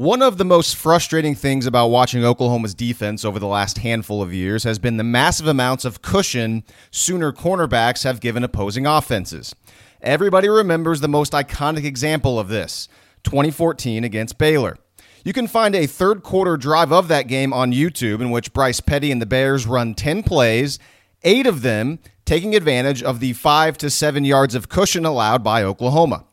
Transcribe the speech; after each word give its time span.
One 0.00 0.22
of 0.22 0.38
the 0.38 0.46
most 0.46 0.76
frustrating 0.76 1.34
things 1.34 1.66
about 1.66 1.88
watching 1.88 2.24
Oklahoma's 2.24 2.72
defense 2.72 3.22
over 3.22 3.38
the 3.38 3.46
last 3.46 3.76
handful 3.76 4.22
of 4.22 4.32
years 4.32 4.64
has 4.64 4.78
been 4.78 4.96
the 4.96 5.04
massive 5.04 5.46
amounts 5.46 5.84
of 5.84 6.00
cushion 6.00 6.64
Sooner 6.90 7.34
cornerbacks 7.34 8.04
have 8.04 8.22
given 8.22 8.42
opposing 8.42 8.86
offenses. 8.86 9.54
Everybody 10.00 10.48
remembers 10.48 11.02
the 11.02 11.08
most 11.08 11.34
iconic 11.34 11.84
example 11.84 12.40
of 12.40 12.48
this 12.48 12.88
2014 13.24 14.02
against 14.02 14.38
Baylor. 14.38 14.78
You 15.22 15.34
can 15.34 15.46
find 15.46 15.74
a 15.74 15.86
third 15.86 16.22
quarter 16.22 16.56
drive 16.56 16.92
of 16.92 17.08
that 17.08 17.28
game 17.28 17.52
on 17.52 17.70
YouTube 17.70 18.22
in 18.22 18.30
which 18.30 18.54
Bryce 18.54 18.80
Petty 18.80 19.12
and 19.12 19.20
the 19.20 19.26
Bears 19.26 19.66
run 19.66 19.94
10 19.94 20.22
plays, 20.22 20.78
eight 21.24 21.46
of 21.46 21.60
them 21.60 21.98
taking 22.24 22.54
advantage 22.54 23.02
of 23.02 23.20
the 23.20 23.34
five 23.34 23.76
to 23.76 23.90
seven 23.90 24.24
yards 24.24 24.54
of 24.54 24.70
cushion 24.70 25.04
allowed 25.04 25.44
by 25.44 25.62
Oklahoma. 25.62 26.24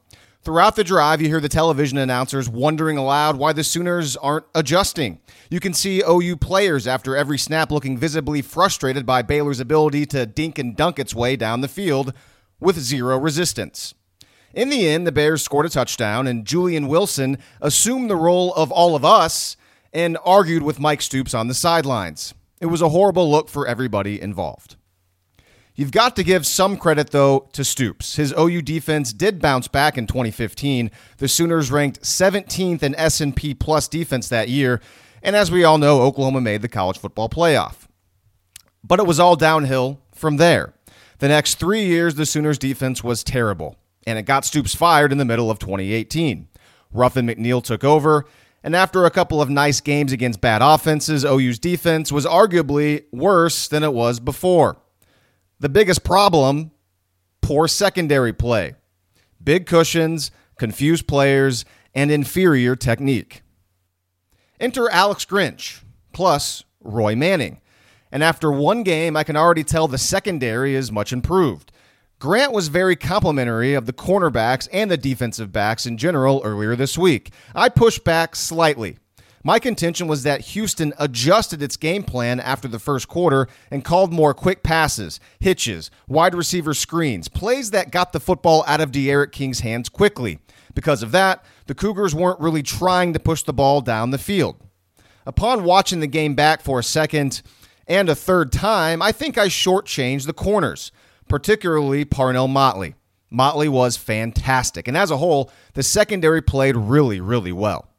Throughout 0.48 0.78
the 0.78 0.84
drive, 0.86 1.22
you 1.22 1.28
hear 1.28 1.42
the 1.42 1.50
television 1.50 1.98
announcers 1.98 2.48
wondering 2.48 2.98
aloud 2.98 3.36
why 3.36 3.52
the 3.52 3.66
Sooners 3.66 4.16
aren't 4.16 4.46
adjusting. 4.56 5.20
You 5.50 5.60
can 5.60 5.74
see 5.74 6.02
OU 6.08 6.38
players 6.38 6.88
after 6.88 7.18
every 7.18 7.38
snap 7.38 7.70
looking 7.70 7.98
visibly 7.98 8.42
frustrated 8.42 9.06
by 9.06 9.24
Baylor's 9.24 9.60
ability 9.60 10.06
to 10.06 10.26
dink 10.26 10.58
and 10.58 10.74
dunk 10.74 11.00
its 11.00 11.14
way 11.14 11.36
down 11.36 11.60
the 11.60 11.68
field 11.68 12.14
with 12.62 12.80
zero 12.80 13.18
resistance. 13.18 13.94
In 14.54 14.70
the 14.70 14.88
end, 14.88 15.06
the 15.06 15.12
Bears 15.12 15.42
scored 15.42 15.66
a 15.66 15.70
touchdown, 15.70 16.28
and 16.28 16.46
Julian 16.46 16.88
Wilson 16.88 17.40
assumed 17.60 18.10
the 18.10 18.16
role 18.16 18.54
of 18.54 18.72
all 18.72 18.96
of 18.96 19.04
us 19.04 19.58
and 19.92 20.18
argued 20.24 20.64
with 20.64 20.80
Mike 20.80 21.02
Stoops 21.02 21.34
on 21.34 21.50
the 21.50 21.54
sidelines. 21.54 22.34
It 22.62 22.68
was 22.68 22.82
a 22.82 22.88
horrible 22.88 23.30
look 23.30 23.50
for 23.50 23.68
everybody 23.68 24.22
involved. 24.22 24.78
You've 25.78 25.92
got 25.92 26.16
to 26.16 26.24
give 26.24 26.48
some 26.48 26.76
credit, 26.76 27.12
though, 27.12 27.50
to 27.54 27.64
Stoops. 27.64 28.16
His 28.16 28.34
OU 28.36 28.64
defense 28.64 29.14
did 29.14 29.40
bounce 29.40 29.68
back 29.68 29.96
in 29.96 30.08
2015. 30.08 30.90
The 31.20 31.28
Sooners 31.28 31.70
ranked 31.70 32.02
17th 32.02 32.82
in 32.82 32.96
S&P 32.96 33.54
Plus 33.54 33.88
defense 33.88 34.28
that 34.30 34.50
year, 34.50 34.82
and 35.22 35.36
as 35.36 35.52
we 35.52 35.64
all 35.64 35.78
know, 35.78 36.02
Oklahoma 36.02 36.42
made 36.42 36.64
the 36.64 36.68
college 36.68 36.98
football 36.98 37.30
playoff. 37.30 37.88
But 38.84 39.00
it 39.00 39.06
was 39.06 39.20
all 39.20 39.36
downhill 39.36 40.02
from 40.16 40.38
there. 40.38 40.74
The 41.20 41.28
next 41.28 41.60
three 41.60 41.86
years, 41.86 42.16
the 42.16 42.26
Sooners' 42.26 42.58
defense 42.58 43.04
was 43.04 43.24
terrible, 43.24 43.76
and 44.08 44.18
it 44.18 44.24
got 44.24 44.46
Stoops 44.46 44.74
fired 44.74 45.12
in 45.12 45.20
the 45.20 45.26
middle 45.26 45.52
of 45.52 45.60
2018. 45.60 46.48
Ruffin 46.92 47.28
McNeill 47.28 47.64
took 47.64 47.84
over, 47.84 48.26
and 48.64 48.76
after 48.76 49.06
a 49.06 49.12
couple 49.12 49.44
of 49.44 49.50
nice 49.52 49.80
games 49.80 50.12
against 50.12 50.42
bad 50.42 50.64
offenses, 50.64 51.24
OU's 51.24 51.60
defense 51.60 52.12
was 52.12 52.26
arguably 52.26 53.04
worse 53.12 53.68
than 53.68 53.84
it 53.84 53.94
was 53.94 54.20
before. 54.20 54.78
The 55.60 55.70
biggest 55.70 56.04
problem 56.04 56.72
poor 57.42 57.68
secondary 57.68 58.34
play, 58.34 58.76
big 59.44 59.66
cushions, 59.66 60.32
confused 60.60 61.08
players, 61.08 61.66
and 61.96 62.12
inferior 62.12 62.76
technique. 62.76 63.42
Enter 64.60 64.90
Alex 64.90 65.26
Grinch, 65.26 65.82
plus 66.14 66.64
Roy 66.82 67.16
Manning. 67.16 67.62
And 68.12 68.24
after 68.24 68.52
one 68.52 68.84
game, 68.84 69.18
I 69.18 69.24
can 69.24 69.36
already 69.36 69.64
tell 69.64 69.88
the 69.88 69.98
secondary 69.98 70.76
is 70.76 70.92
much 70.92 71.12
improved. 71.12 71.72
Grant 72.20 72.52
was 72.52 72.68
very 72.68 72.96
complimentary 72.96 73.74
of 73.74 73.86
the 73.86 73.94
cornerbacks 73.94 74.68
and 74.72 74.90
the 74.90 74.98
defensive 74.98 75.52
backs 75.52 75.86
in 75.86 75.98
general 75.98 76.42
earlier 76.44 76.76
this 76.76 76.98
week. 76.98 77.32
I 77.56 77.70
pushed 77.70 78.04
back 78.04 78.36
slightly. 78.36 78.98
My 79.44 79.60
contention 79.60 80.08
was 80.08 80.24
that 80.24 80.42
Houston 80.42 80.94
adjusted 80.98 81.62
its 81.62 81.78
game 81.78 82.04
plan 82.04 82.40
after 82.40 82.68
the 82.68 82.80
first 82.80 83.08
quarter 83.08 83.48
and 83.72 83.86
called 83.86 84.12
more 84.12 84.34
quick 84.34 84.64
passes, 84.64 85.20
hitches, 85.40 85.92
wide 86.08 86.36
receiver 86.36 86.74
screens, 86.74 87.28
plays 87.28 87.72
that 87.72 87.92
got 87.92 88.14
the 88.14 88.20
football 88.20 88.64
out 88.68 88.82
of 88.82 88.92
D'Eriq 88.92 89.32
King's 89.32 89.60
hands 89.60 89.90
quickly. 89.90 90.40
Because 90.74 91.02
of 91.02 91.12
that, 91.12 91.46
the 91.68 91.76
Cougars 91.76 92.14
weren't 92.14 92.40
really 92.40 92.64
trying 92.64 93.14
to 93.14 93.20
push 93.20 93.44
the 93.44 93.54
ball 93.54 93.82
down 93.82 94.12
the 94.12 94.18
field. 94.18 94.58
Upon 95.26 95.64
watching 95.64 96.00
the 96.00 96.08
game 96.08 96.36
back 96.36 96.62
for 96.62 96.80
a 96.80 96.84
second 96.84 97.42
and 97.88 98.10
a 98.10 98.16
third 98.16 98.52
time, 98.52 99.02
I 99.02 99.12
think 99.12 99.38
I 99.38 99.48
shortchanged 99.48 100.26
the 100.26 100.34
corners, 100.34 100.92
particularly 101.28 102.06
Parnell 102.06 102.48
Motley. 102.48 102.96
Motley 103.30 103.68
was 103.68 103.98
fantastic, 103.98 104.88
and 104.88 104.96
as 104.96 105.12
a 105.12 105.18
whole, 105.18 105.52
the 105.74 105.84
secondary 105.84 106.42
played 106.42 106.78
really, 106.78 107.20
really 107.20 107.52
well. 107.52 107.90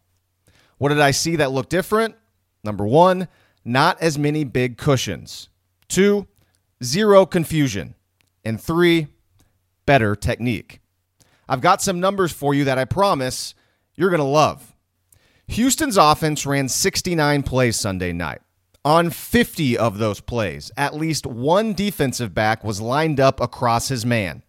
What 0.78 0.88
did 0.88 1.00
I 1.00 1.10
see 1.10 1.36
that 1.36 1.52
looked 1.52 1.70
different? 1.70 2.16
Number 2.64 2.86
one, 2.86 3.28
not 3.64 4.00
as 4.00 4.18
many 4.18 4.44
big 4.44 4.78
cushions. 4.78 5.48
Two, 5.88 6.26
zero 6.82 7.26
confusion. 7.26 7.94
And 8.44 8.60
three, 8.60 9.08
better 9.84 10.16
technique. 10.16 10.80
I've 11.48 11.60
got 11.60 11.82
some 11.82 12.00
numbers 12.00 12.32
for 12.32 12.54
you 12.54 12.64
that 12.64 12.78
I 12.78 12.84
promise 12.84 13.54
you're 13.94 14.10
going 14.10 14.18
to 14.18 14.24
love. 14.24 14.74
Houston's 15.48 15.96
offense 15.96 16.44
ran 16.44 16.68
69 16.68 17.42
plays 17.42 17.76
Sunday 17.76 18.12
night. 18.12 18.40
On 18.84 19.10
50 19.10 19.76
of 19.76 19.98
those 19.98 20.20
plays, 20.20 20.70
at 20.76 20.94
least 20.94 21.26
one 21.26 21.72
defensive 21.72 22.32
back 22.32 22.62
was 22.62 22.80
lined 22.80 23.18
up 23.18 23.40
across 23.40 23.88
his 23.88 24.06
man 24.06 24.42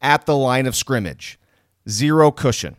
at 0.00 0.24
the 0.24 0.36
line 0.36 0.66
of 0.66 0.76
scrimmage. 0.76 1.38
Zero 1.88 2.30
cushion. 2.30 2.76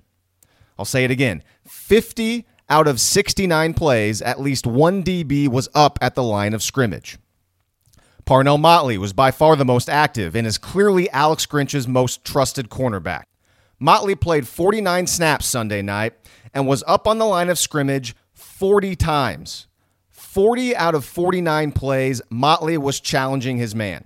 I'll 0.78 0.86
say 0.86 1.04
it 1.04 1.12
again 1.12 1.44
50 1.68 2.46
out 2.74 2.88
of 2.88 3.00
69 3.00 3.76
plays, 3.76 4.20
at 4.24 4.42
least 4.42 4.66
one 4.66 5.04
DB 5.04 5.48
was 5.48 5.70
up 5.76 6.00
at 6.02 6.16
the 6.16 6.24
line 6.24 6.56
of 6.56 6.64
scrimmage. 6.64 7.20
Parnell 8.26 8.58
Motley 8.58 8.98
was 8.98 9.14
by 9.14 9.30
far 9.30 9.56
the 9.56 9.64
most 9.64 9.88
active 9.88 10.36
and 10.36 10.48
is 10.48 10.58
clearly 10.58 11.08
Alex 11.12 11.46
Grinch's 11.46 11.88
most 11.88 12.26
trusted 12.26 12.70
cornerback. 12.70 13.26
Motley 13.78 14.16
played 14.16 14.48
49 14.48 15.06
snaps 15.06 15.46
Sunday 15.46 15.84
night 15.84 16.14
and 16.52 16.66
was 16.66 16.84
up 16.88 17.08
on 17.08 17.20
the 17.20 17.26
line 17.26 17.48
of 17.48 17.60
scrimmage 17.60 18.16
40 18.34 18.96
times. 18.96 19.68
40 20.10 20.76
out 20.76 20.96
of 20.96 21.06
49 21.06 21.74
plays, 21.74 22.24
Motley 22.32 22.80
was 22.80 23.00
challenging 23.00 23.58
his 23.58 23.76
man. 23.76 24.06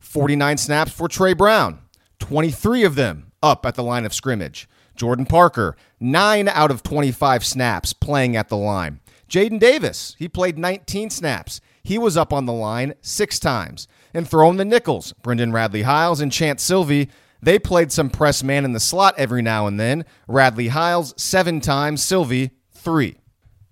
49 0.00 0.56
snaps 0.56 0.90
for 0.90 1.06
Tre 1.06 1.32
Brown, 1.32 1.78
23 2.18 2.82
of 2.82 2.96
them 2.96 3.30
up 3.40 3.64
at 3.64 3.76
the 3.76 3.84
line 3.84 4.04
of 4.04 4.12
scrimmage. 4.12 4.68
Jordan 4.96 5.26
Parker, 5.26 5.76
9 6.00 6.48
out 6.48 6.70
of 6.70 6.82
25 6.82 7.44
snaps 7.44 7.92
playing 7.92 8.36
at 8.36 8.48
the 8.48 8.56
line. 8.56 9.00
Jaden 9.28 9.58
Davis, 9.58 10.14
he 10.18 10.28
played 10.28 10.58
19 10.58 11.10
snaps. 11.10 11.60
He 11.82 11.98
was 11.98 12.16
up 12.16 12.32
on 12.32 12.46
the 12.46 12.52
line 12.52 12.94
six 13.00 13.38
times. 13.38 13.88
And 14.14 14.28
throwing 14.28 14.56
the 14.56 14.64
nickels, 14.64 15.12
Brendan 15.22 15.52
Radley 15.52 15.82
Hiles 15.82 16.20
and 16.20 16.32
Chanse 16.32 16.60
Sylvie, 16.60 17.10
they 17.42 17.58
played 17.58 17.92
some 17.92 18.10
press 18.10 18.42
man 18.42 18.64
in 18.64 18.72
the 18.72 18.80
slot 18.80 19.14
every 19.18 19.42
now 19.42 19.66
and 19.66 19.78
then. 19.78 20.04
Radley 20.26 20.68
Hiles, 20.68 21.14
seven 21.16 21.60
times, 21.60 22.02
Sylvie, 22.02 22.50
three. 22.72 23.18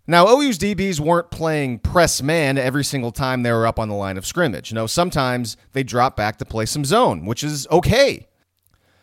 Now, 0.06 0.26
OU's 0.28 0.58
DBs 0.58 1.00
weren't 1.00 1.30
playing 1.30 1.78
press 1.78 2.20
man 2.20 2.58
every 2.58 2.84
single 2.84 3.10
time 3.10 3.42
they 3.42 3.50
were 3.50 3.66
up 3.66 3.78
on 3.78 3.88
the 3.88 3.94
line 3.94 4.18
of 4.18 4.26
scrimmage. 4.26 4.70
You 4.70 4.74
know, 4.74 4.86
sometimes 4.86 5.56
they 5.72 5.82
drop 5.82 6.14
back 6.14 6.36
to 6.38 6.44
play 6.44 6.66
some 6.66 6.84
zone, 6.84 7.24
which 7.24 7.42
is 7.42 7.66
okay. 7.70 8.26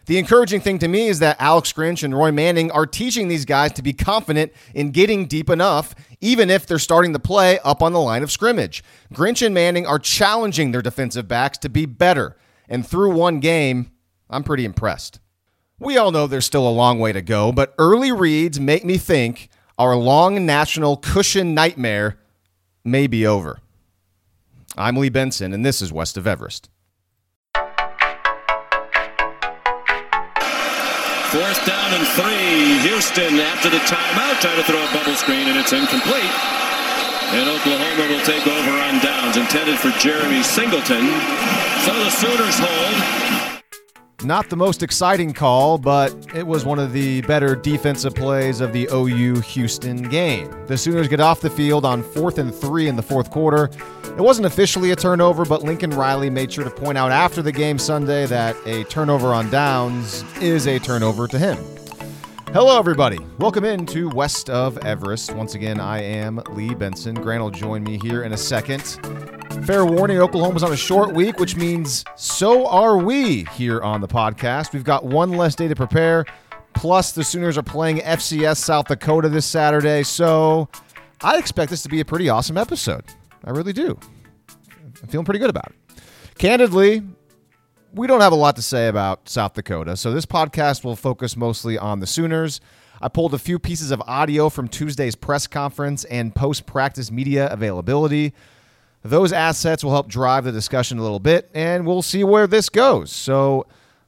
The 0.06 0.18
encouraging 0.18 0.62
thing 0.62 0.80
to 0.80 0.88
me 0.88 1.08
is 1.08 1.20
that 1.20 1.38
Alex 1.40 1.72
Grinch 1.74 2.04
and 2.04 2.16
Roy 2.16 2.32
Manning 2.32 2.72
are 2.72 2.88
teaching 2.88 3.28
these 3.28 3.46
guys 3.46 3.72
to 3.74 3.84
be 3.84 3.94
confident 3.94 4.52
in 4.74 4.92
getting 4.92 5.28
deep 5.28 5.50
enough, 5.50 5.94
even 6.20 6.50
if 6.50 6.66
they're 6.66 6.80
starting 6.80 7.14
to 7.14 7.20
play 7.20 7.60
up 7.60 7.84
on 7.84 7.94
the 7.94 8.00
line 8.00 8.24
of 8.24 8.32
scrimmage. 8.32 8.84
Grinch 9.14 9.46
and 9.46 9.54
Manning 9.54 9.86
are 9.86 10.00
challenging 10.00 10.72
their 10.72 10.82
defensive 10.82 11.28
backs 11.28 11.58
to 11.60 11.70
be 11.70 11.86
better. 11.86 12.36
And 12.68 12.86
through 12.86 13.12
one 13.14 13.40
game, 13.40 13.92
I'm 14.30 14.44
pretty 14.44 14.66
impressed. 14.66 15.20
We 15.80 15.98
all 15.98 16.12
know 16.12 16.28
there's 16.28 16.46
still 16.46 16.68
a 16.68 16.70
long 16.70 17.00
way 17.00 17.12
to 17.12 17.22
go, 17.22 17.52
but 17.52 17.76
early 17.78 18.12
reads 18.12 18.60
make 18.60 18.86
me 18.86 18.98
think 18.98 19.50
our 19.78 19.96
long 19.96 20.46
national 20.46 20.98
cushion 20.98 21.54
nightmare 21.54 22.20
may 22.84 23.08
be 23.08 23.26
over. 23.26 23.60
I'm 24.78 24.96
Lee 24.96 25.10
Benson, 25.10 25.54
and 25.54 25.66
this 25.66 25.82
is 25.82 25.92
West 25.92 26.18
of 26.18 26.26
Everest. 26.26 26.70
Fourth 31.32 31.66
down 31.66 31.94
and 31.94 32.06
three. 32.20 32.84
Houston 32.90 33.40
after 33.40 33.70
the 33.70 33.80
timeout 33.88 34.42
trying 34.42 34.58
to 34.58 34.64
throw 34.68 34.84
a 34.84 34.92
bubble 34.92 35.16
screen 35.16 35.48
and 35.48 35.58
it's 35.58 35.72
incomplete. 35.72 36.36
And 37.32 37.48
Oklahoma 37.48 38.12
will 38.12 38.26
take 38.26 38.46
over 38.46 38.72
on 38.72 39.00
downs 39.00 39.38
intended 39.38 39.80
for 39.80 39.92
Jeremy 39.92 40.44
Singleton. 40.44 41.08
So 41.88 41.94
the 42.04 42.10
Sooners 42.10 42.60
hold. 42.60 43.21
Not 44.24 44.50
the 44.50 44.56
most 44.56 44.84
exciting 44.84 45.34
call, 45.34 45.80
but 45.80 46.14
it 46.36 46.46
was 46.46 46.64
one 46.64 46.78
of 46.78 46.94
the 46.94 47.22
better 47.22 47.56
defensive 47.56 48.14
plays 48.14 48.62
of 48.62 48.72
the 48.72 48.88
OU 48.94 49.40
Houston 49.42 50.04
game. 50.10 50.54
The 50.68 50.78
Sooners 50.78 51.08
get 51.08 51.20
off 51.20 51.42
the 51.42 51.50
field 51.50 51.86
on 51.86 52.04
fourth 52.04 52.38
and 52.38 52.54
three 52.54 52.88
in 52.88 52.96
the 52.96 53.02
fourth 53.02 53.32
quarter. 53.32 53.72
It 54.06 54.22
wasn't 54.22 54.46
officially 54.46 54.92
a 54.92 54.96
turnover, 54.96 55.44
but 55.44 55.64
Lincoln 55.64 55.90
Riley 55.90 56.30
made 56.30 56.54
sure 56.54 56.64
to 56.64 56.70
point 56.70 57.00
out 57.00 57.12
after 57.12 57.42
the 57.42 57.52
game 57.52 57.80
Sunday 57.80 58.28
that 58.28 58.56
a 58.66 58.84
turnover 58.86 59.34
on 59.34 59.50
downs 59.50 60.24
is 60.40 60.68
a 60.68 60.78
turnover 60.78 61.28
to 61.28 61.40
him. 61.40 61.58
Hello, 62.54 62.78
everybody. 62.78 63.18
Welcome 63.38 63.64
in 63.66 63.86
to 63.88 64.10
West 64.10 64.50
of 64.50 64.78
Everest. 64.80 65.34
Once 65.36 65.56
again, 65.56 65.80
I 65.80 66.02
am 66.02 66.42
Lee 66.52 66.74
Benson. 66.74 67.16
Grant 67.16 67.42
will 67.42 67.50
join 67.50 67.84
me 67.84 67.98
here 67.98 68.24
in 68.24 68.34
a 68.34 68.38
second. 68.38 68.82
Fair 69.66 69.86
warning 69.86 70.18
Oklahoma's 70.18 70.64
on 70.64 70.74
a 70.74 70.78
short 70.78 71.14
week, 71.14 71.40
which 71.40 71.56
means 71.56 72.04
so 72.16 72.68
are 72.68 72.98
we 72.98 73.46
here 73.54 73.82
on 73.82 74.02
the 74.02 74.08
podcast. 74.08 74.74
We've 74.74 74.84
got 74.84 75.06
one 75.06 75.32
less 75.32 75.56
day 75.56 75.68
to 75.68 75.76
prepare, 75.76 76.26
Plus, 76.74 77.12
the 77.12 77.24
Sooners 77.24 77.58
are 77.58 77.64
playing 77.64 77.98
FCS 77.98 78.58
South 78.58 78.88
Dakota 78.88 79.30
this 79.30 79.46
Saturday, 79.46 80.04
so 80.04 80.70
I 81.22 81.38
expect 81.38 81.70
this 81.70 81.84
to 81.84 81.90
be 81.90 82.00
a 82.00 82.06
pretty 82.06 82.30
awesome 82.30 82.58
episode. 82.58 83.04
I 83.44 83.52
really 83.52 83.74
do. 83.74 84.00
I'm 85.02 85.08
feeling 85.08 85.26
pretty 85.26 85.40
good 85.40 85.50
about 85.50 85.68
it. 85.68 86.02
Candidly, 86.38 87.04
we 87.94 88.08
don't 88.08 88.22
have 88.22 88.32
a 88.32 88.38
lot 88.38 88.56
to 88.56 88.62
say 88.62 88.88
about 88.88 89.28
South 89.28 89.54
Dakota, 89.54 89.98
so 89.98 90.12
this 90.12 90.26
podcast 90.26 90.84
will 90.84 90.96
focus 90.96 91.36
mostly 91.36 91.78
on 91.78 92.00
the 92.00 92.08
Sooners. 92.08 92.62
I 93.02 93.08
pulled 93.08 93.34
a 93.34 93.40
few 93.40 93.60
pieces 93.60 93.92
of 93.92 94.02
audio 94.08 94.50
from 94.50 94.68
Tuesday's 94.68 95.16
press 95.16 95.48
conference 95.48 96.04
and 96.06 96.34
post 96.34 96.66
practice 96.66 97.12
media 97.12 97.52
availability. 97.52 98.34
Those 99.04 99.34
assets 99.34 99.84
will 99.84 99.92
help 99.92 100.08
drive 100.08 100.44
the 100.44 100.52
discussion 100.52 101.00
a 101.00 101.02
little 101.02 101.20
bit, 101.20 101.50
and 101.54 101.86
we'll 101.86 102.04
see 102.04 102.24
where 102.24 102.48
this 102.48 102.70
goes. 102.70 103.12
So 103.12 103.66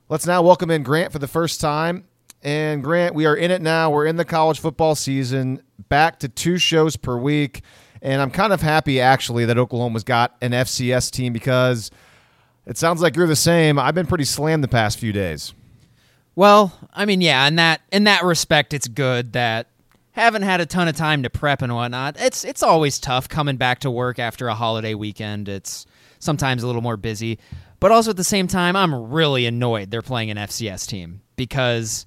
let's 0.09 0.27
now 0.27 0.44
welcome 0.44 0.69
in 0.71 0.83
Grant 0.83 1.12
for 1.12 1.19
the 1.19 1.27
first 1.27 1.59
time. 1.59 2.06
And 2.44 2.83
Grant, 2.83 3.15
we 3.15 3.25
are 3.25 3.36
in 3.36 3.51
it 3.51 3.62
now. 3.62 3.89
We're 3.89 4.06
in 4.06 4.18
the 4.18 4.25
college 4.25 4.59
football 4.59 4.95
season, 4.95 5.62
back 5.89 6.19
to 6.19 6.29
two 6.29 6.57
shows 6.57 6.95
per 6.95 7.18
week. 7.18 7.63
And 8.01 8.21
I'm 8.21 8.31
kind 8.31 8.53
of 8.53 8.62
happy, 8.62 9.01
actually, 9.01 9.45
that 9.45 9.57
Oklahoma's 9.57 10.03
got 10.03 10.36
an 10.41 10.51
FCS 10.51 11.09
team 11.09 11.33
because 11.33 11.89
it 12.65 12.77
sounds 12.77 13.01
like 13.01 13.15
you're 13.15 13.27
the 13.27 13.36
same. 13.36 13.77
I've 13.77 13.95
been 13.95 14.07
pretty 14.07 14.25
slammed 14.25 14.63
the 14.63 14.69
past 14.69 14.98
few 15.00 15.12
days. 15.12 15.54
Well, 16.36 16.77
I 16.94 17.06
mean, 17.06 17.21
yeah, 17.21 17.48
in 17.48 17.57
that 17.57 17.81
in 17.92 18.06
that 18.06 18.24
respect, 18.24 18.74
it's 18.74 18.88
good 18.88 19.33
that 19.33 19.68
haven't 20.13 20.44
had 20.44 20.62
a 20.62 20.65
ton 20.65 20.88
of 20.88 20.95
time 20.95 21.24
to 21.24 21.30
prep 21.30 21.62
and 21.62 21.74
whatnot. 21.74 22.15
It's 22.19 22.44
it's 22.44 22.63
always 22.63 23.00
tough 23.00 23.30
coming 23.30 23.57
back 23.57 23.80
to 23.80 23.92
work 23.92 24.18
after 24.19 24.48
a 24.48 24.56
holiday 24.56 24.94
weekend. 24.94 25.48
It's 25.48 25.86
sometimes 26.19 26.63
a 26.63 26.68
little 26.68 26.81
more 26.81 26.98
busy, 26.98 27.38
but 27.80 27.92
also 27.92 28.12
at 28.12 28.18
the 28.18 28.24
same 28.24 28.48
time, 28.48 28.75
I'm 28.75 29.12
really 29.12 29.45
annoyed 29.45 29.92
they're 29.92 30.01
playing 30.01 30.31
an 30.31 30.38
FCS 30.38 30.88
team 30.88 31.21
because 31.36 32.06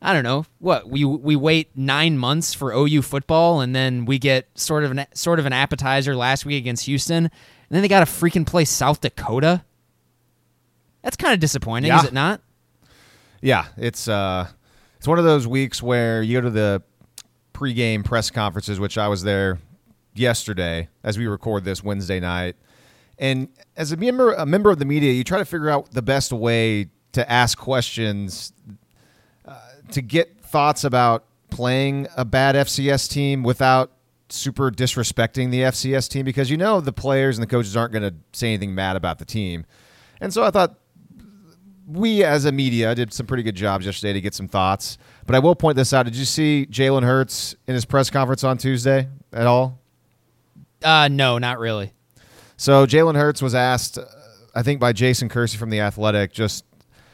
I 0.00 0.12
don't 0.12 0.24
know 0.24 0.46
what 0.58 0.88
we 0.88 1.04
we 1.04 1.36
wait 1.36 1.70
nine 1.76 2.18
months 2.18 2.54
for 2.54 2.72
OU 2.72 3.02
football 3.02 3.60
and 3.60 3.74
then 3.76 4.06
we 4.06 4.18
get 4.18 4.48
sort 4.56 4.82
of 4.82 4.90
an 4.90 5.06
sort 5.14 5.38
of 5.38 5.46
an 5.46 5.52
appetizer 5.52 6.16
last 6.16 6.44
week 6.44 6.58
against 6.58 6.86
Houston, 6.86 7.26
and 7.26 7.30
then 7.70 7.82
they 7.82 7.88
got 7.88 8.00
to 8.00 8.12
freaking 8.12 8.46
play 8.46 8.64
South 8.64 9.00
Dakota. 9.00 9.62
That's 11.02 11.16
kind 11.16 11.34
of 11.34 11.40
disappointing, 11.40 11.88
Yeah. 11.88 11.98
is 12.00 12.04
it 12.04 12.12
not? 12.12 12.40
Yeah, 13.40 13.66
it's 13.76 14.06
uh, 14.08 14.46
it's 14.98 15.08
one 15.08 15.18
of 15.18 15.24
those 15.24 15.46
weeks 15.48 15.82
where 15.82 16.22
you 16.22 16.36
go 16.38 16.42
to 16.42 16.50
the 16.50 16.82
pregame 17.52 18.04
press 18.04 18.30
conferences, 18.30 18.78
which 18.78 18.96
I 18.96 19.08
was 19.08 19.22
there 19.24 19.58
yesterday 20.14 20.88
as 21.02 21.18
we 21.18 21.26
record 21.26 21.64
this 21.64 21.82
Wednesday 21.82 22.20
night, 22.20 22.54
and 23.18 23.48
as 23.76 23.90
a 23.92 23.96
member 23.96 24.32
a 24.34 24.46
member 24.46 24.70
of 24.70 24.78
the 24.78 24.84
media, 24.84 25.12
you 25.12 25.24
try 25.24 25.38
to 25.38 25.44
figure 25.44 25.70
out 25.70 25.90
the 25.92 26.02
best 26.02 26.32
way 26.32 26.86
to 27.12 27.30
ask 27.30 27.58
questions 27.58 28.52
uh, 29.44 29.58
to 29.90 30.00
get 30.00 30.38
thoughts 30.40 30.84
about 30.84 31.24
playing 31.50 32.06
a 32.16 32.24
bad 32.24 32.54
FCS 32.54 33.10
team 33.10 33.42
without 33.42 33.90
super 34.28 34.70
disrespecting 34.70 35.50
the 35.50 35.60
FCS 35.62 36.08
team 36.08 36.24
because 36.24 36.48
you 36.50 36.56
know 36.56 36.80
the 36.80 36.92
players 36.92 37.36
and 37.36 37.42
the 37.42 37.46
coaches 37.50 37.76
aren't 37.76 37.92
going 37.92 38.02
to 38.02 38.14
say 38.32 38.48
anything 38.48 38.74
bad 38.74 38.96
about 38.96 39.18
the 39.18 39.24
team. 39.26 39.66
And 40.20 40.32
so 40.32 40.42
I 40.42 40.50
thought 40.50 40.76
we 41.86 42.24
as 42.24 42.44
a 42.44 42.52
media 42.52 42.94
did 42.94 43.12
some 43.12 43.26
pretty 43.26 43.42
good 43.42 43.54
jobs 43.54 43.86
yesterday 43.86 44.12
to 44.12 44.20
get 44.20 44.34
some 44.34 44.48
thoughts. 44.48 44.98
But 45.26 45.36
I 45.36 45.38
will 45.38 45.54
point 45.54 45.76
this 45.76 45.92
out. 45.92 46.04
Did 46.04 46.16
you 46.16 46.24
see 46.24 46.66
Jalen 46.70 47.02
Hurts 47.02 47.54
in 47.66 47.74
his 47.74 47.84
press 47.84 48.10
conference 48.10 48.44
on 48.44 48.58
Tuesday 48.58 49.08
at 49.32 49.46
all? 49.46 49.78
Uh, 50.82 51.08
no, 51.08 51.38
not 51.38 51.58
really. 51.58 51.92
So 52.56 52.86
Jalen 52.86 53.16
Hurts 53.16 53.42
was 53.42 53.54
asked, 53.54 53.98
uh, 53.98 54.04
I 54.54 54.62
think, 54.62 54.80
by 54.80 54.92
Jason 54.92 55.28
Kersey 55.28 55.58
from 55.58 55.70
the 55.70 55.80
Athletic, 55.80 56.32
just 56.32 56.64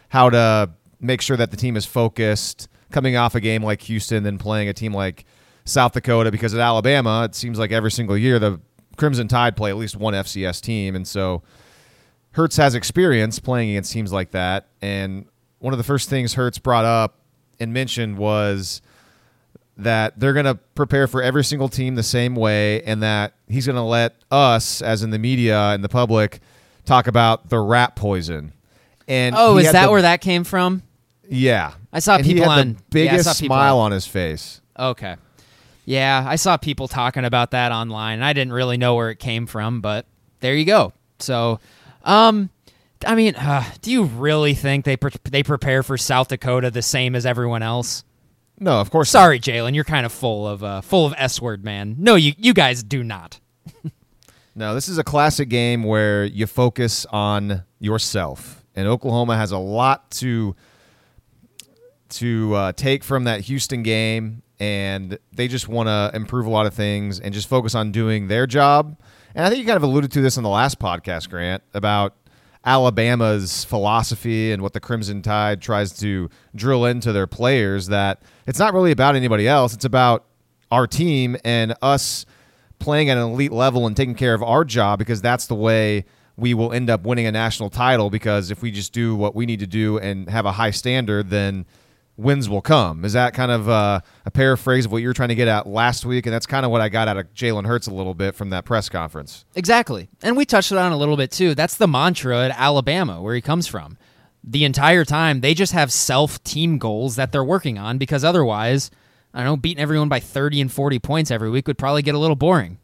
how 0.08 0.30
to 0.30 0.70
make 1.00 1.20
sure 1.20 1.36
that 1.36 1.50
the 1.50 1.56
team 1.56 1.76
is 1.76 1.86
focused 1.86 2.68
coming 2.90 3.16
off 3.16 3.34
a 3.34 3.40
game 3.40 3.62
like 3.62 3.82
Houston, 3.82 4.22
then 4.22 4.38
playing 4.38 4.68
a 4.68 4.72
team 4.72 4.92
like 4.92 5.24
South 5.64 5.92
Dakota. 5.92 6.30
Because 6.30 6.54
at 6.54 6.60
Alabama, 6.60 7.24
it 7.24 7.34
seems 7.34 7.58
like 7.58 7.72
every 7.72 7.90
single 7.90 8.16
year 8.16 8.38
the 8.38 8.60
Crimson 8.96 9.28
Tide 9.28 9.56
play 9.56 9.70
at 9.70 9.76
least 9.76 9.96
one 9.96 10.14
FCS 10.14 10.60
team, 10.60 10.96
and 10.96 11.06
so 11.06 11.42
Hurts 12.38 12.56
has 12.56 12.76
experience 12.76 13.40
playing 13.40 13.70
against 13.70 13.92
teams 13.92 14.12
like 14.12 14.30
that. 14.30 14.68
And 14.80 15.26
one 15.58 15.74
of 15.74 15.78
the 15.78 15.82
first 15.82 16.08
things 16.08 16.34
Hurts 16.34 16.56
brought 16.60 16.84
up 16.84 17.16
and 17.58 17.72
mentioned 17.72 18.16
was 18.16 18.80
that 19.76 20.20
they're 20.20 20.32
going 20.34 20.44
to 20.46 20.54
prepare 20.76 21.08
for 21.08 21.20
every 21.20 21.42
single 21.42 21.68
team 21.68 21.96
the 21.96 22.02
same 22.04 22.36
way 22.36 22.80
and 22.84 23.02
that 23.02 23.32
he's 23.48 23.66
going 23.66 23.74
to 23.74 23.82
let 23.82 24.14
us 24.30 24.80
as 24.82 25.02
in 25.02 25.10
the 25.10 25.18
media 25.18 25.58
and 25.70 25.82
the 25.82 25.88
public 25.88 26.38
talk 26.84 27.08
about 27.08 27.48
the 27.48 27.58
rat 27.58 27.96
poison 27.96 28.52
and 29.08 29.34
Oh, 29.36 29.56
is 29.58 29.72
that 29.72 29.86
the- 29.86 29.90
where 29.90 30.02
that 30.02 30.20
came 30.20 30.44
from? 30.44 30.82
yeah 31.28 31.72
I 31.92 31.98
saw 31.98 32.16
And 32.18 32.24
he 32.24 32.34
people 32.34 32.48
had 32.50 32.60
on- 32.60 32.76
the 32.90 33.00
yeah, 33.02 33.10
biggest 33.10 33.24
saw 33.24 33.32
smile 33.32 33.78
on- 33.78 33.86
on 33.86 33.92
his 33.92 34.06
face 34.06 34.60
Okay. 34.78 35.16
Yeah, 35.86 36.24
I 36.24 36.36
saw 36.36 36.56
people 36.56 36.86
talking 36.86 37.24
about 37.24 37.50
that 37.50 37.72
online, 37.72 38.14
and 38.14 38.24
I 38.24 38.32
didn't 38.32 38.52
really 38.52 38.76
know 38.76 38.94
where 38.94 39.10
it 39.10 39.18
came 39.18 39.46
from, 39.46 39.80
but 39.80 40.06
there 40.38 40.54
you 40.54 40.64
go. 40.64 40.92
So, 41.18 41.58
um, 42.08 42.50
I 43.06 43.14
mean, 43.14 43.36
uh, 43.36 43.64
do 43.82 43.92
you 43.92 44.04
really 44.04 44.54
think 44.54 44.84
they 44.84 44.96
pre- 44.96 45.12
they 45.24 45.42
prepare 45.42 45.82
for 45.82 45.96
South 45.96 46.28
Dakota 46.28 46.70
the 46.70 46.82
same 46.82 47.14
as 47.14 47.24
everyone 47.26 47.62
else? 47.62 48.04
no 48.58 48.80
of 48.80 48.90
course. 48.90 49.08
Sorry, 49.10 49.38
Jalen, 49.38 49.74
you're 49.74 49.84
kind 49.84 50.04
of 50.04 50.10
full 50.12 50.48
of 50.48 50.64
uh, 50.64 50.80
full 50.80 51.06
of 51.06 51.14
s 51.16 51.40
word, 51.40 51.64
man. 51.64 51.94
No, 51.98 52.16
you 52.16 52.32
you 52.36 52.52
guys 52.54 52.82
do 52.82 53.04
not. 53.04 53.38
No, 54.54 54.74
this 54.74 54.88
is 54.88 54.98
a 54.98 55.04
classic 55.04 55.48
game 55.48 55.84
where 55.84 56.24
you 56.24 56.44
focus 56.48 57.06
on 57.10 57.62
yourself, 57.78 58.64
and 58.74 58.88
Oklahoma 58.88 59.36
has 59.36 59.52
a 59.52 59.58
lot 59.58 60.10
to 60.12 60.56
to 62.08 62.54
uh, 62.54 62.72
take 62.72 63.04
from 63.04 63.22
that 63.22 63.42
Houston 63.42 63.84
game, 63.84 64.42
and 64.58 65.16
they 65.32 65.46
just 65.46 65.68
want 65.68 65.86
to 65.88 66.10
improve 66.12 66.44
a 66.46 66.50
lot 66.50 66.66
of 66.66 66.74
things 66.74 67.20
and 67.20 67.32
just 67.32 67.48
focus 67.48 67.76
on 67.76 67.92
doing 67.92 68.26
their 68.26 68.48
job. 68.48 68.96
And 69.34 69.44
I 69.44 69.48
think 69.50 69.60
you 69.60 69.66
kind 69.66 69.76
of 69.76 69.82
alluded 69.82 70.10
to 70.12 70.20
this 70.20 70.36
in 70.36 70.42
the 70.42 70.48
last 70.48 70.78
podcast, 70.78 71.28
Grant, 71.28 71.62
about 71.74 72.14
Alabama's 72.64 73.64
philosophy 73.64 74.52
and 74.52 74.62
what 74.62 74.72
the 74.72 74.80
Crimson 74.80 75.22
Tide 75.22 75.62
tries 75.62 75.92
to 76.00 76.28
drill 76.54 76.84
into 76.84 77.12
their 77.12 77.26
players 77.26 77.86
that 77.88 78.22
it's 78.46 78.58
not 78.58 78.74
really 78.74 78.90
about 78.90 79.16
anybody 79.16 79.46
else. 79.46 79.74
It's 79.74 79.84
about 79.84 80.24
our 80.70 80.86
team 80.86 81.36
and 81.44 81.74
us 81.82 82.26
playing 82.78 83.10
at 83.10 83.16
an 83.16 83.24
elite 83.24 83.52
level 83.52 83.86
and 83.86 83.96
taking 83.96 84.14
care 84.14 84.34
of 84.34 84.42
our 84.42 84.64
job 84.64 84.98
because 84.98 85.20
that's 85.20 85.46
the 85.46 85.54
way 85.54 86.04
we 86.36 86.54
will 86.54 86.72
end 86.72 86.88
up 86.88 87.02
winning 87.04 87.26
a 87.26 87.32
national 87.32 87.70
title 87.70 88.10
because 88.10 88.50
if 88.50 88.62
we 88.62 88.70
just 88.70 88.92
do 88.92 89.16
what 89.16 89.34
we 89.34 89.44
need 89.46 89.60
to 89.60 89.66
do 89.66 89.98
and 89.98 90.28
have 90.28 90.46
a 90.46 90.52
high 90.52 90.70
standard 90.70 91.30
then 91.30 91.66
wins 92.18 92.48
will 92.48 92.60
come 92.60 93.04
is 93.04 93.14
that 93.14 93.32
kind 93.32 93.50
of 93.50 93.68
uh, 93.68 94.00
a 94.26 94.30
paraphrase 94.30 94.84
of 94.84 94.92
what 94.92 94.98
you 94.98 95.08
were 95.08 95.14
trying 95.14 95.30
to 95.30 95.34
get 95.34 95.48
at 95.48 95.66
last 95.66 96.04
week 96.04 96.26
and 96.26 96.34
that's 96.34 96.46
kind 96.46 96.66
of 96.66 96.72
what 96.72 96.80
i 96.80 96.88
got 96.88 97.08
out 97.08 97.16
of 97.16 97.32
jalen 97.32 97.64
hurts 97.64 97.86
a 97.86 97.94
little 97.94 98.12
bit 98.12 98.34
from 98.34 98.50
that 98.50 98.64
press 98.64 98.88
conference 98.88 99.44
Exactly. 99.54 100.08
And 100.22 100.36
we 100.36 100.44
touched 100.44 100.72
on 100.72 100.92
it 100.92 100.94
a 100.94 100.98
little 100.98 101.16
bit 101.16 101.30
too. 101.30 101.54
That's 101.54 101.76
the 101.76 101.88
mantra 101.88 102.44
at 102.44 102.58
Alabama, 102.58 103.20
where 103.20 103.34
he 103.34 103.40
comes 103.40 103.66
from. 103.66 103.98
The 104.44 104.64
entire 104.64 105.04
time, 105.04 105.40
they 105.40 105.52
just 105.52 105.72
have 105.72 105.92
self 105.92 106.42
team 106.44 106.78
goals 106.78 107.16
that 107.16 107.32
they're 107.32 107.44
working 107.44 107.76
on 107.76 107.98
because 107.98 108.24
otherwise, 108.24 108.90
I 109.34 109.38
don't 109.38 109.46
know, 109.46 109.56
beating 109.56 109.82
everyone 109.82 110.08
by 110.08 110.20
30 110.20 110.60
and 110.60 110.72
40 110.72 111.00
points 111.00 111.30
every 111.30 111.50
week 111.50 111.66
would 111.66 111.76
probably 111.76 112.02
get 112.02 112.14
a 112.14 112.18
little 112.18 112.36
boring. 112.36 112.78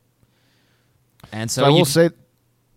And 1.33 1.51
so, 1.51 1.63
so 1.63 1.67
i 1.67 1.71
will 1.71 1.85
say 1.85 2.11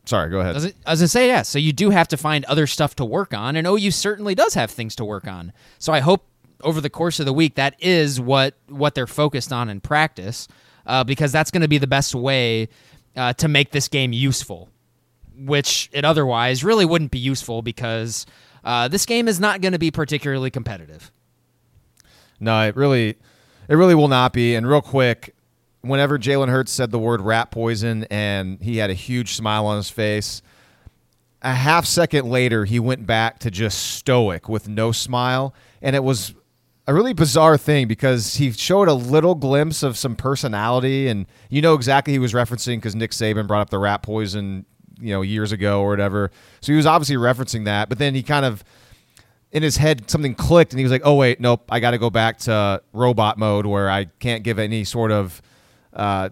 sorry 0.06 0.30
go 0.30 0.40
ahead 0.40 0.56
I 0.56 0.60
was, 0.60 0.66
I 0.86 0.92
was 0.92 1.00
gonna 1.02 1.08
say, 1.10 1.28
yeah, 1.28 1.42
so 1.42 1.60
you 1.60 1.74
do 1.74 1.90
have 1.90 2.08
to 2.10 2.18
find 2.18 2.46
other 2.46 2.66
stuff 2.66 2.96
to 2.96 3.06
work 3.06 3.34
on, 3.34 3.56
and 3.56 3.68
OU 3.68 3.92
certainly 3.92 4.36
does 4.36 4.54
have 4.54 4.72
things 4.72 4.96
to 4.98 5.06
work 5.06 5.28
on. 5.28 5.52
So 5.80 5.92
I 5.92 6.00
hope 6.00 6.24
over 6.62 6.82
the 6.82 6.90
course 6.90 7.20
of 7.20 7.26
the 7.26 7.34
week 7.34 7.56
that 7.56 7.76
is 7.80 8.20
what 8.20 8.56
what 8.68 8.96
they're 8.96 9.08
focused 9.08 9.54
on 9.54 9.70
in 9.70 9.80
practice, 9.80 10.48
uh, 10.86 11.04
because 11.04 11.32
that's 11.32 11.52
going 11.52 11.62
to 11.62 11.68
be 11.68 11.78
the 11.78 11.88
best 11.88 12.16
way 12.16 12.70
uh, 13.16 13.34
to 13.34 13.48
make 13.48 13.72
this 13.72 13.88
game 13.88 14.14
useful, 14.14 14.70
which 15.38 15.90
it 15.92 16.06
otherwise 16.06 16.64
really 16.64 16.86
wouldn't 16.86 17.12
be 17.12 17.20
useful 17.20 17.62
because 17.62 18.26
uh, 18.64 18.88
this 18.88 19.06
game 19.06 19.28
is 19.28 19.40
not 19.40 19.62
going 19.62 19.74
to 19.74 19.80
be 19.80 19.92
particularly 19.92 20.52
competitive. 20.52 21.12
No, 22.40 22.68
it 22.68 22.76
really, 22.76 23.18
it 23.68 23.76
really 23.76 23.96
will 23.96 24.08
not 24.08 24.34
be. 24.34 24.56
And 24.56 24.68
real 24.68 24.82
quick, 24.82 25.34
whenever 25.82 26.20
Jalen 26.20 26.50
Hurts 26.50 26.72
said 26.72 26.92
the 26.92 27.00
word 27.00 27.22
rat 27.22 27.50
poison 27.50 28.06
and 28.12 28.62
he 28.62 28.78
had 28.78 28.90
a 28.90 28.94
huge 28.94 29.34
smile 29.34 29.66
on 29.66 29.78
his 29.78 29.90
face, 29.90 30.42
a 31.42 31.54
half 31.54 31.86
second 31.86 32.30
later 32.30 32.66
he 32.66 32.80
went 32.80 33.06
back 33.06 33.40
to 33.40 33.52
just 33.52 33.80
stoic 33.96 34.50
with 34.50 34.68
no 34.68 34.92
smile, 34.92 35.54
and 35.82 35.96
it 35.96 36.04
was 36.04 36.34
a 36.88 36.94
really 36.94 37.14
bizarre 37.14 37.58
thing 37.58 37.88
because 37.88 38.36
he 38.36 38.52
showed 38.52 38.88
a 38.88 38.94
little 38.94 39.36
glimpse 39.36 39.84
of 39.84 39.98
some 39.98 40.16
personality, 40.16 41.08
and 41.08 41.26
you 41.50 41.62
know 41.62 41.74
exactly 41.74 42.14
he 42.14 42.20
was 42.20 42.34
referencing 42.34 42.78
because 42.78 42.96
Nick 42.96 43.12
Saban 43.12 43.46
brought 43.46 43.62
up 43.62 43.70
the 43.70 43.78
rat 43.78 44.02
poison, 44.02 44.66
you 45.00 45.12
know, 45.12 45.22
years 45.22 45.52
ago 45.52 45.82
or 45.82 45.90
whatever. 45.90 46.32
So 46.62 46.72
he 46.72 46.78
was 46.78 46.86
obviously 46.86 47.18
referencing 47.18 47.66
that, 47.66 47.90
but 47.90 47.98
then 47.98 48.16
he 48.16 48.24
kind 48.24 48.46
of 48.46 48.64
in 49.52 49.64
his 49.64 49.78
head 49.78 50.10
something 50.10 50.34
clicked 50.34 50.72
and 50.72 50.80
he 50.80 50.84
was 50.84 50.92
like, 50.92 51.02
"Oh 51.04 51.16
wait, 51.16 51.42
nope, 51.42 51.66
I 51.70 51.82
got 51.82 51.92
to 51.92 51.98
go 51.98 52.10
back 52.10 52.38
to 52.40 52.82
robot 52.94 53.38
mode 53.38 53.66
where 53.66 53.90
I 53.90 54.06
can't 54.06 54.44
give 54.44 54.58
any 54.58 54.86
sort 54.86 55.12
of 55.12 55.42
uh, 55.94 56.30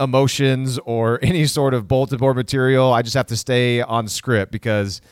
emotions 0.00 0.78
or 0.86 1.18
any 1.22 1.46
sort 1.46 1.74
of 1.74 1.86
bulletin 1.86 2.18
board 2.18 2.36
material. 2.36 2.94
I 2.94 3.02
just 3.02 3.14
have 3.14 3.26
to 3.26 3.36
stay 3.36 3.82
on 3.82 4.08
script 4.08 4.52
because 4.52 5.02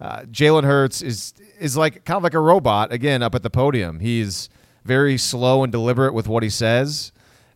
uh, 0.00 0.22
Jalen 0.22 0.64
Hurts 0.64 1.02
is 1.02 1.34
is 1.60 1.76
like 1.76 2.04
kind 2.04 2.16
of 2.16 2.22
like 2.22 2.34
a 2.34 2.40
robot 2.40 2.92
again 2.92 3.22
up 3.22 3.34
at 3.34 3.42
the 3.42 3.50
podium. 3.50 4.00
He's 4.00 4.48
very 4.84 5.16
slow 5.18 5.62
and 5.62 5.70
deliberate 5.70 6.14
with 6.14 6.26
what 6.28 6.42
he 6.42 6.48
says. 6.50 7.12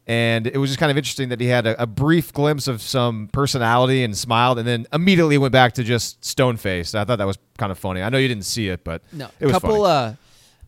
And 0.07 0.47
it 0.47 0.59
was 0.59 0.69
just 0.69 0.79
kind 0.79 0.91
of 0.91 0.99
interesting 0.99 1.31
that 1.31 1.41
he 1.41 1.47
had 1.47 1.67
a, 1.67 1.83
a 1.83 1.87
brief 1.87 2.31
glimpse 2.33 2.69
of 2.69 2.83
some 2.83 3.29
personality 3.33 4.05
and 4.05 4.15
smiled, 4.15 4.59
and 4.59 4.69
then 4.69 4.87
immediately 4.93 5.39
went 5.39 5.53
back 5.53 5.73
to 5.75 5.83
just 5.83 6.23
stone 6.23 6.59
faced. 6.59 6.95
I 6.95 7.05
thought 7.05 7.17
that 7.17 7.27
was 7.27 7.39
kind 7.57 7.73
of 7.73 7.79
funny. 7.79 8.03
I 8.03 8.11
know 8.11 8.19
you 8.19 8.29
didn't 8.29 8.45
see 8.45 8.69
it, 8.69 8.85
but 8.85 9.01
No, 9.13 9.29
it 9.41 9.47
was 9.47 9.53
couple. 9.55 9.71
funny. 9.85 9.85
Uh, 10.11 10.13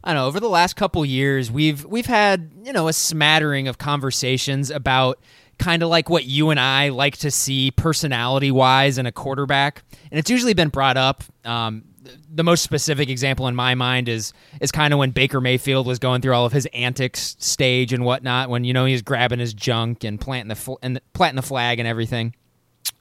I 0.04 0.14
don't 0.14 0.22
know. 0.22 0.26
Over 0.26 0.40
the 0.40 0.48
last 0.48 0.74
couple 0.76 1.04
years, 1.04 1.50
we've 1.50 1.84
we've 1.84 2.06
had 2.06 2.50
you 2.64 2.72
know 2.72 2.88
a 2.88 2.94
smattering 2.94 3.68
of 3.68 3.76
conversations 3.76 4.70
about 4.70 5.18
kind 5.58 5.82
of 5.82 5.90
like 5.90 6.08
what 6.08 6.24
you 6.24 6.48
and 6.48 6.58
I 6.60 6.88
like 6.88 7.18
to 7.18 7.30
see 7.30 7.70
personality 7.72 8.50
wise 8.50 8.96
in 8.96 9.04
a 9.04 9.12
quarterback, 9.12 9.82
and 10.10 10.18
it's 10.18 10.30
usually 10.30 10.54
been 10.54 10.68
brought 10.70 10.96
up. 10.96 11.24
Um, 11.44 11.84
the 12.32 12.44
most 12.44 12.62
specific 12.62 13.08
example 13.08 13.46
in 13.48 13.54
my 13.54 13.74
mind 13.74 14.08
is 14.08 14.32
is 14.60 14.72
kind 14.72 14.92
of 14.92 14.98
when 14.98 15.10
Baker 15.10 15.40
Mayfield 15.40 15.86
was 15.86 15.98
going 15.98 16.20
through 16.20 16.34
all 16.34 16.46
of 16.46 16.52
his 16.52 16.66
antics 16.66 17.36
stage 17.38 17.92
and 17.92 18.04
whatnot. 18.04 18.50
When 18.50 18.64
you 18.64 18.72
know 18.72 18.84
he's 18.84 19.02
grabbing 19.02 19.38
his 19.38 19.54
junk 19.54 20.04
and 20.04 20.20
planting 20.20 20.48
the 20.48 20.54
fl- 20.54 20.74
and 20.82 21.00
planting 21.12 21.36
the 21.36 21.46
flag 21.46 21.78
and 21.78 21.88
everything. 21.88 22.34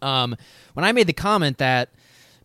Um, 0.02 0.36
when 0.74 0.84
I 0.84 0.92
made 0.92 1.08
the 1.08 1.14
comment 1.14 1.58
that 1.60 1.90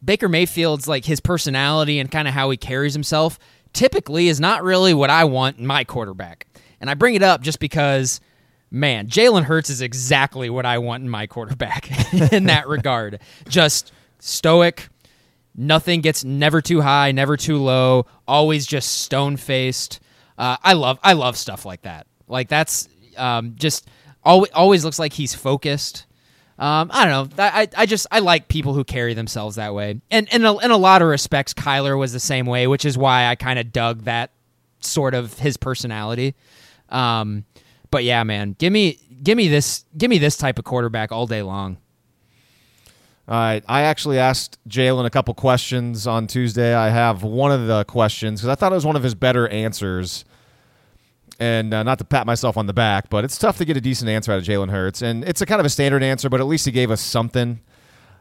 Baker 0.05 0.29
Mayfield's 0.29 0.89
like 0.89 1.05
his 1.05 1.21
personality 1.21 1.99
and 1.99 2.11
kind 2.11 2.27
of 2.29 2.35
how 2.35 2.51
he 2.51 2.57
carries 2.57 2.95
himself 2.95 3.39
typically 3.73 4.29
is 4.29 4.41
not 4.41 4.63
really 4.63 4.95
what 4.95 5.11
I 5.11 5.25
want 5.25 5.59
in 5.59 5.67
my 5.67 5.85
quarterback. 5.85 6.47
And 6.81 6.89
I 6.89 6.95
bring 6.95 7.15
it 7.15 7.23
up 7.23 7.43
just 7.43 7.61
because, 7.61 8.21
man, 8.71 9.09
Jalen 9.09 9.45
Hurts 9.45 9.71
is 9.71 9.81
exactly 9.81 10.49
what 10.49 10.65
I 10.65 10.79
want 10.79 11.03
in 11.03 11.11
my 11.11 11.27
quarterback 11.27 11.91
in 12.33 12.45
that 12.45 12.69
regard. 12.69 13.21
Just 13.49 13.93
stoic, 14.19 14.89
nothing 15.61 16.01
gets 16.01 16.25
never 16.25 16.61
too 16.61 16.81
high, 16.81 17.13
never 17.13 17.37
too 17.37 17.59
low, 17.59 18.07
always 18.27 18.67
just 18.67 19.03
stone 19.03 19.37
faced. 19.37 20.01
Uh, 20.39 20.57
I 20.63 20.73
love 20.73 20.99
I 21.03 21.13
love 21.13 21.37
stuff 21.37 21.65
like 21.65 21.83
that. 21.83 22.07
Like 22.27 22.49
that's 22.49 22.89
um, 23.17 23.55
just 23.57 23.87
always 24.25 24.51
always 24.53 24.85
looks 24.85 24.99
like 24.99 25.13
he's 25.13 25.35
focused. 25.35 26.07
Um, 26.59 26.91
I 26.93 27.07
don't 27.07 27.39
know. 27.39 27.45
I, 27.45 27.69
I 27.77 27.87
just 27.87 28.07
I 28.11 28.19
like 28.19 28.49
people 28.49 28.75
who 28.75 28.85
carry 28.85 29.15
themselves 29.15 29.57
that 29.57 29.75
way, 29.75 30.01
and 30.11 30.29
in 30.33 30.45
a, 30.45 30.59
in 30.59 30.71
a 30.71 30.77
lot 30.77 31.03
of 31.03 31.09
respects, 31.09 31.55
Kyler 31.55 31.99
was 31.99 32.13
the 32.13 32.21
same 32.21 32.47
way, 32.47 32.67
which 32.67 32.85
is 32.85 32.99
why 32.99 33.27
I 33.27 33.35
kind 33.35 33.59
of 33.59 33.73
dug 33.73 34.03
that 34.03 34.31
sort 34.81 35.15
of 35.15 35.39
his 35.39 35.57
personality. 35.57 36.35
Um, 36.89 37.45
but 37.91 38.05
yeah, 38.05 38.25
man, 38.25 38.57
give 38.59 38.73
me 38.73 38.99
give 39.23 39.37
me 39.37 39.49
this 39.49 39.85
give 39.97 40.11
me 40.11 40.19
this 40.19 40.37
type 40.37 40.59
of 40.59 40.65
quarterback 40.65 41.13
all 41.13 41.27
day 41.27 41.43
long. 41.43 41.79
All 43.31 43.37
right. 43.37 43.63
I 43.69 43.83
actually 43.83 44.19
asked 44.19 44.59
Jalen 44.69 45.07
a 45.07 45.11
couple 45.11 45.33
questions 45.35 46.09
on 46.09 46.27
Tuesday. 46.27 46.75
I 46.75 46.89
have 46.89 47.23
one 47.23 47.53
of 47.53 47.69
the 47.69 47.85
questions 47.85 48.41
because 48.41 48.49
I 48.49 48.57
thought 48.57 48.73
it 48.73 48.75
was 48.75 48.85
one 48.85 48.97
of 48.97 49.05
his 49.05 49.15
better 49.15 49.47
answers. 49.47 50.25
And 51.39 51.73
uh, 51.73 51.85
not 51.85 51.99
to 51.99 52.05
pat 52.05 52.27
myself 52.27 52.57
on 52.57 52.67
the 52.67 52.73
back, 52.73 53.09
but 53.09 53.25
it's 53.25 53.39
tough 53.39 53.57
to 53.59 53.65
get 53.65 53.77
a 53.77 53.81
decent 53.81 54.11
answer 54.11 54.33
out 54.33 54.39
of 54.39 54.45
Jalen 54.45 54.71
Hurts. 54.71 55.01
And 55.01 55.23
it's 55.25 55.41
a 55.41 55.47
kind 55.47 55.61
of 55.61 55.65
a 55.65 55.69
standard 55.69 56.03
answer, 56.03 56.29
but 56.29 56.41
at 56.41 56.47
least 56.49 56.67
he 56.67 56.73
gave 56.73 56.91
us 56.91 57.01
something. 57.01 57.61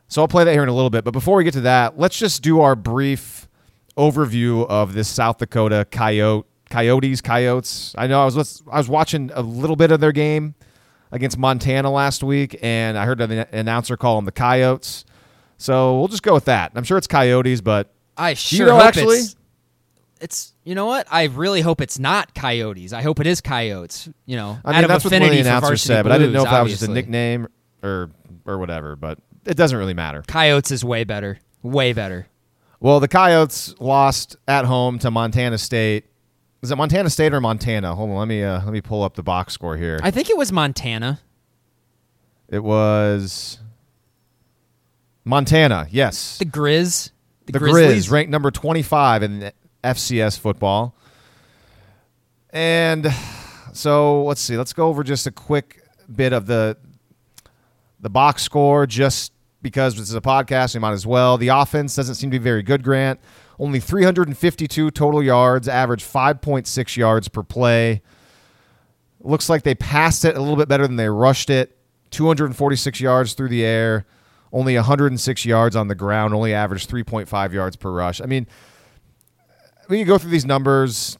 So 0.10 0.22
I'll 0.22 0.28
play 0.28 0.44
that 0.44 0.54
here 0.54 0.62
in 0.62 0.70
a 0.70 0.76
little 0.76 0.92
bit. 0.92 1.04
But 1.04 1.12
before 1.12 1.38
we 1.38 1.44
get 1.44 1.54
to 1.56 1.62
that, 1.62 1.98
let's 1.98 2.18
just 2.18 2.44
do 2.44 2.62
our 2.62 2.76
brief 2.76 3.48
overview 3.98 4.68
of 4.70 4.94
this 4.94 5.08
South 5.08 5.40
Dakota 5.40 5.88
Coyote, 5.90 6.46
Coyotes, 6.70 7.20
Coyotes. 7.22 7.96
I 7.98 8.06
know 8.06 8.22
I 8.22 8.26
was 8.26 8.62
I 8.72 8.78
was 8.78 8.88
watching 8.88 9.32
a 9.34 9.42
little 9.42 9.76
bit 9.76 9.92
of 9.92 10.02
their 10.02 10.12
game 10.12 10.54
against 11.12 11.38
Montana 11.38 11.92
last 11.92 12.24
week, 12.24 12.58
and 12.62 12.98
I 12.98 13.06
heard 13.06 13.22
an 13.22 13.32
announcer 13.52 13.98
call 13.98 14.18
them 14.18 14.26
the 14.26 14.32
Coyotes. 14.32 15.06
So 15.58 16.00
we'll 16.00 16.08
just 16.08 16.24
go 16.24 16.34
with 16.34 16.46
that. 16.46 16.72
I'm 16.76 16.84
sure 16.84 16.98
it's 16.98 17.08
Coyotes, 17.08 17.62
but 17.62 17.92
I 18.18 18.32
you 18.32 18.36
sure 18.36 18.68
know 18.68 18.76
hope 18.76 18.84
actually? 18.84 19.18
it's, 19.18 19.36
it's 20.22 20.54
you 20.64 20.76
know 20.76 20.86
what 20.86 21.08
I 21.12 21.26
really 21.26 21.62
hope 21.62 21.82
it's 21.82 22.00
not 22.00 22.34
Coyotes. 22.34 22.94
I 22.94 23.02
hope 23.02 23.20
it 23.20 23.28
is 23.28 23.42
Coyotes. 23.42 24.10
You 24.26 24.38
know, 24.38 24.60
I 24.64 24.80
mean, 24.80 24.88
that's 24.88 25.04
what 25.04 25.12
the 25.12 25.40
announcer 25.40 25.78
said, 25.78 26.04
but 26.04 26.12
I 26.12 26.18
didn't 26.18 26.34
know 26.34 26.44
Blues, 26.44 26.48
if 26.48 26.52
that 26.52 26.64
was 26.64 26.72
just 26.72 26.84
a 26.84 26.92
nickname 26.92 27.48
or 27.84 28.10
or 28.46 28.58
whatever. 28.58 28.96
But 28.96 29.20
it 29.46 29.58
doesn't 29.58 29.78
really 29.78 29.94
matter. 29.94 30.24
Coyotes 30.28 30.72
is 30.72 30.84
way 30.84 31.04
better, 31.04 31.40
way 31.62 31.94
better. 31.94 32.28
Well, 32.80 33.02
the 33.02 33.10
Coyotes 33.10 33.76
lost 33.80 34.38
at 34.48 34.64
home 34.66 35.00
to 35.00 35.12
Montana 35.12 35.58
State. 35.58 36.06
Is 36.62 36.72
it 36.72 36.76
Montana 36.76 37.10
State 37.10 37.34
or 37.34 37.40
Montana? 37.42 37.96
Hold 37.96 38.10
on, 38.12 38.18
let 38.18 38.28
me 38.28 38.44
uh, 38.44 38.62
let 38.64 38.74
me 38.74 38.82
pull 38.82 39.04
up 39.04 39.16
the 39.16 39.24
box 39.24 39.54
score 39.54 39.78
here. 39.78 40.00
I 40.04 40.12
think 40.12 40.30
it 40.30 40.38
was 40.38 40.52
Montana. 40.52 41.20
it 42.50 42.64
was 42.64 43.60
Montana. 45.24 45.88
Yes, 45.90 46.38
The 46.38 46.46
Grizz. 46.46 47.12
The, 47.46 47.54
the 47.54 47.60
Grizzlies. 47.60 48.08
Grizz 48.08 48.12
ranked 48.12 48.32
number 48.32 48.52
25 48.52 49.24
in 49.24 49.52
FCS 49.84 50.38
football. 50.40 50.96
And 52.52 53.08
so 53.74 54.24
let's 54.24 54.42
see. 54.42 54.58
Let's 54.58 54.74
go 54.74 54.88
over 54.88 55.04
just 55.04 55.28
a 55.28 55.32
quick 55.32 55.82
bit 56.14 56.34
of 56.34 56.46
the 56.46 56.78
the 58.00 58.10
box 58.10 58.44
score 58.44 58.86
just 58.88 59.34
because 59.62 59.96
this 59.96 60.10
is 60.10 60.16
a 60.16 60.22
podcast, 60.22 60.74
we 60.74 60.80
might 60.80 60.94
as 60.94 61.06
well. 61.06 61.38
The 61.38 61.50
offense 61.50 61.96
doesn't 61.96 62.16
seem 62.16 62.32
to 62.32 62.40
be 62.40 62.44
very 62.44 62.64
good, 62.64 62.82
Grant. 62.84 63.20
Only 63.60 63.82
352 63.82 64.92
total 64.92 65.22
yards, 65.22 65.68
average 65.68 66.04
5.6 66.04 66.96
yards 66.96 67.28
per 67.28 67.44
play. 67.44 68.02
Looks 69.20 69.50
like 69.50 69.64
they 69.64 69.76
passed 69.76 70.24
it 70.24 70.38
a 70.38 70.40
little 70.40 70.56
bit 70.56 70.70
better 70.70 70.88
than 70.88 70.96
they 70.96 71.10
rushed 71.10 71.50
it. 71.50 71.78
246 72.12 73.02
yards 73.02 73.34
through 73.34 73.50
the 73.50 73.64
air, 73.66 74.06
only 74.52 74.76
106 74.76 75.46
yards 75.46 75.76
on 75.76 75.90
the 75.90 75.96
ground, 75.96 76.34
only 76.34 76.54
averaged 76.54 76.90
3.5 76.90 77.52
yards 77.52 77.76
per 77.76 77.92
rush. 77.92 78.22
I 78.22 78.26
mean, 78.26 78.48
we 79.90 79.98
can 79.98 80.08
go 80.08 80.18
through 80.18 80.32
these 80.32 80.46
numbers. 80.46 81.18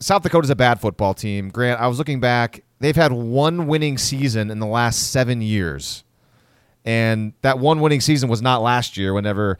South 0.00 0.22
Dakota's 0.22 0.50
a 0.50 0.56
bad 0.56 0.80
football 0.80 1.14
team. 1.14 1.50
Grant, 1.50 1.80
I 1.80 1.86
was 1.86 1.98
looking 1.98 2.20
back. 2.20 2.64
They've 2.80 2.96
had 2.96 3.12
one 3.12 3.66
winning 3.66 3.96
season 3.96 4.50
in 4.50 4.58
the 4.58 4.66
last 4.66 5.12
seven 5.12 5.40
years. 5.40 6.02
And 6.84 7.34
that 7.42 7.58
one 7.58 7.80
winning 7.80 8.00
season 8.00 8.28
was 8.28 8.42
not 8.42 8.62
last 8.62 8.96
year 8.96 9.12
whenever 9.14 9.58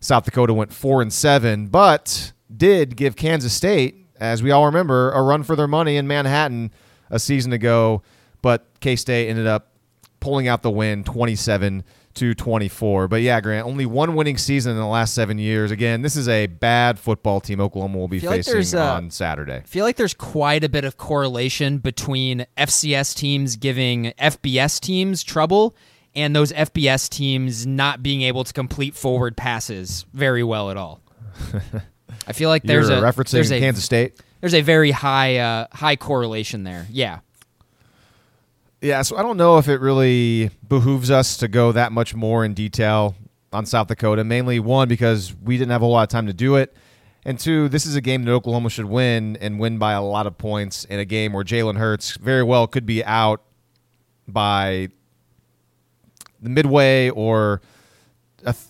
South 0.00 0.24
Dakota 0.24 0.54
went 0.54 0.72
four 0.72 1.02
and 1.02 1.12
seven, 1.12 1.66
but 1.66 2.32
did 2.54 2.96
give 2.96 3.16
Kansas 3.16 3.52
State, 3.52 4.06
as 4.20 4.42
we 4.42 4.50
all 4.50 4.66
remember, 4.66 5.10
a 5.12 5.22
run 5.22 5.42
for 5.42 5.56
their 5.56 5.68
money 5.68 5.96
in 5.96 6.06
Manhattan 6.06 6.72
a 7.10 7.18
season 7.18 7.52
ago. 7.52 8.02
But 8.42 8.66
K 8.80 8.96
State 8.96 9.28
ended 9.28 9.46
up 9.46 9.72
pulling 10.20 10.48
out 10.48 10.62
the 10.62 10.70
win 10.70 11.04
27 11.04 11.84
to 12.14 12.34
24. 12.34 13.08
But 13.08 13.22
yeah, 13.22 13.40
Grant, 13.40 13.66
only 13.66 13.86
one 13.86 14.14
winning 14.14 14.36
season 14.38 14.72
in 14.72 14.78
the 14.78 14.86
last 14.86 15.14
seven 15.14 15.38
years. 15.38 15.70
Again, 15.70 16.02
this 16.02 16.16
is 16.16 16.28
a 16.28 16.46
bad 16.46 16.98
football 16.98 17.40
team 17.40 17.60
Oklahoma 17.60 17.98
will 17.98 18.08
be 18.08 18.20
feel 18.20 18.30
like 18.30 18.44
facing 18.44 18.78
uh, 18.78 18.94
on 18.94 19.10
Saturday. 19.10 19.56
I 19.56 19.60
feel 19.60 19.84
like 19.84 19.96
there's 19.96 20.14
quite 20.14 20.64
a 20.64 20.68
bit 20.68 20.84
of 20.84 20.96
correlation 20.96 21.78
between 21.78 22.46
FCS 22.56 23.14
teams 23.14 23.56
giving 23.56 24.12
FBS 24.18 24.80
teams 24.80 25.22
trouble 25.22 25.76
and 26.18 26.34
those 26.34 26.52
FBS 26.52 27.08
teams 27.08 27.66
not 27.66 28.02
being 28.02 28.22
able 28.22 28.44
to 28.44 28.52
complete 28.52 28.94
forward 28.94 29.36
passes 29.36 30.04
very 30.12 30.42
well 30.42 30.70
at 30.70 30.76
all. 30.76 31.00
I 32.26 32.32
feel 32.32 32.48
like 32.48 32.64
there's 32.64 32.88
You're 32.88 32.98
a 32.98 33.02
referencing 33.02 33.30
there's 33.30 33.52
a, 33.52 33.60
Kansas 33.60 33.84
State. 33.84 34.20
there's 34.40 34.54
a 34.54 34.60
very 34.60 34.90
high 34.90 35.36
uh, 35.38 35.66
high 35.72 35.96
correlation 35.96 36.64
there. 36.64 36.86
Yeah. 36.90 37.20
Yeah, 38.80 39.02
so 39.02 39.16
I 39.16 39.22
don't 39.22 39.36
know 39.36 39.58
if 39.58 39.68
it 39.68 39.80
really 39.80 40.50
behooves 40.68 41.10
us 41.10 41.36
to 41.38 41.48
go 41.48 41.72
that 41.72 41.90
much 41.90 42.14
more 42.14 42.44
in 42.44 42.54
detail 42.54 43.16
on 43.52 43.66
South 43.66 43.88
Dakota. 43.88 44.22
Mainly 44.22 44.60
one 44.60 44.88
because 44.88 45.34
we 45.42 45.56
didn't 45.56 45.72
have 45.72 45.82
a 45.82 45.84
whole 45.84 45.94
lot 45.94 46.02
of 46.02 46.08
time 46.10 46.26
to 46.28 46.32
do 46.32 46.56
it, 46.56 46.76
and 47.24 47.38
two, 47.38 47.68
this 47.68 47.86
is 47.86 47.96
a 47.96 48.00
game 48.00 48.24
that 48.24 48.32
Oklahoma 48.32 48.70
should 48.70 48.84
win 48.84 49.36
and 49.40 49.58
win 49.58 49.78
by 49.78 49.92
a 49.92 50.02
lot 50.02 50.26
of 50.26 50.38
points 50.38 50.84
in 50.84 51.00
a 51.00 51.04
game 51.04 51.32
where 51.32 51.44
Jalen 51.44 51.76
Hurts 51.76 52.16
very 52.16 52.42
well 52.42 52.66
could 52.66 52.86
be 52.86 53.04
out 53.04 53.42
by 54.28 54.88
the 56.40 56.48
midway 56.48 57.10
or 57.10 57.60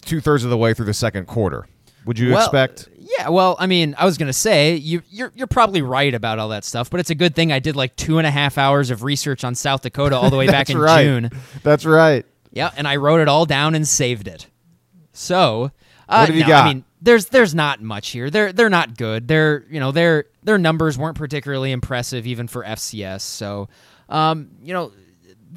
two 0.02 0.20
thirds 0.20 0.44
of 0.44 0.50
the 0.50 0.56
way 0.56 0.74
through 0.74 0.86
the 0.86 0.94
second 0.94 1.26
quarter. 1.26 1.66
Would 2.06 2.18
you 2.18 2.32
Well, 2.32 2.38
expect? 2.44 2.88
Yeah, 3.18 3.28
well, 3.28 3.56
I 3.58 3.66
mean, 3.66 3.94
I 3.98 4.04
was 4.04 4.18
gonna 4.18 4.32
say 4.32 4.76
you 4.76 5.02
you're 5.10 5.32
you're 5.34 5.46
probably 5.46 5.82
right 5.82 6.12
about 6.14 6.38
all 6.38 6.48
that 6.50 6.64
stuff, 6.64 6.90
but 6.90 7.00
it's 7.00 7.10
a 7.10 7.14
good 7.14 7.34
thing 7.34 7.52
I 7.52 7.58
did 7.58 7.76
like 7.76 7.96
two 7.96 8.18
and 8.18 8.26
a 8.26 8.30
half 8.30 8.58
hours 8.58 8.90
of 8.90 9.02
research 9.02 9.44
on 9.44 9.54
South 9.54 9.82
Dakota 9.82 10.16
all 10.16 10.30
the 10.30 10.36
way 10.36 10.46
back 10.50 10.70
in 10.70 10.78
right. 10.78 11.04
June. 11.04 11.30
That's 11.62 11.84
right. 11.84 12.24
Yeah, 12.52 12.70
and 12.76 12.88
I 12.88 12.96
wrote 12.96 13.20
it 13.20 13.28
all 13.28 13.44
down 13.46 13.74
and 13.74 13.86
saved 13.86 14.26
it. 14.28 14.46
So, 15.12 15.70
uh, 16.08 16.18
What 16.20 16.28
have 16.28 16.34
you 16.36 16.42
no, 16.42 16.48
got? 16.48 16.64
I 16.64 16.68
mean, 16.74 16.84
there's 17.02 17.26
there's 17.26 17.54
not 17.54 17.82
much 17.82 18.10
here. 18.10 18.30
They're 18.30 18.52
they're 18.52 18.70
not 18.70 18.96
good. 18.96 19.28
They're 19.28 19.64
you 19.70 19.80
know 19.80 19.92
their 19.92 20.24
their 20.42 20.58
numbers 20.58 20.96
weren't 20.96 21.16
particularly 21.16 21.72
impressive 21.72 22.26
even 22.26 22.46
for 22.48 22.64
FCS. 22.64 23.20
So, 23.22 23.68
um, 24.08 24.50
you 24.62 24.72
know, 24.72 24.92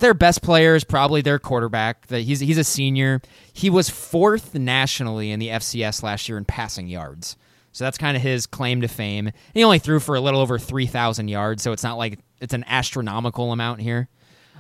their 0.02 0.14
best 0.14 0.42
player 0.42 0.76
is 0.76 0.84
probably 0.84 1.22
their 1.22 1.40
quarterback. 1.40 2.10
He's 2.10 2.40
he's 2.42 2.58
a 2.58 2.64
senior. 2.64 3.22
He 3.54 3.70
was 3.70 3.90
fourth 3.90 4.54
nationally 4.54 5.32
in 5.32 5.40
the 5.40 5.50
FCS 5.50 6.04
last 6.04 6.28
year 6.28 6.38
in 6.38 6.46
passing 6.46 6.88
yards. 6.88 7.38
So 7.72 7.86
that's 7.86 7.98
kind 7.98 8.18
of 8.18 8.24
his 8.24 8.46
claim 8.46 8.82
to 8.82 8.88
fame. 8.88 9.32
He 9.54 9.64
only 9.64 9.80
threw 9.80 10.02
for 10.02 10.16
a 10.16 10.20
little 10.20 10.42
over 10.42 10.60
3,000 10.60 11.30
yards, 11.30 11.64
so 11.64 11.72
it's 11.72 11.84
not 11.84 11.98
like 11.98 12.20
it's 12.42 12.54
an 12.54 12.66
astronomical 12.68 13.54
amount 13.54 13.80
here. 13.80 14.10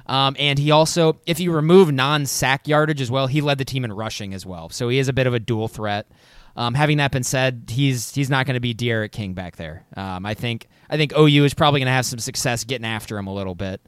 Um, 0.07 0.35
and 0.39 0.57
he 0.57 0.71
also, 0.71 1.19
if 1.25 1.39
you 1.39 1.51
remove 1.51 1.91
non 1.91 2.25
sack 2.25 2.67
yardage 2.67 3.01
as 3.01 3.11
well, 3.11 3.27
he 3.27 3.41
led 3.41 3.57
the 3.57 3.65
team 3.65 3.83
in 3.83 3.91
rushing 3.91 4.33
as 4.33 4.45
well. 4.45 4.69
So 4.69 4.87
he 4.89 4.97
is 4.97 5.09
a 5.09 5.13
bit 5.13 5.27
of 5.27 5.33
a 5.33 5.39
dual 5.39 5.67
threat. 5.67 6.07
Um, 6.55 6.73
having 6.73 6.97
that 6.97 7.11
been 7.11 7.23
said, 7.23 7.69
he's 7.69 8.13
he's 8.13 8.29
not 8.29 8.45
going 8.45 8.55
to 8.55 8.59
be 8.61 8.73
D'Eriq 8.73 9.11
King 9.11 9.33
back 9.33 9.55
there. 9.55 9.85
Um, 9.95 10.25
I 10.25 10.33
think 10.33 10.67
I 10.89 10.97
think 10.97 11.13
OU 11.17 11.45
is 11.45 11.53
probably 11.53 11.79
going 11.79 11.87
to 11.87 11.93
have 11.93 12.05
some 12.05 12.19
success 12.19 12.63
getting 12.63 12.85
after 12.85 13.17
him 13.17 13.27
a 13.27 13.33
little 13.33 13.55
bit 13.55 13.81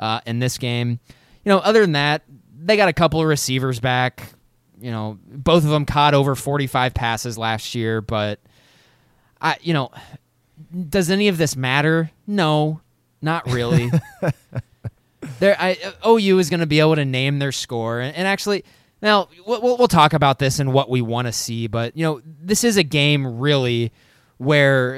uh, 0.00 0.20
in 0.26 0.40
this 0.40 0.58
game. 0.58 0.98
You 1.44 1.50
know, 1.50 1.58
other 1.58 1.82
than 1.82 1.92
that, 1.92 2.22
they 2.58 2.76
got 2.76 2.88
a 2.88 2.92
couple 2.92 3.20
of 3.20 3.26
receivers 3.26 3.78
back. 3.78 4.32
You 4.80 4.90
know, 4.90 5.18
both 5.26 5.62
of 5.62 5.70
them 5.70 5.84
caught 5.84 6.14
over 6.14 6.34
45 6.34 6.94
passes 6.94 7.38
last 7.38 7.74
year, 7.74 8.00
but 8.00 8.40
I, 9.40 9.58
you 9.60 9.74
know, 9.74 9.90
does 10.88 11.10
any 11.10 11.28
of 11.28 11.38
this 11.38 11.54
matter? 11.54 12.10
No, 12.26 12.80
not 13.22 13.46
really. 13.46 13.90
there, 15.38 15.56
I, 15.58 15.76
OU 16.06 16.38
is 16.38 16.50
going 16.50 16.60
to 16.60 16.66
be 16.66 16.80
able 16.80 16.96
to 16.96 17.04
name 17.04 17.38
their 17.38 17.52
score, 17.52 18.00
and, 18.00 18.16
and 18.16 18.26
actually, 18.26 18.64
now 19.02 19.28
we'll, 19.46 19.78
we'll 19.78 19.88
talk 19.88 20.12
about 20.12 20.38
this 20.38 20.58
and 20.58 20.72
what 20.72 20.88
we 20.88 21.02
want 21.02 21.26
to 21.26 21.32
see. 21.32 21.66
But 21.66 21.96
you 21.96 22.04
know, 22.04 22.22
this 22.24 22.64
is 22.64 22.76
a 22.76 22.82
game 22.82 23.38
really 23.38 23.92
where 24.38 24.96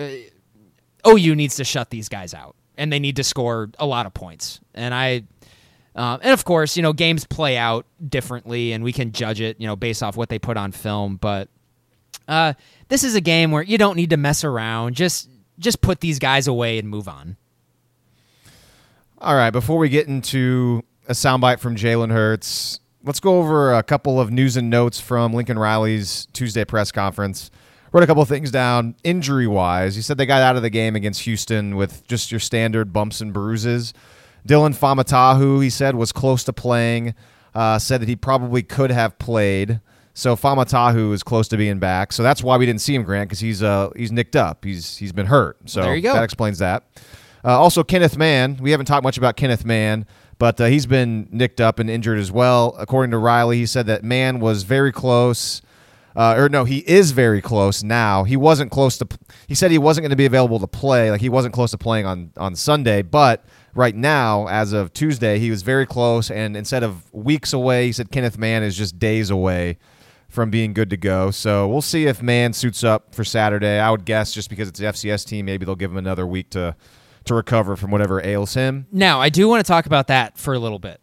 uh, 1.04 1.10
OU 1.10 1.34
needs 1.34 1.56
to 1.56 1.64
shut 1.64 1.90
these 1.90 2.08
guys 2.08 2.34
out, 2.34 2.54
and 2.76 2.92
they 2.92 2.98
need 2.98 3.16
to 3.16 3.24
score 3.24 3.70
a 3.78 3.86
lot 3.86 4.06
of 4.06 4.14
points. 4.14 4.60
And 4.74 4.94
I, 4.94 5.24
um, 5.94 6.20
and 6.22 6.32
of 6.32 6.44
course, 6.44 6.76
you 6.76 6.82
know, 6.82 6.92
games 6.92 7.26
play 7.26 7.56
out 7.56 7.86
differently, 8.06 8.72
and 8.72 8.82
we 8.82 8.92
can 8.92 9.12
judge 9.12 9.40
it, 9.40 9.60
you 9.60 9.66
know, 9.66 9.76
based 9.76 10.02
off 10.02 10.16
what 10.16 10.28
they 10.28 10.38
put 10.38 10.56
on 10.56 10.72
film. 10.72 11.16
But 11.16 11.48
uh, 12.28 12.54
this 12.88 13.04
is 13.04 13.14
a 13.14 13.20
game 13.20 13.50
where 13.50 13.62
you 13.62 13.78
don't 13.78 13.96
need 13.96 14.10
to 14.10 14.16
mess 14.16 14.44
around. 14.44 14.94
Just 14.94 15.28
just 15.58 15.80
put 15.80 16.00
these 16.00 16.18
guys 16.18 16.46
away 16.46 16.78
and 16.78 16.88
move 16.88 17.08
on. 17.08 17.36
All 19.18 19.36
right, 19.36 19.50
before 19.50 19.78
we 19.78 19.88
get 19.88 20.08
into 20.08 20.82
a 21.06 21.12
soundbite 21.12 21.60
from 21.60 21.76
Jalen 21.76 22.10
Hurts, 22.10 22.80
let's 23.04 23.20
go 23.20 23.38
over 23.38 23.72
a 23.72 23.82
couple 23.82 24.20
of 24.20 24.30
news 24.30 24.56
and 24.56 24.70
notes 24.70 25.00
from 25.00 25.32
Lincoln 25.32 25.58
Riley's 25.58 26.26
Tuesday 26.32 26.64
press 26.64 26.90
conference. 26.90 27.50
Wrote 27.92 28.02
a 28.02 28.06
couple 28.06 28.22
of 28.22 28.28
things 28.28 28.50
down 28.50 28.94
injury 29.04 29.46
wise. 29.46 29.94
He 29.94 30.02
said 30.02 30.16
they 30.16 30.26
got 30.26 30.40
out 30.40 30.56
of 30.56 30.62
the 30.62 30.70
game 30.70 30.96
against 30.96 31.22
Houston 31.22 31.76
with 31.76 32.06
just 32.06 32.30
your 32.30 32.40
standard 32.40 32.92
bumps 32.92 33.20
and 33.20 33.32
bruises. 33.32 33.92
Dylan 34.48 34.74
Famatahu, 34.74 35.62
he 35.62 35.70
said, 35.70 35.94
was 35.94 36.10
close 36.10 36.42
to 36.44 36.52
playing. 36.52 37.14
Uh, 37.54 37.78
said 37.78 38.00
that 38.00 38.08
he 38.08 38.16
probably 38.16 38.62
could 38.62 38.90
have 38.90 39.18
played. 39.18 39.80
So 40.14 40.36
Famatahu 40.36 41.12
is 41.12 41.22
close 41.22 41.48
to 41.48 41.56
being 41.56 41.78
back. 41.78 42.12
So 42.12 42.22
that's 42.22 42.42
why 42.42 42.56
we 42.56 42.66
didn't 42.66 42.80
see 42.80 42.94
him, 42.94 43.02
Grant, 43.02 43.28
because 43.28 43.40
he's 43.40 43.62
uh 43.62 43.90
he's 43.96 44.12
nicked 44.12 44.36
up. 44.36 44.64
He's 44.64 44.96
he's 44.96 45.12
been 45.12 45.26
hurt. 45.26 45.58
So 45.66 45.82
there 45.82 45.94
you 45.94 46.02
go. 46.02 46.12
that 46.14 46.24
explains 46.24 46.58
that. 46.58 46.84
Uh, 47.44 47.58
also, 47.58 47.82
Kenneth 47.82 48.16
Mann. 48.16 48.58
We 48.60 48.70
haven't 48.70 48.86
talked 48.86 49.02
much 49.02 49.18
about 49.18 49.36
Kenneth 49.36 49.64
Mann, 49.64 50.06
but 50.38 50.60
uh, 50.60 50.66
he's 50.66 50.86
been 50.86 51.28
nicked 51.30 51.60
up 51.60 51.78
and 51.78 51.90
injured 51.90 52.18
as 52.18 52.30
well. 52.30 52.74
According 52.78 53.10
to 53.12 53.18
Riley, 53.18 53.58
he 53.58 53.66
said 53.66 53.86
that 53.86 54.04
Mann 54.04 54.38
was 54.38 54.62
very 54.62 54.92
close. 54.92 55.60
Uh, 56.14 56.34
or 56.36 56.48
no, 56.48 56.64
he 56.64 56.78
is 56.78 57.12
very 57.12 57.40
close 57.40 57.82
now. 57.82 58.24
He 58.24 58.36
wasn't 58.36 58.70
close 58.70 58.98
to. 58.98 59.06
He 59.46 59.54
said 59.54 59.70
he 59.70 59.78
wasn't 59.78 60.02
going 60.02 60.10
to 60.10 60.16
be 60.16 60.26
available 60.26 60.58
to 60.60 60.66
play. 60.66 61.10
Like 61.10 61.20
he 61.20 61.28
wasn't 61.28 61.54
close 61.54 61.70
to 61.70 61.78
playing 61.78 62.06
on 62.06 62.32
on 62.36 62.54
Sunday, 62.54 63.02
but 63.02 63.44
right 63.74 63.94
now, 63.94 64.46
as 64.48 64.72
of 64.72 64.92
Tuesday, 64.92 65.38
he 65.38 65.50
was 65.50 65.62
very 65.62 65.86
close. 65.86 66.30
And 66.30 66.56
instead 66.56 66.82
of 66.82 67.12
weeks 67.12 67.52
away, 67.52 67.86
he 67.86 67.92
said 67.92 68.10
Kenneth 68.10 68.38
Mann 68.38 68.62
is 68.62 68.76
just 68.76 68.98
days 68.98 69.30
away 69.30 69.78
from 70.28 70.50
being 70.50 70.72
good 70.72 70.88
to 70.90 70.96
go. 70.96 71.30
So 71.30 71.68
we'll 71.68 71.82
see 71.82 72.06
if 72.06 72.22
Mann 72.22 72.54
suits 72.54 72.82
up 72.82 73.14
for 73.14 73.22
Saturday. 73.22 73.78
I 73.78 73.90
would 73.90 74.06
guess 74.06 74.32
just 74.32 74.48
because 74.48 74.66
it's 74.68 74.80
the 74.80 74.86
FCS 74.86 75.26
team, 75.26 75.44
maybe 75.44 75.66
they'll 75.66 75.76
give 75.76 75.90
him 75.90 75.98
another 75.98 76.26
week 76.26 76.50
to 76.50 76.74
to 77.24 77.34
recover 77.34 77.76
from 77.76 77.90
whatever 77.90 78.24
ails 78.24 78.54
him. 78.54 78.86
Now, 78.90 79.20
I 79.20 79.28
do 79.28 79.46
want 79.46 79.64
to 79.64 79.68
talk 79.68 79.86
about 79.86 80.08
that 80.08 80.38
for 80.38 80.54
a 80.54 80.58
little 80.58 80.78
bit. 80.80 81.01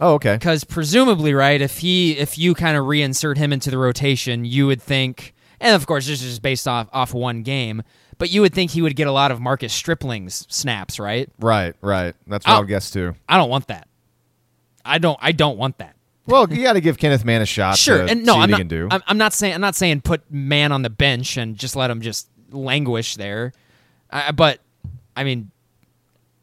Oh, 0.00 0.14
okay. 0.14 0.34
Because 0.34 0.64
presumably, 0.64 1.32
right, 1.32 1.60
if 1.60 1.78
he 1.78 2.12
if 2.18 2.36
you 2.38 2.54
kind 2.54 2.76
of 2.76 2.84
reinsert 2.84 3.36
him 3.36 3.52
into 3.52 3.70
the 3.70 3.78
rotation, 3.78 4.44
you 4.44 4.66
would 4.66 4.82
think, 4.82 5.34
and 5.60 5.74
of 5.74 5.86
course, 5.86 6.06
this 6.06 6.22
is 6.22 6.28
just 6.28 6.42
based 6.42 6.68
off 6.68 6.88
off 6.92 7.14
one 7.14 7.42
game, 7.42 7.82
but 8.18 8.30
you 8.30 8.40
would 8.42 8.54
think 8.54 8.70
he 8.70 8.82
would 8.82 8.96
get 8.96 9.06
a 9.06 9.12
lot 9.12 9.30
of 9.30 9.40
Marcus 9.40 9.72
Stripling's 9.72 10.46
snaps, 10.54 10.98
right? 10.98 11.30
Right, 11.38 11.74
right. 11.80 12.14
That's 12.26 12.46
what 12.46 12.54
I 12.54 12.58
would 12.58 12.68
guess 12.68 12.90
too. 12.90 13.14
I 13.28 13.38
don't 13.38 13.50
want 13.50 13.68
that. 13.68 13.88
I 14.84 14.98
don't. 14.98 15.18
I 15.20 15.32
don't 15.32 15.58
want 15.58 15.78
that. 15.78 15.96
Well, 16.26 16.52
you 16.52 16.62
got 16.62 16.72
to 16.72 16.80
give 16.80 16.98
Kenneth 16.98 17.24
Mann 17.24 17.40
a 17.40 17.46
shot. 17.46 17.78
Sure, 17.78 18.04
and 18.04 18.24
no, 18.24 18.36
I'm 18.36 18.50
not. 18.50 18.58
can 18.58 18.68
do. 18.68 18.88
I'm, 18.90 19.02
I'm 19.06 19.18
not 19.18 19.32
saying. 19.32 19.54
I'm 19.54 19.60
not 19.60 19.74
saying 19.74 20.00
put 20.02 20.30
man 20.30 20.72
on 20.72 20.82
the 20.82 20.90
bench 20.90 21.36
and 21.36 21.56
just 21.56 21.76
let 21.76 21.90
him 21.90 22.00
just 22.00 22.28
languish 22.50 23.16
there. 23.16 23.52
I, 24.10 24.32
but 24.32 24.60
I 25.14 25.24
mean, 25.24 25.50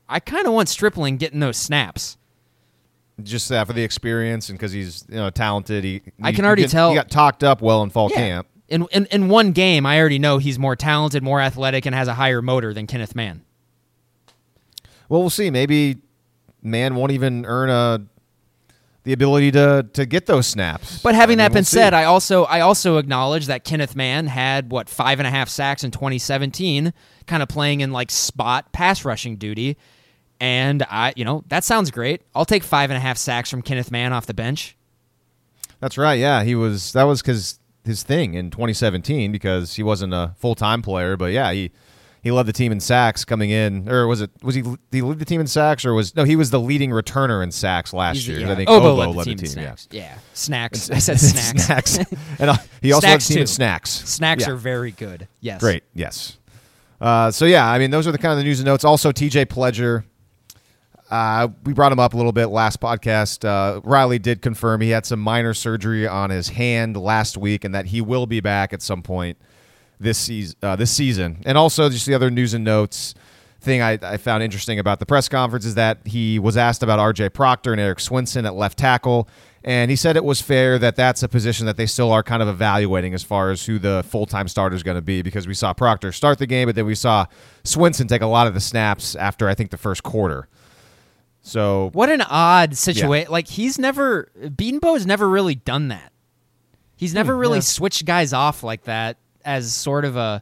I 0.07 0.19
kind 0.19 0.47
of 0.47 0.53
want 0.53 0.69
Stripling 0.69 1.17
getting 1.17 1.39
those 1.39 1.57
snaps. 1.57 2.17
Just 3.21 3.51
uh, 3.51 3.63
for 3.65 3.73
the 3.73 3.83
experience 3.83 4.49
and 4.49 4.57
because 4.57 4.71
he's 4.71 5.05
you 5.09 5.15
know 5.15 5.29
talented. 5.29 5.83
He 5.83 6.01
I 6.21 6.31
can 6.31 6.45
already 6.45 6.67
tell- 6.67 6.89
he 6.89 6.95
got 6.95 7.09
talked 7.09 7.43
up 7.43 7.61
well 7.61 7.83
in 7.83 7.89
fall 7.89 8.09
camp. 8.09 8.47
In, 8.69 8.87
in 8.91 9.05
in 9.07 9.29
one 9.29 9.51
game, 9.51 9.85
I 9.85 9.99
already 9.99 10.19
know 10.19 10.37
he's 10.39 10.57
more 10.57 10.75
talented, 10.75 11.21
more 11.21 11.41
athletic, 11.41 11.85
and 11.85 11.93
has 11.93 12.07
a 12.07 12.13
higher 12.15 12.41
motor 12.41 12.73
than 12.73 12.87
Kenneth 12.87 13.13
Mann. 13.13 13.43
Well, 15.09 15.21
we'll 15.21 15.29
see. 15.29 15.51
Maybe 15.51 15.97
Mann 16.63 16.95
won't 16.95 17.11
even 17.11 17.45
earn 17.45 17.69
a 17.69 18.05
the 19.03 19.13
ability 19.13 19.51
to 19.51 19.85
to 19.93 20.05
get 20.05 20.25
those 20.25 20.47
snaps. 20.47 20.99
But 21.01 21.13
having 21.13 21.33
I 21.33 21.35
mean, 21.35 21.37
that 21.39 21.49
been 21.49 21.55
we'll 21.59 21.65
see. 21.65 21.77
said, 21.77 21.93
I 21.93 22.05
also 22.05 22.45
I 22.45 22.61
also 22.61 22.97
acknowledge 22.97 23.47
that 23.47 23.63
Kenneth 23.63 23.95
Mann 23.95 24.27
had 24.27 24.71
what 24.71 24.89
five 24.89 25.19
and 25.19 25.27
a 25.27 25.29
half 25.29 25.49
sacks 25.49 25.83
in 25.83 25.91
2017, 25.91 26.93
kind 27.27 27.43
of 27.43 27.49
playing 27.49 27.81
in 27.81 27.91
like 27.91 28.09
spot 28.09 28.71
pass 28.71 29.03
rushing 29.03 29.35
duty, 29.35 29.77
and 30.43 30.83
I 30.89 31.13
you 31.15 31.23
know 31.23 31.43
that 31.47 31.63
sounds 31.63 31.89
great. 31.89 32.21
I'll 32.35 32.43
take 32.43 32.63
five 32.63 32.89
and 32.89 32.97
a 32.97 32.99
half 32.99 33.17
sacks 33.17 33.49
from 33.49 33.61
Kenneth 33.61 33.91
Mann 33.91 34.11
off 34.11 34.25
the 34.25 34.33
bench. 34.33 34.75
That's 35.79 35.97
right. 35.97 36.19
Yeah, 36.19 36.43
he 36.43 36.53
was. 36.53 36.91
That 36.91 37.03
was 37.03 37.21
because 37.21 37.59
his 37.85 38.03
thing 38.03 38.33
in 38.33 38.49
2017 38.51 39.31
because 39.31 39.75
he 39.75 39.83
wasn't 39.83 40.13
a 40.13 40.33
full 40.37 40.55
time 40.55 40.81
player. 40.81 41.15
But 41.15 41.31
yeah, 41.31 41.53
he 41.53 41.71
he 42.21 42.31
led 42.31 42.45
the 42.45 42.51
team 42.53 42.73
in 42.73 42.81
sacks 42.81 43.23
coming 43.23 43.51
in, 43.51 43.87
or 43.89 44.05
was 44.05 44.19
it 44.21 44.31
was 44.41 44.55
he? 44.55 44.61
Did 44.63 44.77
he 44.91 45.01
lead 45.01 45.19
the 45.19 45.25
team 45.25 45.39
in 45.39 45.47
sacks, 45.47 45.85
or 45.85 45.93
was 45.93 46.13
no? 46.13 46.25
He 46.25 46.35
was 46.35 46.49
the 46.51 46.59
leading 46.59 46.89
returner 46.89 47.41
in 47.41 47.51
sacks 47.51 47.93
last 47.93 48.17
He's- 48.17 48.27
year. 48.27 48.39
yeah. 48.39 48.51
I 48.51 48.55
think 48.55 48.69
Obo 48.69 49.01
Obo 49.01 49.11
led 49.13 49.27
the 49.27 49.35
team, 49.35 49.39
in 49.39 49.45
yeah. 49.45 49.75
snacks. 49.75 49.87
Yeah, 49.91 50.17
snacks. 50.33 50.91
I 50.91 50.97
said 50.99 51.19
snacks. 51.21 51.97
and 52.39 52.49
uh, 52.49 52.57
he 52.81 52.91
also 52.91 53.07
led 53.07 53.11
Snacks 53.13 53.27
the 53.29 53.33
team 53.35 53.41
in 53.41 53.47
snacks. 53.47 53.89
Snacks 53.91 54.45
Yeah. 54.45 54.51
are 54.53 54.57
very 54.57 54.91
good. 54.91 55.29
Yes. 55.39 55.61
Great. 55.61 55.83
Yes. 55.93 56.37
Uh, 56.99 57.31
so 57.31 57.43
yeah, 57.45 57.65
I 57.69 57.79
mean, 57.79 57.91
those 57.91 58.07
are 58.07 58.11
the 58.13 58.17
kind 58.17 58.31
of 58.33 58.37
the 58.37 58.45
news 58.45 58.59
and 58.61 58.65
notes. 58.65 58.83
Also, 58.85 59.11
TJ 59.11 59.47
Pledger. 59.47 60.03
Uh, 61.13 61.49
we 61.63 61.73
brought 61.73 61.91
him 61.91 61.99
up 61.99 62.15
a 62.15 62.17
little 62.17 62.31
bit 62.31 62.47
last 62.47 62.79
podcast. 62.79 63.45
Uh, 63.45 63.79
Riley 63.83 64.17
did 64.17 64.41
confirm 64.41 64.81
he 64.81 64.89
had 64.89 65.05
some 65.05 65.19
minor 65.19 65.53
surgery 65.53 66.07
on 66.07 66.31
his 66.31 66.49
hand 66.49 66.97
last 66.97 67.37
week, 67.37 67.63
and 67.63 67.75
that 67.75 67.85
he 67.85 68.01
will 68.01 68.25
be 68.25 68.39
back 68.39 68.73
at 68.73 68.81
some 68.81 69.03
point 69.03 69.37
this 69.99 70.17
season. 70.17 70.57
Uh, 70.63 70.75
this 70.75 70.89
season, 70.89 71.43
and 71.45 71.55
also 71.55 71.87
just 71.87 72.07
the 72.07 72.15
other 72.15 72.31
news 72.31 72.55
and 72.55 72.63
notes 72.63 73.13
thing 73.61 73.79
I, 73.83 73.99
I 74.01 74.17
found 74.17 74.41
interesting 74.41 74.79
about 74.79 74.97
the 74.97 75.05
press 75.05 75.29
conference 75.29 75.65
is 75.65 75.75
that 75.75 75.99
he 76.03 76.39
was 76.39 76.57
asked 76.57 76.81
about 76.81 76.97
R.J. 76.97 77.29
Proctor 77.29 77.71
and 77.71 77.79
Erik 77.79 77.99
Swenson 77.99 78.47
at 78.47 78.55
left 78.55 78.79
tackle, 78.79 79.29
and 79.63 79.91
he 79.91 79.95
said 79.95 80.17
it 80.17 80.23
was 80.23 80.41
fair 80.41 80.79
that 80.79 80.95
that's 80.95 81.21
a 81.21 81.29
position 81.29 81.67
that 81.67 81.77
they 81.77 81.85
still 81.85 82.11
are 82.11 82.23
kind 82.23 82.41
of 82.41 82.47
evaluating 82.47 83.13
as 83.13 83.21
far 83.21 83.51
as 83.51 83.67
who 83.67 83.77
the 83.77 84.03
full 84.07 84.25
time 84.25 84.47
starter 84.47 84.75
is 84.75 84.81
going 84.81 84.95
to 84.95 85.01
be 85.01 85.21
because 85.21 85.45
we 85.45 85.53
saw 85.53 85.73
Proctor 85.73 86.11
start 86.11 86.39
the 86.39 86.47
game, 86.47 86.67
but 86.67 86.73
then 86.73 86.87
we 86.87 86.95
saw 86.95 87.27
Swenson 87.63 88.07
take 88.07 88.23
a 88.23 88.25
lot 88.25 88.47
of 88.47 88.55
the 88.55 88.59
snaps 88.59 89.15
after 89.15 89.47
I 89.47 89.53
think 89.53 89.69
the 89.69 89.77
first 89.77 90.01
quarter. 90.01 90.47
So 91.43 91.89
What 91.93 92.09
an 92.09 92.21
odd 92.21 92.75
situation. 92.75 93.31
Like 93.31 93.47
he's 93.47 93.77
never 93.77 94.31
Bedenbaugh 94.41 94.93
has 94.93 95.05
never 95.05 95.29
really 95.29 95.55
done 95.55 95.89
that. 95.89 96.11
He's 96.95 97.13
never 97.13 97.35
really 97.35 97.57
yeah. 97.57 97.61
switched 97.61 98.05
guys 98.05 98.33
off 98.33 98.63
like 98.63 98.83
that 98.83 99.17
as 99.45 99.73
sort 99.73 100.05
of 100.05 100.15
a. 100.15 100.41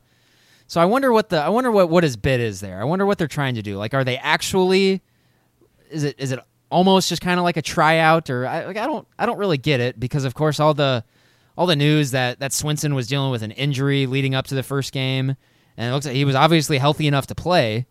So 0.67 0.79
I 0.79 0.85
wonder 0.85 1.11
what 1.11 1.29
the 1.29 1.37
I 1.41 1.49
wonder 1.49 1.71
what 1.71 1.89
what 1.89 2.03
his 2.03 2.15
bid 2.15 2.39
is 2.39 2.61
there. 2.61 2.79
I 2.79 2.83
wonder 2.83 3.05
what 3.05 3.17
they're 3.17 3.27
trying 3.27 3.55
to 3.55 3.61
do. 3.61 3.77
Like, 3.77 3.93
are 3.93 4.03
they 4.03 4.17
actually? 4.17 5.01
Is 5.89 6.03
it 6.03 6.15
is 6.19 6.31
it 6.31 6.39
almost 6.69 7.09
just 7.09 7.21
kind 7.21 7.39
of 7.39 7.43
like 7.43 7.57
a 7.57 7.61
tryout 7.61 8.29
or 8.29 8.47
I 8.47 8.65
like 8.65 8.77
I 8.77 8.85
don't 8.85 9.07
I 9.19 9.25
don't 9.25 9.37
really 9.37 9.57
get 9.57 9.81
it 9.81 9.99
because 9.99 10.23
of 10.23 10.33
course 10.33 10.59
all 10.59 10.73
the 10.73 11.03
all 11.57 11.65
the 11.65 11.75
news 11.75 12.11
that 12.11 12.39
that 12.39 12.53
Swenson 12.53 12.95
was 12.95 13.07
dealing 13.07 13.31
with 13.31 13.43
an 13.43 13.51
injury 13.51 14.05
leading 14.05 14.33
up 14.33 14.47
to 14.47 14.55
the 14.55 14.63
first 14.63 14.93
game 14.93 15.35
and 15.77 15.89
it 15.89 15.93
looks 15.93 16.05
like 16.05 16.15
he 16.15 16.25
was 16.25 16.35
obviously 16.35 16.77
healthy 16.77 17.07
enough 17.07 17.27
to 17.27 17.35
play, 17.35 17.87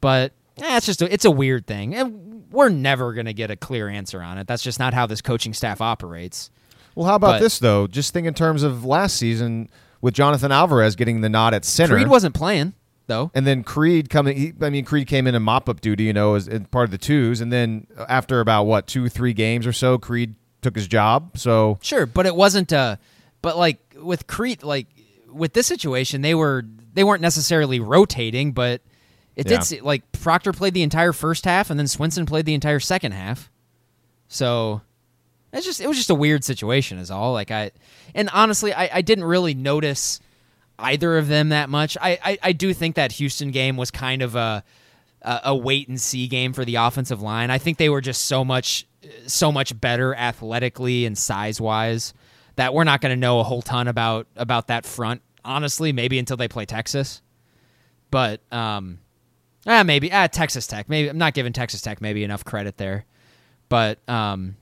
but 0.00 0.32
eh, 0.62 0.76
it's 0.76 0.86
just 0.86 1.02
a, 1.02 1.12
it's 1.12 1.24
a 1.24 1.30
weird 1.30 1.66
thing 1.66 1.94
and 1.94 2.33
we're 2.54 2.68
never 2.70 3.12
gonna 3.12 3.32
get 3.32 3.50
a 3.50 3.56
clear 3.56 3.88
answer 3.88 4.22
on 4.22 4.38
it. 4.38 4.46
That's 4.46 4.62
just 4.62 4.78
not 4.78 4.94
how 4.94 5.06
this 5.06 5.20
coaching 5.20 5.52
staff 5.54 5.80
operates. 5.80 6.50
Well, 6.94 7.06
how 7.06 7.16
about 7.16 7.32
But- 7.34 7.40
this 7.40 7.58
though? 7.58 7.86
Just 7.86 8.12
think 8.12 8.26
in 8.26 8.34
terms 8.34 8.62
of 8.62 8.84
last 8.84 9.16
season 9.16 9.68
with 10.00 10.14
Jonathan 10.14 10.52
Alvarez 10.52 10.96
getting 10.96 11.20
the 11.20 11.28
nod 11.28 11.52
at 11.54 11.64
center. 11.64 11.94
Creed 11.96 12.08
wasn't 12.08 12.34
playing 12.34 12.74
though. 13.06 13.30
and 13.34 13.46
then 13.46 13.62
Creed 13.64 14.08
coming. 14.10 14.36
He, 14.36 14.52
I 14.62 14.70
mean, 14.70 14.84
Creed 14.84 15.06
came 15.08 15.26
in 15.26 15.34
and 15.34 15.44
mop 15.44 15.68
up 15.68 15.80
duty, 15.80 16.04
you 16.04 16.12
know, 16.12 16.34
as, 16.36 16.46
as 16.48 16.60
part 16.70 16.84
of 16.84 16.90
the 16.90 16.98
twos. 16.98 17.40
And 17.40 17.52
then 17.52 17.86
after 18.08 18.40
about 18.40 18.64
what 18.64 18.86
two, 18.86 19.08
three 19.08 19.32
games 19.32 19.66
or 19.66 19.72
so, 19.72 19.98
Creed 19.98 20.34
took 20.62 20.74
his 20.76 20.86
job. 20.88 21.36
So 21.36 21.78
Sure, 21.82 22.06
but 22.06 22.24
it 22.26 22.34
wasn't 22.36 22.72
uh 22.72 22.96
but 23.42 23.58
like 23.58 23.78
with 24.00 24.26
Creed 24.26 24.62
like 24.62 24.86
with 25.32 25.52
this 25.52 25.66
situation 25.66 26.22
they 26.22 26.34
were 26.34 26.64
they 26.94 27.02
weren't 27.02 27.20
necessarily 27.22 27.80
rotating, 27.80 28.52
but 28.52 28.80
it 29.36 29.50
Yeah. 29.50 29.60
did 29.62 29.82
like 29.82 30.10
Proctor 30.12 30.52
played 30.52 30.74
the 30.74 30.82
entire 30.82 31.12
first 31.12 31.44
half 31.44 31.70
and 31.70 31.78
then 31.78 31.86
Swenson 31.88 32.26
played 32.26 32.46
the 32.46 32.54
entire 32.54 32.80
second 32.80 33.12
half. 33.12 33.50
So 34.28 34.80
it's 35.52 35.66
just 35.66 35.80
it 35.80 35.86
was 35.88 35.96
just 35.96 36.10
a 36.10 36.14
weird 36.14 36.44
situation 36.44 36.98
is 36.98 37.10
all. 37.10 37.32
Like 37.32 37.50
I 37.50 37.72
and 38.14 38.28
honestly 38.32 38.72
I, 38.72 38.90
I 38.98 39.02
didn't 39.02 39.24
really 39.24 39.54
notice 39.54 40.20
either 40.78 41.16
of 41.18 41.28
them 41.28 41.50
that 41.50 41.68
much. 41.68 41.96
I, 42.00 42.18
I, 42.24 42.38
I 42.42 42.52
do 42.52 42.74
think 42.74 42.96
that 42.96 43.12
Houston 43.12 43.50
game 43.50 43.76
was 43.76 43.90
kind 43.90 44.22
of 44.22 44.34
a, 44.34 44.64
a 45.22 45.40
a 45.44 45.56
wait 45.56 45.88
and 45.88 46.00
see 46.00 46.26
game 46.26 46.52
for 46.52 46.64
the 46.64 46.76
offensive 46.76 47.22
line. 47.22 47.50
I 47.50 47.58
think 47.58 47.78
they 47.78 47.88
were 47.88 48.00
just 48.00 48.22
so 48.26 48.44
much 48.44 48.86
so 49.26 49.52
much 49.52 49.78
better 49.80 50.14
athletically 50.14 51.04
and 51.06 51.16
size 51.16 51.60
wise 51.60 52.14
that 52.56 52.72
we're 52.72 52.84
not 52.84 53.00
going 53.00 53.10
to 53.10 53.20
know 53.20 53.38
a 53.40 53.42
whole 53.42 53.62
ton 53.62 53.86
about 53.88 54.26
about 54.36 54.68
that 54.68 54.86
front. 54.86 55.22
Honestly, 55.44 55.92
maybe 55.92 56.18
until 56.18 56.36
they 56.38 56.48
play 56.48 56.64
Texas. 56.64 57.20
But 58.10 58.40
um, 58.52 58.98
ah, 59.66 59.82
maybe 59.82 60.12
ah 60.12 60.26
Texas 60.26 60.66
Tech. 60.66 60.88
Maybe 60.88 61.08
I'm 61.08 61.18
not 61.18 61.34
giving 61.34 61.52
Texas 61.52 61.80
Tech 61.82 62.00
maybe 62.00 62.24
enough 62.24 62.44
credit 62.44 62.76
there. 62.76 63.04
But 63.68 63.98
um, 64.08 64.56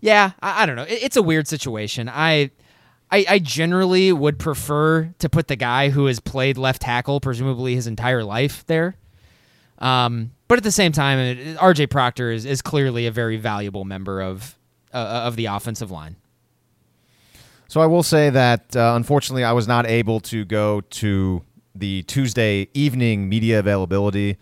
yeah, 0.00 0.32
I, 0.40 0.62
I 0.62 0.66
don't 0.66 0.76
know. 0.76 0.84
It, 0.84 1.02
it's 1.02 1.16
a 1.16 1.22
weird 1.22 1.48
situation. 1.48 2.08
I. 2.08 2.50
I, 3.10 3.24
I 3.26 3.38
generally 3.38 4.12
would 4.12 4.38
prefer 4.38 5.14
to 5.18 5.30
put 5.30 5.48
the 5.48 5.56
guy 5.56 5.88
who 5.88 6.04
has 6.04 6.20
played 6.20 6.58
left 6.58 6.82
tackle 6.82 7.20
presumably 7.20 7.74
his 7.74 7.86
entire 7.86 8.22
life 8.22 8.66
there. 8.66 8.96
Um, 9.78 10.32
but 10.46 10.58
at 10.58 10.62
the 10.62 10.70
same 10.70 10.92
time, 10.92 11.36
RJ 11.56 11.88
Proctor 11.88 12.30
is, 12.30 12.44
is 12.44 12.60
clearly 12.60 13.06
a 13.06 13.10
very 13.10 13.38
valuable 13.38 13.86
member 13.86 14.20
of 14.20 14.58
uh, 14.92 15.22
of 15.24 15.36
the 15.36 15.46
offensive 15.46 15.90
line. 15.90 16.16
So 17.68 17.82
I 17.82 17.86
will 17.86 18.02
say 18.02 18.30
that 18.30 18.74
uh, 18.74 18.94
unfortunately 18.96 19.44
I 19.44 19.52
was 19.52 19.68
not 19.68 19.86
able 19.86 20.20
to 20.20 20.44
go 20.46 20.80
to 20.80 21.42
the 21.78 22.02
Tuesday 22.04 22.68
evening 22.74 23.28
media 23.28 23.58
availability. 23.58 24.36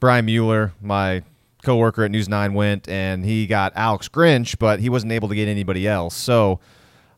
Brian 0.00 0.24
Mueller, 0.24 0.72
my 0.80 1.22
coworker 1.62 2.04
at 2.04 2.10
News 2.10 2.28
9 2.28 2.54
went 2.54 2.88
and 2.88 3.24
he 3.24 3.46
got 3.46 3.72
Alex 3.76 4.08
Grinch, 4.08 4.58
but 4.58 4.80
he 4.80 4.88
wasn't 4.88 5.12
able 5.12 5.28
to 5.28 5.34
get 5.34 5.48
anybody 5.48 5.86
else. 5.86 6.14
So 6.14 6.60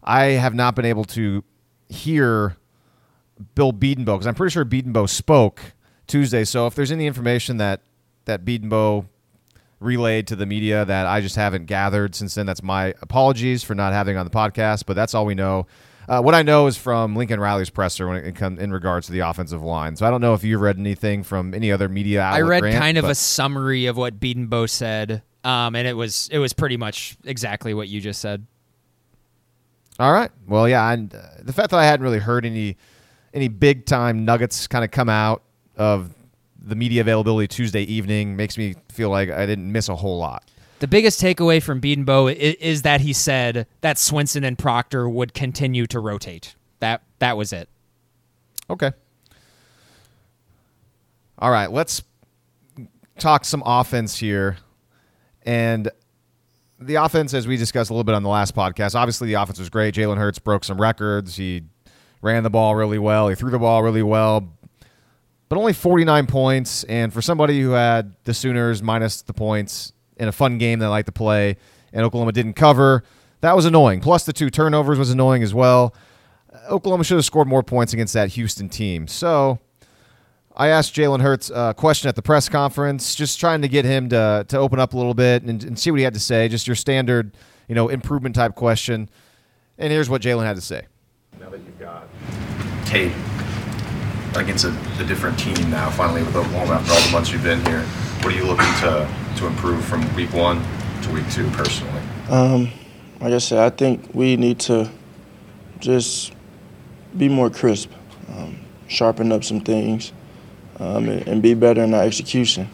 I 0.02 0.24
have 0.24 0.54
not 0.54 0.74
been 0.74 0.84
able 0.84 1.04
to 1.06 1.42
hear 1.88 2.56
Bill 3.54 3.72
Bedenbaugh 3.72 4.16
because 4.16 4.26
I'm 4.26 4.34
pretty 4.34 4.52
sure 4.52 4.64
Bedenbaugh 4.64 5.08
spoke 5.08 5.72
Tuesday. 6.06 6.44
So 6.44 6.66
if 6.66 6.74
there's 6.74 6.92
any 6.92 7.06
information 7.06 7.56
that 7.56 7.80
that 8.26 8.44
Bedenbaugh 8.44 9.06
relayed 9.80 10.26
to 10.28 10.36
the 10.36 10.46
media 10.46 10.84
that 10.84 11.06
I 11.06 11.20
just 11.20 11.36
haven't 11.36 11.66
gathered 11.66 12.14
since 12.14 12.34
then, 12.34 12.46
that's 12.46 12.62
my 12.62 12.94
apologies 13.02 13.62
for 13.62 13.74
not 13.74 13.92
having 13.92 14.16
on 14.16 14.24
the 14.24 14.30
podcast. 14.30 14.84
But 14.86 14.94
that's 14.94 15.14
all 15.14 15.26
we 15.26 15.34
know. 15.34 15.66
Uh, 16.08 16.20
what 16.20 16.34
I 16.34 16.42
know 16.42 16.66
is 16.66 16.76
from 16.76 17.16
Lincoln 17.16 17.40
Riley's 17.40 17.70
presser 17.70 18.06
when 18.08 18.24
it 18.24 18.34
comes 18.34 18.60
in 18.60 18.72
regards 18.72 19.06
to 19.06 19.12
the 19.12 19.20
offensive 19.20 19.62
line. 19.62 19.96
So 19.96 20.06
I 20.06 20.10
don't 20.10 20.20
know 20.20 20.34
if 20.34 20.44
you 20.44 20.58
read 20.58 20.78
anything 20.78 21.22
from 21.22 21.54
any 21.54 21.72
other 21.72 21.88
media. 21.88 22.22
I 22.22 22.40
read 22.42 22.60
Grant, 22.60 22.76
kind 22.76 22.98
of 22.98 23.04
a 23.04 23.14
summary 23.14 23.86
of 23.86 23.96
what 23.96 24.20
Bedenbaugh 24.20 24.68
said, 24.68 25.22
um, 25.44 25.74
and 25.74 25.86
it 25.88 25.96
was 25.96 26.28
it 26.30 26.38
was 26.38 26.52
pretty 26.52 26.76
much 26.76 27.16
exactly 27.24 27.74
what 27.74 27.88
you 27.88 28.00
just 28.00 28.20
said. 28.20 28.46
All 29.98 30.12
right. 30.12 30.30
Well, 30.46 30.68
yeah, 30.68 30.90
and 30.90 31.14
uh, 31.14 31.20
the 31.40 31.52
fact 31.52 31.70
that 31.70 31.78
I 31.78 31.84
hadn't 31.84 32.04
really 32.04 32.18
heard 32.18 32.44
any 32.44 32.76
any 33.32 33.48
big 33.48 33.86
time 33.86 34.24
nuggets 34.24 34.66
kind 34.66 34.84
of 34.84 34.90
come 34.90 35.08
out 35.08 35.42
of 35.76 36.14
the 36.66 36.74
media 36.74 37.00
availability 37.02 37.48
Tuesday 37.48 37.82
evening 37.82 38.36
makes 38.36 38.56
me 38.56 38.74
feel 38.88 39.10
like 39.10 39.30
I 39.30 39.46
didn't 39.46 39.70
miss 39.70 39.88
a 39.88 39.96
whole 39.96 40.18
lot. 40.18 40.50
The 40.80 40.88
biggest 40.88 41.20
takeaway 41.20 41.62
from 41.62 41.80
Bedenbaugh 41.80 42.34
is, 42.34 42.54
is 42.56 42.82
that 42.82 43.00
he 43.00 43.12
said 43.12 43.66
that 43.80 43.98
Swenson 43.98 44.44
and 44.44 44.58
Proctor 44.58 45.08
would 45.08 45.32
continue 45.34 45.86
to 45.86 46.00
rotate. 46.00 46.56
That 46.80 47.02
that 47.20 47.36
was 47.36 47.52
it. 47.52 47.68
Okay. 48.68 48.92
All 51.38 51.50
right, 51.50 51.70
let's 51.70 52.02
talk 53.18 53.44
some 53.44 53.62
offense 53.66 54.16
here. 54.16 54.56
And 55.42 55.90
the 56.78 56.96
offense, 56.96 57.34
as 57.34 57.46
we 57.46 57.56
discussed 57.56 57.90
a 57.90 57.92
little 57.92 58.04
bit 58.04 58.14
on 58.14 58.22
the 58.22 58.28
last 58.28 58.54
podcast, 58.54 58.94
obviously 58.94 59.28
the 59.28 59.34
offense 59.34 59.58
was 59.58 59.68
great. 59.68 59.94
Jalen 59.94 60.16
Hurts 60.16 60.38
broke 60.38 60.64
some 60.64 60.80
records. 60.80 61.36
He 61.36 61.62
ran 62.22 62.42
the 62.42 62.50
ball 62.50 62.74
really 62.74 62.98
well. 62.98 63.28
He 63.28 63.34
threw 63.34 63.50
the 63.50 63.58
ball 63.58 63.82
really 63.82 64.02
well. 64.02 64.52
But 65.48 65.58
only 65.58 65.72
49 65.72 66.26
points. 66.26 66.84
And 66.84 67.12
for 67.12 67.20
somebody 67.20 67.60
who 67.60 67.70
had 67.70 68.14
the 68.24 68.34
Sooners 68.34 68.82
minus 68.82 69.22
the 69.22 69.34
points 69.34 69.92
in 70.16 70.28
a 70.28 70.32
fun 70.32 70.58
game 70.58 70.78
they 70.78 70.86
like 70.86 71.06
to 71.06 71.12
play, 71.12 71.56
and 71.92 72.04
Oklahoma 72.04 72.32
didn't 72.32 72.54
cover, 72.54 73.02
that 73.40 73.54
was 73.54 73.66
annoying. 73.66 74.00
Plus, 74.00 74.24
the 74.24 74.32
two 74.32 74.48
turnovers 74.48 74.98
was 74.98 75.10
annoying 75.10 75.42
as 75.42 75.52
well. 75.52 75.94
Uh, 76.52 76.58
Oklahoma 76.70 77.04
should 77.04 77.16
have 77.16 77.24
scored 77.24 77.46
more 77.46 77.62
points 77.62 77.92
against 77.92 78.14
that 78.14 78.30
Houston 78.30 78.68
team. 78.68 79.06
So 79.06 79.58
I 80.56 80.68
asked 80.68 80.94
Jalen 80.94 81.20
Hurts 81.20 81.50
a 81.54 81.74
question 81.76 82.08
at 82.08 82.16
the 82.16 82.22
press 82.22 82.48
conference, 82.48 83.14
just 83.14 83.38
trying 83.38 83.60
to 83.62 83.68
get 83.68 83.84
him 83.84 84.08
to, 84.08 84.46
to 84.48 84.58
open 84.58 84.78
up 84.78 84.94
a 84.94 84.96
little 84.96 85.14
bit 85.14 85.42
and, 85.42 85.62
and 85.62 85.78
see 85.78 85.90
what 85.90 85.98
he 85.98 86.04
had 86.04 86.14
to 86.14 86.20
say. 86.20 86.48
Just 86.48 86.66
your 86.66 86.76
standard, 86.76 87.36
you 87.68 87.74
know, 87.74 87.88
improvement 87.88 88.34
type 88.34 88.54
question. 88.54 89.10
And 89.78 89.92
here's 89.92 90.08
what 90.08 90.22
Jalen 90.22 90.44
had 90.44 90.56
to 90.56 90.62
say. 90.62 90.86
Now 91.40 91.50
that 91.50 91.60
you've 91.60 91.78
got 91.78 92.06
tape 92.86 93.12
against 94.36 94.64
a, 94.64 94.70
a 95.00 95.04
different 95.04 95.38
team 95.38 95.70
now, 95.70 95.90
finally 95.90 96.22
with 96.22 96.34
Oklahoma 96.36 96.74
after 96.74 96.92
all 96.92 97.00
the 97.00 97.12
months 97.12 97.32
you've 97.32 97.42
been 97.42 97.64
here, 97.66 97.82
what 98.22 98.32
are 98.32 98.36
you 98.36 98.46
looking 98.46 98.72
to, 98.80 99.08
to 99.36 99.46
improve 99.46 99.84
from 99.84 100.00
week 100.14 100.32
one 100.32 100.62
to 101.02 101.10
week 101.10 101.28
two 101.30 101.48
personally? 101.50 102.02
Um, 102.28 102.70
like 103.20 103.32
I 103.32 103.38
said, 103.38 103.58
I 103.58 103.70
think 103.70 104.14
we 104.14 104.36
need 104.36 104.60
to 104.60 104.90
just 105.78 106.32
be 107.16 107.28
more 107.28 107.50
crisp, 107.50 107.90
um, 108.28 108.58
sharpen 108.88 109.32
up 109.32 109.44
some 109.44 109.60
things, 109.60 110.12
um, 110.78 111.08
and, 111.08 111.26
and 111.28 111.42
be 111.42 111.54
better 111.54 111.82
in 111.82 111.94
our 111.94 112.02
execution. 112.02 112.68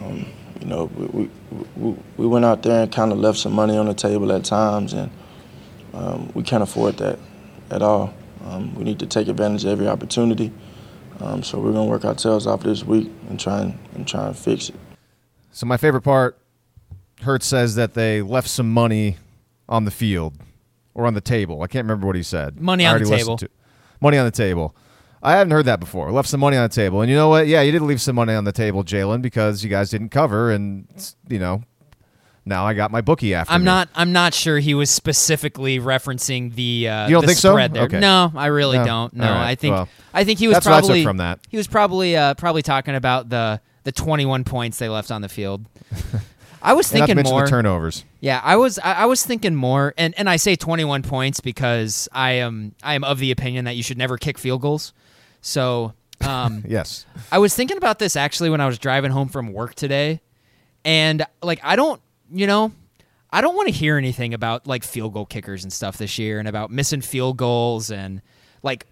Um, 0.00 0.26
you 0.60 0.66
know, 0.66 0.84
we, 0.96 1.06
we, 1.06 1.30
we, 1.76 1.96
we 2.16 2.26
went 2.26 2.44
out 2.44 2.62
there 2.62 2.82
and 2.82 2.92
kind 2.92 3.12
of 3.12 3.18
left 3.18 3.38
some 3.38 3.52
money 3.52 3.76
on 3.76 3.86
the 3.86 3.94
table 3.94 4.32
at 4.32 4.44
times, 4.44 4.92
and 4.92 5.10
um, 5.94 6.30
we 6.34 6.42
can't 6.42 6.62
afford 6.62 6.96
that 6.98 7.18
at 7.70 7.82
all. 7.82 8.14
Um, 8.44 8.74
we 8.74 8.84
need 8.84 8.98
to 9.00 9.06
take 9.06 9.28
advantage 9.28 9.64
of 9.64 9.72
every 9.72 9.88
opportunity. 9.88 10.52
So 11.42 11.58
we're 11.58 11.72
gonna 11.72 11.86
work 11.86 12.04
our 12.04 12.14
tails 12.14 12.46
off 12.46 12.62
this 12.62 12.84
week 12.84 13.10
and 13.28 13.40
try 13.40 13.60
and, 13.60 13.78
and 13.94 14.06
try 14.06 14.26
and 14.28 14.36
fix 14.36 14.68
it. 14.68 14.76
So 15.56 15.64
my 15.64 15.78
favorite 15.78 16.02
part, 16.02 16.38
Hurts 17.22 17.46
says 17.46 17.76
that 17.76 17.94
they 17.94 18.20
left 18.20 18.46
some 18.46 18.70
money 18.70 19.16
on 19.70 19.86
the 19.86 19.90
field 19.90 20.34
or 20.92 21.06
on 21.06 21.14
the 21.14 21.22
table. 21.22 21.62
I 21.62 21.66
can't 21.66 21.84
remember 21.86 22.06
what 22.06 22.14
he 22.14 22.22
said. 22.22 22.60
Money 22.60 22.84
I 22.84 22.92
on 22.92 23.02
the 23.02 23.08
table. 23.08 23.38
money 23.98 24.18
on 24.18 24.26
the 24.26 24.30
table. 24.30 24.76
I 25.22 25.32
haven't 25.32 25.52
heard 25.52 25.64
that 25.64 25.80
before. 25.80 26.12
Left 26.12 26.28
some 26.28 26.40
money 26.40 26.58
on 26.58 26.64
the 26.68 26.74
table, 26.74 27.00
and 27.00 27.08
you 27.10 27.16
know 27.16 27.30
what? 27.30 27.46
Yeah, 27.46 27.62
you 27.62 27.72
did 27.72 27.80
leave 27.80 28.02
some 28.02 28.16
money 28.16 28.34
on 28.34 28.44
the 28.44 28.52
table, 28.52 28.84
Jalen, 28.84 29.22
because 29.22 29.64
you 29.64 29.70
guys 29.70 29.88
didn't 29.88 30.10
cover, 30.10 30.50
and 30.50 30.86
you 31.26 31.38
know, 31.38 31.62
now 32.44 32.66
I 32.66 32.74
got 32.74 32.90
my 32.90 33.00
bookie 33.00 33.32
after. 33.32 33.54
I'm 33.54 33.62
me. 33.62 33.64
not. 33.64 33.88
I'm 33.94 34.12
not 34.12 34.34
sure 34.34 34.58
he 34.58 34.74
was 34.74 34.90
specifically 34.90 35.80
referencing 35.80 36.54
the. 36.54 36.86
Uh, 36.86 37.08
You 37.08 37.14
don't 37.14 37.22
the 37.22 37.28
think 37.28 37.38
so? 37.38 37.52
spread 37.52 37.72
there. 37.72 37.84
Okay. 37.84 37.98
No, 37.98 38.30
I 38.36 38.48
really 38.48 38.76
No. 38.76 38.84
don't. 38.84 39.14
No, 39.14 39.24
right. 39.24 39.48
I 39.48 39.54
think. 39.54 39.74
Well, 39.74 39.88
I 40.12 40.24
think 40.24 40.38
he 40.38 40.48
was 40.48 40.56
that's 40.56 40.66
what 40.66 40.74
I 40.74 40.80
took 40.80 40.88
probably 40.88 41.02
from 41.02 41.16
that. 41.16 41.40
He 41.48 41.56
was 41.56 41.66
probably 41.66 42.14
uh, 42.14 42.34
probably 42.34 42.60
talking 42.62 42.94
about 42.94 43.30
the 43.30 43.62
the 43.86 43.92
21 43.92 44.42
points 44.42 44.78
they 44.78 44.88
left 44.88 45.12
on 45.12 45.22
the 45.22 45.28
field. 45.28 45.64
I 46.62 46.72
was 46.72 46.90
And 46.90 46.98
not 47.00 47.06
to 47.06 47.14
thinking 47.14 47.30
more. 47.30 47.44
the 47.44 47.50
turnovers. 47.50 48.04
Yeah, 48.18 48.40
I 48.42 48.56
was 48.56 48.80
I, 48.80 48.94
I 48.94 49.06
was 49.06 49.24
thinking 49.24 49.54
more, 49.54 49.94
and 49.96 50.12
and 50.18 50.28
I 50.28 50.34
say 50.36 50.56
21 50.56 51.02
points 51.04 51.38
because 51.38 52.08
I 52.10 52.32
am 52.32 52.74
I 52.82 52.94
am 52.94 53.04
of 53.04 53.20
the 53.20 53.30
opinion 53.30 53.66
that 53.66 53.76
you 53.76 53.84
should 53.84 53.96
never 53.98 54.18
kick 54.18 54.38
field 54.38 54.62
goals. 54.62 54.92
So 55.40 55.92
um, 56.26 56.64
Yes. 56.66 57.06
I 57.30 57.38
was 57.38 57.54
thinking 57.54 57.76
about 57.76 58.00
this 58.00 58.16
actually 58.16 58.50
when 58.50 58.60
I 58.60 58.66
was 58.66 58.78
driving 58.78 59.12
home 59.12 59.28
from 59.28 59.52
work 59.52 59.76
today, 59.76 60.20
and 60.84 61.24
like 61.42 61.60
I 61.62 61.76
don't, 61.76 62.00
you 62.32 62.48
know, 62.48 62.72
I 63.30 63.40
don't 63.40 63.54
want 63.54 63.68
to 63.68 63.72
hear 63.72 63.96
anything 63.98 64.34
about 64.34 64.66
like 64.66 64.82
field 64.82 65.12
goal 65.12 65.26
kickers 65.26 65.62
and 65.62 65.72
stuff 65.72 65.96
this 65.98 66.18
year, 66.18 66.40
and 66.40 66.48
about 66.48 66.72
missing 66.72 67.02
field 67.02 67.36
goals, 67.36 67.92
and 67.92 68.20
like 68.64 68.86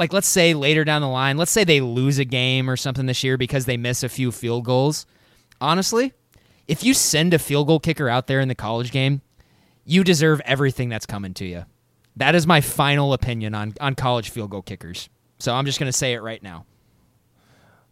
like 0.00 0.14
let's 0.14 0.26
say 0.26 0.54
later 0.54 0.82
down 0.82 1.02
the 1.02 1.08
line, 1.08 1.36
let's 1.36 1.50
say 1.50 1.62
they 1.62 1.82
lose 1.82 2.18
a 2.18 2.24
game 2.24 2.70
or 2.70 2.76
something 2.76 3.04
this 3.04 3.22
year 3.22 3.36
because 3.36 3.66
they 3.66 3.76
miss 3.76 4.02
a 4.02 4.08
few 4.08 4.32
field 4.32 4.64
goals. 4.64 5.04
Honestly, 5.60 6.14
if 6.66 6.82
you 6.82 6.94
send 6.94 7.34
a 7.34 7.38
field 7.38 7.66
goal 7.66 7.78
kicker 7.78 8.08
out 8.08 8.26
there 8.26 8.40
in 8.40 8.48
the 8.48 8.54
college 8.54 8.92
game, 8.92 9.20
you 9.84 10.02
deserve 10.02 10.40
everything 10.46 10.88
that's 10.88 11.04
coming 11.04 11.34
to 11.34 11.44
you. 11.44 11.66
That 12.16 12.34
is 12.34 12.46
my 12.46 12.62
final 12.62 13.12
opinion 13.12 13.54
on 13.54 13.74
on 13.78 13.94
college 13.94 14.30
field 14.30 14.50
goal 14.50 14.62
kickers. 14.62 15.10
So 15.38 15.54
I'm 15.54 15.66
just 15.66 15.78
going 15.78 15.92
to 15.92 15.96
say 15.96 16.14
it 16.14 16.22
right 16.22 16.42
now. 16.42 16.64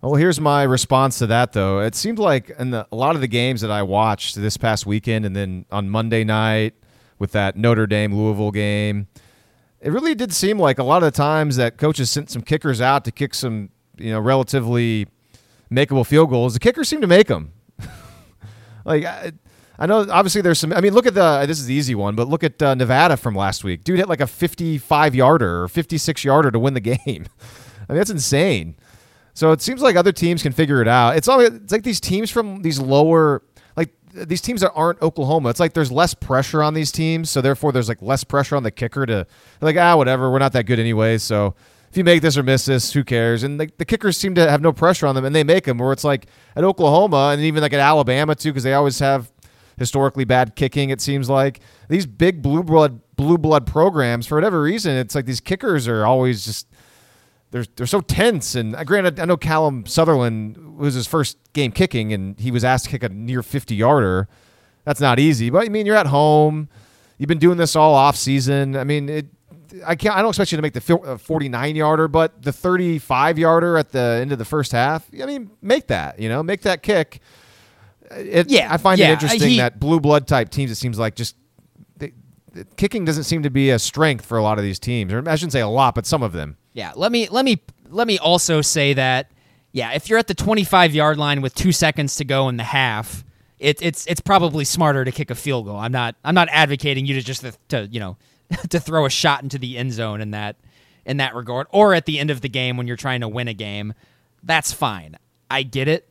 Well, 0.01 0.15
here's 0.15 0.41
my 0.41 0.63
response 0.63 1.19
to 1.19 1.27
that, 1.27 1.53
though. 1.53 1.81
It 1.81 1.95
seemed 1.95 2.19
like 2.19 2.51
in 2.59 2.71
the, 2.71 2.87
a 2.91 2.97
lot 2.97 3.17
of 3.17 3.21
the 3.21 3.29
games 3.29 3.61
that 3.61 3.71
I 3.71 3.83
watched 3.83 4.37
this 4.37 4.57
past 4.57 4.87
weekend, 4.87 5.27
and 5.27 5.37
then 5.37 5.67
on 5.71 5.91
Monday 5.91 6.25
night 6.25 6.75
with 7.19 7.33
that 7.33 7.57
Notre 7.57 7.87
Dame 7.87 8.15
Louisville 8.15 8.53
game, 8.53 9.09
it 9.81 9.91
really 9.91 10.15
did 10.15 10.33
seem 10.33 10.59
like 10.59 10.79
a 10.79 10.83
lot 10.83 11.03
of 11.03 11.13
the 11.13 11.17
times 11.17 11.57
that 11.57 11.79
coaches 11.79 12.11
sent 12.11 12.31
some 12.31 12.43
kickers 12.43 12.81
out 12.81 13.05
to 13.05 13.13
kick 13.13 13.35
some, 13.35 13.71
you 13.97 14.11
know, 14.11 14.21
relatively 14.21 15.07
makeable 15.71 16.07
field 16.07 16.31
goals. 16.31 16.55
The 16.55 16.61
kickers 16.61 16.89
seemed 16.89 17.03
to 17.03 17.09
make 17.09 17.29
them. 17.29 17.53
like 18.85 19.05
I, 19.05 19.33
I 19.79 19.87
know, 19.87 20.07
obviously 20.11 20.41
there's 20.41 20.59
some. 20.59 20.73
I 20.73 20.81
mean, 20.81 20.93
look 20.95 21.07
at 21.07 21.15
the. 21.15 21.45
This 21.47 21.61
is 21.61 21.67
the 21.67 21.75
easy 21.75 21.95
one, 21.95 22.17
but 22.17 22.29
look 22.29 22.43
at 22.43 22.61
uh, 22.61 22.75
Nevada 22.75 23.17
from 23.17 23.37
last 23.37 23.63
week. 23.63 23.85
Dude 23.85 23.99
hit 23.99 24.09
like 24.09 24.21
a 24.21 24.27
55 24.27 25.15
yarder 25.15 25.63
or 25.63 25.69
56 25.69 26.25
yarder 26.25 26.51
to 26.51 26.59
win 26.59 26.75
the 26.75 26.81
game. 26.97 26.99
I 27.07 27.93
mean, 27.93 27.99
that's 27.99 28.11
insane. 28.11 28.77
So 29.35 29.53
it 29.53 29.63
seems 29.63 29.81
like 29.81 29.95
other 29.95 30.11
teams 30.11 30.43
can 30.43 30.51
figure 30.51 30.83
it 30.83 30.89
out. 30.89 31.17
It's 31.17 31.29
all 31.29 31.39
it's 31.39 31.71
like 31.71 31.85
these 31.85 32.01
teams 32.01 32.29
from 32.29 32.63
these 32.63 32.81
lower 32.81 33.43
these 34.27 34.41
teams 34.41 34.61
that 34.61 34.73
aren't 34.73 35.01
Oklahoma. 35.03 35.51
It's 35.51 35.61
like 35.61 35.73
there's 35.73 35.93
less 35.93 36.15
pressure 36.15 36.63
on 36.63 36.75
these 36.75 36.93
teams, 36.93 37.31
so 37.31 37.41
therefore 37.41 37.73
there's 37.73 37.89
like 37.89 38.03
less 38.03 38.25
pressure 38.25 38.57
on 38.57 38.63
the 38.63 38.71
kicker 38.71 39.07
to 39.07 39.27
like 39.61 39.77
ah 39.77 39.97
whatever, 39.97 40.31
we're 40.31 40.39
not 40.39 40.53
that 40.53 40.65
good 40.65 40.79
anyway, 40.79 41.19
so 41.19 41.55
if 41.91 41.97
you 41.97 42.05
make 42.05 42.23
this 42.23 42.37
or 42.37 42.43
miss 42.43 42.67
this, 42.67 42.93
who 42.93 43.03
cares? 43.03 43.43
And 43.43 43.59
the, 43.59 43.71
the 43.79 43.85
kickers 43.85 44.17
seem 44.17 44.35
to 44.35 44.49
have 44.49 44.61
no 44.61 44.73
pressure 44.73 45.07
on 45.07 45.15
them, 45.15 45.25
and 45.25 45.35
they 45.35 45.45
make 45.45 45.65
them. 45.65 45.79
Where 45.79 45.93
it's 45.93 46.05
like 46.05 46.27
at 46.55 46.65
Oklahoma 46.65 47.31
and 47.33 47.41
even 47.43 47.63
like 47.63 47.73
at 47.73 47.81
Alabama 47.81 48.35
too, 48.35 48.51
because 48.51 48.65
they 48.65 48.75
always 48.75 48.99
have 48.99 49.33
historically 49.79 50.25
bad 50.25 50.55
kicking. 50.55 50.91
It 50.91 51.01
seems 51.01 51.31
like 51.31 51.61
these 51.89 52.05
big 52.05 52.43
blue 52.43 52.63
blood 52.63 53.01
blue 53.17 53.39
blood 53.39 53.67
programs 53.67 54.27
for 54.27 54.37
whatever 54.37 54.63
reason, 54.63 54.97
it's 54.97 55.15
like 55.15 55.27
these 55.27 55.41
kickers 55.41 55.89
are 55.89 56.07
always 56.07 56.45
just 56.45 56.68
they're 57.51 57.65
they're 57.77 57.87
so 57.87 58.01
tense. 58.01 58.55
And 58.55 58.75
uh, 58.77 58.85
granted, 58.85 59.19
I 59.21 59.25
know 59.25 59.37
Calum 59.37 59.87
Sutherland 59.87 60.77
was 60.79 60.95
his 60.95 61.07
first 61.07 61.39
game 61.53 61.73
kicking, 61.73 62.13
and 62.13 62.39
he 62.39 62.51
was 62.51 62.65
asked 62.65 62.85
to 62.87 62.91
kick 62.91 63.03
a 63.03 63.09
near 63.09 63.43
fifty 63.43 63.75
yarder. 63.77 64.29
That's 64.85 65.01
not 65.01 65.19
easy, 65.19 65.51
but 65.51 65.65
I 65.67 65.69
mean, 65.69 65.87
you're 65.87 65.97
at 65.97 66.07
home. 66.07 66.69
You've 67.19 67.29
been 67.29 67.39
doing 67.39 67.59
this 67.59 67.75
all 67.77 67.95
off 67.95 68.17
season. 68.17 68.77
I 68.77 68.85
mean, 68.85 69.09
it 69.09 69.27
I 69.87 69.97
can't. 69.97 70.17
I 70.17 70.21
don't 70.23 70.31
expect 70.31 70.53
you 70.53 70.57
to 70.57 70.63
make 70.63 70.73
the 70.73 71.19
49 71.19 71.77
yarder, 71.77 72.09
but 72.09 72.43
the 72.43 72.53
35 72.53 73.39
yarder 73.39 73.77
at 73.77 73.93
the 73.93 74.19
end 74.21 74.33
of 74.33 74.39
the 74.39 74.45
first 74.45 74.73
half. 74.73 75.07
I 75.21 75.27
mean, 75.27 75.51
make 75.61 75.89
that. 75.89 76.19
You 76.19 76.29
know, 76.29 76.43
make 76.43 76.63
that 76.63 76.83
kick. 76.83 77.21
It, 78.11 78.49
Yeah, 78.51 78.73
I 78.73 78.79
find 78.79 78.99
yeah, 78.99 79.11
it 79.11 79.13
interesting 79.15 79.49
he- 79.51 79.57
that 79.59 79.79
blue 79.79 80.01
blood 80.01 80.27
type 80.27 80.49
teams. 80.51 80.71
It 80.71 80.77
seems 80.77 80.99
like 80.99 81.15
just 81.17 81.37
they, 81.99 82.13
kicking 82.77 83.05
doesn't 83.05 83.25
seem 83.25 83.43
to 83.43 83.51
be 83.51 83.71
a 83.71 83.79
strength 83.79 84.25
for 84.25 84.39
a 84.39 84.43
lot 84.43 84.57
of 84.59 84.65
these 84.65 84.79
teams. 84.79 85.13
Or 85.13 85.23
I 85.29 85.35
shouldn't 85.37 85.53
say 85.53 85.61
a 85.61 85.69
lot, 85.69 85.95
but 85.95 86.07
some 86.07 86.23
of 86.23 86.33
them. 86.33 86.57
Yeah, 86.79 86.93
let 86.95 87.11
me 87.11 87.29
let 87.29 87.45
me 87.45 87.61
let 87.91 88.07
me 88.07 88.21
also 88.21 88.61
say 88.61 88.93
that 88.93 89.33
yeah, 89.73 89.95
if 89.95 90.09
you're 90.09 90.19
at 90.21 90.29
the 90.29 90.35
25 90.35 90.95
yard 90.95 91.19
line 91.19 91.43
with 91.43 91.53
two 91.53 91.73
seconds 91.73 92.15
to 92.17 92.25
go 92.25 92.49
in 92.49 92.57
the 92.57 92.63
half, 92.63 93.25
it, 93.59 93.83
it's 93.83 94.07
it's 94.07 94.21
probably 94.21 94.65
smarter 94.65 95.05
to 95.05 95.11
kick 95.11 95.29
a 95.33 95.35
field 95.35 95.67
goal. 95.67 95.77
I'm 95.77 95.91
not 95.91 96.15
I'm 96.23 96.37
not 96.37 96.47
advocating 96.53 97.05
you 97.05 97.15
to 97.15 97.21
just 97.21 97.41
to, 97.41 97.53
to 97.71 97.89
you 97.91 97.99
know 97.99 98.17
to 98.71 98.79
throw 98.79 99.07
a 99.07 99.11
shot 99.11 99.43
into 99.43 99.59
the 99.59 99.77
end 99.77 99.93
zone 99.93 100.21
in 100.21 100.31
that 100.31 100.55
in 101.05 101.17
that 101.17 101.35
regard, 101.35 101.67
or 101.71 101.95
at 101.95 102.07
the 102.07 102.21
end 102.21 102.31
of 102.31 102.43
the 102.43 102.49
game 102.49 102.77
when 102.77 102.87
you're 102.87 102.97
trying 102.97 103.23
to 103.23 103.29
win 103.29 103.49
a 103.49 103.55
game. 103.55 103.93
That's 104.45 104.73
fine. 104.73 105.17
I 105.51 105.65
get 105.65 105.89
it, 105.89 106.09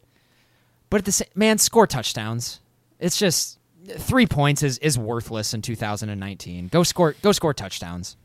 but 0.90 0.98
at 0.98 1.06
the 1.06 1.14
same 1.14 1.30
man, 1.34 1.60
score 1.60 1.88
touchdowns. 1.88 2.60
It's 3.00 3.18
just 3.18 3.58
three 3.86 4.28
points 4.28 4.64
is 4.64 4.80
is 4.80 5.00
worthless 5.00 5.54
in 5.54 5.62
2019. 5.62 6.68
Go 6.68 6.84
score 6.84 7.16
go 7.22 7.32
score 7.32 7.54
touchdowns. 7.54 8.18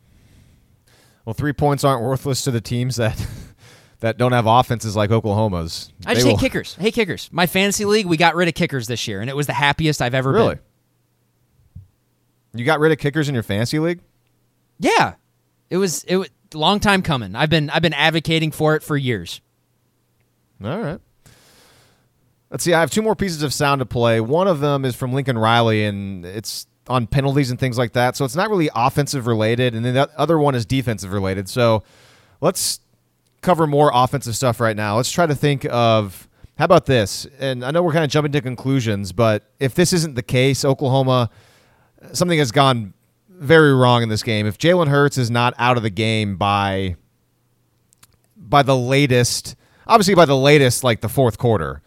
Well, 1.25 1.35
three 1.35 1.53
points 1.53 1.85
aren't 1.85 2.03
worthless 2.03 2.43
to 2.45 2.51
the 2.51 2.61
teams 2.61 2.97
that 2.97 3.25
that 4.01 4.19
don't 4.19 4.33
have 4.33 4.47
offenses 4.47 4.97
like 4.97 5.11
Oklahoma's. 5.11 5.93
I 6.05 6.15
just 6.15 6.27
They 6.27 6.33
hate 6.33 6.41
kickers. 6.41 6.77
I 6.79 6.83
hate 6.83 6.95
kickers. 6.95 7.29
My 7.33 7.47
fantasy 7.47 7.85
league, 7.85 8.07
we 8.07 8.17
got 8.17 8.35
rid 8.35 8.49
of 8.49 8.55
kickers 8.55 8.87
this 8.89 9.07
year, 9.07 9.21
and 9.21 9.31
it 9.31 9.37
was 9.37 9.47
the 9.47 9.53
happiest 9.53 10.03
I've 10.03 10.15
ever 10.15 10.33
Really? 10.33 10.55
been. 10.57 10.63
You 12.55 12.65
got 12.67 12.81
rid 12.81 12.93
of 12.93 12.99
kickers 12.99 13.29
in 13.29 13.35
your 13.35 13.43
fantasy 13.43 13.79
league? 13.79 14.01
Yeah, 14.79 15.15
it 15.71 15.77
was 15.77 16.05
it 16.05 16.17
was 16.17 16.29
a 16.53 16.59
long 16.59 16.81
time 16.81 17.03
coming. 17.03 17.35
I've 17.35 17.49
been 17.51 17.71
I've 17.71 17.83
been 17.83 17.95
advocating 17.95 18.51
for 18.51 18.75
it 18.77 18.83
for 18.83 18.97
years. 18.97 19.41
All 20.63 20.79
right. 20.79 21.01
Let's 22.51 22.65
see. 22.65 22.75
I 22.75 22.81
have 22.81 22.91
two 22.91 23.01
more 23.01 23.17
pieces 23.17 23.43
of 23.43 23.55
sound 23.55 23.79
to 23.79 23.87
play. 23.87 24.21
One 24.21 24.47
of 24.49 24.61
them 24.61 24.85
is 24.85 24.95
from 24.95 25.13
Lincoln 25.15 25.39
Riley, 25.39 25.85
and 25.87 26.27
it's 26.27 26.67
on 26.89 27.07
penalties 27.07 27.51
and 27.51 27.59
things 27.61 27.79
like 27.79 27.93
that. 27.93 28.17
So 28.17 28.25
it's 28.25 28.37
not 28.37 28.51
really 28.51 28.71
offensive 28.75 29.27
related. 29.27 29.75
And 29.75 29.85
then 29.85 29.95
the 29.95 30.11
other 30.17 30.39
one 30.39 30.55
is 30.55 30.67
defensive 30.67 31.13
related. 31.13 31.49
So 31.49 31.83
let's 32.41 32.81
cover 33.41 33.67
more 33.67 33.91
offensive 33.95 34.37
stuff 34.37 34.61
right 34.61 34.77
now. 34.77 34.97
Let's 34.97 35.11
try 35.11 35.27
to 35.27 35.35
think 35.35 35.67
of 35.71 36.29
how 36.59 36.67
about 36.67 36.87
this? 36.87 37.27
And 37.39 37.65
I 37.65 37.71
know 37.71 37.83
we're 37.83 37.93
kind 37.93 38.05
of 38.05 38.11
jumping 38.11 38.33
to 38.33 38.41
conclusions, 38.41 39.13
but 39.13 39.51
if 39.59 39.75
this 39.75 39.93
isn't 39.93 40.15
the 40.15 40.23
case, 40.23 40.65
Oklahoma, 40.65 41.31
something 42.13 42.39
has 42.39 42.53
gone 42.53 42.95
very 43.29 43.75
wrong 43.75 44.03
in 44.03 44.09
this 44.09 44.23
game. 44.23 44.47
If 44.47 44.59
Jalen 44.59 44.89
Hurts 44.89 45.19
is 45.19 45.31
not 45.31 45.55
out 45.59 45.77
of 45.77 45.83
the 45.83 45.91
game 45.91 46.37
by 46.37 46.97
by 48.37 48.63
the 48.63 48.77
latest, 48.77 49.57
obviously 49.87 50.15
by 50.15 50.27
the 50.27 50.37
latest, 50.37 50.85
like 50.85 51.01
the 51.01 51.09
fourth 51.09 51.39
quarter. 51.39 51.81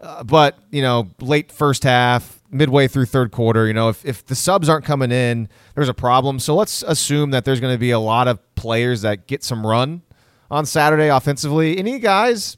Uh, 0.00 0.24
but 0.24 0.58
you 0.70 0.80
know, 0.80 1.10
late 1.20 1.52
first 1.52 1.82
half, 1.82 2.37
midway 2.50 2.88
through 2.88 3.06
third 3.06 3.30
quarter, 3.30 3.66
you 3.66 3.74
know, 3.74 3.88
if, 3.88 4.04
if 4.04 4.24
the 4.24 4.34
subs 4.34 4.68
aren't 4.68 4.84
coming 4.84 5.10
in, 5.10 5.48
there's 5.74 5.88
a 5.88 5.94
problem. 5.94 6.38
So 6.38 6.54
let's 6.54 6.82
assume 6.82 7.30
that 7.30 7.44
there's 7.44 7.60
going 7.60 7.74
to 7.74 7.78
be 7.78 7.90
a 7.90 7.98
lot 7.98 8.28
of 8.28 8.38
players 8.54 9.02
that 9.02 9.26
get 9.26 9.44
some 9.44 9.66
run 9.66 10.02
on 10.50 10.66
Saturday 10.66 11.08
offensively. 11.08 11.78
Any 11.78 11.98
guys 11.98 12.56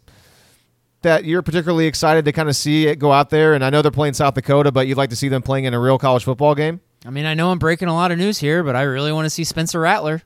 that 1.02 1.24
you're 1.24 1.42
particularly 1.42 1.86
excited 1.86 2.24
to 2.26 2.32
kind 2.32 2.48
of 2.48 2.56
see 2.56 2.86
it 2.86 2.98
go 2.98 3.12
out 3.12 3.30
there? 3.30 3.54
And 3.54 3.64
I 3.64 3.70
know 3.70 3.82
they're 3.82 3.90
playing 3.90 4.14
South 4.14 4.34
Dakota, 4.34 4.70
but 4.70 4.86
you'd 4.86 4.98
like 4.98 5.10
to 5.10 5.16
see 5.16 5.28
them 5.28 5.42
playing 5.42 5.64
in 5.64 5.74
a 5.74 5.80
real 5.80 5.98
college 5.98 6.24
football 6.24 6.54
game. 6.54 6.80
I 7.04 7.10
mean, 7.10 7.24
I 7.24 7.34
know 7.34 7.50
I'm 7.50 7.58
breaking 7.58 7.88
a 7.88 7.94
lot 7.94 8.12
of 8.12 8.18
news 8.18 8.38
here, 8.38 8.62
but 8.62 8.76
I 8.76 8.82
really 8.82 9.12
want 9.12 9.24
to 9.26 9.30
see 9.30 9.44
Spencer 9.44 9.80
Rattler. 9.80 10.22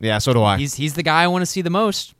Yeah, 0.00 0.18
so 0.18 0.32
do 0.32 0.42
I. 0.42 0.56
He's 0.56 0.74
he's 0.74 0.94
the 0.94 1.02
guy 1.02 1.22
I 1.22 1.26
want 1.26 1.42
to 1.42 1.46
see 1.46 1.60
the 1.60 1.70
most. 1.70 2.14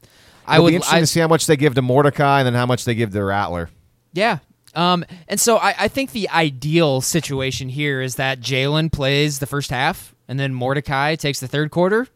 I 0.46 0.54
It'll 0.54 0.64
would 0.64 0.70
be 0.70 0.74
interesting 0.76 0.98
I, 0.98 1.00
to 1.00 1.06
see 1.06 1.20
how 1.20 1.28
much 1.28 1.46
they 1.46 1.56
give 1.56 1.74
to 1.76 1.82
Mordecai 1.82 2.40
and 2.40 2.46
then 2.46 2.54
how 2.54 2.66
much 2.66 2.84
they 2.84 2.94
give 2.94 3.10
to 3.12 3.24
Rattler. 3.24 3.70
Yeah. 4.12 4.38
Um, 4.74 5.04
and 5.28 5.40
so 5.40 5.56
I, 5.56 5.74
I 5.78 5.88
think 5.88 6.12
the 6.12 6.28
ideal 6.30 7.00
situation 7.00 7.68
here 7.68 8.00
is 8.00 8.16
that 8.16 8.40
Jalen 8.40 8.92
plays 8.92 9.38
the 9.38 9.46
first 9.46 9.70
half, 9.70 10.14
and 10.28 10.38
then 10.38 10.54
Mordecai 10.54 11.16
takes 11.16 11.40
the 11.40 11.48
third 11.48 11.70
quarter, 11.70 12.06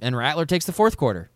and 0.00 0.16
Rattler 0.16 0.44
takes 0.46 0.66
the 0.66 0.72
fourth 0.72 0.96
quarter. 0.96 1.30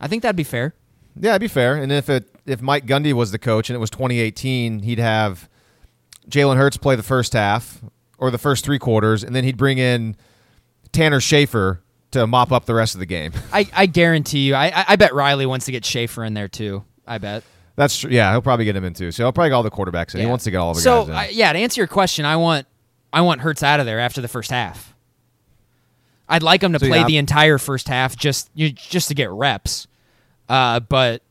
I 0.00 0.08
think 0.08 0.22
that'd 0.22 0.36
be 0.36 0.44
fair. 0.44 0.74
Yeah, 1.20 1.30
it'd 1.32 1.40
be 1.40 1.48
fair. 1.48 1.76
And 1.76 1.92
if 1.92 2.08
it 2.08 2.28
if 2.46 2.62
Mike 2.62 2.86
Gundy 2.86 3.12
was 3.12 3.30
the 3.30 3.38
coach 3.38 3.68
and 3.68 3.76
it 3.76 3.80
was 3.80 3.90
2018, 3.90 4.80
he'd 4.80 4.98
have 4.98 5.48
Jalen 6.28 6.56
Hurts 6.56 6.76
play 6.76 6.96
the 6.96 7.02
first 7.02 7.34
half 7.34 7.82
or 8.18 8.30
the 8.30 8.38
first 8.38 8.64
three 8.64 8.78
quarters, 8.78 9.22
and 9.22 9.34
then 9.36 9.44
he'd 9.44 9.56
bring 9.56 9.78
in 9.78 10.16
Tanner 10.92 11.20
Schaefer 11.20 11.82
to 12.12 12.26
mop 12.26 12.52
up 12.52 12.64
the 12.64 12.74
rest 12.74 12.94
of 12.94 13.00
the 13.00 13.06
game. 13.06 13.32
I, 13.52 13.68
I 13.74 13.86
guarantee 13.86 14.46
you. 14.46 14.54
I, 14.54 14.66
I 14.68 14.84
I 14.88 14.96
bet 14.96 15.14
Riley 15.14 15.44
wants 15.46 15.66
to 15.66 15.72
get 15.72 15.84
Schaefer 15.84 16.24
in 16.24 16.34
there 16.34 16.48
too. 16.48 16.84
I 17.06 17.18
bet. 17.18 17.44
That's 17.76 17.98
true. 17.98 18.10
Yeah, 18.10 18.30
he'll 18.32 18.42
probably 18.42 18.64
get 18.64 18.76
him 18.76 18.84
in 18.84 18.94
too. 18.94 19.10
So 19.12 19.22
he'll 19.24 19.32
probably 19.32 19.50
get 19.50 19.54
all 19.54 19.62
the 19.62 19.70
quarterbacks 19.70 20.14
in. 20.14 20.20
He 20.20 20.26
wants 20.26 20.44
to 20.44 20.50
get 20.50 20.58
all 20.58 20.74
the 20.74 20.80
so, 20.80 21.00
guys 21.06 21.08
in. 21.08 21.14
I- 21.14 21.28
yeah, 21.28 21.52
to 21.52 21.58
answer 21.58 21.80
your 21.80 21.88
question, 21.88 22.24
I 22.24 22.36
want 22.36 22.66
I 23.12 23.20
want 23.22 23.40
Hurts 23.40 23.62
out 23.62 23.80
of 23.80 23.86
there 23.86 23.98
after 23.98 24.20
the 24.20 24.28
first 24.28 24.50
half. 24.50 24.94
I'd 26.28 26.42
like 26.42 26.62
him 26.62 26.72
to 26.72 26.78
So, 26.78 26.86
play 26.88 26.98
yeah. 26.98 27.06
the 27.06 27.16
entire 27.18 27.58
first 27.58 27.88
half 27.88 28.16
just 28.16 28.50
you, 28.54 28.70
just 28.70 29.08
to 29.08 29.14
get 29.14 29.30
reps. 29.30 29.86
Uh, 30.48 30.80
but 30.80 31.22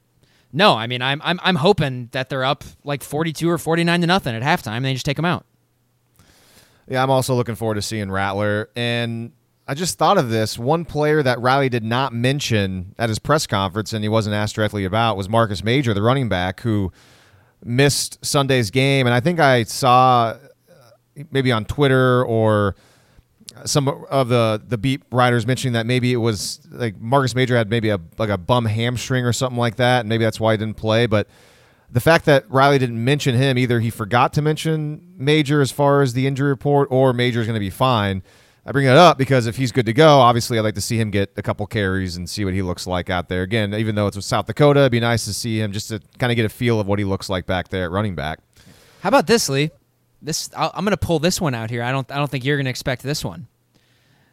no, 0.54 0.74
I 0.76 0.88
mean 0.88 1.02
I'm 1.02 1.22
I'm 1.24 1.40
I'm 1.44 1.56
hoping 1.56 2.10
that 2.12 2.30
they're 2.30 2.44
up 2.46 2.64
like 2.84 3.04
42 3.04 3.50
or 3.50 3.58
49 3.58 4.02
to 4.02 4.08
nothing 4.08 4.36
at 4.36 4.42
halftime 4.42 4.78
and 4.78 4.86
they 4.86 4.94
just 4.94 5.06
take 5.06 5.16
them 5.18 5.26
out. 5.26 5.46
Yeah, 6.88 7.02
I'm 7.04 7.10
also 7.10 7.36
looking 7.36 7.56
forward 7.56 7.76
to 7.76 7.82
seeing 7.82 8.12
Rattler. 8.12 8.70
And 8.76 9.32
I 9.68 9.74
just 9.74 9.98
thought 9.98 10.18
of 10.18 10.30
this. 10.30 10.58
One 10.58 10.86
player 10.86 11.24
that 11.24 11.40
Riley 11.40 11.70
did 11.70 11.84
not 11.84 12.14
mention 12.14 12.96
at 12.98 13.10
his 13.10 13.20
press 13.20 13.48
conference 13.48 13.94
and 13.94 14.04
he 14.04 14.10
wasn't 14.10 14.36
asked 14.36 14.56
directly 14.56 14.86
about 14.86 15.18
was 15.18 15.30
Marcus 15.30 15.64
Major, 15.64 15.94
the 15.94 16.02
running 16.02 16.30
back, 16.30 16.62
who 16.62 16.92
missed 17.64 18.24
Sunday's 18.26 18.72
game. 18.72 19.06
And 19.06 19.14
I 19.14 19.20
think 19.20 19.40
I 19.40 19.64
saw 19.64 20.36
uh, 20.36 20.38
maybe 21.32 21.52
on 21.52 21.66
Twitter 21.66 22.26
or 22.26 22.76
some 23.66 23.88
of 23.88 24.30
the 24.30 24.62
the 24.66 24.78
beat 24.78 25.04
writers 25.12 25.46
mentioning 25.46 25.74
that 25.74 25.86
maybe 25.86 26.14
it 26.14 26.18
was 26.18 26.62
like 26.72 27.00
Marcus 27.00 27.36
Major 27.36 27.56
had 27.56 27.70
maybe 27.70 27.90
a 27.90 28.00
like 28.18 28.30
a 28.30 28.38
bum 28.38 28.66
hamstring 28.66 29.26
or 29.26 29.34
something 29.34 29.58
like 29.58 29.76
that, 29.76 30.02
and 30.02 30.10
maybe 30.10 30.24
that's 30.24 30.40
why 30.40 30.54
he 30.54 30.58
didn't 30.58 30.78
play. 30.78 31.06
But 31.06 31.28
the 31.92 32.00
fact 32.00 32.26
that 32.26 32.50
Riley 32.50 32.80
didn't 32.80 33.04
mention 33.04 33.36
him 33.36 33.58
either, 33.58 33.80
he 33.80 33.90
forgot 33.90 34.34
to 34.34 34.42
mention 34.42 35.14
Major 35.18 35.62
as 35.62 35.72
far 35.72 36.02
as 36.02 36.14
the 36.14 36.28
injury 36.28 36.50
report, 36.50 36.88
or 36.92 37.14
Major 37.14 37.42
is 37.42 37.48
going 37.48 37.56
to 37.56 37.60
be 37.60 37.70
fine. 37.70 38.24
I 38.66 38.72
bring 38.72 38.86
that 38.86 38.98
up 38.98 39.18
because 39.18 39.48
if 39.48 39.58
he's 39.58 39.72
good 39.72 39.88
to 39.88 39.94
go, 39.94 40.20
obviously 40.20 40.60
I'd 40.60 40.62
like 40.62 40.76
to 40.76 40.82
see 40.82 41.00
him 41.00 41.10
get 41.10 41.32
a 41.36 41.42
couple 41.42 41.66
carries 41.66 42.16
and 42.16 42.30
see 42.30 42.46
what 42.46 42.54
he 42.54 42.62
looks 42.62 42.86
like 42.86 43.10
out 43.10 43.28
there. 43.28 43.42
Again, 43.42 43.74
even 43.74 43.96
though 43.96 44.06
it's 44.06 44.16
with 44.16 44.26
South 44.26 44.46
Dakota, 44.46 44.82
it'd 44.82 44.92
be 44.92 45.00
nice 45.00 45.26
to 45.26 45.34
see 45.34 45.60
him 45.60 45.72
just 45.72 45.88
to 45.90 46.00
kind 46.20 46.32
of 46.32 46.36
get 46.36 46.46
a 46.46 46.50
feel 46.50 46.80
of 46.80 46.86
what 46.86 47.00
he 47.00 47.06
looks 47.06 47.28
like 47.28 47.48
back 47.48 47.70
there 47.70 47.86
at 47.86 47.92
running 47.92 48.14
back. 48.14 48.40
How 49.02 49.10
about 49.10 49.26
this, 49.26 49.50
Lee? 49.50 49.72
This 50.22 50.52
I'll, 50.56 50.72
I'm 50.76 50.86
going 50.86 50.92
to 50.92 50.98
pull 51.06 51.18
this 51.18 51.42
one 51.42 51.56
out 51.56 51.72
here. 51.72 51.82
I 51.82 51.92
don't 51.92 52.10
I 52.12 52.18
don't 52.18 52.30
think 52.30 52.46
you're 52.46 52.58
going 52.58 52.66
to 52.66 52.70
expect 52.70 53.02
this 53.02 53.26
one. 53.26 53.48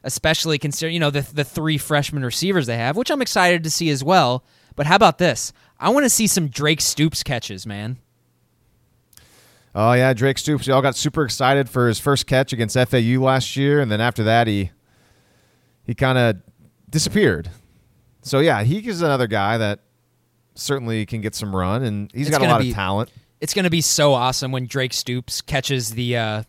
Especially 0.05 0.59
considering, 0.59 0.93
you 0.93 1.01
know, 1.01 1.11
the 1.11 1.23
the 1.23 1.45
three 1.45 1.79
freshman 1.79 2.23
receivers 2.23 2.67
they 2.67 2.77
have, 2.77 2.97
which 2.97 3.11
I'm 3.11 3.23
excited 3.23 3.65
to 3.65 3.71
see 3.71 3.89
as 3.89 4.05
well. 4.05 4.45
But 4.77 4.87
how 4.87 4.97
about 4.97 5.17
this? 5.17 5.55
I 5.81 5.89
want 5.89 6.05
to 6.05 6.11
see 6.11 6.27
some 6.27 6.49
Drake 6.49 6.83
Stoops 6.83 7.23
catches, 7.23 7.67
man. 7.67 7.97
Oh 9.75 9.93
yeah, 9.93 10.13
Drake 10.13 10.39
Stoops. 10.39 10.67
We 10.67 10.73
all 10.73 10.83
got 10.83 10.97
super 10.97 11.25
excited 11.25 11.69
for 11.69 11.89
his 11.89 11.99
first 12.01 12.27
catch 12.27 12.53
against 12.53 12.77
FAU 12.77 13.21
last 13.21 13.57
year, 13.57 13.81
and 13.81 13.91
then 13.91 14.01
after 14.01 14.25
that, 14.25 14.47
he 14.47 14.71
he 15.85 15.95
kind 15.95 16.19
of 16.19 16.37
disappeared. 16.91 17.51
So 18.23 18.41
yeah, 18.41 18.63
he 18.63 18.87
is 18.87 19.03
another 19.03 19.27
guy 19.27 19.59
that 19.59 19.81
certainly 20.55 21.07
can 21.07 21.21
get 21.21 21.35
some 21.35 21.55
run, 21.55 21.83
and 21.83 22.11
he's 22.13 22.29
It's 22.29 22.37
got 22.37 22.45
a 22.45 22.51
lot 22.51 22.61
be- 22.61 22.71
of 22.71 22.75
talent. 22.75 23.11
It's 23.41 23.55
going 23.55 23.65
to 23.65 23.71
be 23.71 23.81
so 23.83 24.15
awesome 24.15 24.51
when 24.51 24.67
Drake 24.67 24.93
Stoops 24.93 25.41
catches 25.41 25.91
the 25.91 26.17
uh, 26.17 26.43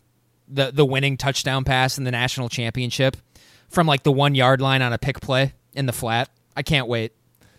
the 0.48 0.72
the 0.72 0.84
winning 0.84 1.16
touchdown 1.16 1.62
pass 1.62 1.98
in 1.98 2.04
the 2.04 2.10
national 2.10 2.48
championship 2.48 3.16
from 3.68 3.86
like 3.86 4.02
the 4.02 4.10
one 4.12 4.34
yard 4.34 4.60
line 4.60 4.82
on 4.82 4.92
a 4.92 4.98
pick 4.98 5.20
play 5.20 5.52
in 5.72 5.86
the 5.86 5.92
flat. 5.92 6.28
I 6.56 6.62
can't 6.62 6.88
wait. 6.88 7.12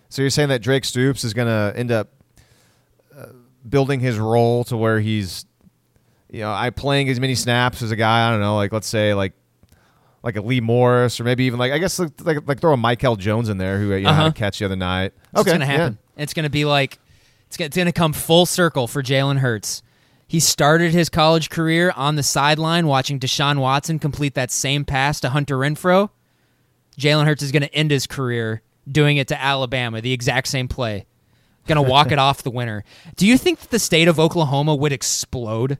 So 0.09 0.21
you're 0.21 0.29
saying 0.29 0.49
that 0.49 0.61
Drake 0.61 0.83
Stoops 0.83 1.23
is 1.23 1.33
going 1.33 1.47
to 1.47 1.77
end 1.79 1.89
up 1.89 2.09
uh, 3.17 3.27
building 3.67 4.01
his 4.01 4.19
role 4.19 4.65
to 4.65 4.75
where 4.75 4.99
he's, 4.99 5.45
you 6.31 6.39
know, 6.41 6.51
I 6.51 6.69
playing 6.71 7.09
as 7.09 7.19
many 7.19 7.35
snaps 7.35 7.81
as 7.81 7.91
a 7.91 7.95
guy. 7.95 8.27
I 8.27 8.31
don't 8.31 8.39
know, 8.41 8.55
like 8.55 8.71
let's 8.71 8.87
say 8.87 9.13
like 9.13 9.33
like 10.23 10.35
a 10.35 10.41
Lee 10.41 10.61
Morris 10.61 11.19
or 11.19 11.23
maybe 11.23 11.43
even 11.45 11.59
like 11.59 11.71
I 11.71 11.77
guess 11.77 11.99
like 11.99 12.11
like, 12.23 12.47
like 12.47 12.59
throw 12.61 12.73
a 12.73 12.77
Michael 12.77 13.15
Jones 13.15 13.49
in 13.49 13.57
there 13.57 13.77
who 13.79 13.93
you 13.93 14.01
know, 14.03 14.09
Uh-huh. 14.09 14.27
a 14.27 14.31
catch 14.31 14.59
the 14.59 14.65
other 14.65 14.75
night. 14.75 15.13
It's 15.33 15.41
okay, 15.41 15.51
gonna 15.51 15.65
happen. 15.65 15.97
It's 16.17 16.33
gonna 16.33 16.49
be 16.49 16.65
like 16.65 16.99
it's 17.47 17.57
gonna, 17.57 17.67
it's 17.67 17.77
gonna 17.77 17.91
come 17.91 18.13
full 18.13 18.45
circle 18.45 18.87
for 18.87 19.03
Jalen 19.03 19.39
Hurts. 19.39 19.83
He 20.27 20.39
started 20.39 20.93
his 20.93 21.09
college 21.09 21.49
career 21.49 21.91
on 21.97 22.15
the 22.15 22.23
sideline 22.23 22.87
watching 22.87 23.19
Deshaun 23.19 23.57
Watson 23.59 23.99
complete 23.99 24.33
that 24.35 24.49
same 24.51 24.85
pass 24.85 25.19
to 25.19 25.29
Hunter 25.31 25.57
Renfrow. 25.57 26.09
Jalen 26.97 27.25
Hurts 27.25 27.41
is 27.43 27.51
gonna 27.51 27.69
end 27.73 27.91
his 27.91 28.07
career 28.07 28.61
doing 28.89 29.17
it 29.17 29.27
to 29.29 29.41
Alabama, 29.41 30.01
the 30.01 30.13
exact 30.13 30.47
same 30.47 30.67
play. 30.67 31.05
Gonna 31.67 31.81
walk 31.81 32.11
it 32.11 32.19
off 32.19 32.43
the 32.43 32.51
winner. 32.51 32.83
Do 33.17 33.27
you 33.27 33.37
think 33.37 33.59
that 33.59 33.69
the 33.71 33.79
state 33.79 34.07
of 34.07 34.19
Oklahoma 34.19 34.75
would 34.75 34.91
explode? 34.93 35.77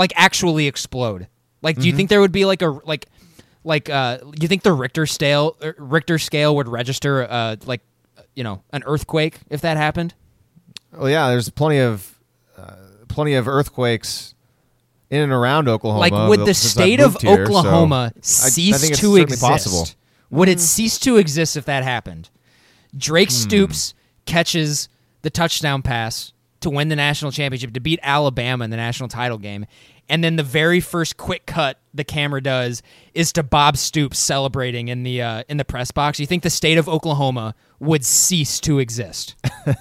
Like 0.00 0.14
actually 0.16 0.66
explode? 0.66 1.28
Like, 1.60 1.76
do 1.78 1.86
you 1.86 1.94
think 1.94 2.08
there 2.08 2.22
would 2.22 2.32
be 2.32 2.46
like 2.46 2.62
a 2.62 2.70
like 2.86 3.04
like 3.64 3.90
uh 3.90 4.16
you 4.40 4.48
think 4.48 4.62
the 4.62 4.72
Richter 4.72 5.04
scale 5.04 5.58
er, 5.62 5.74
Richter 5.76 6.18
scale 6.18 6.56
would 6.56 6.68
register 6.68 7.26
uh 7.30 7.56
like 7.66 7.82
you 8.34 8.42
know 8.42 8.62
an 8.72 8.82
earthquake 8.86 9.40
if 9.50 9.60
that 9.60 9.76
happened? 9.76 10.14
Well, 10.96 11.10
yeah. 11.10 11.28
There's 11.28 11.50
plenty 11.50 11.80
of 11.80 12.18
uh, 12.56 12.76
plenty 13.08 13.34
of 13.34 13.46
earthquakes 13.46 14.34
in 15.10 15.20
and 15.20 15.32
around 15.32 15.68
Oklahoma. 15.68 16.00
Like 16.00 16.30
would 16.30 16.46
the 16.46 16.54
state 16.54 17.00
of 17.00 17.20
here, 17.20 17.36
so 17.36 17.42
Oklahoma 17.42 18.12
I- 18.14 18.18
I 18.18 18.20
cease 18.22 18.98
to 19.00 19.16
exist? 19.16 19.42
possible. 19.42 19.86
Would 20.30 20.48
it 20.48 20.60
cease 20.60 20.98
to 21.00 21.18
exist 21.18 21.58
if 21.58 21.66
that 21.66 21.84
happened? 21.84 22.30
Drake 22.96 23.28
Hmm. 23.28 23.34
Stoops 23.34 23.94
catches 24.24 24.88
the 25.20 25.28
touchdown 25.28 25.82
pass 25.82 26.32
to 26.60 26.70
win 26.70 26.88
the 26.88 26.96
national 26.96 27.32
championship 27.32 27.72
to 27.74 27.80
beat 27.80 27.98
Alabama 28.02 28.64
in 28.64 28.70
the 28.70 28.76
national 28.76 29.08
title 29.08 29.38
game. 29.38 29.66
And 30.08 30.24
then 30.24 30.36
the 30.36 30.42
very 30.42 30.80
first 30.80 31.16
quick 31.16 31.46
cut 31.46 31.78
the 31.94 32.02
camera 32.04 32.42
does 32.42 32.82
is 33.14 33.32
to 33.34 33.42
Bob 33.44 33.76
Stoops 33.76 34.18
celebrating 34.18 34.88
in 34.88 35.04
the 35.04 35.22
uh, 35.22 35.42
in 35.48 35.56
the 35.56 35.64
press 35.64 35.90
box. 35.92 36.18
You 36.18 36.26
think 36.26 36.42
the 36.42 36.50
state 36.50 36.78
of 36.78 36.88
Oklahoma 36.88 37.54
would 37.78 38.04
cease 38.04 38.58
to 38.60 38.78
exist? 38.80 39.36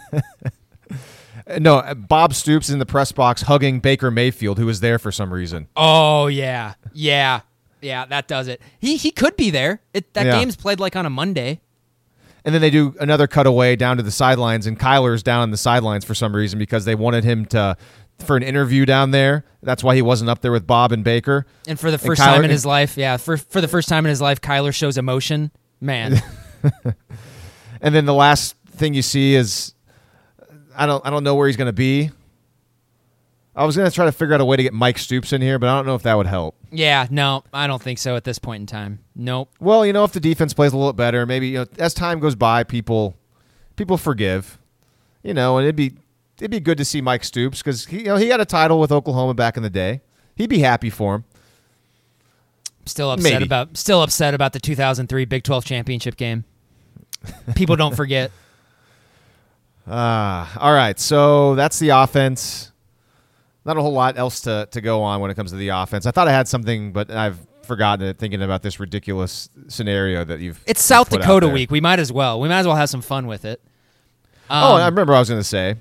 No, 1.58 1.82
Bob 1.96 2.36
Stoops 2.36 2.70
in 2.70 2.78
the 2.78 2.86
press 2.86 3.12
box 3.12 3.42
hugging 3.42 3.80
Baker 3.80 4.12
Mayfield, 4.12 4.60
who 4.60 4.68
was 4.68 4.82
there 4.82 5.00
for 5.00 5.12
some 5.12 5.34
reason. 5.34 5.68
Oh 5.76 6.28
yeah, 6.28 6.76
yeah, 6.94 7.42
yeah. 7.82 8.06
That 8.06 8.28
does 8.28 8.48
it. 8.48 8.62
He 8.78 8.98
he 8.98 9.10
could 9.10 9.36
be 9.36 9.50
there. 9.50 9.82
It, 9.92 10.14
that 10.14 10.28
Yeah. 10.28 10.38
game's 10.40 10.56
played 10.56 10.80
like 10.80 10.96
on 10.96 11.08
a 11.08 11.10
Monday. 11.10 11.62
And 12.50 12.54
then 12.56 12.62
they 12.64 12.72
do 12.72 12.96
another 13.00 13.28
cutaway 13.28 13.76
down 13.76 13.98
to 13.98 14.02
the 14.02 14.10
sidelines, 14.10 14.66
and 14.66 14.80
Kyler's 14.80 15.22
down 15.22 15.44
on 15.44 15.52
the 15.52 15.58
sidelines 15.58 16.04
for 16.04 16.16
some 16.16 16.36
reason 16.36 16.58
because 16.58 16.84
they 16.84 16.96
wanted 16.96 17.24
him 17.24 17.46
to 17.46 17.78
for 18.26 18.36
an 18.36 18.42
interview 18.42 18.88
down 18.88 19.12
there. 19.12 19.46
That's 19.62 19.84
why 19.84 19.94
he 19.94 20.02
wasn't 20.02 20.32
up 20.32 20.42
there 20.42 20.52
with 20.52 20.66
Bob 20.66 20.92
and 20.92 21.04
Baker. 21.04 21.46
And 21.68 21.80
for 21.80 21.92
the 21.92 22.00
first 22.00 22.20
Kyler- 22.20 22.26
time 22.38 22.44
in 22.46 22.50
his 22.50 22.66
life, 22.66 22.98
yeah, 22.98 23.18
for 23.18 23.38
for 23.38 23.62
the 23.62 23.68
first 23.68 23.88
time 23.88 24.04
in 24.04 24.10
his 24.10 24.20
life, 24.20 24.42
Kyler 24.42 24.74
shows 24.74 24.98
emotion. 24.98 25.52
Man, 25.80 26.20
And 27.82 27.94
then 27.94 28.06
the 28.06 28.16
last 28.16 28.56
thing 28.72 28.96
you 28.96 29.04
see 29.04 29.36
is 29.36 29.76
I 30.76 30.88
don't 30.88 31.06
I 31.06 31.12
don't 31.12 31.24
know 31.24 31.36
where 31.36 31.46
he's 31.46 31.56
going 31.56 31.68
to 31.68 31.72
be. 31.72 32.10
I 33.60 33.66
was 33.66 33.76
going 33.76 33.90
to 33.90 33.94
try 33.94 34.06
to 34.06 34.14
figure 34.14 34.34
out 34.34 34.40
a 34.40 34.46
way 34.46 34.56
to 34.56 34.64
get 34.64 34.74
Mike 34.74 34.98
Stoops 34.98 35.34
in 35.34 35.42
here, 35.42 35.60
but 35.60 35.68
I 35.68 35.76
don't 35.76 35.86
know 35.86 35.96
if 35.96 36.04
that 36.04 36.16
would 36.16 36.28
help. 36.28 36.56
yeah, 36.72 37.08
no, 37.12 37.44
I 37.54 37.68
don't 37.68 37.82
think 37.82 38.00
so 38.00 38.16
at 38.16 38.24
this 38.24 38.40
point 38.40 38.62
in 38.62 38.68
time. 38.68 39.00
Nope. 39.18 39.50
Well, 39.60 39.86
you 39.86 39.92
know, 39.92 40.06
if 40.06 40.14
the 40.14 40.22
defense 40.22 40.54
plays 40.54 40.72
a 40.72 40.78
little 40.78 40.94
bit 40.94 40.98
better, 40.98 41.26
maybe 41.26 41.50
you 41.50 41.58
know, 41.58 41.66
as 41.78 41.94
time 41.94 42.22
goes 42.22 42.36
by, 42.36 42.64
people 42.64 43.18
people 43.76 43.98
forgive. 43.98 44.58
You 45.24 45.34
know, 45.34 45.58
and 45.58 45.66
it'd 45.66 45.76
be 45.76 45.94
it'd 46.38 46.52
be 46.52 46.62
good 46.62 46.78
to 46.78 46.86
see 46.86 47.02
Mike 47.02 47.26
Stoops 47.26 47.60
because 47.60 47.86
he 47.88 47.98
you 47.98 48.06
know 48.06 48.16
he 48.16 48.30
got 48.30 48.40
a 48.40 48.46
title 48.46 48.80
with 48.80 48.94
Oklahoma 48.94 49.34
back 49.34 49.58
in 49.58 49.64
the 49.64 49.70
day. 49.70 50.00
He'd 50.38 50.50
be 50.50 50.60
happy 50.60 50.90
for 50.90 51.16
him. 51.16 51.26
Still 52.86 53.12
upset 53.12 53.34
Maybe. 53.34 53.44
about 53.44 53.76
still 53.76 54.02
upset 54.02 54.34
about 54.34 54.54
the 54.54 54.62
2003 54.62 55.26
Big 55.26 55.44
12 55.44 55.66
championship 55.66 56.16
game. 56.16 56.46
People 57.56 57.76
don't 57.76 57.96
forget. 57.96 58.32
Ah, 59.92 60.56
all 60.60 60.72
right. 60.72 61.00
So 61.00 61.56
that's 61.56 61.80
the 61.80 61.90
offense. 61.90 62.72
Not 63.66 63.78
a 63.78 63.82
whole 63.82 63.92
lot 63.94 64.18
else 64.18 64.42
to, 64.42 64.68
to 64.72 64.82
go 64.82 65.02
on 65.02 65.22
when 65.22 65.30
it 65.32 65.36
comes 65.36 65.52
to 65.52 65.58
the 65.58 65.70
offense. 65.70 66.06
I 66.06 66.12
thought 66.12 66.28
I 66.28 66.32
had 66.32 66.48
something, 66.48 66.92
but 66.92 67.12
I've 67.12 67.38
forgotten 67.64 68.08
it 68.08 68.18
thinking 68.18 68.42
about 68.42 68.64
this 68.64 68.80
ridiculous 68.80 69.50
scenario 69.68 70.24
that 70.24 70.40
you've. 70.40 70.62
It's 70.66 70.82
South 70.82 71.10
Dakota 71.10 71.48
week. 71.48 71.70
We 71.70 71.82
might 71.82 72.00
as 72.00 72.12
well. 72.12 72.40
We 72.40 72.50
might 72.50 72.60
as 72.60 72.68
well 72.68 72.76
have 72.76 72.90
some 72.90 73.02
fun 73.02 73.28
with 73.28 73.46
it. 73.46 73.62
oh, 74.50 74.56
Um, 74.56 74.76
and 74.76 74.84
I 74.84 74.88
remember 74.88 75.14
I 75.14 75.20
was 75.20 75.30
going 75.30 75.42
to 75.42 75.48
say, 75.48 75.76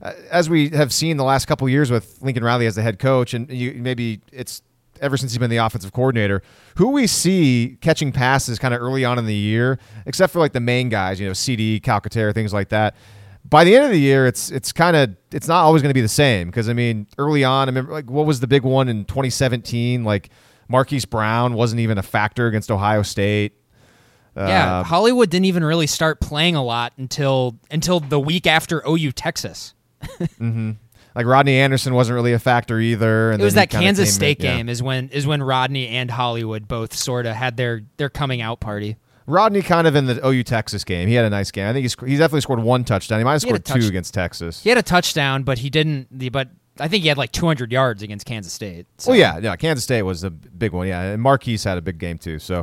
uh, 0.00 0.12
as 0.30 0.48
we 0.48 0.70
have 0.70 0.92
seen 0.92 1.16
the 1.16 1.24
last 1.24 1.46
couple 1.46 1.68
years 1.68 1.90
with 1.90 2.18
Lincoln 2.22 2.44
Riley 2.44 2.66
as 2.66 2.74
the 2.74 2.82
head 2.82 2.98
coach, 2.98 3.34
and 3.34 3.50
you, 3.50 3.74
maybe 3.74 4.20
it's 4.32 4.62
ever 5.00 5.16
since 5.16 5.32
he's 5.32 5.38
been 5.38 5.50
the 5.50 5.58
offensive 5.58 5.92
coordinator, 5.92 6.42
who 6.76 6.88
we 6.88 7.06
see 7.06 7.76
catching 7.80 8.12
passes 8.12 8.58
kind 8.58 8.72
of 8.72 8.80
early 8.80 9.04
on 9.04 9.18
in 9.18 9.26
the 9.26 9.34
year, 9.34 9.78
except 10.06 10.32
for 10.32 10.38
like 10.38 10.52
the 10.52 10.60
main 10.60 10.88
guys, 10.88 11.20
you 11.20 11.26
know, 11.26 11.32
CeeDee, 11.32 11.80
Calcaterra, 11.82 12.32
things 12.32 12.52
like 12.54 12.70
that. 12.70 12.94
By 13.48 13.64
the 13.64 13.74
end 13.76 13.84
of 13.84 13.90
the 13.90 14.00
year, 14.00 14.26
it's 14.26 14.50
it's 14.50 14.72
kind 14.72 14.96
of 14.96 15.16
it's 15.32 15.46
not 15.48 15.62
always 15.62 15.82
going 15.82 15.90
to 15.90 15.94
be 15.94 16.00
the 16.00 16.08
same 16.08 16.48
because 16.48 16.68
I 16.68 16.72
mean, 16.72 17.06
early 17.18 17.44
on, 17.44 17.68
I 17.68 17.70
remember 17.70 17.92
like 17.92 18.10
what 18.10 18.26
was 18.26 18.40
the 18.40 18.46
big 18.46 18.62
one 18.62 18.88
in 18.88 19.04
2017, 19.04 20.04
like 20.04 20.30
Marquise 20.68 21.04
Brown 21.04 21.54
wasn't 21.54 21.80
even 21.80 21.96
a 21.98 22.02
factor 22.02 22.46
against 22.48 22.70
Ohio 22.70 23.02
State. 23.02 23.52
yeah, 24.36 24.80
Uh, 24.80 24.82
Hollywood 24.84 25.30
didn't 25.30 25.46
even 25.46 25.64
really 25.64 25.86
start 25.86 26.20
playing 26.20 26.56
a 26.56 26.62
lot 26.64 26.92
until 26.96 27.56
until 27.70 28.00
the 28.00 28.18
week 28.20 28.46
after 28.46 28.82
OU 28.88 29.12
Texas. 29.12 29.74
like 30.40 31.24
Rodney 31.26 31.56
Anderson 31.56 31.94
wasn't 31.94 32.14
really 32.14 32.32
a 32.32 32.38
factor 32.38 32.78
either. 32.78 33.30
And 33.32 33.40
It 33.40 33.44
was 33.44 33.54
that 33.54 33.70
Kansas 33.70 34.04
came 34.04 34.08
in- 34.08 34.14
State 34.14 34.42
yeah. 34.44 34.56
game 34.56 34.68
is 34.68 34.82
when 34.82 35.08
is 35.10 35.26
when 35.26 35.42
Rodney 35.42 35.88
and 35.88 36.10
Hollywood 36.10 36.68
both 36.68 36.94
sort 36.94 37.26
of 37.26 37.34
had 37.34 37.56
their 37.56 37.82
their 37.96 38.08
coming 38.10 38.40
out 38.40 38.60
party. 38.60 38.96
Rodney 39.26 39.62
kind 39.62 39.86
of 39.86 39.96
in 39.96 40.06
the 40.06 40.24
OU 40.26 40.44
Texas 40.44 40.84
game. 40.84 41.08
He 41.08 41.14
had 41.14 41.24
a 41.24 41.30
nice 41.30 41.50
game. 41.50 41.68
I 41.68 41.72
think 41.72 41.82
he 41.82 41.88
sc- 41.88 42.04
he 42.06 42.16
definitely 42.16 42.42
scored 42.42 42.60
one 42.60 42.84
touchdown. 42.84 43.18
He 43.18 43.24
might 43.24 43.32
have 43.32 43.42
He 43.42 43.48
had 43.48 43.60
a 43.60 43.64
scored 43.64 43.82
two 43.82 43.88
against 43.88 44.14
Texas. 44.14 44.62
He 44.62 44.68
had 44.68 44.78
a 44.78 44.82
touchdown, 44.82 45.42
but 45.42 45.58
he 45.58 45.70
didn't. 45.70 46.08
But 46.32 46.48
I 46.78 46.88
think 46.88 47.02
he 47.02 47.08
had 47.08 47.18
like 47.18 47.32
200 47.32 47.72
yards 47.72 48.02
against 48.02 48.26
Kansas 48.26 48.52
State. 48.52 48.86
So. 48.98 49.10
Well, 49.10 49.18
yeah, 49.18 49.38
yeah. 49.38 49.56
Kansas 49.56 49.84
State 49.84 50.02
was 50.02 50.22
a 50.24 50.30
big 50.30 50.72
one. 50.72 50.86
Yeah, 50.86 51.02
and 51.02 51.22
Marquise 51.22 51.64
had 51.64 51.78
a 51.78 51.82
big 51.82 51.98
game 51.98 52.18
too. 52.18 52.38
So, 52.38 52.56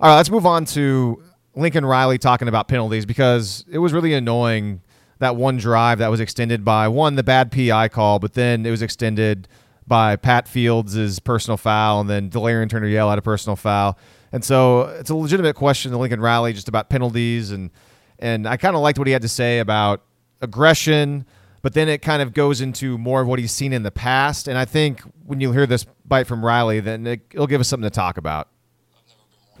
all 0.00 0.08
right, 0.08 0.16
let's 0.16 0.30
move 0.30 0.46
on 0.46 0.64
to 0.66 1.22
Lincoln 1.54 1.84
Riley 1.84 2.18
talking 2.18 2.48
about 2.48 2.68
penalties 2.68 3.04
because 3.04 3.64
it 3.70 3.78
was 3.78 3.92
really 3.92 4.14
annoying 4.14 4.80
that 5.18 5.36
one 5.36 5.56
drive 5.56 5.98
that 5.98 6.10
was 6.10 6.20
extended 6.20 6.64
by 6.64 6.88
one 6.88 7.14
the 7.14 7.22
bad 7.22 7.52
PI 7.52 7.88
call, 7.88 8.18
but 8.18 8.34
then 8.34 8.66
it 8.66 8.70
was 8.70 8.82
extended 8.82 9.46
by 9.86 10.16
Pat 10.16 10.48
Fields' 10.48 11.18
personal 11.20 11.56
foul, 11.56 12.00
and 12.00 12.10
then 12.10 12.30
Delarrin 12.30 12.68
Turner 12.68 12.86
Yell 12.88 13.10
had 13.10 13.18
a 13.18 13.22
personal 13.22 13.56
foul, 13.56 13.98
and 14.32 14.44
so 14.44 14.82
it's 14.98 15.10
a 15.10 15.14
legitimate 15.14 15.54
question 15.54 15.92
to 15.92 15.98
Lincoln 15.98 16.20
Riley, 16.20 16.52
just 16.52 16.68
about 16.68 16.88
penalties 16.88 17.50
and 17.50 17.70
and 18.18 18.46
I 18.46 18.56
kind 18.56 18.76
of 18.76 18.82
liked 18.82 18.98
what 18.98 19.08
he 19.08 19.12
had 19.12 19.22
to 19.22 19.28
say 19.28 19.58
about 19.58 20.02
aggression, 20.40 21.26
but 21.60 21.74
then 21.74 21.88
it 21.88 22.02
kind 22.02 22.22
of 22.22 22.32
goes 22.32 22.60
into 22.60 22.96
more 22.96 23.20
of 23.20 23.26
what 23.26 23.40
he's 23.40 23.50
seen 23.50 23.72
in 23.72 23.82
the 23.82 23.90
past. 23.90 24.46
And 24.46 24.56
I 24.56 24.64
think 24.64 25.00
when 25.26 25.40
you 25.40 25.52
hear 25.52 25.66
this 25.66 25.84
bite 26.04 26.28
from 26.28 26.44
Riley, 26.44 26.78
then 26.78 27.06
it, 27.06 27.20
it'll 27.32 27.48
give 27.48 27.60
us 27.60 27.66
something 27.66 27.88
to 27.88 27.94
talk 27.94 28.18
about. 28.18 28.48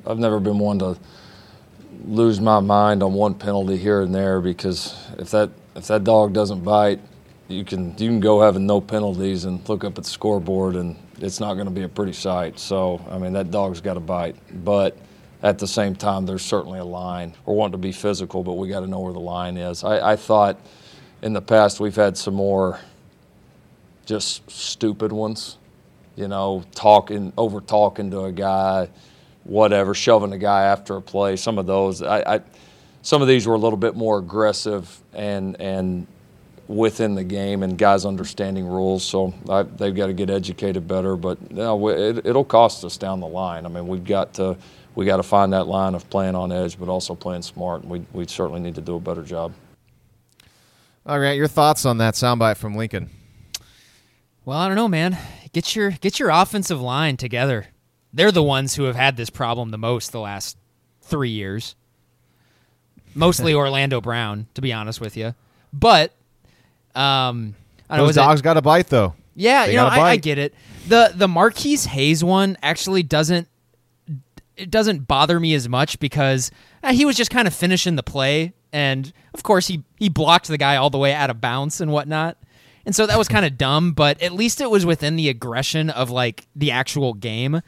I've 0.06 0.18
never 0.18 0.38
been 0.38 0.58
one 0.60 0.78
to 0.78 0.96
lose 2.04 2.40
my 2.40 2.60
mind 2.60 3.02
on 3.02 3.14
one 3.14 3.34
penalty 3.34 3.76
here 3.76 4.00
and 4.00 4.14
there 4.14 4.40
because 4.40 4.96
if 5.18 5.30
that 5.30 5.50
if 5.74 5.86
that 5.88 6.04
dog 6.04 6.32
doesn't 6.32 6.62
bite, 6.62 7.00
you 7.48 7.64
can 7.64 7.90
you 7.98 8.08
can 8.08 8.20
go 8.20 8.40
having 8.40 8.66
no 8.66 8.80
penalties 8.80 9.44
and 9.44 9.66
look 9.68 9.84
up 9.84 9.98
at 9.98 10.04
the 10.04 10.10
scoreboard 10.10 10.76
and 10.76 10.96
it's 11.22 11.40
not 11.40 11.54
going 11.54 11.66
to 11.66 11.72
be 11.72 11.82
a 11.82 11.88
pretty 11.88 12.12
sight. 12.12 12.58
So 12.58 13.04
I 13.10 13.18
mean 13.18 13.32
that 13.32 13.50
dog's 13.50 13.80
got 13.80 13.94
to 13.94 14.00
bite, 14.00 14.36
but 14.64 14.96
at 15.42 15.58
the 15.58 15.66
same 15.66 15.94
time 15.94 16.26
there's 16.26 16.42
certainly 16.42 16.78
a 16.78 16.84
line. 16.84 17.34
We're 17.46 17.54
wanting 17.54 17.72
to 17.72 17.78
be 17.78 17.92
physical, 17.92 18.44
but 18.44 18.54
we 18.54 18.68
got 18.68 18.80
to 18.80 18.86
know 18.86 19.00
where 19.00 19.12
the 19.12 19.20
line 19.20 19.56
is. 19.56 19.84
I, 19.84 20.12
I 20.12 20.16
thought 20.16 20.60
in 21.22 21.32
the 21.32 21.42
past 21.42 21.80
we've 21.80 21.96
had 21.96 22.18
some 22.18 22.34
more 22.34 22.78
just 24.04 24.50
stupid 24.50 25.12
ones 25.12 25.56
you 26.16 26.28
know, 26.28 26.64
talking, 26.74 27.32
over 27.36 27.60
talking 27.60 28.10
to 28.10 28.24
a 28.24 28.32
guy, 28.32 28.88
whatever, 29.44 29.94
shoving 29.94 30.32
a 30.32 30.38
guy 30.38 30.64
after 30.64 30.96
a 30.96 31.02
play. 31.02 31.36
Some 31.36 31.58
of 31.58 31.66
those, 31.66 32.02
I, 32.02 32.34
I, 32.36 32.40
some 33.02 33.22
of 33.22 33.28
these 33.28 33.46
were 33.46 33.54
a 33.54 33.58
little 33.58 33.78
bit 33.78 33.96
more 33.96 34.18
aggressive 34.18 35.00
and 35.12 35.60
and 35.60 36.06
within 36.68 37.14
the 37.14 37.24
game 37.24 37.62
and 37.62 37.76
guys 37.76 38.04
understanding 38.04 38.66
rules. 38.66 39.04
So 39.04 39.34
I, 39.48 39.62
they've 39.62 39.94
got 39.94 40.06
to 40.06 40.12
get 40.12 40.30
educated 40.30 40.86
better. 40.86 41.16
But 41.16 41.38
you 41.50 41.56
know, 41.56 41.88
it, 41.88 42.26
it'll 42.26 42.44
cost 42.44 42.84
us 42.84 42.96
down 42.96 43.20
the 43.20 43.26
line. 43.26 43.66
I 43.66 43.68
mean, 43.68 43.86
we've 43.86 44.04
got 44.04 44.34
to 44.34 44.56
we 44.94 45.06
got 45.06 45.16
to 45.16 45.22
find 45.22 45.52
that 45.52 45.66
line 45.66 45.94
of 45.94 46.08
playing 46.10 46.34
on 46.34 46.52
edge, 46.52 46.78
but 46.78 46.88
also 46.88 47.14
playing 47.14 47.42
smart. 47.42 47.82
And 47.82 47.90
we 47.90 48.04
we 48.12 48.26
certainly 48.26 48.60
need 48.60 48.74
to 48.76 48.80
do 48.80 48.96
a 48.96 49.00
better 49.00 49.22
job. 49.22 49.52
All 51.04 51.18
right, 51.18 51.36
your 51.36 51.48
thoughts 51.48 51.84
on 51.84 51.98
that 51.98 52.14
soundbite 52.14 52.56
from 52.56 52.76
Lincoln? 52.76 53.10
Well, 54.44 54.58
I 54.58 54.68
don't 54.68 54.76
know, 54.76 54.88
man. 54.88 55.18
Get 55.52 55.74
your 55.74 55.90
get 55.90 56.18
your 56.18 56.30
offensive 56.30 56.80
line 56.80 57.16
together. 57.16 57.66
They're 58.12 58.32
the 58.32 58.42
ones 58.42 58.74
who 58.74 58.84
have 58.84 58.96
had 58.96 59.16
this 59.16 59.30
problem 59.30 59.70
the 59.70 59.78
most 59.78 60.12
the 60.12 60.20
last 60.20 60.56
three 61.00 61.30
years. 61.30 61.74
Mostly 63.14 63.54
Orlando 63.54 64.00
Brown, 64.00 64.46
to 64.54 64.60
be 64.60 64.72
honest 64.72 65.00
with 65.00 65.16
you. 65.16 65.34
But 65.72 66.12
um, 66.94 67.54
I 67.88 67.96
don't 67.96 68.04
know. 68.04 68.06
Those 68.06 68.16
it- 68.16 68.20
dogs 68.20 68.42
got 68.42 68.56
a 68.56 68.62
bite 68.62 68.88
though. 68.88 69.14
Yeah, 69.34 69.64
They 69.66 69.72
you 69.72 69.78
know, 69.78 69.86
I, 69.86 70.00
I 70.10 70.16
get 70.16 70.36
it. 70.38 70.54
the 70.88 71.12
The 71.14 71.26
Marquise 71.28 71.86
Hayes 71.86 72.22
one 72.22 72.56
actually 72.62 73.02
doesn't 73.02 73.48
it 74.56 74.70
doesn't 74.70 75.08
bother 75.08 75.40
me 75.40 75.54
as 75.54 75.68
much 75.68 75.98
because 75.98 76.50
uh, 76.82 76.92
he 76.92 77.04
was 77.04 77.16
just 77.16 77.30
kind 77.30 77.48
of 77.48 77.54
finishing 77.54 77.96
the 77.96 78.02
play, 78.02 78.52
and 78.72 79.12
of 79.34 79.42
course 79.42 79.66
he 79.68 79.82
he 79.98 80.08
blocked 80.08 80.48
the 80.48 80.58
guy 80.58 80.76
all 80.76 80.90
the 80.90 80.98
way 80.98 81.14
out 81.14 81.30
of 81.30 81.40
bounds 81.40 81.80
and 81.80 81.90
whatnot. 81.92 82.36
And 82.84 82.94
so 82.94 83.06
that 83.06 83.16
was 83.16 83.28
kind 83.28 83.46
of 83.46 83.56
dumb, 83.58 83.92
but 83.92 84.20
at 84.20 84.32
least 84.32 84.60
it 84.60 84.70
was 84.70 84.84
within 84.84 85.16
the 85.16 85.28
aggression 85.28 85.88
of 85.88 86.10
like 86.10 86.46
the 86.54 86.70
actual 86.72 87.14
game. 87.14 87.62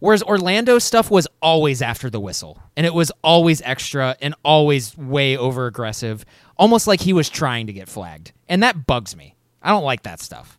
Whereas 0.00 0.22
Orlando 0.22 0.78
stuff 0.78 1.10
was 1.10 1.28
always 1.40 1.80
after 1.82 2.08
the 2.10 2.18
whistle, 2.20 2.58
and 2.76 2.84
it 2.86 2.94
was 2.94 3.12
always 3.22 3.60
extra 3.62 4.16
and 4.20 4.34
always 4.42 4.96
way 4.96 5.36
over 5.36 5.66
aggressive, 5.66 6.24
almost 6.56 6.86
like 6.86 7.00
he 7.02 7.12
was 7.12 7.28
trying 7.28 7.66
to 7.66 7.72
get 7.72 7.88
flagged. 7.88 8.32
And 8.48 8.62
that 8.62 8.86
bugs 8.86 9.14
me. 9.14 9.36
I 9.62 9.68
don't 9.70 9.84
like 9.84 10.02
that 10.04 10.20
stuff. 10.20 10.58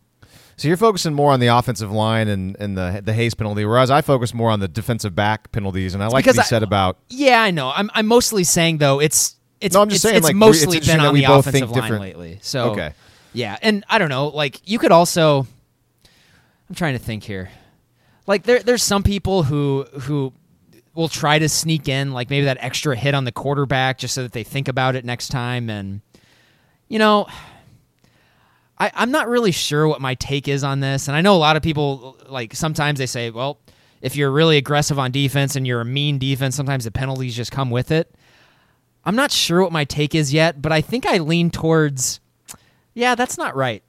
So 0.56 0.68
you're 0.68 0.76
focusing 0.76 1.12
more 1.12 1.32
on 1.32 1.40
the 1.40 1.48
offensive 1.48 1.90
line 1.90 2.28
and, 2.28 2.56
and 2.60 2.78
the 2.78 3.02
the 3.04 3.12
Hayes 3.12 3.34
penalty, 3.34 3.64
whereas 3.64 3.90
I 3.90 4.00
focus 4.00 4.32
more 4.32 4.50
on 4.50 4.60
the 4.60 4.68
defensive 4.68 5.14
back 5.16 5.50
penalties. 5.50 5.94
And 5.94 6.04
I 6.04 6.06
like 6.06 6.24
because 6.24 6.36
what 6.36 6.42
you 6.44 6.46
I- 6.46 6.50
said 6.50 6.62
about 6.62 6.98
Yeah, 7.08 7.42
I 7.42 7.50
know. 7.50 7.72
I'm 7.74 7.90
I'm 7.94 8.06
mostly 8.06 8.44
saying 8.44 8.78
though 8.78 9.00
it's 9.00 9.34
it's 9.60 9.74
No, 9.74 9.82
I'm 9.82 9.88
just 9.88 9.96
it's, 9.96 10.02
saying, 10.02 10.16
it's 10.18 10.24
like, 10.24 10.32
it's 10.34 10.38
mostly 10.38 10.76
interesting 10.78 10.98
been 10.98 11.06
on 11.06 11.14
the 11.14 11.24
offensive 11.24 11.70
line 11.72 11.80
different- 11.82 12.02
lately. 12.02 12.38
So 12.42 12.70
Okay. 12.72 12.92
yeah, 13.32 13.56
and 13.60 13.84
I 13.88 13.98
don't 13.98 14.08
know. 14.10 14.28
Like 14.28 14.60
you 14.68 14.78
could 14.78 14.92
also, 14.92 15.46
I'm 16.68 16.74
trying 16.76 16.92
to 16.92 16.98
think 17.00 17.24
here. 17.24 17.50
Like 18.32 18.44
there 18.44 18.60
there's 18.60 18.82
some 18.82 19.02
people 19.02 19.42
who 19.42 19.84
who 20.00 20.32
will 20.94 21.10
try 21.10 21.38
to 21.38 21.50
sneak 21.50 21.86
in 21.86 22.14
like 22.14 22.30
maybe 22.30 22.46
that 22.46 22.56
extra 22.60 22.96
hit 22.96 23.14
on 23.14 23.24
the 23.24 23.30
quarterback 23.30 23.98
just 23.98 24.14
so 24.14 24.22
that 24.22 24.32
they 24.32 24.42
think 24.42 24.68
about 24.68 24.96
it 24.96 25.04
next 25.04 25.28
time 25.28 25.68
and 25.68 26.00
you 26.88 26.98
know 26.98 27.26
I, 28.78 28.90
I'm 28.94 29.10
not 29.10 29.28
really 29.28 29.52
sure 29.52 29.86
what 29.86 30.00
my 30.00 30.14
take 30.14 30.48
is 30.48 30.64
on 30.64 30.80
this. 30.80 31.08
And 31.08 31.16
I 31.16 31.20
know 31.20 31.36
a 31.36 31.38
lot 31.38 31.56
of 31.56 31.62
people, 31.62 32.16
like, 32.26 32.56
sometimes 32.56 32.98
they 32.98 33.06
say, 33.06 33.28
well, 33.28 33.58
if 34.00 34.16
you're 34.16 34.30
really 34.30 34.56
aggressive 34.56 34.98
on 34.98 35.12
defense 35.12 35.54
and 35.54 35.66
you're 35.66 35.82
a 35.82 35.84
mean 35.84 36.18
defense, 36.18 36.56
sometimes 36.56 36.84
the 36.84 36.90
penalties 36.90 37.36
just 37.36 37.52
come 37.52 37.68
with 37.68 37.90
it. 37.92 38.12
I'm 39.04 39.14
not 39.14 39.30
sure 39.30 39.62
what 39.62 39.72
my 39.72 39.84
take 39.84 40.14
is 40.14 40.32
yet, 40.32 40.62
but 40.62 40.72
I 40.72 40.80
think 40.80 41.04
I 41.04 41.18
lean 41.18 41.50
towards, 41.50 42.18
yeah, 42.94 43.14
that's 43.14 43.36
not 43.36 43.54
right. 43.54 43.84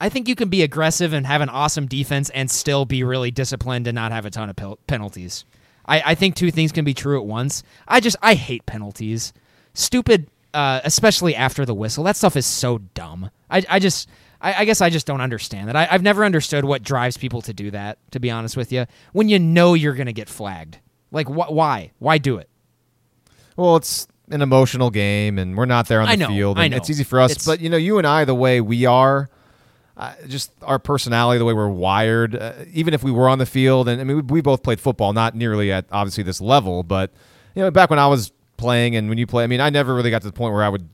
I 0.00 0.08
think 0.08 0.28
you 0.28 0.34
can 0.34 0.48
be 0.48 0.62
aggressive 0.62 1.12
and 1.12 1.26
have 1.26 1.40
an 1.40 1.48
awesome 1.48 1.86
defense 1.86 2.28
and 2.30 2.50
still 2.50 2.84
be 2.84 3.02
really 3.02 3.30
disciplined 3.30 3.86
and 3.86 3.94
not 3.94 4.12
have 4.12 4.26
a 4.26 4.30
ton 4.30 4.50
of 4.50 4.56
pel- 4.56 4.78
penalties. 4.86 5.44
I, 5.86 6.02
I 6.06 6.14
think 6.14 6.34
two 6.34 6.50
things 6.50 6.72
can 6.72 6.84
be 6.84 6.92
true 6.94 7.18
at 7.18 7.24
once. 7.24 7.62
I 7.88 8.00
just, 8.00 8.16
I 8.20 8.34
hate 8.34 8.66
penalties. 8.66 9.32
Stupid, 9.72 10.28
uh, 10.52 10.80
especially 10.84 11.34
after 11.34 11.64
the 11.64 11.74
whistle. 11.74 12.04
That 12.04 12.16
stuff 12.16 12.36
is 12.36 12.44
so 12.44 12.78
dumb. 12.94 13.30
I, 13.50 13.62
I 13.68 13.78
just, 13.78 14.08
I, 14.40 14.52
I 14.54 14.64
guess 14.66 14.80
I 14.82 14.90
just 14.90 15.06
don't 15.06 15.20
understand 15.22 15.68
that. 15.68 15.76
I, 15.76 15.88
I've 15.90 16.02
never 16.02 16.24
understood 16.24 16.64
what 16.66 16.82
drives 16.82 17.16
people 17.16 17.40
to 17.42 17.54
do 17.54 17.70
that, 17.70 17.98
to 18.10 18.20
be 18.20 18.30
honest 18.30 18.56
with 18.56 18.72
you, 18.72 18.84
when 19.12 19.28
you 19.30 19.38
know 19.38 19.72
you're 19.74 19.94
going 19.94 20.06
to 20.08 20.12
get 20.12 20.28
flagged. 20.28 20.78
Like, 21.10 21.28
wh- 21.28 21.50
why? 21.52 21.92
Why 22.00 22.18
do 22.18 22.36
it? 22.36 22.50
Well, 23.56 23.76
it's 23.76 24.08
an 24.30 24.42
emotional 24.42 24.90
game, 24.90 25.38
and 25.38 25.56
we're 25.56 25.64
not 25.64 25.88
there 25.88 26.00
on 26.00 26.06
the 26.06 26.12
I 26.12 26.16
know, 26.16 26.28
field. 26.28 26.58
I 26.58 26.64
And 26.64 26.72
know. 26.72 26.76
It's 26.78 26.90
easy 26.90 27.04
for 27.04 27.20
us, 27.20 27.30
It's- 27.30 27.46
but 27.46 27.60
you 27.60 27.70
know, 27.70 27.76
you 27.78 27.96
and 27.98 28.06
I, 28.06 28.24
the 28.26 28.34
way 28.34 28.60
we 28.60 28.84
are, 28.84 29.30
uh, 29.96 30.12
just 30.26 30.52
our 30.62 30.78
personality, 30.78 31.38
the 31.38 31.44
way 31.44 31.54
we're 31.54 31.68
wired. 31.68 32.36
Uh, 32.36 32.52
even 32.72 32.92
if 32.92 33.02
we 33.02 33.10
were 33.10 33.28
on 33.28 33.38
the 33.38 33.46
field, 33.46 33.88
and 33.88 34.00
I 34.00 34.04
mean, 34.04 34.16
we, 34.18 34.22
we 34.22 34.40
both 34.40 34.62
played 34.62 34.80
football, 34.80 35.12
not 35.12 35.34
nearly 35.34 35.72
at 35.72 35.86
obviously 35.90 36.22
this 36.22 36.40
level, 36.40 36.82
but 36.82 37.12
you 37.54 37.62
know, 37.62 37.70
back 37.70 37.88
when 37.88 37.98
I 37.98 38.06
was 38.06 38.32
playing 38.56 38.94
and 38.96 39.08
when 39.08 39.18
you 39.18 39.26
play, 39.26 39.44
I 39.44 39.46
mean, 39.46 39.60
I 39.60 39.70
never 39.70 39.94
really 39.94 40.10
got 40.10 40.22
to 40.22 40.28
the 40.28 40.32
point 40.32 40.52
where 40.52 40.62
I 40.62 40.68
would, 40.68 40.88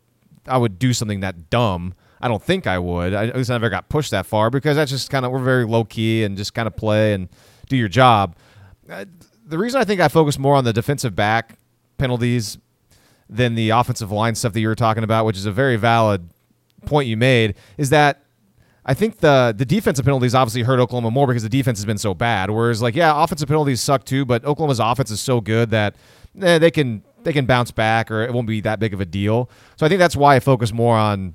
I 0.46 0.56
would 0.58 0.78
do 0.78 0.92
something 0.92 1.20
that 1.20 1.50
dumb. 1.50 1.94
I 2.20 2.28
don't 2.28 2.42
think 2.42 2.68
I 2.68 2.78
would. 2.78 3.12
I, 3.12 3.26
at 3.26 3.36
least 3.36 3.50
I 3.50 3.54
never 3.54 3.70
got 3.70 3.88
pushed 3.88 4.12
that 4.12 4.26
far 4.26 4.50
because 4.50 4.76
that's 4.76 4.92
just 4.92 5.10
kind 5.10 5.26
of 5.26 5.32
we're 5.32 5.40
very 5.40 5.64
low 5.64 5.84
key 5.84 6.22
and 6.22 6.36
just 6.36 6.54
kind 6.54 6.68
of 6.68 6.76
play 6.76 7.14
and 7.14 7.28
do 7.68 7.76
your 7.76 7.88
job. 7.88 8.36
Uh, 8.88 9.04
the 9.44 9.58
reason 9.58 9.80
I 9.80 9.84
think 9.84 10.00
I 10.00 10.06
focus 10.06 10.38
more 10.38 10.54
on 10.54 10.62
the 10.62 10.72
defensive 10.72 11.16
back 11.16 11.58
penalties 11.98 12.58
than 13.28 13.56
the 13.56 13.70
offensive 13.70 14.12
line 14.12 14.36
stuff 14.36 14.52
that 14.52 14.60
you 14.60 14.68
were 14.68 14.76
talking 14.76 15.02
about, 15.02 15.26
which 15.26 15.36
is 15.36 15.46
a 15.46 15.52
very 15.52 15.76
valid 15.76 16.30
point 16.86 17.08
you 17.08 17.16
made, 17.16 17.56
is 17.76 17.90
that 17.90 18.22
I 18.84 18.94
think 18.94 19.18
the 19.18 19.54
the 19.56 19.64
defensive 19.64 20.04
penalties 20.04 20.34
obviously 20.34 20.62
hurt 20.62 20.80
Oklahoma 20.80 21.10
more 21.10 21.26
because 21.26 21.42
the 21.42 21.48
defense 21.48 21.78
has 21.78 21.86
been 21.86 21.98
so 21.98 22.14
bad. 22.14 22.50
Whereas 22.50 22.82
like 22.82 22.96
yeah, 22.96 23.22
offensive 23.22 23.48
penalties 23.48 23.80
suck 23.80 24.04
too, 24.04 24.24
but 24.24 24.44
Oklahoma's 24.44 24.80
offense 24.80 25.10
is 25.10 25.20
so 25.20 25.40
good 25.40 25.70
that 25.70 25.94
eh, 26.40 26.58
they 26.58 26.70
can 26.70 27.02
they 27.22 27.32
can 27.32 27.46
bounce 27.46 27.70
back 27.70 28.10
or 28.10 28.22
it 28.22 28.32
won't 28.32 28.48
be 28.48 28.60
that 28.62 28.80
big 28.80 28.92
of 28.92 29.00
a 29.00 29.04
deal. 29.04 29.48
So 29.76 29.86
I 29.86 29.88
think 29.88 30.00
that's 30.00 30.16
why 30.16 30.34
I 30.34 30.40
focus 30.40 30.72
more 30.72 30.96
on 30.96 31.34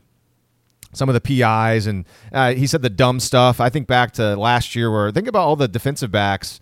some 0.94 1.10
of 1.10 1.14
the 1.14 1.22
PIs 1.22 1.88
and 1.88 2.06
uh, 2.34 2.54
he 2.54 2.68
said 2.68 2.82
the 2.82 2.90
dumb 2.90 3.20
stuff. 3.20 3.62
I 3.62 3.70
think 3.70 3.88
back 3.88 4.12
to 4.14 4.36
last 4.36 4.76
year 4.76 4.92
where 4.92 5.12
think 5.12 5.28
about 5.28 5.44
all 5.44 5.56
the 5.56 5.68
defensive 5.68 6.12
backs. 6.12 6.60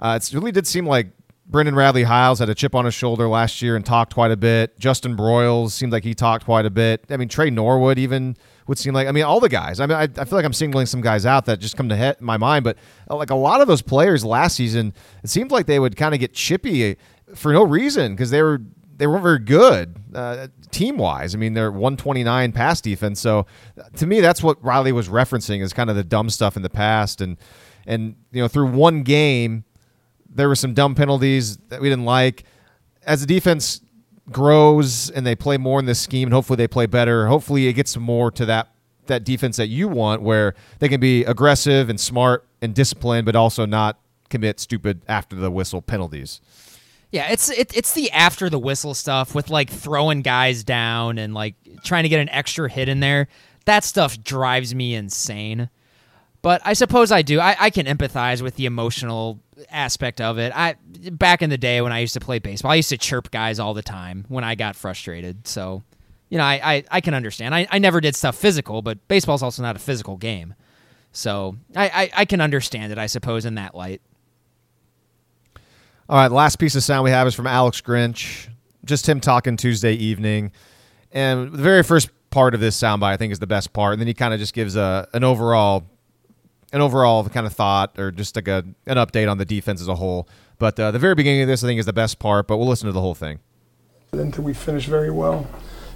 Uh, 0.00 0.18
it 0.20 0.34
really 0.34 0.52
did 0.52 0.66
seem 0.66 0.86
like 0.86 1.08
Brendan 1.46 1.74
Radley 1.74 2.04
Hiles 2.04 2.38
had 2.38 2.48
a 2.48 2.54
chip 2.54 2.74
on 2.74 2.84
his 2.86 2.94
shoulder 2.94 3.28
last 3.28 3.60
year 3.60 3.76
and 3.76 3.84
talked 3.84 4.14
quite 4.14 4.30
a 4.30 4.36
bit. 4.36 4.78
Justin 4.78 5.16
Broiles 5.16 5.72
seemed 5.72 5.92
like 5.92 6.02
he 6.02 6.14
talked 6.14 6.44
quite 6.46 6.64
a 6.64 6.70
bit. 6.70 7.04
I 7.10 7.16
mean, 7.16 7.28
Tre 7.28 7.50
Norwood 7.50 7.98
even 7.98 8.36
would 8.66 8.78
seem 8.78 8.94
like. 8.94 9.06
I 9.08 9.12
mean, 9.12 9.24
all 9.24 9.40
the 9.40 9.48
guys. 9.50 9.78
I 9.78 9.86
mean, 9.86 9.96
I, 9.96 10.04
I 10.04 10.24
feel 10.24 10.36
like 10.38 10.44
I'm 10.46 10.54
singling 10.54 10.86
some 10.86 11.02
guys 11.02 11.26
out 11.26 11.44
that 11.46 11.60
just 11.60 11.76
come 11.76 11.88
to 11.90 11.96
he- 11.96 12.24
my 12.24 12.38
mind, 12.38 12.64
but 12.64 12.78
uh, 13.10 13.16
like 13.16 13.30
a 13.30 13.34
lot 13.34 13.60
of 13.60 13.68
those 13.68 13.82
players 13.82 14.24
last 14.24 14.56
season, 14.56 14.94
it 15.22 15.28
seemed 15.28 15.50
like 15.50 15.66
they 15.66 15.78
would 15.78 15.96
kind 15.96 16.14
of 16.14 16.20
get 16.20 16.32
chippy 16.32 16.96
for 17.34 17.52
no 17.52 17.62
reason 17.62 18.12
because 18.14 18.30
they 18.30 18.42
were 18.42 18.62
they 18.96 19.06
weren't 19.06 19.22
very 19.22 19.38
good 19.38 19.96
uh, 20.14 20.46
team 20.70 20.96
wise. 20.96 21.34
I 21.34 21.38
mean, 21.38 21.52
they're 21.54 21.70
129 21.70 22.52
pass 22.52 22.80
defense. 22.80 23.20
So 23.20 23.46
to 23.96 24.06
me, 24.06 24.20
that's 24.20 24.42
what 24.42 24.62
Riley 24.64 24.92
was 24.92 25.08
referencing 25.08 25.62
is 25.62 25.72
kind 25.72 25.90
of 25.90 25.96
the 25.96 26.04
dumb 26.04 26.30
stuff 26.30 26.56
in 26.56 26.62
the 26.62 26.70
past. 26.70 27.20
And 27.20 27.36
and 27.86 28.16
you 28.32 28.40
know, 28.40 28.48
through 28.48 28.70
one 28.70 29.02
game, 29.02 29.64
there 30.34 30.48
were 30.48 30.56
some 30.56 30.74
dumb 30.74 30.94
penalties 30.94 31.56
that 31.68 31.80
we 31.80 31.88
didn't 31.88 32.04
like. 32.04 32.44
As 33.06 33.20
the 33.20 33.26
defense 33.26 33.80
grows 34.30 35.10
and 35.10 35.26
they 35.26 35.34
play 35.34 35.56
more 35.56 35.78
in 35.78 35.86
this 35.86 36.00
scheme, 36.00 36.28
and 36.28 36.34
hopefully 36.34 36.56
they 36.56 36.68
play 36.68 36.86
better. 36.86 37.26
Hopefully 37.26 37.68
it 37.68 37.74
gets 37.74 37.96
more 37.96 38.30
to 38.32 38.46
that 38.46 38.70
that 39.06 39.22
defense 39.22 39.58
that 39.58 39.66
you 39.66 39.86
want, 39.86 40.22
where 40.22 40.54
they 40.78 40.88
can 40.88 40.98
be 40.98 41.24
aggressive 41.24 41.90
and 41.90 42.00
smart 42.00 42.46
and 42.62 42.74
disciplined, 42.74 43.26
but 43.26 43.36
also 43.36 43.66
not 43.66 43.98
commit 44.30 44.58
stupid 44.58 45.02
after 45.06 45.36
the 45.36 45.50
whistle 45.50 45.82
penalties. 45.82 46.40
Yeah, 47.10 47.30
it's 47.30 47.50
it, 47.50 47.76
it's 47.76 47.92
the 47.92 48.10
after 48.10 48.50
the 48.50 48.58
whistle 48.58 48.94
stuff 48.94 49.34
with 49.34 49.50
like 49.50 49.70
throwing 49.70 50.22
guys 50.22 50.64
down 50.64 51.18
and 51.18 51.34
like 51.34 51.54
trying 51.84 52.02
to 52.04 52.08
get 52.08 52.18
an 52.18 52.28
extra 52.30 52.68
hit 52.68 52.88
in 52.88 53.00
there. 53.00 53.28
That 53.66 53.84
stuff 53.84 54.22
drives 54.22 54.74
me 54.74 54.94
insane. 54.94 55.70
But 56.42 56.60
I 56.64 56.74
suppose 56.74 57.10
I 57.10 57.22
do. 57.22 57.40
I, 57.40 57.56
I 57.58 57.70
can 57.70 57.86
empathize 57.86 58.42
with 58.42 58.56
the 58.56 58.66
emotional 58.66 59.40
aspect 59.70 60.20
of 60.20 60.38
it. 60.38 60.52
I 60.54 60.76
back 61.12 61.42
in 61.42 61.50
the 61.50 61.58
day 61.58 61.80
when 61.80 61.92
I 61.92 62.00
used 62.00 62.14
to 62.14 62.20
play 62.20 62.38
baseball, 62.38 62.72
I 62.72 62.76
used 62.76 62.90
to 62.90 62.98
chirp 62.98 63.30
guys 63.30 63.58
all 63.58 63.74
the 63.74 63.82
time 63.82 64.24
when 64.28 64.44
I 64.44 64.54
got 64.54 64.76
frustrated. 64.76 65.46
So, 65.46 65.82
you 66.28 66.38
know, 66.38 66.44
I, 66.44 66.60
I, 66.62 66.84
I 66.90 67.00
can 67.00 67.14
understand. 67.14 67.54
I, 67.54 67.66
I 67.70 67.78
never 67.78 68.00
did 68.00 68.16
stuff 68.16 68.36
physical, 68.36 68.82
but 68.82 69.06
baseball's 69.08 69.42
also 69.42 69.62
not 69.62 69.76
a 69.76 69.78
physical 69.78 70.16
game. 70.16 70.54
So 71.12 71.56
I, 71.76 71.88
I, 71.88 72.10
I 72.14 72.24
can 72.24 72.40
understand 72.40 72.92
it, 72.92 72.98
I 72.98 73.06
suppose, 73.06 73.44
in 73.44 73.54
that 73.54 73.74
light. 73.74 74.02
All 76.08 76.18
right, 76.18 76.28
the 76.28 76.34
last 76.34 76.56
piece 76.56 76.74
of 76.74 76.82
sound 76.82 77.04
we 77.04 77.10
have 77.10 77.26
is 77.26 77.34
from 77.34 77.46
Alex 77.46 77.80
Grinch. 77.80 78.48
Just 78.84 79.08
him 79.08 79.20
talking 79.20 79.56
Tuesday 79.56 79.94
evening. 79.94 80.52
And 81.12 81.52
the 81.52 81.62
very 81.62 81.82
first 81.82 82.10
part 82.30 82.54
of 82.54 82.60
this 82.60 82.78
soundbite, 82.78 83.12
I 83.12 83.16
think, 83.16 83.32
is 83.32 83.38
the 83.38 83.46
best 83.46 83.72
part. 83.72 83.92
And 83.94 84.00
then 84.00 84.08
he 84.08 84.12
kind 84.12 84.34
of 84.34 84.40
just 84.40 84.52
gives 84.52 84.76
a 84.76 85.08
an 85.14 85.24
overall 85.24 85.84
an 86.74 86.80
overall 86.80 87.24
kind 87.28 87.46
of 87.46 87.52
thought 87.52 87.98
or 87.98 88.10
just 88.10 88.34
like 88.34 88.48
a, 88.48 88.64
an 88.86 88.96
update 88.96 89.30
on 89.30 89.38
the 89.38 89.44
defense 89.44 89.80
as 89.80 89.86
a 89.86 89.94
whole. 89.94 90.28
But 90.58 90.78
uh, 90.78 90.90
the 90.90 90.98
very 90.98 91.14
beginning 91.14 91.42
of 91.42 91.48
this, 91.48 91.62
I 91.62 91.68
think, 91.68 91.78
is 91.78 91.86
the 91.86 91.92
best 91.92 92.18
part. 92.18 92.48
But 92.48 92.58
we'll 92.58 92.68
listen 92.68 92.86
to 92.86 92.92
the 92.92 93.00
whole 93.00 93.14
thing. 93.14 93.38
Didn't 94.10 94.38
we 94.38 94.54
finished 94.54 94.88
very 94.88 95.10
well. 95.10 95.48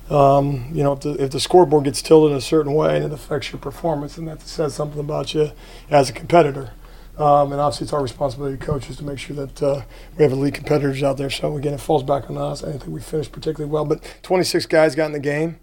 Um, 0.08 0.70
you 0.72 0.82
know, 0.82 0.92
if 0.92 1.00
the, 1.00 1.22
if 1.22 1.30
the 1.30 1.40
scoreboard 1.40 1.84
gets 1.84 2.00
tilted 2.00 2.30
in 2.30 2.38
a 2.38 2.40
certain 2.40 2.74
way 2.74 2.96
and 2.96 3.04
it 3.04 3.12
affects 3.12 3.52
your 3.52 3.60
performance, 3.60 4.16
and 4.16 4.26
that 4.28 4.40
says 4.40 4.74
something 4.74 5.00
about 5.00 5.34
you 5.34 5.50
as 5.90 6.08
a 6.08 6.12
competitor. 6.12 6.70
Um, 7.18 7.50
and 7.50 7.60
obviously, 7.60 7.84
it's 7.84 7.92
our 7.92 8.00
responsibility 8.00 8.56
coaches 8.56 8.96
to 8.98 9.04
make 9.04 9.18
sure 9.18 9.34
that 9.34 9.62
uh, 9.62 9.82
we 10.16 10.22
have 10.22 10.32
elite 10.32 10.54
competitors 10.54 11.02
out 11.02 11.16
there. 11.16 11.28
So 11.28 11.56
again, 11.56 11.74
it 11.74 11.80
falls 11.80 12.04
back 12.04 12.30
on 12.30 12.38
us. 12.38 12.62
I 12.62 12.70
think 12.70 12.86
we 12.86 13.00
finished 13.00 13.32
particularly 13.32 13.70
well, 13.70 13.84
but 13.84 14.00
26 14.22 14.66
guys 14.66 14.94
got 14.94 15.06
in 15.06 15.12
the 15.12 15.18
game. 15.18 15.58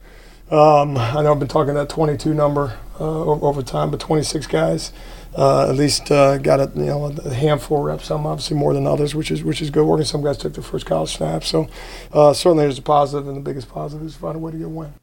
Um, 0.52 0.98
I 0.98 1.22
know 1.24 1.32
I've 1.32 1.40
been 1.40 1.48
talking 1.48 1.74
that 1.74 1.90
22 1.90 2.34
number 2.34 2.78
uh, 3.00 3.04
over, 3.04 3.46
over 3.46 3.62
time, 3.64 3.90
but 3.90 4.00
26 4.00 4.46
guys 4.48 4.92
uh, 5.36 5.70
at 5.70 5.76
least 5.76 6.12
uh, 6.12 6.38
got 6.38 6.60
a 6.60 6.72
you 6.76 6.86
know 6.86 7.06
a 7.08 7.34
handful 7.34 7.80
of 7.80 7.86
reps. 7.86 8.06
Some 8.06 8.26
obviously 8.26 8.58
more 8.58 8.74
than 8.74 8.88
others, 8.88 9.14
which 9.14 9.32
is 9.32 9.44
which 9.44 9.62
is 9.62 9.70
good. 9.70 9.86
Working 9.86 10.06
some 10.06 10.24
guys 10.24 10.38
took 10.38 10.54
their 10.54 10.64
first 10.64 10.86
college 10.86 11.16
snap, 11.16 11.44
so 11.44 11.68
uh, 12.14 12.34
certainly 12.34 12.64
there's 12.64 12.80
a 12.80 12.84
positive, 12.84 13.28
and 13.28 13.36
the 13.36 13.42
biggest 13.42 13.70
positive 13.70 14.06
is 14.06 14.14
to 14.14 14.20
find 14.20 14.36
a 14.36 14.40
way 14.40 14.52
to 14.52 14.58
get 14.58 14.68
a 14.68 14.70
win. 14.70 14.94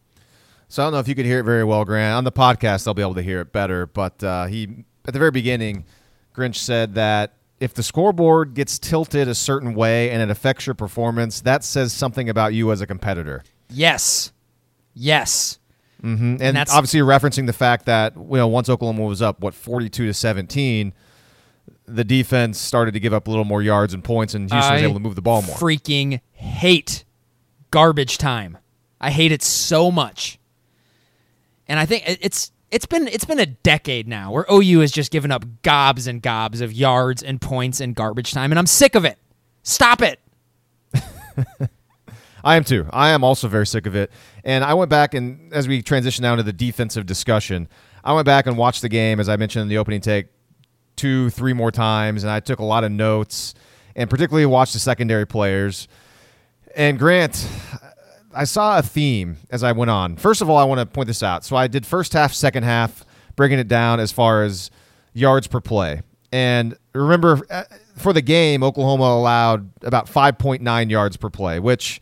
So 0.68 0.82
I 0.82 0.86
don't 0.86 0.94
know 0.94 1.00
if 1.00 1.08
you 1.08 1.14
could 1.14 1.26
hear 1.26 1.40
it 1.40 1.44
very 1.44 1.64
well, 1.64 1.84
Grant. 1.84 2.16
On 2.16 2.24
the 2.24 2.32
podcast, 2.32 2.84
they'll 2.84 2.94
be 2.94 3.02
able 3.02 3.14
to 3.16 3.22
hear 3.22 3.40
it 3.40 3.52
better. 3.52 3.84
But 3.84 4.24
uh, 4.24 4.46
he, 4.46 4.84
at 5.04 5.12
the 5.12 5.18
very 5.18 5.30
beginning, 5.30 5.84
Grinch 6.34 6.56
said 6.56 6.94
that 6.94 7.34
if 7.60 7.74
the 7.74 7.82
scoreboard 7.82 8.54
gets 8.54 8.78
tilted 8.78 9.28
a 9.28 9.34
certain 9.34 9.74
way 9.74 10.10
and 10.10 10.22
it 10.22 10.30
affects 10.30 10.66
your 10.66 10.74
performance, 10.74 11.42
that 11.42 11.62
says 11.62 11.92
something 11.92 12.30
about 12.30 12.54
you 12.54 12.72
as 12.72 12.80
a 12.80 12.86
competitor. 12.86 13.44
Yes. 13.68 14.32
Yes. 14.94 15.58
Mm-hmm. 16.02 16.36
And, 16.40 16.56
that's- 16.56 16.70
obviously, 16.72 16.98
you're 16.98 17.06
referencing 17.06 17.46
the 17.46 17.52
fact 17.52 17.86
that 17.86 18.14
you 18.16 18.36
know 18.36 18.48
once 18.48 18.68
Oklahoma 18.68 19.04
was 19.04 19.22
up, 19.22 19.40
what 19.40 19.54
42 19.54 20.06
to 20.06 20.14
17, 20.14 20.92
the 21.86 22.04
defense 22.04 22.58
started 22.58 22.92
to 22.94 23.00
give 23.00 23.12
up 23.12 23.26
a 23.26 23.30
little 23.30 23.44
more 23.44 23.62
yards 23.62 23.94
and 23.94 24.02
points, 24.02 24.34
and 24.34 24.50
Houston 24.50 24.72
was 24.74 24.82
able 24.82 24.94
to 24.94 25.00
move 25.00 25.14
the 25.14 25.22
ball 25.22 25.42
more. 25.42 25.56
Freaking 25.56 26.20
hate 26.32 27.04
garbage 27.70 28.18
time. 28.18 28.58
I 29.00 29.10
hate 29.10 29.32
it 29.32 29.42
so 29.42 29.90
much. 29.90 30.38
And 31.68 31.78
I 31.78 31.86
think 31.86 32.04
it's 32.06 32.52
it's 32.70 32.86
been 32.86 33.06
it's 33.08 33.24
been 33.24 33.38
a 33.38 33.46
decade 33.46 34.08
now 34.08 34.32
where 34.32 34.44
OU 34.50 34.80
has 34.80 34.90
just 34.90 35.10
given 35.12 35.30
up 35.30 35.44
gobs 35.62 36.06
and 36.06 36.20
gobs 36.20 36.60
of 36.60 36.72
yards 36.72 37.22
and 37.22 37.40
points 37.40 37.80
and 37.80 37.94
garbage 37.94 38.32
time, 38.32 38.50
and 38.52 38.58
I'm 38.58 38.66
sick 38.66 38.94
of 38.94 39.04
it. 39.04 39.18
Stop 39.62 40.02
it. 40.02 40.18
I 42.44 42.56
am 42.56 42.64
too. 42.64 42.86
I 42.92 43.10
am 43.10 43.22
also 43.22 43.46
very 43.48 43.66
sick 43.66 43.86
of 43.86 43.94
it. 43.94 44.10
And 44.44 44.64
I 44.64 44.74
went 44.74 44.90
back 44.90 45.14
and 45.14 45.52
as 45.52 45.68
we 45.68 45.82
transition 45.82 46.22
now 46.22 46.36
to 46.36 46.42
the 46.42 46.52
defensive 46.52 47.06
discussion, 47.06 47.68
I 48.04 48.12
went 48.12 48.26
back 48.26 48.46
and 48.46 48.56
watched 48.56 48.82
the 48.82 48.88
game 48.88 49.20
as 49.20 49.28
I 49.28 49.36
mentioned 49.36 49.62
in 49.62 49.68
the 49.68 49.78
opening 49.78 50.00
take 50.00 50.26
two, 50.96 51.30
three 51.30 51.52
more 51.52 51.70
times, 51.70 52.22
and 52.22 52.30
I 52.30 52.40
took 52.40 52.58
a 52.58 52.64
lot 52.64 52.84
of 52.84 52.92
notes 52.92 53.54
and 53.96 54.08
particularly 54.08 54.46
watched 54.46 54.72
the 54.72 54.78
secondary 54.78 55.26
players. 55.26 55.88
And 56.74 56.98
Grant, 56.98 57.46
I 58.34 58.44
saw 58.44 58.78
a 58.78 58.82
theme 58.82 59.36
as 59.50 59.62
I 59.62 59.72
went 59.72 59.90
on. 59.90 60.16
First 60.16 60.40
of 60.40 60.48
all, 60.48 60.56
I 60.56 60.64
want 60.64 60.80
to 60.80 60.86
point 60.86 61.06
this 61.06 61.22
out. 61.22 61.44
So 61.44 61.56
I 61.56 61.66
did 61.66 61.84
first 61.84 62.12
half, 62.12 62.32
second 62.32 62.62
half, 62.62 63.04
breaking 63.36 63.58
it 63.58 63.68
down 63.68 64.00
as 64.00 64.12
far 64.12 64.42
as 64.42 64.70
yards 65.12 65.46
per 65.46 65.60
play. 65.60 66.02
And 66.32 66.76
remember, 66.94 67.40
uh, 67.50 67.64
for 67.96 68.12
the 68.12 68.22
game, 68.22 68.62
Oklahoma 68.62 69.04
allowed 69.04 69.70
about 69.82 70.06
5.9 70.06 70.90
yards 70.90 71.16
per 71.16 71.28
play, 71.28 71.58
which 71.60 72.00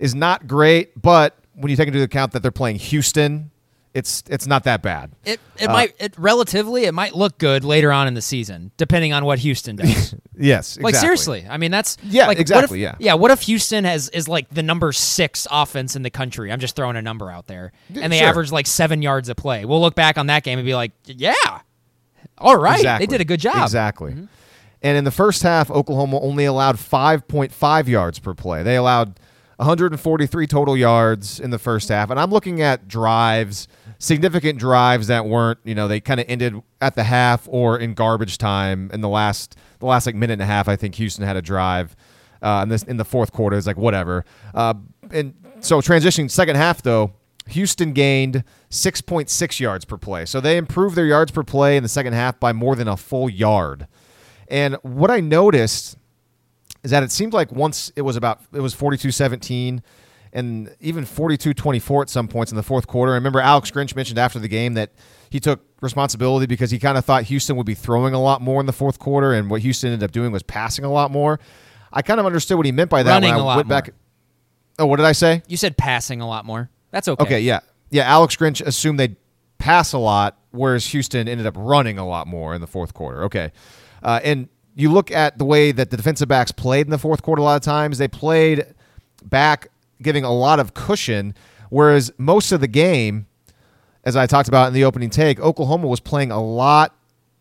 is 0.00 0.14
not 0.14 0.48
great. 0.48 1.00
But 1.00 1.38
when 1.60 1.70
you 1.70 1.76
take 1.76 1.88
into 1.88 2.02
account 2.02 2.32
that 2.32 2.40
they're 2.42 2.50
playing 2.50 2.76
Houston, 2.76 3.50
it's 3.92 4.22
it's 4.28 4.46
not 4.46 4.64
that 4.64 4.82
bad. 4.82 5.10
It 5.24 5.40
it 5.58 5.66
might 5.66 5.94
it 5.98 6.14
relatively 6.16 6.84
it 6.84 6.94
might 6.94 7.14
look 7.16 7.38
good 7.38 7.64
later 7.64 7.90
on 7.90 8.06
in 8.06 8.14
the 8.14 8.22
season, 8.22 8.70
depending 8.76 9.12
on 9.12 9.24
what 9.24 9.38
Houston 9.40 9.76
does. 9.76 10.14
Yes, 10.42 10.78
Like 10.80 10.94
seriously, 10.94 11.44
I 11.50 11.58
mean 11.58 11.70
that's 11.70 11.98
Yeah, 12.02 12.26
like, 12.26 12.38
what 12.38 12.40
exactly, 12.40 12.78
if- 12.78 12.82
yeah. 12.82 12.94
yeah. 12.98 13.14
What 13.14 13.30
if 13.30 13.42
Houston 13.42 13.84
has 13.84 14.08
is 14.10 14.26
like 14.26 14.48
the 14.48 14.62
number 14.62 14.90
six 14.92 15.46
offense 15.50 15.96
in 15.96 16.02
the 16.02 16.08
country? 16.08 16.50
I'm 16.50 16.60
just 16.60 16.74
throwing 16.76 16.96
a 16.96 17.02
number 17.02 17.30
out 17.30 17.46
there, 17.46 17.72
and 17.94 18.10
they 18.12 18.20
sure. 18.20 18.28
average 18.28 18.50
like 18.50 18.66
seven 18.66 19.02
yards 19.02 19.28
a 19.28 19.34
play. 19.34 19.64
We'll 19.66 19.82
look 19.82 19.94
back 19.96 20.16
on 20.16 20.28
that 20.28 20.44
game 20.44 20.58
and 20.58 20.64
be 20.64 20.74
like, 20.74 20.92
yeah, 21.04 21.34
all 22.38 22.56
right, 22.56 22.76
Exactly. 22.78 23.06
they 23.06 23.10
did 23.10 23.20
a 23.20 23.24
good 23.26 23.40
job. 23.40 23.54
Mm-hmm. 23.54 23.62
Exactly. 23.64 24.28
And 24.82 24.96
in 24.96 25.04
the 25.04 25.10
first 25.10 25.42
half, 25.42 25.70
Oklahoma 25.70 26.18
only 26.20 26.46
allowed 26.46 26.76
5.5 26.76 27.86
yards 27.86 28.18
per 28.18 28.32
play. 28.32 28.62
They 28.62 28.76
allowed 28.76 29.20
143 29.60 30.46
total 30.46 30.74
yards 30.74 31.38
in 31.38 31.50
the 31.50 31.58
first 31.58 31.90
half. 31.90 32.08
And 32.08 32.18
I'm 32.18 32.30
looking 32.30 32.62
at 32.62 32.88
drives, 32.88 33.68
significant 33.98 34.58
drives 34.58 35.08
that 35.08 35.26
weren't, 35.26 35.58
you 35.64 35.74
know, 35.74 35.86
they 35.86 36.00
kind 36.00 36.18
of 36.18 36.24
ended 36.30 36.62
at 36.80 36.94
the 36.94 37.04
half 37.04 37.46
or 37.46 37.78
in 37.78 37.92
garbage 37.92 38.38
time 38.38 38.90
in 38.94 39.02
the 39.02 39.08
last 39.08 39.56
the 39.78 39.84
last 39.84 40.06
like 40.06 40.14
minute 40.14 40.32
and 40.34 40.42
a 40.42 40.46
half. 40.46 40.66
I 40.66 40.76
think 40.76 40.94
Houston 40.94 41.26
had 41.26 41.36
a 41.36 41.42
drive. 41.42 41.94
Uh, 42.40 42.60
and 42.62 42.72
this 42.72 42.84
in 42.84 42.96
the 42.96 43.04
fourth 43.04 43.32
quarter 43.32 43.54
is 43.54 43.66
like 43.66 43.76
whatever. 43.76 44.24
Uh, 44.54 44.72
and 45.10 45.34
so 45.60 45.82
transitioning 45.82 46.30
second 46.30 46.56
half 46.56 46.80
though, 46.80 47.12
Houston 47.48 47.92
gained 47.92 48.44
6.6 48.70 49.60
yards 49.60 49.84
per 49.84 49.98
play. 49.98 50.24
So 50.24 50.40
they 50.40 50.56
improved 50.56 50.96
their 50.96 51.04
yards 51.04 51.32
per 51.32 51.42
play 51.42 51.76
in 51.76 51.82
the 51.82 51.88
second 51.90 52.14
half 52.14 52.40
by 52.40 52.54
more 52.54 52.76
than 52.76 52.88
a 52.88 52.96
full 52.96 53.28
yard. 53.28 53.86
And 54.48 54.76
what 54.76 55.10
I 55.10 55.20
noticed 55.20 55.98
is 56.82 56.90
that 56.90 57.02
it 57.02 57.10
seemed 57.10 57.32
like 57.32 57.52
once 57.52 57.92
it 57.96 58.02
was 58.02 58.16
about 58.16 58.40
it 58.52 58.60
was 58.60 58.74
42-17 58.74 59.82
and 60.32 60.74
even 60.80 61.04
42-24 61.04 62.02
at 62.02 62.10
some 62.10 62.28
points 62.28 62.52
in 62.52 62.56
the 62.56 62.62
fourth 62.62 62.86
quarter. 62.86 63.12
I 63.12 63.16
remember 63.16 63.40
Alex 63.40 63.70
Grinch 63.70 63.96
mentioned 63.96 64.18
after 64.18 64.38
the 64.38 64.48
game 64.48 64.74
that 64.74 64.92
he 65.28 65.40
took 65.40 65.60
responsibility 65.80 66.46
because 66.46 66.70
he 66.70 66.78
kind 66.78 66.96
of 66.96 67.04
thought 67.04 67.24
Houston 67.24 67.56
would 67.56 67.66
be 67.66 67.74
throwing 67.74 68.14
a 68.14 68.20
lot 68.20 68.40
more 68.40 68.60
in 68.60 68.66
the 68.66 68.72
fourth 68.72 68.98
quarter 68.98 69.32
and 69.32 69.50
what 69.50 69.62
Houston 69.62 69.92
ended 69.92 70.08
up 70.08 70.12
doing 70.12 70.30
was 70.30 70.42
passing 70.42 70.84
a 70.84 70.90
lot 70.90 71.10
more. 71.10 71.40
I 71.92 72.02
kind 72.02 72.20
of 72.20 72.26
understood 72.26 72.56
what 72.56 72.66
he 72.66 72.72
meant 72.72 72.90
by 72.90 73.02
that 73.02 73.10
Running 73.12 73.30
when 73.30 73.40
I 73.40 73.44
lot 73.44 73.56
went 73.56 73.68
back 73.68 73.88
more. 73.88 73.94
Oh, 74.80 74.86
what 74.86 74.96
did 74.96 75.06
I 75.06 75.12
say? 75.12 75.42
You 75.48 75.56
said 75.56 75.76
passing 75.76 76.20
a 76.20 76.28
lot 76.28 76.44
more. 76.44 76.70
That's 76.90 77.08
okay. 77.08 77.22
Okay, 77.22 77.40
yeah. 77.40 77.60
Yeah, 77.90 78.04
Alex 78.04 78.36
Grinch 78.36 78.64
assumed 78.64 79.00
they'd 79.00 79.16
pass 79.58 79.92
a 79.92 79.98
lot, 79.98 80.38
whereas 80.52 80.86
Houston 80.86 81.28
ended 81.28 81.46
up 81.46 81.54
running 81.56 81.98
a 81.98 82.06
lot 82.06 82.26
more 82.26 82.54
in 82.54 82.60
the 82.60 82.66
fourth 82.66 82.94
quarter. 82.94 83.24
Okay. 83.24 83.52
Uh, 84.02 84.20
and 84.22 84.48
you 84.74 84.90
look 84.90 85.10
at 85.10 85.38
the 85.38 85.44
way 85.44 85.72
that 85.72 85.90
the 85.90 85.96
defensive 85.96 86.28
backs 86.28 86.52
played 86.52 86.86
in 86.86 86.90
the 86.90 86.98
fourth 86.98 87.22
quarter 87.22 87.40
a 87.40 87.44
lot 87.44 87.56
of 87.56 87.62
times, 87.62 87.98
they 87.98 88.08
played 88.08 88.64
back 89.24 89.68
giving 90.02 90.24
a 90.24 90.32
lot 90.32 90.60
of 90.60 90.74
cushion, 90.74 91.34
whereas 91.68 92.12
most 92.18 92.52
of 92.52 92.60
the 92.60 92.68
game, 92.68 93.26
as 94.04 94.16
I 94.16 94.26
talked 94.26 94.48
about 94.48 94.68
in 94.68 94.74
the 94.74 94.84
opening 94.84 95.10
take, 95.10 95.40
Oklahoma 95.40 95.86
was 95.86 96.00
playing 96.00 96.30
a 96.30 96.42
lot 96.42 96.94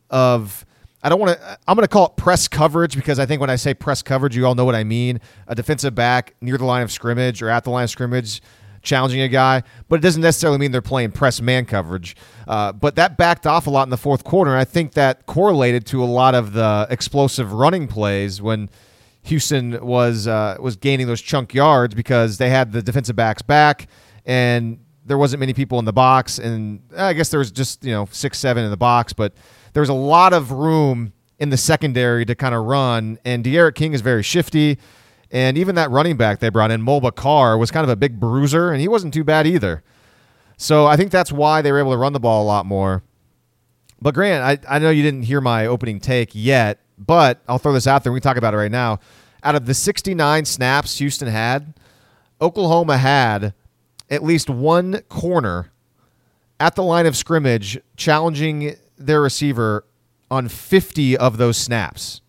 of. 0.09 0.65
I 1.01 1.07
don't 1.07 1.19
want 1.19 1.39
to. 1.39 1.57
I'm 1.65 1.75
going 1.75 1.85
to 1.85 1.87
call 1.87 2.07
it 2.07 2.17
press 2.17 2.49
coverage 2.49 2.95
because 2.95 3.19
I 3.19 3.25
think 3.25 3.39
when 3.39 3.49
I 3.49 3.55
say 3.55 3.73
press 3.73 4.01
coverage, 4.01 4.35
you 4.35 4.45
all 4.45 4.55
know 4.55 4.65
what 4.65 4.75
I 4.75 4.83
mean. 4.83 5.21
A 5.47 5.55
defensive 5.55 5.95
back 5.95 6.35
near 6.41 6.57
the 6.57 6.65
line 6.65 6.81
of 6.81 6.91
scrimmage 6.91 7.41
or 7.41 7.49
at 7.49 7.63
the 7.63 7.69
line 7.69 7.85
of 7.85 7.89
scrimmage, 7.89 8.41
challenging 8.81 9.21
a 9.21 9.27
guy, 9.27 9.63
but 9.87 9.99
it 9.99 10.01
doesn't 10.01 10.21
necessarily 10.21 10.57
mean 10.57 10.71
they're 10.71 10.81
playing 10.81 11.11
press 11.11 11.41
man 11.41 11.65
coverage. 11.65 12.15
Uh, 12.47 12.71
but 12.71 12.95
that 12.95 13.17
backed 13.17 13.45
off 13.45 13.67
a 13.67 13.69
lot 13.69 13.83
in 13.83 13.89
the 13.89 13.97
fourth 13.97 14.23
quarter, 14.23 14.51
and 14.51 14.59
I 14.59 14.65
think 14.65 14.93
that 14.93 15.25
correlated 15.25 15.85
to 15.87 16.03
a 16.03 16.05
lot 16.05 16.35
of 16.35 16.53
the 16.53 16.87
explosive 16.89 17.53
running 17.53 17.87
plays 17.87 18.41
when 18.41 18.69
Houston 19.23 19.85
was 19.85 20.27
uh, 20.27 20.57
was 20.59 20.75
gaining 20.75 21.07
those 21.07 21.21
chunk 21.21 21.53
yards 21.53 21.93
because 21.93 22.37
they 22.37 22.49
had 22.49 22.71
the 22.71 22.81
defensive 22.81 23.15
backs 23.15 23.41
back 23.41 23.87
and 24.25 24.79
there 25.09 25.17
wasn't 25.17 25.39
many 25.39 25.53
people 25.53 25.79
in 25.79 25.85
the 25.85 25.93
box, 25.93 26.37
and 26.37 26.81
I 26.95 27.13
guess 27.13 27.29
there 27.29 27.39
was 27.39 27.51
just 27.51 27.83
you 27.83 27.91
know 27.91 28.07
six, 28.11 28.37
seven 28.37 28.63
in 28.63 28.69
the 28.69 28.77
box, 28.77 29.11
but 29.11 29.33
there 29.73 29.81
was 29.81 29.89
a 29.89 29.93
lot 29.93 30.33
of 30.33 30.51
room 30.51 31.13
in 31.39 31.49
the 31.49 31.57
secondary 31.57 32.25
to 32.25 32.35
kind 32.35 32.53
of 32.53 32.65
run. 32.65 33.17
And 33.25 33.43
D'Eriq 33.43 33.75
King 33.75 33.93
is 33.93 34.01
very 34.01 34.23
shifty, 34.23 34.77
and 35.31 35.57
even 35.57 35.75
that 35.75 35.91
running 35.91 36.17
back 36.17 36.39
they 36.39 36.49
brought 36.49 36.71
in, 36.71 36.81
Mulbah 36.81 37.15
Car, 37.15 37.57
was 37.57 37.71
kind 37.71 37.83
of 37.83 37.89
a 37.89 37.95
big 37.95 38.19
bruiser, 38.19 38.71
and 38.71 38.81
he 38.81 38.87
wasn't 38.87 39.13
too 39.13 39.23
bad 39.23 39.45
either. 39.45 39.83
So 40.57 40.85
I 40.85 40.97
think 40.97 41.11
that's 41.11 41.31
why 41.31 41.61
they 41.61 41.71
were 41.71 41.79
able 41.79 41.91
to 41.91 41.97
run 41.97 42.13
the 42.13 42.19
ball 42.19 42.43
a 42.43 42.47
lot 42.47 42.65
more. 42.65 43.03
But 44.01 44.13
Grant, 44.13 44.65
I, 44.67 44.75
I 44.75 44.79
know 44.79 44.89
you 44.89 45.03
didn't 45.03 45.23
hear 45.23 45.41
my 45.41 45.65
opening 45.65 45.99
take 45.99 46.31
yet, 46.33 46.79
but 46.97 47.41
I'll 47.47 47.57
throw 47.57 47.73
this 47.73 47.87
out 47.87 48.03
there. 48.03 48.11
We 48.11 48.19
can 48.19 48.29
talk 48.29 48.37
about 48.37 48.53
it 48.53 48.57
right 48.57 48.71
now. 48.71 48.99
Out 49.43 49.55
of 49.55 49.65
the 49.65 49.73
69 49.73 50.45
snaps 50.45 50.97
Houston 50.97 51.27
had, 51.27 51.73
Oklahoma 52.41 52.97
had 52.97 53.53
at 54.09 54.23
least 54.23 54.49
one 54.49 55.01
corner 55.09 55.71
at 56.59 56.75
the 56.75 56.83
line 56.83 57.05
of 57.05 57.15
scrimmage 57.15 57.79
challenging 57.95 58.75
their 58.97 59.21
receiver 59.21 59.85
on 60.29 60.47
50 60.47 61.17
of 61.17 61.37
those 61.37 61.57
snaps. 61.57 62.21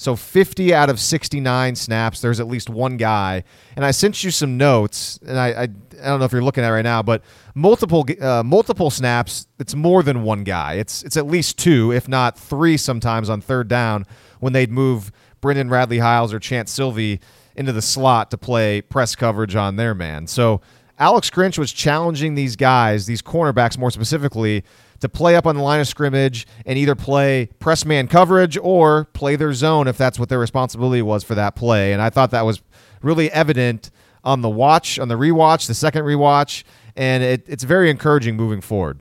So 0.00 0.16
50 0.16 0.72
out 0.72 0.88
of 0.88 0.98
69 0.98 1.74
snaps, 1.76 2.22
there's 2.22 2.40
at 2.40 2.48
least 2.48 2.70
one 2.70 2.96
guy. 2.96 3.44
And 3.76 3.84
I 3.84 3.90
sent 3.90 4.24
you 4.24 4.30
some 4.30 4.56
notes, 4.56 5.18
and 5.26 5.38
I, 5.38 5.48
I, 5.48 5.62
I 5.64 5.66
don't 5.66 6.20
know 6.20 6.24
if 6.24 6.32
you're 6.32 6.42
looking 6.42 6.64
at 6.64 6.70
it 6.70 6.72
right 6.72 6.80
now, 6.80 7.02
but 7.02 7.22
multiple 7.54 8.06
uh, 8.18 8.42
multiple 8.42 8.88
snaps, 8.88 9.46
it's 9.58 9.74
more 9.74 10.02
than 10.02 10.22
one 10.22 10.42
guy. 10.42 10.76
It's 10.76 11.02
it's 11.02 11.18
at 11.18 11.26
least 11.26 11.58
two, 11.58 11.92
if 11.92 12.08
not 12.08 12.38
three, 12.38 12.78
sometimes 12.78 13.28
on 13.28 13.42
third 13.42 13.68
down 13.68 14.06
when 14.38 14.54
they'd 14.54 14.70
move 14.70 15.12
Brendan 15.42 15.68
Radley 15.68 15.98
Hiles 15.98 16.32
or 16.32 16.40
Chanse 16.40 16.70
Sylvie 16.70 17.20
into 17.54 17.74
the 17.74 17.82
slot 17.82 18.30
to 18.30 18.38
play 18.38 18.80
press 18.80 19.14
coverage 19.14 19.54
on 19.54 19.76
their 19.76 19.94
man. 19.94 20.26
So 20.26 20.62
Alex 20.98 21.28
Grinch 21.28 21.58
was 21.58 21.72
challenging 21.72 22.36
these 22.36 22.56
guys, 22.56 23.04
these 23.04 23.20
cornerbacks 23.20 23.76
more 23.76 23.90
specifically, 23.90 24.64
to 25.00 25.08
play 25.08 25.36
up 25.36 25.46
on 25.46 25.56
the 25.56 25.62
line 25.62 25.80
of 25.80 25.88
scrimmage 25.88 26.46
and 26.64 26.78
either 26.78 26.94
play 26.94 27.48
press 27.58 27.84
man 27.84 28.06
coverage 28.06 28.56
or 28.60 29.06
play 29.06 29.36
their 29.36 29.52
zone 29.52 29.88
if 29.88 29.96
that's 29.96 30.18
what 30.18 30.28
their 30.28 30.38
responsibility 30.38 31.02
was 31.02 31.24
for 31.24 31.34
that 31.34 31.56
play. 31.56 31.92
And 31.92 32.00
I 32.00 32.10
thought 32.10 32.30
that 32.30 32.44
was 32.44 32.62
really 33.02 33.30
evident 33.32 33.90
on 34.24 34.42
the 34.42 34.50
watch, 34.50 34.98
on 34.98 35.08
the 35.08 35.16
rewatch, 35.16 35.66
the 35.66 35.74
second 35.74 36.04
rewatch, 36.04 36.64
and 36.96 37.22
it, 37.22 37.44
it's 37.46 37.64
very 37.64 37.90
encouraging 37.90 38.36
moving 38.36 38.60
forward. 38.60 39.00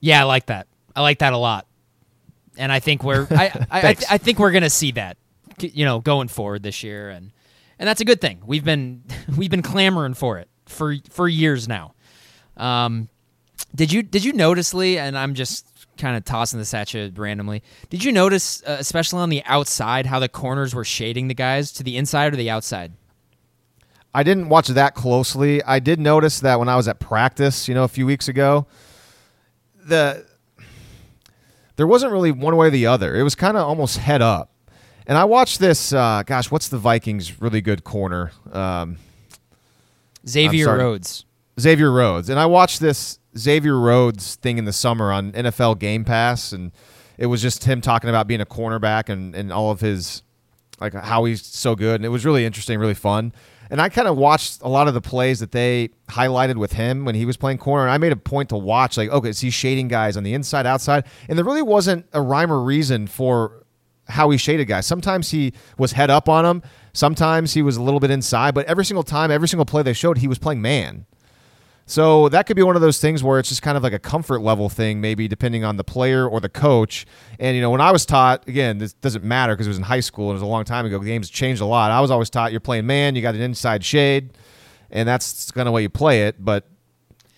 Yeah, 0.00 0.20
I 0.20 0.24
like 0.24 0.46
that. 0.46 0.66
I 0.94 1.02
like 1.02 1.18
that 1.18 1.32
a 1.32 1.38
lot, 1.38 1.66
and 2.56 2.70
I 2.70 2.80
think 2.80 3.02
we're 3.02 3.26
I 3.30 3.34
I, 3.44 3.66
I, 3.70 3.80
Thanks. 3.80 4.04
I 4.10 4.18
think 4.18 4.38
we're 4.38 4.52
gonna 4.52 4.70
see 4.70 4.92
that, 4.92 5.16
you 5.58 5.84
know, 5.84 6.00
going 6.00 6.28
forward 6.28 6.62
this 6.62 6.82
year, 6.82 7.08
and 7.08 7.32
and 7.78 7.88
that's 7.88 8.00
a 8.00 8.04
good 8.04 8.20
thing. 8.20 8.42
We've 8.46 8.64
been 8.64 9.02
we've 9.36 9.50
been 9.50 9.62
clamoring 9.62 10.14
for 10.14 10.38
it 10.38 10.48
for 10.66 10.96
for 11.10 11.28
years 11.28 11.68
now. 11.68 11.94
Um, 12.56 13.08
did 13.76 13.92
you 13.92 14.02
did 14.02 14.24
you 14.24 14.32
notice 14.32 14.74
Lee? 14.74 14.98
And 14.98 15.16
I'm 15.16 15.34
just 15.34 15.66
kind 15.98 16.16
of 16.16 16.24
tossing 16.24 16.58
this 16.58 16.74
at 16.74 16.92
you 16.94 17.12
randomly. 17.14 17.62
Did 17.90 18.02
you 18.02 18.12
notice, 18.12 18.62
uh, 18.66 18.76
especially 18.78 19.20
on 19.20 19.28
the 19.28 19.42
outside, 19.44 20.06
how 20.06 20.18
the 20.18 20.28
corners 20.28 20.74
were 20.74 20.84
shading 20.84 21.28
the 21.28 21.34
guys 21.34 21.72
to 21.72 21.82
the 21.82 21.96
inside 21.96 22.32
or 22.32 22.36
the 22.36 22.50
outside? 22.50 22.92
I 24.14 24.22
didn't 24.22 24.48
watch 24.48 24.68
that 24.68 24.94
closely. 24.94 25.62
I 25.62 25.78
did 25.78 26.00
notice 26.00 26.40
that 26.40 26.58
when 26.58 26.68
I 26.68 26.76
was 26.76 26.88
at 26.88 26.98
practice, 26.98 27.68
you 27.68 27.74
know, 27.74 27.84
a 27.84 27.88
few 27.88 28.06
weeks 28.06 28.28
ago, 28.28 28.66
the 29.84 30.24
there 31.76 31.86
wasn't 31.86 32.12
really 32.12 32.32
one 32.32 32.56
way 32.56 32.68
or 32.68 32.70
the 32.70 32.86
other. 32.86 33.14
It 33.14 33.22
was 33.22 33.34
kind 33.34 33.56
of 33.56 33.66
almost 33.66 33.98
head 33.98 34.22
up. 34.22 34.50
And 35.06 35.16
I 35.16 35.24
watched 35.24 35.58
this. 35.58 35.92
Uh, 35.92 36.22
gosh, 36.26 36.50
what's 36.50 36.68
the 36.68 36.78
Vikings' 36.78 37.40
really 37.40 37.60
good 37.60 37.84
corner? 37.84 38.32
Um, 38.52 38.96
Xavier. 40.26 40.76
Rhodes. 40.76 41.24
Xavier 41.60 41.92
Rhodes. 41.92 42.28
And 42.28 42.40
I 42.40 42.46
watched 42.46 42.80
this 42.80 43.18
Xavier 43.36 43.78
Rhodes 43.78 44.36
thing 44.36 44.58
in 44.58 44.64
the 44.64 44.72
summer 44.72 45.12
on 45.12 45.32
NFL 45.32 45.78
Game 45.78 46.04
Pass, 46.04 46.52
and 46.52 46.72
it 47.18 47.26
was 47.26 47.42
just 47.42 47.64
him 47.64 47.80
talking 47.80 48.10
about 48.10 48.26
being 48.26 48.40
a 48.40 48.46
cornerback 48.46 49.08
and, 49.08 49.34
and 49.34 49.52
all 49.52 49.70
of 49.70 49.80
his 49.80 50.22
like 50.80 50.92
how 50.92 51.24
he's 51.24 51.44
so 51.44 51.74
good, 51.74 51.96
and 51.96 52.04
it 52.04 52.10
was 52.10 52.24
really 52.24 52.44
interesting, 52.44 52.78
really 52.78 52.94
fun. 52.94 53.32
And 53.70 53.80
I 53.80 53.88
kind 53.88 54.06
of 54.06 54.16
watched 54.16 54.62
a 54.62 54.68
lot 54.68 54.86
of 54.88 54.94
the 54.94 55.00
plays 55.00 55.40
that 55.40 55.50
they 55.50 55.90
highlighted 56.08 56.56
with 56.56 56.72
him 56.72 57.04
when 57.04 57.14
he 57.14 57.24
was 57.24 57.36
playing 57.36 57.58
corner. 57.58 57.84
And 57.84 57.92
I 57.92 57.98
made 57.98 58.12
a 58.12 58.16
point 58.16 58.50
to 58.50 58.56
watch, 58.56 58.96
like, 58.96 59.10
okay, 59.10 59.30
is 59.30 59.40
he 59.40 59.50
shading 59.50 59.88
guys 59.88 60.16
on 60.16 60.22
the 60.22 60.34
inside, 60.34 60.66
outside? 60.66 61.04
And 61.28 61.36
there 61.36 61.44
really 61.44 61.62
wasn't 61.62 62.06
a 62.12 62.22
rhyme 62.22 62.52
or 62.52 62.62
reason 62.62 63.08
for 63.08 63.66
how 64.08 64.30
he 64.30 64.38
shaded 64.38 64.66
guys. 64.66 64.86
Sometimes 64.86 65.32
he 65.32 65.52
was 65.78 65.92
head 65.92 66.10
up 66.10 66.28
on 66.28 66.44
them. 66.44 66.62
Sometimes 66.92 67.54
he 67.54 67.62
was 67.62 67.76
a 67.76 67.82
little 67.82 67.98
bit 67.98 68.10
inside. 68.10 68.54
But 68.54 68.66
every 68.66 68.84
single 68.84 69.02
time, 69.02 69.32
every 69.32 69.48
single 69.48 69.66
play 69.66 69.82
they 69.82 69.92
showed, 69.92 70.18
he 70.18 70.28
was 70.28 70.38
playing 70.38 70.62
man. 70.62 71.06
So 71.88 72.28
that 72.30 72.46
could 72.46 72.56
be 72.56 72.64
one 72.64 72.74
of 72.74 72.82
those 72.82 73.00
things 73.00 73.22
where 73.22 73.38
it's 73.38 73.48
just 73.48 73.62
kind 73.62 73.76
of 73.76 73.82
like 73.84 73.92
a 73.92 73.98
comfort 74.00 74.40
level 74.40 74.68
thing, 74.68 75.00
maybe 75.00 75.28
depending 75.28 75.62
on 75.64 75.76
the 75.76 75.84
player 75.84 76.26
or 76.28 76.40
the 76.40 76.48
coach. 76.48 77.06
And 77.38 77.54
you 77.54 77.62
know, 77.62 77.70
when 77.70 77.80
I 77.80 77.92
was 77.92 78.04
taught, 78.04 78.46
again, 78.48 78.78
this 78.78 78.92
doesn't 78.94 79.22
matter 79.22 79.54
because 79.54 79.68
it 79.68 79.70
was 79.70 79.76
in 79.78 79.84
high 79.84 80.00
school 80.00 80.24
and 80.26 80.32
it 80.32 80.34
was 80.34 80.42
a 80.42 80.46
long 80.46 80.64
time 80.64 80.84
ago. 80.84 80.98
The 80.98 81.06
game's 81.06 81.30
changed 81.30 81.62
a 81.62 81.64
lot. 81.66 81.92
I 81.92 82.00
was 82.00 82.10
always 82.10 82.28
taught 82.28 82.50
you're 82.50 82.60
playing 82.60 82.86
man, 82.86 83.14
you 83.14 83.22
got 83.22 83.36
an 83.36 83.40
inside 83.40 83.84
shade, 83.84 84.30
and 84.90 85.08
that's 85.08 85.52
kind 85.52 85.68
of 85.68 85.74
way 85.74 85.82
you 85.82 85.88
play 85.88 86.24
it. 86.26 86.44
But 86.44 86.66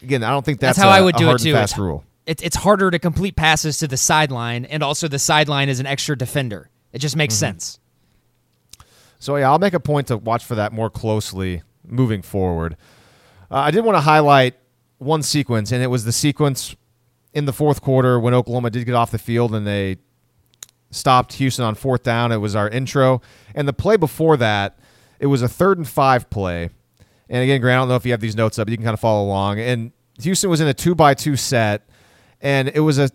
again, 0.03 0.25
I 0.25 0.31
don't 0.31 0.47
think 0.47 0.61
that's, 0.61 0.79
That's 0.79 0.83
how 0.85 0.91
I 0.95 0.99
I 0.99 1.01
would 1.03 1.17
do 1.17 1.31
it 1.31 1.39
too. 1.41 1.53
Fast 1.53 1.75
It's- 1.75 1.79
rule. 1.79 2.05
It, 2.25 2.43
it's 2.43 2.57
harder 2.57 2.91
to 2.91 2.99
complete 2.99 3.37
passes 3.37 3.79
to 3.79 3.89
the 3.89 3.97
sideline, 3.97 4.67
and 4.67 4.83
also 4.83 5.09
the 5.09 5.19
sideline 5.19 5.71
is 5.71 5.81
an 5.81 5.87
extra 5.87 6.15
defender. 6.17 6.69
It 6.93 6.99
just 6.99 7.17
makes 7.17 7.35
Mm-hmm. 7.35 7.39
sense. 7.41 7.79
So 9.19 9.37
yeah, 9.37 9.51
I'll 9.51 9.59
make 9.59 9.73
a 9.75 9.81
point 9.81 10.09
to 10.09 10.17
watch 10.19 10.45
for 10.45 10.55
that 10.55 10.73
more 10.73 10.91
closely 10.91 11.63
moving 11.87 12.23
forward. 12.23 12.77
Uh, 13.51 13.57
I 13.57 13.71
did 13.71 13.85
want 13.85 13.97
to 13.97 14.01
highlight 14.01 14.55
one 14.99 15.23
sequence, 15.23 15.73
and 15.73 15.83
it 15.83 15.87
was 15.87 16.05
the 16.05 16.13
sequence 16.13 16.77
in 17.33 17.45
the 17.45 17.53
fourth 17.53 17.81
quarter 17.81 18.19
when 18.19 18.35
Oklahoma 18.35 18.71
did 18.71 18.85
get 18.85 18.95
off 18.95 19.11
the 19.11 19.19
field 19.19 19.55
and 19.55 19.67
they 19.67 19.97
stopped 20.91 21.35
Houston 21.35 21.65
on 21.65 21.75
fourth 21.75 22.03
down. 22.03 22.33
It 22.33 22.39
was 22.39 22.55
our 22.55 22.69
intro, 22.69 23.21
and 23.55 23.67
the 23.67 23.73
play 23.73 23.97
before 23.97 24.37
that, 24.37 24.79
it 25.19 25.27
was 25.27 25.43
a 25.43 25.49
third 25.49 25.79
and 25.79 25.89
five 25.89 26.29
play. 26.31 26.71
And 27.29 27.43
again, 27.43 27.61
Grant, 27.61 27.79
I 27.79 27.81
don't 27.83 27.89
know 27.89 27.97
if 27.97 28.07
you 28.07 28.13
have 28.13 28.21
these 28.21 28.37
notes 28.37 28.59
up, 28.59 28.67
but 28.67 28.71
you 28.71 28.77
can 28.77 28.85
kind 28.85 28.95
of 28.95 29.01
follow 29.01 29.25
along. 29.25 29.61
And 29.61 29.93
Houston 30.21 30.49
was 30.49 30.61
in 30.61 30.69
a 30.69 30.75
two 30.75 30.95
by 30.95 31.15
two 31.15 31.37
set, 31.37 31.89
and 32.41 32.69
it 32.69 32.81
was 32.81 32.99
a 32.99 33.11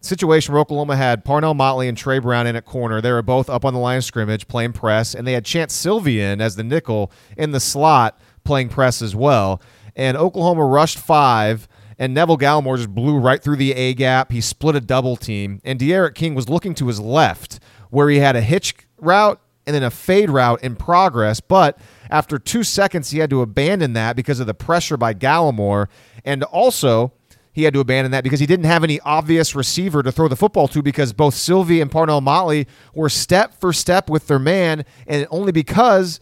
situation 0.00 0.52
where 0.52 0.60
Oklahoma 0.60 0.96
had 0.96 1.24
Parnell 1.24 1.54
Motley 1.54 1.88
and 1.88 1.96
Tre 1.96 2.18
Brown 2.18 2.46
in 2.46 2.56
at 2.56 2.64
corner. 2.64 3.00
They 3.00 3.12
were 3.12 3.22
both 3.22 3.48
up 3.48 3.64
on 3.64 3.72
the 3.72 3.80
line 3.80 3.98
of 3.98 4.04
scrimmage 4.04 4.48
playing 4.48 4.72
press, 4.72 5.14
and 5.14 5.26
they 5.26 5.32
had 5.32 5.44
Chanse 5.44 5.72
Sylvian 5.72 6.40
as 6.40 6.56
the 6.56 6.64
nickel 6.64 7.12
in 7.36 7.52
the 7.52 7.60
slot 7.60 8.18
playing 8.44 8.68
press 8.68 9.02
as 9.02 9.14
well. 9.14 9.60
And 9.94 10.16
Oklahoma 10.16 10.64
rushed 10.64 10.98
five, 10.98 11.68
and 11.98 12.14
Neville 12.14 12.38
Gallimore 12.38 12.76
just 12.76 12.94
blew 12.94 13.18
right 13.18 13.42
through 13.42 13.56
the 13.56 13.72
A 13.72 13.94
gap. 13.94 14.32
He 14.32 14.40
split 14.40 14.74
a 14.74 14.80
double 14.80 15.16
team, 15.16 15.60
and 15.64 15.78
D'Eriq 15.78 16.14
King 16.14 16.34
was 16.34 16.48
looking 16.48 16.74
to 16.74 16.86
his 16.88 17.00
left 17.00 17.60
where 17.90 18.08
he 18.08 18.18
had 18.18 18.36
a 18.36 18.40
hitch 18.40 18.74
route 18.98 19.38
and 19.66 19.74
then 19.74 19.82
a 19.82 19.90
fade 19.90 20.30
route 20.30 20.62
in 20.62 20.74
progress. 20.74 21.40
But 21.40 21.78
after 22.10 22.38
two 22.38 22.64
seconds, 22.64 23.10
he 23.10 23.18
had 23.18 23.30
to 23.30 23.42
abandon 23.42 23.92
that 23.92 24.16
because 24.16 24.40
of 24.40 24.46
the 24.46 24.54
pressure 24.54 24.96
by 24.96 25.14
Gallimore. 25.14 25.88
And 26.24 26.42
also, 26.44 27.12
he 27.52 27.64
had 27.64 27.74
to 27.74 27.80
abandon 27.80 28.10
that 28.12 28.24
because 28.24 28.40
he 28.40 28.46
didn't 28.46 28.64
have 28.64 28.82
any 28.82 28.98
obvious 29.00 29.54
receiver 29.54 30.02
to 30.02 30.10
throw 30.10 30.26
the 30.26 30.36
football 30.36 30.68
to 30.68 30.82
because 30.82 31.12
both 31.12 31.34
Sylvie 31.34 31.80
and 31.80 31.90
Parnell 31.90 32.22
Motley 32.22 32.66
were 32.94 33.10
step 33.10 33.60
for 33.60 33.72
step 33.72 34.08
with 34.08 34.26
their 34.26 34.38
man, 34.38 34.84
and 35.06 35.26
only 35.30 35.52
because 35.52 36.18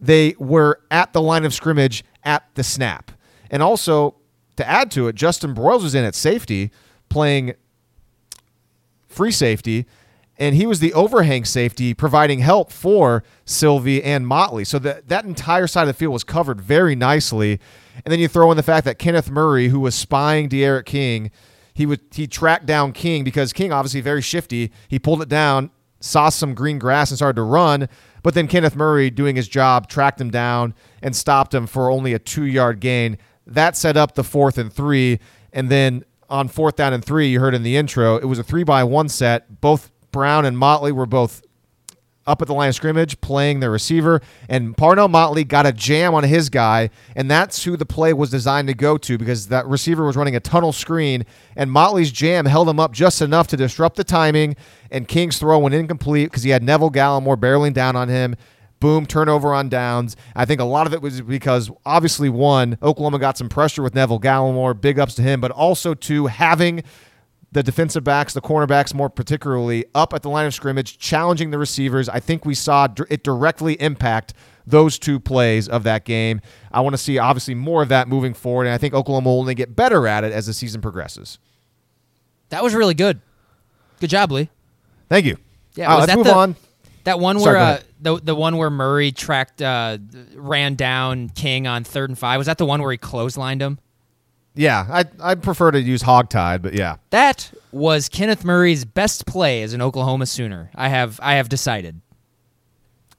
they 0.00 0.34
were 0.38 0.80
at 0.90 1.12
the 1.12 1.20
line 1.20 1.44
of 1.44 1.52
scrimmage 1.52 2.04
at 2.24 2.44
the 2.54 2.62
snap. 2.62 3.12
And 3.50 3.62
also, 3.62 4.16
to 4.56 4.68
add 4.68 4.90
to 4.92 5.08
it, 5.08 5.14
Justin 5.14 5.54
Broiles 5.54 5.82
was 5.82 5.94
in 5.94 6.04
at 6.04 6.14
safety 6.14 6.70
playing 7.08 7.54
free 9.06 9.32
safety, 9.32 9.86
and 10.38 10.54
he 10.54 10.66
was 10.66 10.80
the 10.80 10.92
overhang 10.92 11.44
safety 11.44 11.94
providing 11.94 12.38
help 12.40 12.72
for 12.72 13.24
Sylvie 13.44 14.02
and 14.02 14.26
Motley. 14.26 14.64
So 14.64 14.78
that 14.80 15.08
that 15.08 15.24
entire 15.24 15.66
side 15.66 15.82
of 15.82 15.88
the 15.88 15.94
field 15.94 16.12
was 16.12 16.24
covered 16.24 16.60
very 16.60 16.94
nicely. 16.94 17.58
And 18.04 18.12
then 18.12 18.20
you 18.20 18.28
throw 18.28 18.50
in 18.52 18.56
the 18.56 18.62
fact 18.62 18.84
that 18.84 18.98
Kenneth 18.98 19.30
Murray, 19.30 19.68
who 19.68 19.80
was 19.80 19.94
spying 19.94 20.48
D'Eriq 20.48 20.84
King, 20.84 21.30
he 21.74 21.86
would 21.86 22.00
he 22.12 22.26
tracked 22.26 22.66
down 22.66 22.92
King 22.92 23.24
because 23.24 23.52
King 23.52 23.72
obviously 23.72 24.00
very 24.00 24.22
shifty. 24.22 24.70
He 24.86 24.98
pulled 24.98 25.22
it 25.22 25.28
down, 25.28 25.70
saw 26.00 26.28
some 26.28 26.54
green 26.54 26.78
grass 26.78 27.10
and 27.10 27.18
started 27.18 27.36
to 27.36 27.42
run. 27.42 27.88
But 28.22 28.34
then 28.34 28.48
Kenneth 28.48 28.76
Murray, 28.76 29.10
doing 29.10 29.36
his 29.36 29.48
job, 29.48 29.88
tracked 29.88 30.20
him 30.20 30.30
down 30.30 30.74
and 31.02 31.14
stopped 31.14 31.54
him 31.54 31.66
for 31.66 31.90
only 31.90 32.14
a 32.14 32.18
two 32.18 32.44
yard 32.44 32.80
gain. 32.80 33.18
That 33.46 33.76
set 33.76 33.96
up 33.96 34.14
the 34.14 34.24
fourth 34.24 34.58
and 34.58 34.72
three. 34.72 35.20
And 35.52 35.70
then 35.70 36.04
on 36.28 36.48
fourth 36.48 36.76
down 36.76 36.92
and 36.92 37.04
three, 37.04 37.28
you 37.28 37.40
heard 37.40 37.54
in 37.54 37.62
the 37.62 37.76
intro, 37.76 38.16
it 38.16 38.26
was 38.26 38.38
a 38.38 38.44
three 38.44 38.64
by 38.64 38.84
one 38.84 39.08
set. 39.08 39.60
Both 39.60 39.90
Brown 40.12 40.44
and 40.44 40.58
Motley 40.58 40.92
were 40.92 41.06
both 41.06 41.42
up 42.28 42.42
at 42.42 42.46
the 42.46 42.54
line 42.54 42.68
of 42.68 42.74
scrimmage 42.74 43.18
playing 43.22 43.60
their 43.60 43.70
receiver, 43.70 44.20
and 44.50 44.76
Parnell 44.76 45.08
Motley 45.08 45.44
got 45.44 45.64
a 45.64 45.72
jam 45.72 46.14
on 46.14 46.24
his 46.24 46.50
guy, 46.50 46.90
and 47.16 47.30
that's 47.30 47.64
who 47.64 47.74
the 47.76 47.86
play 47.86 48.12
was 48.12 48.30
designed 48.30 48.68
to 48.68 48.74
go 48.74 48.98
to 48.98 49.16
because 49.16 49.48
that 49.48 49.66
receiver 49.66 50.04
was 50.04 50.14
running 50.14 50.36
a 50.36 50.40
tunnel 50.40 50.72
screen, 50.72 51.24
and 51.56 51.72
Motley's 51.72 52.12
jam 52.12 52.44
held 52.44 52.68
him 52.68 52.78
up 52.78 52.92
just 52.92 53.22
enough 53.22 53.48
to 53.48 53.56
disrupt 53.56 53.96
the 53.96 54.04
timing, 54.04 54.56
and 54.90 55.06
King's 55.08 55.38
throw 55.38 55.58
went 55.58 55.74
incomplete 55.74 56.30
because 56.30 56.42
he 56.42 56.50
had 56.50 56.62
Neville 56.62 56.90
Gallimore 56.90 57.36
barreling 57.36 57.74
down 57.74 57.96
on 57.96 58.08
him. 58.08 58.36
Boom, 58.80 59.06
turnover 59.06 59.52
on 59.52 59.68
downs. 59.68 60.16
I 60.36 60.44
think 60.44 60.60
a 60.60 60.64
lot 60.64 60.86
of 60.86 60.92
it 60.92 61.02
was 61.02 61.20
because 61.20 61.68
obviously, 61.84 62.28
one, 62.28 62.78
Oklahoma 62.82 63.18
got 63.18 63.36
some 63.36 63.48
pressure 63.48 63.82
with 63.82 63.94
Neville 63.94 64.20
Gallimore, 64.20 64.80
big 64.80 64.98
ups 64.98 65.14
to 65.16 65.22
him, 65.22 65.40
but 65.40 65.50
also 65.50 65.94
two, 65.94 66.26
having 66.26 66.84
the 67.50 67.62
defensive 67.62 68.04
backs, 68.04 68.34
the 68.34 68.40
cornerbacks 68.40 68.94
more 68.94 69.08
particularly, 69.08 69.84
up 69.94 70.12
at 70.12 70.22
the 70.22 70.28
line 70.28 70.46
of 70.46 70.54
scrimmage, 70.54 70.98
challenging 70.98 71.50
the 71.50 71.58
receivers. 71.58 72.08
I 72.08 72.20
think 72.20 72.44
we 72.44 72.54
saw 72.54 72.86
it 73.10 73.24
directly 73.24 73.74
impact 73.80 74.34
those 74.66 74.98
two 74.98 75.18
plays 75.18 75.66
of 75.68 75.82
that 75.84 76.04
game. 76.04 76.40
I 76.70 76.82
want 76.82 76.92
to 76.92 76.98
see 76.98 77.18
obviously 77.18 77.54
more 77.54 77.82
of 77.82 77.88
that 77.88 78.06
moving 78.06 78.34
forward, 78.34 78.64
and 78.64 78.74
I 78.74 78.78
think 78.78 78.94
Oklahoma 78.94 79.30
will 79.30 79.40
only 79.40 79.54
get 79.54 79.74
better 79.74 80.06
at 80.06 80.24
it 80.24 80.32
as 80.32 80.46
the 80.46 80.52
season 80.52 80.80
progresses. 80.80 81.38
That 82.50 82.62
was 82.62 82.74
really 82.74 82.94
good. 82.94 83.20
Good 83.98 84.10
job, 84.10 84.30
Lee. 84.30 84.50
Thank 85.08 85.26
you. 85.26 85.36
Yeah, 85.74 85.92
Uh, 85.92 85.96
was 85.96 86.00
let's 86.02 86.10
that 86.12 86.16
move 86.16 86.26
the- 86.26 86.34
on. 86.34 86.56
That 87.04 87.20
one 87.20 87.38
Sorry, 87.38 87.54
where 87.56 87.62
uh, 87.62 87.80
the 88.02 88.16
the 88.20 88.34
one 88.34 88.58
where 88.58 88.68
Murray 88.68 89.12
tracked 89.12 89.62
uh, 89.62 89.96
ran 90.34 90.74
down 90.74 91.30
King 91.30 91.66
on 91.66 91.82
third 91.84 92.10
and 92.10 92.18
five 92.18 92.36
was 92.36 92.46
that 92.48 92.58
the 92.58 92.66
one 92.66 92.82
where 92.82 92.92
he 92.92 92.98
clotheslined 92.98 93.62
him? 93.62 93.78
Yeah, 94.54 94.84
I 94.90 95.04
I 95.20 95.34
prefer 95.36 95.70
to 95.70 95.80
use 95.80 96.02
hogtied, 96.02 96.60
but 96.60 96.74
yeah. 96.74 96.96
That 97.10 97.50
was 97.72 98.10
Kenneth 98.10 98.44
Murray's 98.44 98.84
best 98.84 99.24
play 99.24 99.62
as 99.62 99.72
an 99.72 99.80
Oklahoma 99.80 100.26
Sooner. 100.26 100.70
I 100.74 100.88
have 100.90 101.18
I 101.22 101.34
have 101.36 101.48
decided. 101.48 102.00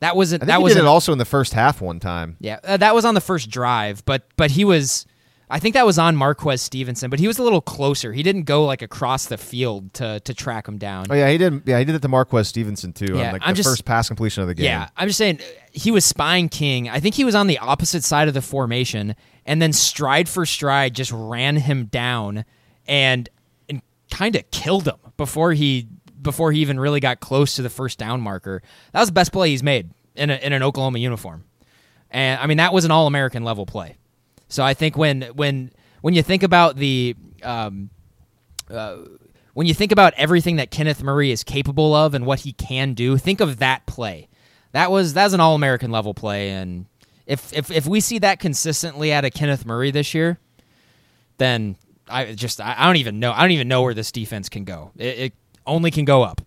That 0.02 0.16
was 0.16 0.32
think 0.32 0.44
That 0.44 0.62
was 0.62 0.74
did 0.74 0.82
an- 0.82 0.86
it 0.86 0.90
also 0.90 1.12
in 1.12 1.18
the 1.18 1.26
first 1.26 1.54
half 1.54 1.82
one 1.82 2.00
time. 2.00 2.38
Yeah, 2.40 2.60
uh, 2.64 2.78
that 2.78 2.94
was 2.94 3.06
on 3.06 3.16
the 3.16 3.22
first 3.22 3.50
drive, 3.50 4.06
but 4.06 4.24
but 4.38 4.52
he 4.52 4.66
was. 4.66 5.06
I 5.52 5.58
think 5.60 5.74
that 5.74 5.86
was 5.86 5.98
on 5.98 6.16
Marquez 6.16 6.62
Stevenson, 6.62 7.10
but 7.10 7.20
he 7.20 7.28
was 7.28 7.40
a 7.40 7.44
little 7.44 7.62
closer. 7.62 8.14
He 8.14 8.22
didn't 8.22 8.44
go 8.44 8.66
like 8.66 8.82
across 8.84 9.26
the 9.26 9.38
field 9.38 9.94
to 9.96 10.20
to 10.20 10.34
track 10.34 10.68
him 10.68 10.78
down. 10.78 11.08
Oh 11.10 11.16
yeah, 11.16 11.30
he 11.30 11.38
did. 11.40 11.64
Yeah, 11.66 11.80
he 11.80 11.86
did 11.86 11.96
it 11.96 12.02
to 12.04 12.08
Marquez 12.08 12.48
Stevenson 12.48 12.94
too 12.94 13.16
Yeah, 13.16 13.28
on 13.28 13.34
like 13.34 13.42
I'm 13.44 13.54
the 13.54 13.58
just- 13.58 13.70
first 13.70 13.86
pass 13.86 14.08
completion 14.08 14.42
of 14.44 14.48
the 14.48 14.54
game. 14.54 14.66
Yeah, 14.66 14.90
I'm 14.96 15.08
just 15.08 15.18
saying 15.18 15.40
uh, 15.42 15.44
he 15.72 15.90
was 15.92 16.06
spying 16.06 16.50
King. 16.50 16.88
I 16.90 17.00
think 17.00 17.16
he 17.16 17.26
was 17.26 17.34
on 17.36 17.48
the 17.48 17.58
opposite 17.58 18.04
side 18.04 18.28
of 18.28 18.34
the 18.36 18.42
formation, 18.44 19.16
and 19.46 19.62
then 19.62 19.74
stride 19.74 20.30
for 20.30 20.46
stride 20.46 20.94
just 20.94 21.12
ran 21.12 21.56
him 21.58 21.86
down 21.86 22.46
and 22.88 23.28
and 23.68 23.82
kind 24.12 24.36
of 24.36 24.50
killed 24.52 24.88
him 24.88 24.98
before 25.18 25.54
he 25.54 25.88
before 26.22 26.52
he 26.52 26.60
even 26.60 26.80
really 26.80 27.00
got 27.00 27.22
close 27.22 27.56
to 27.56 27.62
the 27.64 27.70
first 27.70 27.98
down 27.98 28.22
marker. 28.22 28.62
That 28.92 29.00
was 29.00 29.10
the 29.10 29.14
best 29.14 29.32
play 29.32 29.50
he's 29.50 29.64
made 29.64 29.90
in 30.16 30.30
a, 30.30 30.36
in 30.36 30.54
an 30.54 30.62
Oklahoma 30.62 31.00
uniform, 31.00 31.46
and 32.12 32.40
I 32.40 32.46
mean 32.46 32.58
that 32.58 32.72
was 32.72 32.86
an 32.86 32.92
All 32.92 33.08
American 33.08 33.44
level 33.44 33.66
play. 33.66 33.96
So 34.50 34.64
I 34.64 34.74
think 34.74 34.98
when 34.98 35.22
when 35.36 35.72
when 36.02 36.14
you 36.14 36.24
think 36.24 36.44
about 36.44 36.76
the 36.76 37.16
um, 37.44 37.90
uh, 38.70 38.98
when 39.54 39.68
you 39.68 39.74
think 39.74 39.92
about 39.92 40.14
everything 40.16 40.58
that 40.58 40.72
Kenneth 40.72 41.04
Murray 41.04 41.32
is 41.32 41.44
capable 41.44 41.94
of 41.96 42.14
and 42.14 42.26
what 42.26 42.40
he 42.42 42.52
can 42.54 42.94
do, 42.94 43.18
think 43.18 43.40
of 43.40 43.60
that 43.60 43.86
play. 43.86 44.28
That 44.72 44.92
was 44.92 45.14
that's 45.14 45.34
an 45.34 45.40
all 45.40 45.56
American 45.56 45.92
level 45.92 46.14
play, 46.14 46.50
and 46.52 46.86
if 47.26 47.54
if 47.54 47.72
if 47.72 47.88
we 47.88 48.00
see 48.02 48.20
that 48.20 48.40
consistently 48.40 49.14
out 49.14 49.26
of 49.26 49.34
Kenneth 49.34 49.66
Murray 49.66 49.92
this 49.92 50.14
year, 50.14 50.40
then 51.38 51.76
I 52.08 52.34
just 52.34 52.60
I 52.60 52.86
don't 52.86 52.98
even 52.98 53.20
know 53.20 53.32
I 53.32 53.42
don't 53.42 53.52
even 53.52 53.68
know 53.68 53.84
where 53.84 53.94
this 53.94 54.12
defense 54.12 54.50
can 54.50 54.66
go. 54.66 54.92
It, 54.98 55.20
it 55.20 55.34
only 55.66 55.92
can 55.92 56.06
go 56.06 56.24
up. 56.24 56.42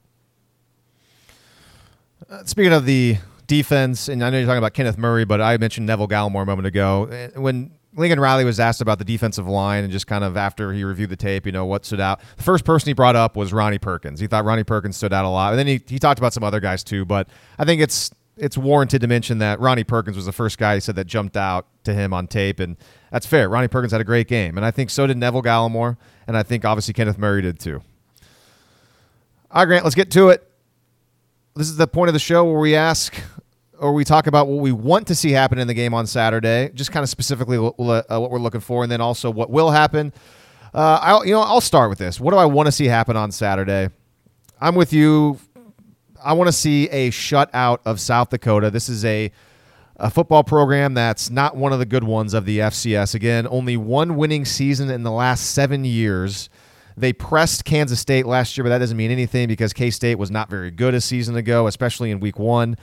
Speaking 2.45 2.73
of 2.73 2.87
the 2.87 3.19
defense, 3.47 4.09
and 4.09 4.25
I 4.25 4.31
know 4.31 4.39
you're 4.39 4.47
talking 4.47 4.59
about 4.59 4.75
Kenneth 4.75 4.97
Murray, 4.97 5.25
but 5.25 5.41
I 5.41 5.57
mentioned 5.59 5.87
Neville 5.87 6.09
Gallimore 6.09 6.43
a 6.43 6.47
moment 6.47 6.67
ago. 6.67 7.05
Eh, 7.07 7.29
When 7.39 7.73
Lincoln 7.95 8.19
Riley 8.19 8.45
was 8.45 8.59
asked 8.59 8.81
about 8.81 8.99
the 8.99 9.05
defensive 9.05 9.47
line 9.47 9.85
and 9.85 9.93
just 9.93 10.07
kind 10.07 10.25
of 10.25 10.37
after 10.37 10.73
he 10.73 10.83
reviewed 10.83 11.11
the 11.11 11.17
tape, 11.17 11.45
you 11.45 11.53
know, 11.53 11.67
what 11.67 11.85
stood 11.85 12.01
out, 12.01 12.21
the 12.37 12.43
first 12.43 12.65
person 12.65 12.89
he 12.89 12.95
brought 12.95 13.17
up 13.17 13.37
was 13.37 13.53
Ronnie 13.53 13.79
Perkins. 13.79 14.19
He 14.19 14.27
thought 14.27 14.45
Ronnie 14.45 14.65
Perkins 14.65 14.97
stood 14.97 15.13
out 15.13 15.25
a 15.25 15.29
lot. 15.29 15.53
And 15.53 15.59
then 15.59 15.67
he, 15.67 15.81
he 15.87 15.99
talked 15.99 16.19
about 16.19 16.33
some 16.33 16.43
other 16.43 16.61
guys 16.61 16.83
too, 16.83 17.05
but 17.05 17.29
I 17.59 17.65
think 17.65 17.83
it's 17.83 18.11
it's 18.37 18.57
warranted 18.57 19.03
to 19.03 19.07
mention 19.07 19.39
that 19.39 19.61
Ronnie 19.61 19.85
Perkins 19.85 20.17
was 20.17 20.25
the 20.25 20.33
first 20.33 20.57
guy 20.57 20.75
he 20.75 20.81
said 20.81 20.97
that 20.97 21.07
jumped 21.07 21.37
out 21.37 21.67
to 21.85 21.93
him 21.93 22.15
on 22.15 22.27
tape, 22.27 22.61
and 22.61 22.77
that's 23.11 23.27
fair. 23.27 23.49
Ronnie 23.49 23.69
Perkins 23.69 23.93
had 23.93 24.01
a 24.01 24.05
great 24.05 24.27
game, 24.27 24.57
and 24.57 24.65
I 24.65 24.71
think 24.71 24.89
so 24.89 25.07
did 25.07 25.19
Neville 25.19 25.43
Gallimore, 25.43 25.99
and 26.27 26.37
I 26.37 26.43
think 26.43 26.65
obviously 26.65 26.95
Kenneth 26.95 27.19
Murray 27.19 27.43
did 27.43 27.61
too. 27.61 27.83
All 29.51 29.61
right, 29.61 29.67
Grant, 29.67 29.85
let's 29.85 29.95
get 29.95 30.11
to 30.13 30.31
it. 30.31 30.49
This 31.55 31.69
is 31.69 31.77
the 31.77 31.87
point 31.87 32.09
of 32.09 32.15
the 32.15 32.19
show 32.19 32.45
where 32.45 32.59
we 32.59 32.75
ask 32.75 33.15
or 33.83 33.93
we 33.93 34.05
talk 34.05 34.27
about 34.29 34.47
what 34.47 34.61
we 34.61 34.71
want 34.71 35.09
to 35.09 35.15
see 35.15 35.33
happen 35.33 35.59
in 35.59 35.67
the 35.67 35.75
game 35.75 35.93
on 35.93 36.07
Saturday, 36.07 36.71
just 36.75 36.93
kind 36.93 37.03
of 37.03 37.11
specifically 37.11 37.59
what, 37.59 37.75
uh, 37.79 38.19
what 38.21 38.31
we're 38.31 38.39
looking 38.39 38.61
for, 38.61 38.83
and 38.85 38.93
then 38.93 39.01
also 39.01 39.31
what 39.31 39.51
will 39.51 39.71
happen. 39.71 40.13
Uh, 40.73 40.99
I'll, 41.03 41.27
you 41.27 41.33
know, 41.33 41.41
I'll 41.41 41.61
start 41.61 41.91
with 41.91 41.99
this. 41.99 42.21
What 42.21 42.31
do 42.31 42.39
I 42.39 42.45
want 42.45 42.67
to 42.67 42.73
see 42.73 42.87
happen 42.87 43.17
on 43.17 43.33
Saturday? 43.33 43.91
I'm 44.61 44.77
with 44.77 44.93
you. 44.93 45.39
I 46.25 46.33
want 46.35 46.47
to 46.47 46.53
see 46.53 46.89
a 46.91 47.11
shutout 47.11 47.81
of 47.85 48.01
South 48.01 48.31
Dakota. 48.31 48.71
This 48.71 48.89
is 48.89 49.05
a 49.05 49.33
a 49.97 50.11
football 50.11 50.43
program 50.43 50.95
that's 50.95 51.31
not 51.31 51.57
one 51.57 51.73
of 51.73 51.79
the 51.79 51.87
good 51.87 52.03
ones 52.03 52.35
of 52.35 52.45
the 52.45 52.59
FCS. 52.59 53.15
Again, 53.15 53.47
only 53.49 53.77
one 53.77 54.17
winning 54.17 54.45
season 54.45 54.91
in 54.91 55.03
the 55.03 55.13
last 55.13 55.53
seven 55.53 55.85
years. 55.85 56.49
They 56.97 57.13
pressed 57.13 57.65
Kansas 57.65 58.01
State 58.01 58.27
last 58.27 58.57
year, 58.57 58.65
but 58.65 58.71
that 58.71 58.79
doesn't 58.79 58.97
mean 58.97 59.11
anything 59.11 59.49
because 59.49 59.73
K 59.73 59.91
State 59.91 60.17
was 60.17 60.31
not 60.31 60.49
very 60.49 60.71
good 60.71 60.95
a 60.95 61.01
season 61.01 61.37
ago, 61.37 61.67
especially 61.67 62.11
in 62.11 62.21
week 62.21 62.39
one. 62.39 62.77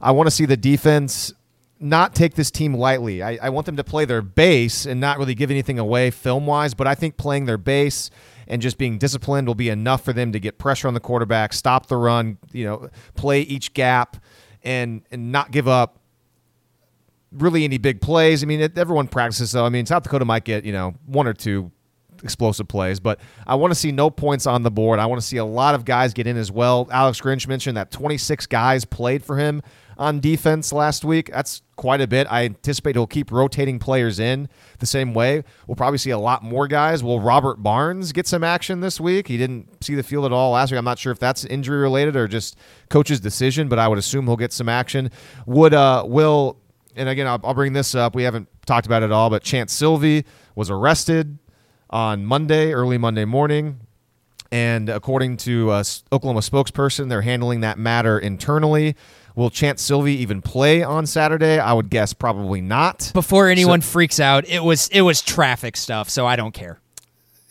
I 0.00 0.12
want 0.12 0.26
to 0.26 0.30
see 0.30 0.46
the 0.46 0.56
defense 0.56 1.32
not 1.78 2.14
take 2.14 2.34
this 2.34 2.50
team 2.50 2.74
lightly. 2.74 3.22
I, 3.22 3.38
I, 3.42 3.50
want 3.50 3.66
them 3.66 3.76
to 3.76 3.84
play 3.84 4.06
their 4.06 4.22
base 4.22 4.86
and 4.86 4.98
not 4.98 5.18
really 5.18 5.34
give 5.34 5.50
anything 5.50 5.78
away 5.78 6.10
film 6.10 6.46
wise, 6.46 6.72
but 6.72 6.86
I 6.86 6.94
think 6.94 7.16
playing 7.18 7.44
their 7.44 7.58
base 7.58 8.10
and 8.48 8.62
just 8.62 8.78
being 8.78 8.98
disciplined 8.98 9.46
will 9.46 9.54
be 9.54 9.68
enough 9.68 10.02
for 10.02 10.12
them 10.12 10.32
to 10.32 10.40
get 10.40 10.58
pressure 10.58 10.88
on 10.88 10.94
the 10.94 11.00
quarterback, 11.00 11.52
stop 11.52 11.86
the 11.86 11.96
run, 11.96 12.38
you 12.52 12.64
know, 12.64 12.88
play 13.14 13.42
each 13.42 13.74
gap 13.74 14.16
and 14.64 15.02
and 15.10 15.32
not 15.32 15.50
give 15.50 15.68
up 15.68 15.98
really 17.32 17.64
any 17.64 17.78
big 17.78 18.00
plays. 18.00 18.42
I 18.42 18.46
mean, 18.46 18.60
it, 18.60 18.78
everyone 18.78 19.08
practices 19.08 19.52
though. 19.52 19.66
I 19.66 19.68
mean, 19.68 19.84
South 19.84 20.04
Dakota 20.04 20.24
might 20.24 20.44
get, 20.44 20.64
you 20.64 20.72
know, 20.72 20.94
one 21.04 21.26
or 21.26 21.34
two 21.34 21.70
explosive 22.22 22.66
plays, 22.68 23.00
but 23.00 23.20
I 23.46 23.56
want 23.56 23.72
to 23.72 23.74
see 23.74 23.92
no 23.92 24.08
points 24.08 24.46
on 24.46 24.62
the 24.62 24.70
board. 24.70 24.98
I 24.98 25.06
want 25.06 25.20
to 25.20 25.26
see 25.26 25.36
a 25.36 25.44
lot 25.44 25.74
of 25.74 25.84
guys 25.84 26.14
get 26.14 26.26
in 26.26 26.38
as 26.38 26.50
well. 26.50 26.88
Alex 26.90 27.20
Grinch 27.20 27.46
mentioned 27.46 27.76
that 27.76 27.90
26 27.90 28.46
guys 28.46 28.86
played 28.86 29.22
for 29.22 29.36
him 29.36 29.62
on 29.98 30.20
defense 30.20 30.72
last 30.72 31.04
week. 31.04 31.30
That's 31.32 31.62
quite 31.76 32.00
a 32.00 32.06
bit. 32.06 32.26
I 32.30 32.44
anticipate 32.44 32.96
he'll 32.96 33.06
keep 33.06 33.30
rotating 33.30 33.78
players 33.78 34.18
in 34.18 34.48
the 34.78 34.86
same 34.86 35.14
way. 35.14 35.42
We'll 35.66 35.76
probably 35.76 35.98
see 35.98 36.10
a 36.10 36.18
lot 36.18 36.42
more 36.42 36.66
guys. 36.68 37.02
Will 37.02 37.20
Robert 37.20 37.62
Barnes 37.62 38.12
get 38.12 38.26
some 38.26 38.44
action 38.44 38.80
this 38.80 39.00
week? 39.00 39.28
He 39.28 39.36
didn't 39.36 39.84
see 39.84 39.94
the 39.94 40.02
field 40.02 40.24
at 40.24 40.32
all 40.32 40.52
last 40.52 40.70
week. 40.70 40.78
I'm 40.78 40.84
not 40.84 40.98
sure 40.98 41.12
if 41.12 41.18
that's 41.18 41.44
injury 41.44 41.78
related 41.78 42.16
or 42.16 42.28
just 42.28 42.56
coach's 42.88 43.20
decision, 43.20 43.68
but 43.68 43.78
I 43.78 43.88
would 43.88 43.98
assume 43.98 44.26
he'll 44.26 44.36
get 44.36 44.52
some 44.52 44.68
action. 44.68 45.10
Would 45.46 45.74
uh 45.74 46.04
will 46.06 46.58
and 46.94 47.08
again 47.08 47.26
I'll, 47.26 47.40
I'll 47.44 47.54
bring 47.54 47.72
this 47.72 47.94
up. 47.94 48.14
We 48.14 48.22
haven't 48.22 48.48
talked 48.66 48.86
about 48.86 49.02
it 49.02 49.06
at 49.06 49.12
all, 49.12 49.30
but 49.30 49.42
Chanse 49.42 49.70
Sylvie 49.70 50.24
was 50.54 50.70
arrested 50.70 51.38
on 51.90 52.24
Monday, 52.24 52.72
early 52.72 52.98
Monday 52.98 53.24
morning. 53.24 53.80
And 54.52 54.88
according 54.88 55.38
to 55.38 55.72
Oklahoma 56.12 56.40
spokesperson, 56.40 57.08
they're 57.08 57.22
handling 57.22 57.60
that 57.60 57.78
matter 57.78 58.18
internally. 58.18 58.96
Will 59.36 59.50
Chanse 59.50 59.80
Sylvie 59.80 60.14
even 60.14 60.40
play 60.40 60.82
on 60.82 61.04
Saturday? 61.04 61.58
I 61.58 61.74
would 61.74 61.90
guess 61.90 62.14
probably 62.14 62.62
not. 62.62 63.10
Before 63.12 63.48
anyone 63.48 63.82
so, 63.82 63.90
freaks 63.90 64.18
out, 64.18 64.48
it 64.48 64.64
was 64.64 64.88
it 64.88 65.02
was 65.02 65.20
traffic 65.20 65.76
stuff, 65.76 66.08
so 66.08 66.26
I 66.26 66.36
don't 66.36 66.52
care. 66.52 66.80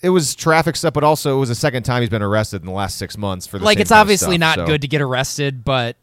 It 0.02 0.10
was 0.10 0.36
traffic 0.36 0.76
stuff, 0.76 0.94
but 0.94 1.04
also 1.04 1.38
it 1.38 1.40
was 1.40 1.50
the 1.50 1.56
second 1.56 1.84
time 1.84 2.02
he's 2.02 2.10
been 2.10 2.24
arrested 2.24 2.62
in 2.62 2.66
the 2.66 2.74
last 2.74 2.98
six 2.98 3.18
months 3.18 3.46
for 3.46 3.60
the 3.60 3.66
like. 3.66 3.80
it's 3.80 3.92
obviously 3.92 4.38
stuff, 4.38 4.40
not 4.40 4.56
so. 4.56 4.66
good 4.66 4.82
to 4.82 4.88
get 4.88 5.00
arrested, 5.00 5.64
but 5.64 5.96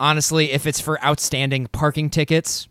honestly, 0.00 0.52
if 0.52 0.66
it's 0.66 0.80
for 0.80 1.02
outstanding 1.04 1.66
parking 1.66 2.08
tickets, 2.08 2.66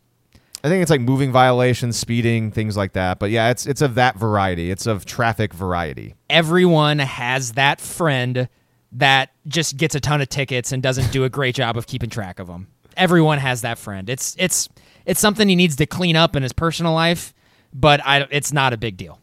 I 0.64 0.68
think 0.68 0.82
it's 0.82 0.90
like 0.90 1.02
moving 1.02 1.32
violations, 1.32 1.96
speeding, 1.98 2.50
things 2.50 2.76
like 2.76 2.94
that. 2.94 3.20
But 3.20 3.30
yeah, 3.30 3.52
it's 3.52 3.68
it's 3.68 3.84
of 3.84 3.94
that 3.96 4.18
variety. 4.18 4.72
It's 4.72 4.88
of 4.88 5.06
traffic 5.06 5.54
variety. 5.54 6.16
Everyone 6.32 6.98
has 6.98 7.52
that 7.52 7.80
friend 7.80 8.50
that 8.96 9.32
just 9.48 9.78
gets 9.78 9.96
a 9.96 10.00
ton 10.00 10.22
of 10.22 10.30
tickets 10.30 10.72
and 10.72 10.82
doesn't 10.82 11.12
do 11.12 11.24
a 11.24 11.30
great 11.30 11.56
job 11.56 11.78
of 11.78 11.88
keeping 11.88 12.10
track 12.10 12.40
of 12.40 12.48
them. 12.48 12.68
Everyone 12.98 13.38
has 13.40 13.62
that 13.62 13.78
friend. 13.78 14.10
It's 14.10 14.36
it's 14.40 14.70
it's 15.06 15.20
something 15.20 15.48
he 15.48 15.56
needs 15.56 15.76
to 15.78 15.86
clean 15.86 16.16
up 16.16 16.36
in 16.36 16.44
his 16.44 16.54
personal 16.54 16.94
life, 16.94 17.34
but 17.74 18.00
I, 18.06 18.28
it's 18.32 18.54
not 18.54 18.74
a 18.74 18.78
big 18.78 18.98
deal. 18.98 19.20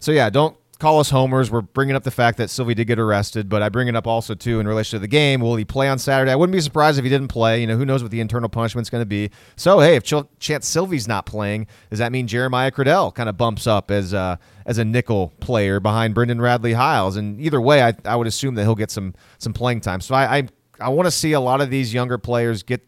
So 0.00 0.12
yeah, 0.12 0.30
don't 0.30 0.56
call 0.80 0.98
us 0.98 1.10
homers. 1.10 1.50
We're 1.50 1.60
bringing 1.60 1.94
up 1.94 2.02
the 2.02 2.10
fact 2.10 2.38
that 2.38 2.50
Sylvie 2.50 2.74
did 2.74 2.86
get 2.86 2.98
arrested, 2.98 3.48
but 3.48 3.62
I 3.62 3.68
bring 3.68 3.86
it 3.86 3.94
up 3.94 4.06
also 4.06 4.34
too 4.34 4.58
in 4.58 4.66
relation 4.66 4.96
to 4.96 5.00
the 5.00 5.08
game. 5.08 5.40
Will 5.40 5.54
he 5.56 5.64
play 5.64 5.88
on 5.88 5.98
Saturday? 5.98 6.32
I 6.32 6.36
wouldn't 6.36 6.54
be 6.54 6.60
surprised 6.60 6.98
if 6.98 7.04
he 7.04 7.10
didn't 7.10 7.28
play. 7.28 7.60
You 7.60 7.66
know, 7.66 7.76
who 7.76 7.84
knows 7.84 8.02
what 8.02 8.10
the 8.10 8.20
internal 8.20 8.48
punishment's 8.48 8.90
going 8.90 9.02
to 9.02 9.06
be. 9.06 9.30
So 9.56 9.78
hey, 9.80 9.94
if 9.94 10.02
Ch- 10.02 10.26
Chanse 10.40 10.64
Sylvie's 10.64 11.06
not 11.06 11.26
playing, 11.26 11.66
does 11.90 12.00
that 12.00 12.10
mean 12.10 12.26
Jeremiah 12.26 12.72
Criddell 12.72 13.14
kind 13.14 13.28
of 13.28 13.36
bumps 13.36 13.66
up 13.66 13.90
as 13.90 14.12
uh, 14.14 14.36
as 14.66 14.78
a 14.78 14.84
nickel 14.84 15.32
player 15.40 15.78
behind 15.78 16.14
Brendan 16.14 16.40
Radley 16.40 16.72
Hiles? 16.72 17.16
And 17.16 17.40
either 17.40 17.60
way, 17.60 17.82
I, 17.82 17.94
I 18.04 18.16
would 18.16 18.26
assume 18.26 18.54
that 18.56 18.62
he'll 18.62 18.74
get 18.74 18.90
some 18.90 19.14
some 19.38 19.52
playing 19.52 19.82
time. 19.82 20.00
So 20.00 20.14
I 20.14 20.38
I, 20.38 20.48
I 20.80 20.88
want 20.88 21.06
to 21.06 21.12
see 21.12 21.32
a 21.32 21.40
lot 21.40 21.60
of 21.60 21.70
these 21.70 21.92
younger 21.94 22.18
players 22.18 22.62
get 22.62 22.82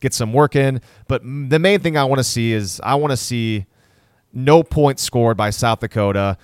get 0.00 0.12
some 0.12 0.32
work 0.32 0.56
in. 0.56 0.80
But 1.06 1.22
the 1.22 1.58
main 1.58 1.80
thing 1.80 1.96
I 1.96 2.04
want 2.04 2.18
to 2.18 2.24
see 2.24 2.52
is 2.52 2.80
I 2.82 2.96
want 2.96 3.12
to 3.12 3.16
see 3.16 3.66
no 4.32 4.62
points 4.62 5.02
scored 5.02 5.36
by 5.36 5.50
South 5.50 5.80
Dakota 5.80 6.36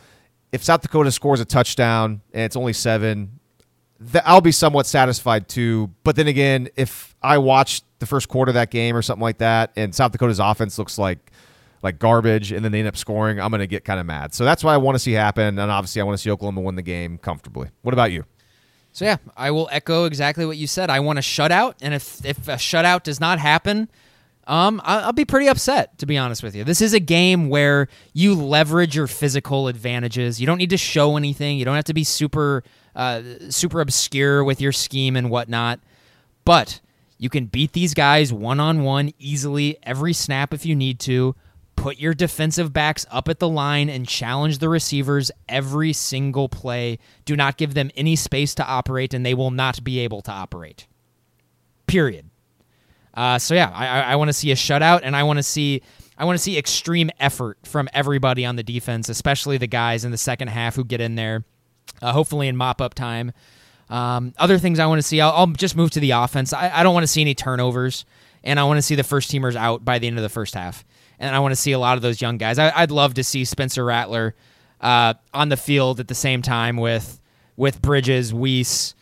if 0.55 0.63
South 0.63 0.83
Dakota 0.83 1.11
scores 1.11 1.41
a 1.41 1.45
touchdown 1.45 2.21
and 2.33 2.45
it's 2.45 2.55
only 2.55 2.73
seven, 2.73 3.41
I'll 4.25 4.41
be 4.41 4.53
somewhat 4.53 4.87
satisfied 4.87 5.49
too. 5.49 5.91
But 6.05 6.15
then 6.15 6.29
again, 6.29 6.69
if 6.77 7.17
I 7.21 7.39
watch 7.39 7.83
the 7.99 8.07
first 8.07 8.29
quarter 8.29 8.51
of 8.51 8.55
that 8.55 8.71
game 8.71 8.95
or 8.97 9.03
something 9.03 9.23
like 9.23 9.39
that, 9.39 9.73
and 9.75 9.93
South 9.93 10.13
Dakota's 10.13 10.39
offense 10.39 10.79
looks 10.79 10.97
like 10.97 11.33
like 11.83 11.99
garbage, 11.99 12.53
and 12.53 12.65
then 12.65 12.71
they 12.71 12.79
end 12.79 12.87
up 12.87 12.97
scoring, 12.97 13.41
I'm 13.41 13.51
going 13.51 13.61
to 13.61 13.67
get 13.67 13.85
kind 13.85 13.99
of 13.99 14.07
mad. 14.07 14.33
So 14.33 14.45
that's 14.45 14.63
what 14.63 14.71
I 14.71 14.77
want 14.77 14.95
to 14.95 15.01
see 15.01 15.13
happen, 15.13 15.59
and 15.59 15.71
obviously 15.73 16.01
I 16.01 16.05
want 16.05 16.17
to 16.17 16.23
see 16.23 16.31
Oklahoma 16.31 16.61
win 16.61 16.77
the 16.77 16.83
game 16.83 17.19
comfortably. 17.19 17.71
What 17.83 17.93
about 17.93 18.13
you? 18.13 18.25
So 18.93 19.05
yeah, 19.05 19.17
I 19.37 19.51
will 19.51 19.69
echo 19.73 20.05
exactly 20.05 20.47
what 20.47 20.57
you 20.57 20.69
said. 20.69 20.89
I 20.89 21.01
want 21.01 21.19
a 21.19 21.23
shutout, 21.23 21.75
and 21.83 21.93
if 21.93 22.25
if 22.25 22.47
a 22.47 22.55
shutout 22.55 23.03
does 23.03 23.19
not 23.19 23.41
happen, 23.41 23.89
um, 24.47 24.81
I'll 24.85 25.13
be 25.13 25.25
pretty 25.25 25.49
upset 25.49 25.99
to 25.99 26.07
be 26.07 26.19
honest 26.19 26.43
with 26.43 26.55
you. 26.55 26.65
This 26.65 26.81
is 26.81 26.93
a 26.93 27.01
game 27.01 27.49
where 27.49 27.89
you 28.13 28.35
leverage 28.35 28.95
your 28.95 29.07
physical 29.07 29.69
advantages. 29.69 30.41
You 30.41 30.47
don't 30.47 30.59
need 30.59 30.71
to 30.71 30.77
show 30.77 31.17
anything. 31.17 31.59
You 31.59 31.65
don't 31.65 31.77
have 31.77 31.85
to 31.85 31.95
be 31.95 32.05
super, 32.05 32.63
uh, 32.95 33.23
super 33.49 33.81
obscure 33.81 34.45
with 34.45 34.61
your 34.61 34.73
scheme 34.73 35.17
and 35.17 35.31
whatnot. 35.31 35.81
But 36.45 36.81
you 37.19 37.31
can 37.31 37.47
beat 37.47 37.73
these 37.73 37.95
guys 37.95 38.33
one 38.33 38.61
on 38.61 38.83
one 38.83 39.13
easily 39.19 39.79
every 39.83 40.13
snap 40.13 40.53
if 40.53 40.67
you 40.67 40.77
need 40.77 41.01
to. 41.01 41.35
Put 41.77 41.99
your 41.99 42.15
defensive 42.15 42.73
backs 42.73 43.05
up 43.11 43.29
at 43.29 43.41
the 43.41 43.49
line 43.49 43.89
and 43.89 44.07
challenge 44.07 44.59
the 44.59 44.69
receivers 44.69 45.31
every 45.49 45.93
single 45.93 46.49
play. 46.49 46.99
Do 47.25 47.35
not 47.35 47.57
give 47.57 47.75
them 47.75 47.91
any 47.97 48.15
space 48.15 48.55
to 48.57 48.65
operate, 48.65 49.13
and 49.13 49.27
they 49.27 49.35
will 49.35 49.51
not 49.51 49.83
be 49.83 49.99
able 50.01 50.23
to 50.23 50.31
operate. 50.31 50.87
Period. 51.87 52.31
Uh, 53.15 53.39
so 53.39 53.55
yeah, 53.55 53.71
I, 53.73 54.13
I 54.13 54.17
want 54.17 54.29
to 54.29 54.33
see 54.33 54.51
a 54.51 54.57
shutout, 54.57 55.01
and 55.03 55.15
I 55.15 55.23
want 55.23 55.39
to 55.39 55.43
see 55.43 55.83
I 56.17 56.25
want 56.25 56.39
to 56.39 56.43
see 56.43 56.59
extreme 56.59 57.11
effort 57.19 57.59
from 57.65 57.89
everybody 57.93 58.45
on 58.45 58.57
the 58.57 58.63
defense, 58.63 59.09
especially 59.09 59.59
the 59.59 59.67
guys 59.67 60.05
in 60.05 60.11
the 60.11 60.19
second 60.19 60.49
half 60.49 60.77
who 60.77 60.85
get 60.85 61.01
in 61.01 61.15
there. 61.17 61.45
Uh, 62.01 62.13
hopefully 62.13 62.49
in 62.49 62.57
mop 62.57 62.81
up 62.81 62.95
time. 62.95 63.33
Um, 63.89 64.33
other 64.39 64.59
things 64.59 64.79
I 64.79 64.87
want 64.87 64.99
to 64.99 65.03
see, 65.03 65.21
I'll, 65.21 65.33
I'll, 65.33 65.47
just 65.47 65.77
move 65.77 65.91
to 65.93 66.01
the 66.01 66.13
offense. 66.13 66.53
I, 66.53 66.71
I 66.81 66.83
don't 66.83 66.95
want 66.95 67.05
to 67.05 67.09
see 67.09 67.21
any 67.21 67.35
turnovers, 67.35 68.05
and 68.43 68.59
I 68.59 68.65
want 68.65 68.79
to 68.79 68.83
see 68.83 68.95
the 68.95 69.05
first 69.05 69.31
teamers 69.31 69.55
out 69.55 69.85
by 69.85 69.99
the 69.99 70.07
end 70.07 70.17
of 70.17 70.23
the 70.23 70.29
first 70.29 70.55
half. 70.55 70.85
And 71.19 71.35
I 71.35 71.39
want 71.41 71.53
to 71.53 71.57
see 71.57 71.73
a 71.73 71.79
lot 71.79 71.97
of 71.97 72.03
those 72.03 72.21
young 72.21 72.39
guys. 72.39 72.59
I, 72.59 72.81
would 72.81 72.91
love 72.91 73.15
to 73.15 73.25
see 73.25 73.45
Spencer 73.45 73.85
Rattler 73.85 74.35
uh, 74.81 75.15
on 75.33 75.49
the 75.49 75.57
field 75.57 76.01
at 76.01 76.09
the 76.09 76.15
same 76.15 76.43
time 76.43 76.77
with 76.77 77.21
with 77.57 77.81
Bridges, 77.81 78.35
Wease, 78.35 78.95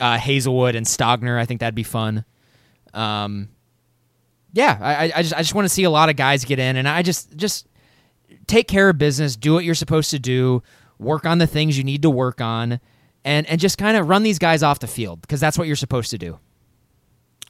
uh, 0.00 0.16
Haselwood, 0.16 0.74
and 0.74 0.86
Stogner. 0.86 1.38
I 1.38 1.44
think 1.44 1.60
that'd 1.60 1.74
be 1.74 1.82
fun. 1.82 2.24
Um, 2.94 3.50
yeah, 4.52 4.78
I, 4.80 5.12
I 5.16 5.22
just 5.22 5.34
I 5.34 5.38
just 5.38 5.54
want 5.54 5.66
to 5.66 5.68
see 5.68 5.84
a 5.84 5.90
lot 5.90 6.08
of 6.08 6.16
guys 6.16 6.44
get 6.44 6.58
in, 6.58 6.76
and 6.76 6.88
I 6.88 7.02
just 7.02 7.36
just 7.36 7.66
take 8.46 8.66
care 8.68 8.88
of 8.88 8.98
business, 8.98 9.36
do 9.36 9.52
what 9.52 9.64
you're 9.64 9.74
supposed 9.74 10.10
to 10.10 10.18
do, 10.18 10.62
work 10.98 11.26
on 11.26 11.38
the 11.38 11.46
things 11.46 11.76
you 11.76 11.84
need 11.84 12.02
to 12.02 12.10
work 12.10 12.40
on, 12.40 12.80
and 13.24 13.46
and 13.46 13.60
just 13.60 13.78
kind 13.78 13.96
of 13.96 14.08
run 14.08 14.22
these 14.22 14.38
guys 14.38 14.62
off 14.62 14.78
the 14.78 14.86
field 14.86 15.20
because 15.20 15.40
that's 15.40 15.58
what 15.58 15.66
you're 15.66 15.76
supposed 15.76 16.10
to 16.10 16.18
do. 16.18 16.38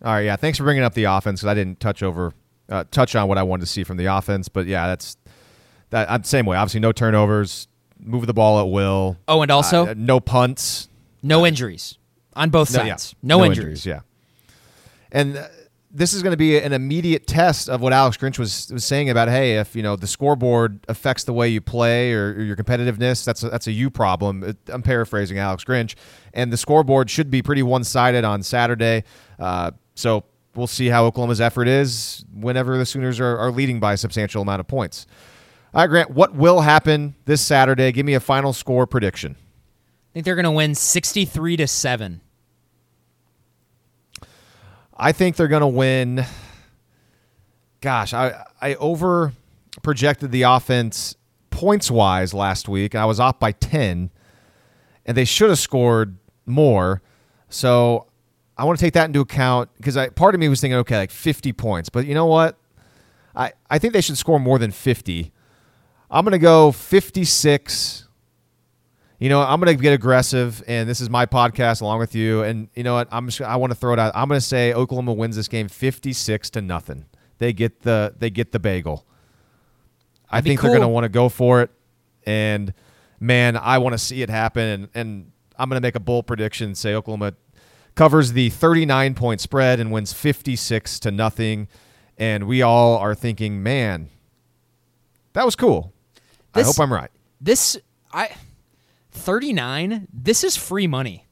All 0.05 0.13
right, 0.13 0.23
yeah. 0.23 0.37
Thanks 0.37 0.59
for 0.59 0.65
bringing 0.65 0.85
up 0.85 0.95
the 0.95 1.05
offense 1.05 1.41
because 1.41 1.51
I 1.51 1.55
didn't 1.55 1.81
touch 1.81 2.03
over 2.03 2.33
uh, 2.69 2.85
touch 2.91 3.15
on 3.15 3.29
what 3.29 3.39
I 3.39 3.43
wanted 3.43 3.61
to 3.63 3.67
see 3.67 3.85
from 3.85 3.97
the 3.97 4.07
offense, 4.07 4.49
but 4.49 4.67
yeah, 4.67 4.87
that's 4.89 5.17
that. 5.91 6.11
I'm 6.11 6.25
same 6.25 6.47
way. 6.47 6.57
Obviously, 6.57 6.81
no 6.81 6.93
turnovers, 6.93 7.69
move 8.01 8.27
the 8.27 8.35
ball 8.35 8.61
at 8.61 8.71
will. 8.71 9.17
Oh, 9.29 9.43
and 9.43 9.51
also 9.51 9.87
uh, 9.87 9.95
no 9.97 10.21
punts, 10.21 10.89
no 11.23 11.47
injuries 11.47 11.97
on 12.35 12.51
both 12.51 12.73
no, 12.73 12.81
sides. 12.81 13.15
Yeah. 13.23 13.29
No, 13.29 13.39
no 13.39 13.45
injuries. 13.45 13.87
injuries. 13.87 13.87
Yeah, 13.87 14.01
and. 15.13 15.49
This 15.91 16.13
is 16.13 16.23
going 16.23 16.33
to 16.33 16.39
be 16.39 16.59
an 16.59 16.75
immediate 16.75 17.27
test 17.27 17.69
of 17.71 17.81
what 17.81 17.95
Alex 17.95 18.19
Grinch 18.19 18.39
was, 18.39 18.71
was 18.71 18.85
saying 18.85 19.09
about 19.09 19.29
hey, 19.29 19.59
if 19.59 19.75
you 19.75 19.83
know 19.83 19.97
the 19.97 20.07
scoreboard 20.07 20.81
affects 20.89 21.25
the 21.25 21.33
way 21.33 21.49
you 21.49 21.61
play 21.61 22.13
or, 22.13 22.35
or 22.35 22.43
your 22.43 22.57
competitiveness, 22.57 23.25
that's 23.25 23.43
a, 23.43 23.49
that's 23.49 23.67
a 23.67 23.73
you 23.73 23.89
problem. 23.89 24.57
I'm 24.69 24.83
paraphrasing 24.83 25.39
Alex 25.39 25.65
Grinch, 25.65 25.95
and 26.35 26.53
the 26.53 26.59
scoreboard 26.59 27.09
should 27.09 27.31
be 27.31 27.43
pretty 27.43 27.63
one 27.63 27.85
sided 27.85 28.25
on 28.25 28.43
Saturday. 28.43 29.05
Uh, 29.39 29.71
so 29.95 30.25
we'll 30.55 30.67
see 30.67 30.89
how 30.89 31.07
Oklahoma's 31.07 31.41
effort 31.41 31.69
is 31.69 32.25
whenever 32.35 32.77
the 32.77 32.85
Sooners 32.85 33.19
are, 33.19 33.39
are 33.39 33.51
leading 33.51 33.81
by 33.81 33.95
a 33.95 33.97
substantial 33.97 34.43
amount 34.43 34.61
of 34.61 34.67
points. 34.67 35.07
All 35.73 35.83
right, 35.83 35.87
Grant, 35.87 36.11
what 36.11 36.35
will 36.35 36.61
happen 36.63 37.15
this 37.25 37.41
Saturday? 37.41 37.93
Give 37.93 38.05
me 38.05 38.15
a 38.15 38.21
final 38.21 38.53
score 38.53 38.87
prediction. 38.87 39.37
I 39.39 40.13
think 40.15 40.25
they're 40.25 40.35
going 40.35 40.45
to 40.45 40.51
win 40.51 40.75
63 40.75 41.57
to 41.59 41.67
7. 41.67 42.21
I 44.99 45.13
think 45.13 45.37
they're 45.37 45.49
going 45.49 45.61
to 45.61 45.67
win. 45.67 46.25
Gosh, 47.81 48.13
I 48.13 48.45
I 48.61 48.75
over 48.75 49.33
projected 49.83 50.33
the 50.33 50.43
offense 50.43 51.17
points 51.51 51.91
wise 51.91 52.35
last 52.35 52.69
week. 52.69 52.95
I 52.95 53.05
was 53.05 53.21
off 53.21 53.39
by 53.39 53.53
10 53.53 54.11
and 55.07 55.17
they 55.17 55.25
should 55.25 55.49
have 55.49 55.59
scored 55.59 56.17
more. 56.47 57.03
So 57.49 58.07
I 58.57 58.65
want 58.65 58.79
to 58.79 58.85
take 58.85 58.95
that 58.95 59.07
into 59.07 59.21
account 59.21 59.71
because 59.77 59.97
I 59.97 60.09
part 60.09 60.35
of 60.35 60.41
me 60.41 60.49
was 60.49 60.61
thinking, 60.61 60.79
okay, 60.79 60.97
like 60.99 61.11
50 61.11 61.53
points. 61.53 61.89
But 61.89 62.07
you 62.07 62.15
know 62.15 62.27
what? 62.27 62.59
I, 63.35 63.53
I 63.71 63.79
think 63.79 63.93
they 63.93 64.01
should 64.01 64.19
score 64.19 64.41
more 64.41 64.59
than 64.59 64.73
50. 64.73 65.33
I'm 66.11 66.25
going 66.25 66.33
to 66.33 66.39
go 66.39 66.73
56. 66.73 68.08
You 69.19 69.29
know, 69.29 69.41
I'm 69.41 69.61
going 69.61 69.77
to 69.77 69.83
get 69.83 69.93
aggressive, 69.93 70.63
and 70.69 70.89
this 70.89 71.01
is 71.01 71.11
my 71.11 71.27
podcast 71.27 71.81
along 71.81 71.99
with 71.99 72.15
you. 72.15 72.43
And 72.43 72.69
you 72.75 72.85
know 72.85 72.95
what? 72.95 73.09
I'm 73.11 73.27
just, 73.27 73.41
I 73.41 73.57
want 73.57 73.73
to 73.73 73.75
throw 73.75 73.93
it 73.93 73.99
out. 73.99 74.13
I'm 74.15 74.29
going 74.29 74.41
to 74.41 74.47
say 74.47 74.73
Oklahoma 74.73 75.13
wins 75.13 75.35
this 75.35 75.49
game 75.49 75.69
56 75.69 76.51
to 76.51 76.63
nothing. 76.63 77.05
They 77.39 77.53
get 77.53 77.83
the 77.83 78.15
they 78.17 78.31
get 78.31 78.53
the 78.53 78.59
bagel. 78.59 79.07
I 80.31 80.37
That'd 80.37 80.45
be 80.45 80.51
think 80.51 80.61
they're 80.61 80.71
going 80.71 80.83
to 80.83 80.89
want 80.89 81.05
to 81.05 81.09
go 81.09 81.29
for 81.29 81.63
it, 81.63 81.71
and 82.27 82.73
man, 83.19 83.57
I 83.57 83.79
want 83.79 83.95
to 83.95 83.99
see 83.99 84.23
it 84.23 84.31
happen. 84.31 84.63
And, 84.63 84.89
and 84.95 85.33
I'm 85.59 85.69
going 85.69 85.81
to 85.81 85.87
make 85.87 85.95
a 85.95 86.01
bold 86.01 86.27
prediction. 86.27 86.75
Say 86.75 86.95
Oklahoma 86.95 87.35
covers 87.95 88.33
the 88.33 88.51
39 88.51 89.15
point 89.15 89.41
spread 89.41 89.81
and 89.81 89.91
wins 89.91 90.13
56 90.13 91.01
to 91.01 91.11
nothing. 91.11 91.69
And 92.17 92.47
we 92.47 92.63
all 92.63 92.99
are 92.99 93.15
thinking, 93.15 93.63
man, 93.63 94.09
that 95.33 95.45
was 95.45 95.57
cool. 95.57 95.93
I 96.55 96.63
hope 96.63 96.79
I'm 96.81 96.93
right. 96.93 97.11
This 97.41 97.77
I 98.13 98.31
39. 99.19 100.09
This 100.13 100.45
is 100.45 100.57
free 100.57 100.87
money. 100.87 101.27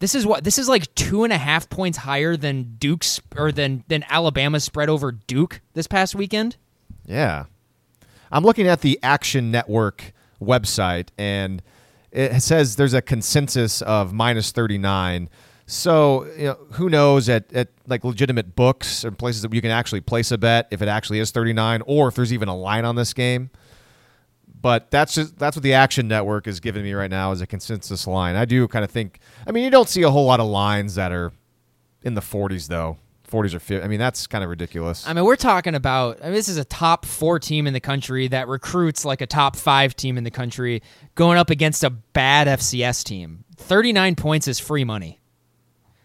This 0.00 0.14
is 0.14 0.26
what 0.26 0.44
this 0.44 0.58
is 0.58 0.68
like 0.68 0.94
two 0.94 1.24
and 1.24 1.32
a 1.32 1.38
half 1.38 1.68
points 1.68 1.98
higher 1.98 2.36
than 2.36 2.76
Duke's 2.78 3.20
or 3.36 3.50
than 3.50 3.84
than 3.88 4.04
Alabama 4.08 4.60
spread 4.60 4.88
over 4.88 5.10
Duke 5.10 5.60
this 5.74 5.86
past 5.86 6.14
weekend. 6.14 6.56
Yeah. 7.04 7.46
I'm 8.30 8.44
looking 8.44 8.68
at 8.68 8.82
the 8.82 8.98
Action 9.02 9.50
Network 9.50 10.12
website, 10.40 11.08
and 11.16 11.62
it 12.12 12.42
says 12.42 12.76
there's 12.76 12.94
a 12.94 13.02
consensus 13.02 13.82
of 13.82 14.12
minus 14.12 14.52
39. 14.52 15.28
So, 15.66 16.24
you 16.36 16.44
know, 16.44 16.58
who 16.72 16.88
knows 16.88 17.28
at, 17.28 17.52
at 17.52 17.68
like 17.86 18.04
legitimate 18.04 18.56
books 18.56 19.04
or 19.04 19.10
places 19.10 19.42
that 19.42 19.52
you 19.52 19.60
can 19.60 19.70
actually 19.70 20.00
place 20.00 20.30
a 20.30 20.38
bet 20.38 20.66
if 20.70 20.80
it 20.80 20.88
actually 20.88 21.18
is 21.18 21.30
39 21.30 21.82
or 21.86 22.08
if 22.08 22.14
there's 22.14 22.32
even 22.32 22.48
a 22.48 22.56
line 22.56 22.84
on 22.84 22.96
this 22.96 23.12
game. 23.12 23.50
But 24.60 24.90
that's 24.90 25.14
just 25.14 25.38
that's 25.38 25.56
what 25.56 25.62
the 25.62 25.74
Action 25.74 26.08
Network 26.08 26.46
is 26.46 26.58
giving 26.60 26.82
me 26.82 26.92
right 26.92 27.10
now 27.10 27.30
as 27.32 27.40
a 27.40 27.46
consensus 27.46 28.06
line. 28.06 28.34
I 28.36 28.44
do 28.44 28.66
kind 28.68 28.84
of 28.84 28.90
think. 28.90 29.20
I 29.46 29.52
mean, 29.52 29.62
you 29.64 29.70
don't 29.70 29.88
see 29.88 30.02
a 30.02 30.10
whole 30.10 30.26
lot 30.26 30.40
of 30.40 30.46
lines 30.46 30.96
that 30.96 31.12
are 31.12 31.32
in 32.02 32.14
the 32.14 32.20
40s 32.20 32.66
though. 32.68 32.96
40s 33.30 33.52
or 33.52 33.60
50. 33.60 33.84
I 33.84 33.88
mean, 33.88 33.98
that's 33.98 34.26
kind 34.26 34.42
of 34.42 34.48
ridiculous. 34.48 35.06
I 35.06 35.12
mean, 35.12 35.24
we're 35.26 35.36
talking 35.36 35.74
about. 35.74 36.18
I 36.22 36.24
mean, 36.24 36.32
this 36.32 36.48
is 36.48 36.56
a 36.56 36.64
top 36.64 37.04
four 37.04 37.38
team 37.38 37.66
in 37.66 37.74
the 37.74 37.80
country 37.80 38.26
that 38.28 38.48
recruits 38.48 39.04
like 39.04 39.20
a 39.20 39.26
top 39.26 39.54
five 39.54 39.94
team 39.94 40.16
in 40.16 40.24
the 40.24 40.30
country, 40.30 40.82
going 41.14 41.36
up 41.36 41.50
against 41.50 41.84
a 41.84 41.90
bad 41.90 42.46
FCS 42.46 43.04
team. 43.04 43.44
Thirty 43.58 43.92
nine 43.92 44.14
points 44.14 44.48
is 44.48 44.58
free 44.58 44.82
money. 44.84 45.20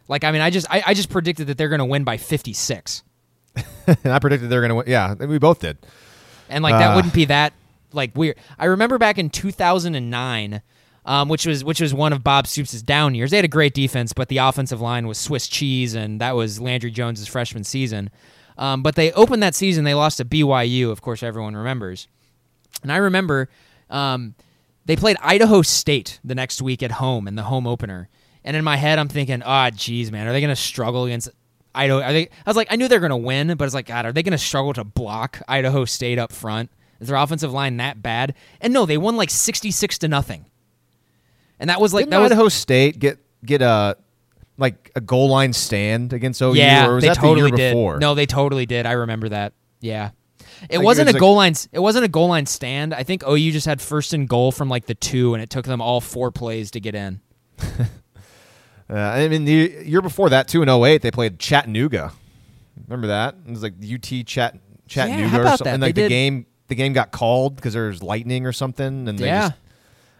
Like, 0.09 0.25
I 0.25 0.33
mean, 0.33 0.41
I 0.41 0.49
just 0.49 0.67
I, 0.69 0.83
I 0.87 0.93
just 0.93 1.09
predicted 1.09 1.47
that 1.47 1.57
they're 1.57 1.69
going 1.69 1.79
to 1.79 1.85
win 1.85 2.03
by 2.03 2.17
fifty 2.17 2.51
six, 2.51 3.03
and 3.87 3.97
I 4.13 4.19
predicted 4.19 4.49
they're 4.49 4.59
going 4.59 4.69
to 4.69 4.75
win. 4.75 4.85
Yeah, 4.87 5.13
we 5.13 5.39
both 5.39 5.59
did. 5.61 5.77
and 6.49 6.61
like 6.61 6.73
that 6.73 6.91
Ah. 6.91 6.95
wouldn't 6.97 7.13
be 7.13 7.23
that 7.25 7.53
like 7.93 8.15
weird. 8.15 8.37
I 8.57 8.65
remember 8.65 8.97
back 8.97 9.17
in 9.17 9.29
two 9.29 9.51
thousand 9.51 9.95
and 9.95 10.09
nine. 10.09 10.61
Um, 11.05 11.27
which 11.27 11.45
was 11.45 11.65
which 11.65 11.81
was 11.81 11.93
one 11.93 12.13
of 12.13 12.23
Bob 12.23 12.47
Stoops' 12.47 12.81
down 12.81 13.13
years. 13.13 13.31
They 13.31 13.35
had 13.35 13.43
a 13.43 13.49
great 13.49 13.73
defense, 13.73 14.13
but 14.13 14.29
the 14.29 14.37
offensive 14.37 14.79
line 14.79 15.05
was 15.05 15.17
Swiss 15.17 15.49
cheese, 15.49 15.95
and 15.95 16.21
that 16.21 16.33
was 16.33 16.61
Landry 16.61 16.91
Jones' 16.91 17.27
freshman 17.27 17.65
season. 17.65 18.09
Um, 18.57 18.83
but 18.83 18.95
they 18.95 19.11
opened 19.11 19.43
that 19.43 19.55
season. 19.55 19.83
They 19.83 19.93
lost 19.93 20.17
to 20.17 20.25
BYU, 20.25 20.91
of 20.91 21.01
course, 21.01 21.21
everyone 21.21 21.57
remembers. 21.57 22.07
And 22.81 22.91
I 22.91 22.97
remember 22.97 23.49
um, 23.89 24.35
they 24.85 24.95
played 24.95 25.17
Idaho 25.21 25.61
State 25.61 26.19
the 26.23 26.35
next 26.35 26.61
week 26.61 26.83
at 26.83 26.91
home 26.91 27.27
in 27.27 27.35
the 27.35 27.43
home 27.43 27.67
opener. 27.67 28.09
And 28.43 28.57
in 28.57 28.63
my 28.63 28.75
head, 28.75 28.99
I'm 28.99 29.07
thinking, 29.07 29.41
oh, 29.45 29.69
geez, 29.69 30.11
man, 30.11 30.27
are 30.27 30.33
they 30.33 30.41
going 30.41 30.49
to 30.49 30.55
struggle 30.55 31.05
against 31.05 31.29
Idaho? 31.73 32.01
Are 32.01 32.11
they? 32.11 32.23
I 32.23 32.49
was 32.49 32.57
like, 32.57 32.67
I 32.71 32.75
knew 32.75 32.87
they're 32.87 32.99
going 32.99 33.09
to 33.09 33.17
win, 33.17 33.55
but 33.55 33.65
it's 33.65 33.73
like, 33.73 33.85
God, 33.85 34.05
are 34.05 34.11
they 34.11 34.23
going 34.23 34.33
to 34.33 34.37
struggle 34.37 34.73
to 34.73 34.83
block 34.83 35.41
Idaho 35.47 35.85
State 35.85 36.19
up 36.19 36.31
front? 36.31 36.69
Is 37.03 37.09
their 37.09 37.17
offensive 37.17 37.51
line 37.53 37.77
that 37.77 38.01
bad? 38.01 38.33
And 38.61 38.73
no, 38.73 38.85
they 38.85 38.97
won 38.97 39.15
like 39.15 39.29
66 39.29 39.99
to 39.99 40.07
nothing. 40.07 40.45
And 41.59 41.69
that 41.69 41.79
was 41.79 41.93
like 41.93 42.03
Didn't 42.03 42.11
that 42.11 42.19
was 42.19 42.31
Idaho 42.31 42.49
State 42.49 42.99
get 42.99 43.19
get 43.45 43.61
a 43.61 43.95
like 44.57 44.91
a 44.95 45.01
goal 45.01 45.29
line 45.29 45.53
stand 45.53 46.13
against 46.13 46.41
OU? 46.41 46.53
yeah, 46.55 46.87
or 46.87 46.95
was 46.95 47.03
they 47.03 47.09
that 47.09 47.17
totally 47.17 47.51
the 47.51 47.57
year 47.57 47.73
did. 47.73 47.99
No, 47.99 48.15
they 48.15 48.25
totally 48.25 48.65
did. 48.65 48.85
I 48.85 48.93
remember 48.93 49.29
that. 49.29 49.53
Yeah. 49.79 50.11
It 50.69 50.77
wasn't 50.77 51.07
it 51.09 51.09
was 51.09 51.13
a 51.13 51.17
like- 51.17 51.19
goal 51.19 51.35
line. 51.35 51.53
It 51.71 51.79
wasn't 51.79 52.05
a 52.05 52.07
goal 52.09 52.27
line 52.27 52.45
stand. 52.45 52.93
I 52.93 53.03
think 53.03 53.23
OU 53.27 53.51
just 53.51 53.65
had 53.65 53.81
first 53.81 54.13
and 54.13 54.27
goal 54.27 54.51
from 54.51 54.69
like 54.69 54.85
the 54.85 54.95
two, 54.95 55.33
and 55.33 55.43
it 55.43 55.49
took 55.49 55.65
them 55.65 55.81
all 55.81 55.99
four 56.01 56.31
plays 56.31 56.71
to 56.71 56.79
get 56.79 56.95
in. 56.95 57.19
Uh, 58.89 58.95
I 58.97 59.27
mean, 59.29 59.45
the 59.45 59.53
year 59.85 60.01
before 60.01 60.29
that 60.29 60.47
too, 60.49 60.61
in 60.61 60.69
08, 60.69 61.01
they 61.01 61.09
played 61.09 61.39
Chattanooga. 61.39 62.11
Remember 62.87 63.07
that? 63.07 63.35
It 63.47 63.49
was 63.49 63.63
like 63.63 63.73
UT 63.81 64.25
Chat 64.25 64.57
Chattanooga 64.87 65.29
how 65.29 65.39
or 65.41 65.45
something. 65.45 65.63
that? 65.65 65.73
And 65.75 65.81
They 65.83 65.87
like 65.87 65.95
the 65.95 66.01
did- 66.01 66.09
game, 66.09 66.45
the 66.76 66.84
game 66.84 66.93
got 66.93 67.11
called 67.11 67.55
because 67.55 67.74
there 67.74 67.88
was 67.88 68.01
lightning 68.03 68.45
or 68.45 68.51
something. 68.51 69.07
And 69.07 69.17
they 69.19 69.26
Yeah. 69.26 69.49
just- 69.49 69.59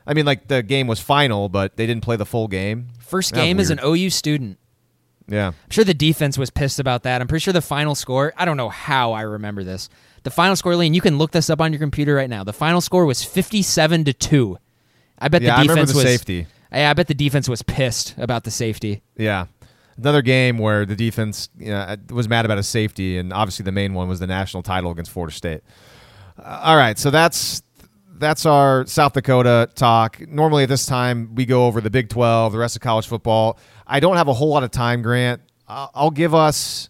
I 0.06 0.14
mean, 0.14 0.26
like 0.26 0.47
the 0.47 0.62
game 0.62 0.88
was 0.88 0.99
final, 0.99 1.47
but 1.49 1.78
they 1.78 1.86
didn't 1.88 2.04
play 2.04 2.16
the 2.18 2.26
full 2.26 2.47
game. 2.47 2.89
First 2.99 3.34
game 3.34 3.60
as 3.60 3.70
an. 3.70 3.80
OU 3.84 4.10
student. 4.10 4.58
Yeah. 5.30 5.47
I'm 5.47 5.54
sure 5.72 5.86
the 5.86 5.93
defense 5.93 6.38
was 6.38 6.49
pissed 6.49 6.80
about 6.80 7.04
that. 7.04 7.22
I'm 7.22 7.28
pretty 7.28 7.43
sure 7.43 7.54
the 7.54 7.62
final 7.62 7.95
score. 7.95 8.34
I 8.38 8.43
don't 8.43 8.58
know 8.58 8.68
how 8.70 9.14
I 9.14 9.22
remember 9.22 9.64
this. 9.64 9.89
The 10.24 10.30
final 10.30 10.56
score, 10.58 10.76
Lee, 10.76 10.88
and 10.88 10.95
you 10.95 11.01
can 11.01 11.18
look 11.18 11.32
this 11.32 11.49
up 11.49 11.62
on 11.62 11.72
your 11.72 11.80
computer 11.80 12.16
right 12.16 12.30
now. 12.30 12.43
The 12.43 12.51
final 12.54 12.82
score 12.82 13.06
was 13.06 13.24
57 13.24 14.04
to 14.06 14.14
two. 14.14 14.58
I 15.20 15.30
bet 15.30 15.41
Yeah, 15.41 15.62
the 15.62 15.68
defense 15.68 15.91
the 15.91 15.95
was 15.97 16.06
safety. 16.06 16.47
Yeah, 16.74 16.89
I 16.89 16.93
bet 16.93 17.08
the 17.08 17.14
defense 17.14 17.47
was 17.47 17.62
pissed 17.62 18.16
about 18.18 18.43
the 18.43 18.51
safety. 18.51 19.01
Yeah. 19.18 19.45
Another 19.97 20.22
game 20.22 20.58
where 20.58 20.86
the 20.86 20.95
defense 20.95 21.47
you 21.58 21.68
know, 21.70 21.78
uh, 21.78 21.95
was 22.10 22.28
mad 22.28 22.43
about 22.45 22.58
a 22.58 22.64
safety, 22.64 23.18
and 23.18 23.32
obviously 23.32 23.64
the 23.64 23.72
main 23.72 23.93
one 23.93 24.10
was 24.10 24.20
the 24.20 24.28
national 24.28 24.64
title 24.64 24.91
against 24.91 25.12
Florida 25.12 25.34
State. 25.36 25.62
Uh, 26.38 26.61
all 26.63 26.77
right, 26.77 26.97
so 26.97 27.09
that's 27.11 27.61
that's 28.15 28.45
our 28.45 28.86
South 28.88 29.13
Dakota 29.13 29.69
talk. 29.75 30.19
Normally 30.27 30.63
at 30.63 30.69
this 30.69 30.86
time 30.86 31.36
we 31.36 31.45
go 31.45 31.65
over 31.67 31.81
the 31.81 31.89
Big 31.89 32.09
Twelve, 32.09 32.53
the 32.53 32.57
rest 32.57 32.75
of 32.75 32.81
college 32.81 33.07
football. 33.07 33.57
I 33.86 33.99
don't 33.99 34.15
have 34.17 34.27
a 34.27 34.34
whole 34.34 34.49
lot 34.49 34.63
of 34.63 34.71
time, 34.71 35.01
Grant. 35.01 35.41
I'll, 35.67 36.11
give 36.11 36.34
us. 36.36 36.89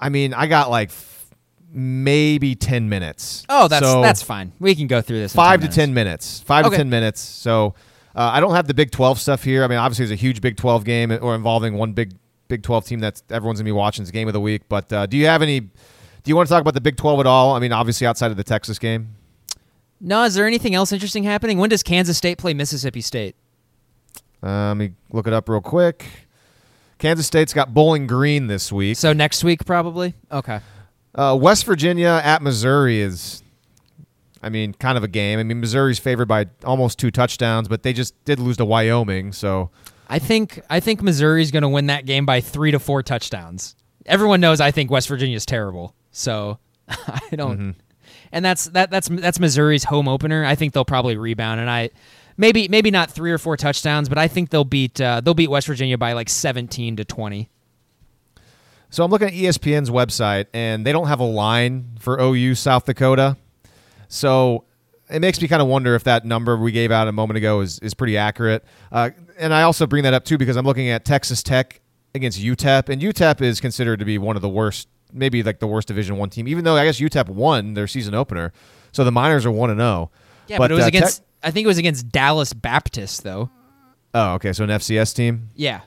I 0.00 0.08
mean, 0.08 0.32
I 0.34 0.46
got 0.46 0.70
like 0.70 0.88
f- 0.88 1.26
maybe 1.72 2.54
ten 2.54 2.88
minutes. 2.88 3.44
Oh, 3.48 3.68
that's 3.68 3.84
So- 3.86 4.02
that's 4.02 4.22
fine. 4.22 4.52
We 4.58 4.74
can 4.74 4.86
go 4.86 5.00
through 5.02 5.18
this. 5.20 5.32
in 5.32 5.36
five 5.36 5.60
10 5.60 5.68
to 5.70 5.74
ten 5.74 5.94
minutes. 5.94 6.40
Five 6.40 6.66
Okay. 6.66 6.76
to 6.76 6.78
ten 6.78 6.90
minutes. 6.90 7.20
So 7.20 7.74
uh, 8.14 8.30
I 8.32 8.40
don't 8.40 8.54
have 8.54 8.66
the 8.66 8.74
Big 8.74 8.90
Twelve 8.90 9.18
stuff 9.20 9.44
here. 9.44 9.64
I 9.64 9.68
mean, 9.68 9.78
obviously, 9.78 10.04
it's 10.04 10.12
a 10.12 10.16
huge 10.16 10.40
Big 10.40 10.56
Twelve 10.56 10.84
game 10.84 11.12
or 11.12 11.34
involving 11.34 11.74
one 11.74 11.92
big 11.92 12.12
Big 12.48 12.62
Twelve 12.62 12.84
team 12.86 13.00
that's 13.00 13.22
everyone's 13.30 13.58
gonna 13.60 13.68
be 13.68 13.72
watching. 13.72 14.02
It's 14.02 14.10
game 14.10 14.28
of 14.28 14.34
the 14.34 14.40
week. 14.40 14.62
But 14.68 14.92
uh, 14.92 15.06
do 15.06 15.16
you 15.16 15.26
have 15.26 15.42
any? 15.42 15.68
Do 16.24 16.30
you 16.30 16.36
want 16.36 16.48
to 16.48 16.52
talk 16.54 16.62
about 16.62 16.74
the 16.74 16.80
Big 16.80 16.96
Twelve 16.96 17.20
at 17.20 17.26
all? 17.26 17.54
I 17.54 17.58
mean, 17.58 17.72
obviously 17.72 18.06
outside 18.06 18.30
of 18.30 18.36
the 18.36 18.44
Texas 18.44 18.78
game. 18.78 19.14
No, 20.00 20.24
is 20.24 20.34
there 20.34 20.46
anything 20.46 20.74
else 20.74 20.90
interesting 20.92 21.24
happening? 21.24 21.58
When 21.58 21.70
does 21.70 21.82
Kansas 21.82 22.16
State 22.16 22.38
play 22.38 22.54
Mississippi 22.54 23.00
State? 23.00 23.36
Uh, 24.42 24.68
let 24.68 24.76
me 24.76 24.92
look 25.10 25.26
it 25.26 25.32
up 25.32 25.48
real 25.48 25.60
quick. 25.60 26.06
Kansas 26.98 27.26
State's 27.26 27.52
got 27.52 27.74
Bowling 27.74 28.06
Green 28.06 28.46
this 28.46 28.72
week. 28.72 28.96
So 28.96 29.12
next 29.12 29.44
week, 29.44 29.64
probably. 29.64 30.14
Okay. 30.30 30.60
Uh, 31.14 31.36
West 31.40 31.64
Virginia 31.64 32.20
at 32.24 32.42
Missouri 32.42 33.00
is, 33.00 33.42
I 34.42 34.48
mean, 34.48 34.74
kind 34.74 34.96
of 34.98 35.04
a 35.04 35.08
game. 35.08 35.38
I 35.38 35.42
mean, 35.42 35.60
Missouri's 35.60 35.98
favored 35.98 36.28
by 36.28 36.46
almost 36.64 36.98
two 36.98 37.10
touchdowns, 37.10 37.68
but 37.68 37.82
they 37.82 37.92
just 37.92 38.22
did 38.24 38.38
lose 38.38 38.56
to 38.58 38.64
Wyoming. 38.64 39.32
So 39.32 39.70
I 40.08 40.18
think 40.18 40.60
I 40.68 40.80
think 40.80 41.02
Missouri's 41.02 41.50
going 41.50 41.62
to 41.62 41.68
win 41.68 41.86
that 41.86 42.06
game 42.06 42.26
by 42.26 42.40
three 42.40 42.70
to 42.70 42.78
four 42.78 43.02
touchdowns. 43.02 43.76
Everyone 44.06 44.40
knows 44.40 44.60
I 44.60 44.70
think 44.70 44.90
West 44.90 45.08
Virginia's 45.08 45.46
terrible, 45.46 45.94
so 46.14 46.58
I 46.88 47.20
don't. 47.32 47.58
Mm-hmm. 47.58 47.70
And 48.32 48.44
that's 48.44 48.66
that 48.66 48.90
that's 48.90 49.08
that's 49.08 49.38
Missouri's 49.38 49.84
home 49.84 50.08
opener. 50.08 50.44
I 50.44 50.54
think 50.54 50.72
they'll 50.72 50.84
probably 50.84 51.16
rebound, 51.16 51.60
and 51.60 51.68
I 51.68 51.90
maybe 52.36 52.68
maybe 52.68 52.90
not 52.90 53.10
three 53.10 53.32
or 53.32 53.38
four 53.38 53.56
touchdowns, 53.56 54.08
but 54.08 54.18
I 54.18 54.28
think 54.28 54.50
they'll 54.50 54.64
beat 54.64 55.00
uh, 55.00 55.20
they'll 55.20 55.34
beat 55.34 55.50
West 55.50 55.66
Virginia 55.66 55.98
by 55.98 56.12
like 56.12 56.28
seventeen 56.28 56.96
to 56.96 57.04
twenty. 57.04 57.50
So 58.90 59.04
I'm 59.04 59.10
looking 59.10 59.28
at 59.28 59.34
ESPN's 59.34 59.90
website, 59.90 60.46
and 60.54 60.86
they 60.86 60.92
don't 60.92 61.08
have 61.08 61.20
a 61.20 61.24
line 61.24 61.96
for 61.98 62.20
OU 62.20 62.54
South 62.54 62.84
Dakota. 62.84 63.36
So 64.06 64.64
it 65.10 65.20
makes 65.20 65.40
me 65.40 65.48
kind 65.48 65.60
of 65.60 65.66
wonder 65.66 65.96
if 65.96 66.04
that 66.04 66.24
number 66.24 66.56
we 66.56 66.70
gave 66.70 66.92
out 66.92 67.08
a 67.08 67.12
moment 67.12 67.36
ago 67.36 67.60
is, 67.60 67.80
is 67.80 67.92
pretty 67.92 68.16
accurate. 68.16 68.64
Uh, 68.92 69.10
and 69.36 69.52
I 69.52 69.62
also 69.62 69.86
bring 69.88 70.04
that 70.04 70.14
up 70.14 70.24
too 70.24 70.38
because 70.38 70.56
I'm 70.56 70.64
looking 70.64 70.88
at 70.90 71.04
Texas 71.04 71.42
Tech 71.42 71.80
against 72.14 72.38
UTEP, 72.40 72.88
and 72.88 73.02
UTEP 73.02 73.40
is 73.40 73.60
considered 73.60 73.98
to 73.98 74.04
be 74.04 74.18
one 74.18 74.36
of 74.36 74.42
the 74.42 74.48
worst, 74.48 74.88
maybe 75.14 75.42
like 75.42 75.60
the 75.60 75.66
worst 75.66 75.88
Division 75.88 76.16
One 76.18 76.28
team. 76.28 76.46
Even 76.48 76.64
though 76.64 76.76
I 76.76 76.84
guess 76.84 77.00
UTEP 77.00 77.28
won 77.28 77.74
their 77.74 77.86
season 77.86 78.14
opener, 78.14 78.52
so 78.92 79.04
the 79.04 79.12
Miners 79.12 79.46
are 79.46 79.50
one 79.50 79.70
and 79.70 79.78
zero. 79.78 80.10
Yeah, 80.48 80.58
but, 80.58 80.70
it 80.70 80.74
was 80.74 80.84
uh, 80.84 80.88
against. 80.88 81.18
Tech- 81.18 81.26
I 81.42 81.50
think 81.50 81.64
it 81.64 81.68
was 81.68 81.78
against 81.78 82.10
Dallas 82.10 82.52
Baptist 82.52 83.22
though. 83.22 83.50
Oh, 84.12 84.34
okay. 84.34 84.52
So 84.52 84.64
an 84.64 84.70
FCS 84.70 85.14
team. 85.14 85.48
Yeah. 85.54 85.80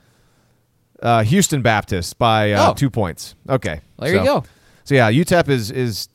Uh, 1.01 1.23
Houston 1.23 1.61
Baptist 1.61 2.17
by 2.17 2.53
uh, 2.53 2.71
Oh. 2.71 2.73
two 2.73 2.89
points. 2.89 3.35
Okay, 3.47 3.81
Well, 3.97 4.09
there 4.09 4.17
you 4.19 4.25
go. 4.25 4.43
So 4.83 4.95
yeah, 4.95 5.11
UTEP 5.11 5.47
is 5.49 5.69
is 5.69 6.09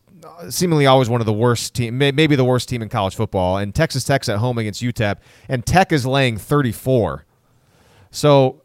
seemingly 0.48 0.86
always 0.86 1.08
one 1.08 1.20
of 1.20 1.26
the 1.26 1.32
worst 1.32 1.74
team, 1.74 1.98
may, 1.98 2.10
maybe 2.10 2.34
the 2.36 2.44
worst 2.44 2.68
team 2.68 2.82
in 2.82 2.88
college 2.88 3.14
football. 3.14 3.58
And 3.58 3.74
Texas 3.74 4.02
Tech's 4.04 4.28
at 4.28 4.38
home 4.38 4.58
against 4.58 4.82
UTEP, 4.82 5.18
and 5.48 5.64
Tech 5.64 5.92
is 5.92 6.04
laying 6.06 6.36
34. 6.36 7.24
So 8.10 8.61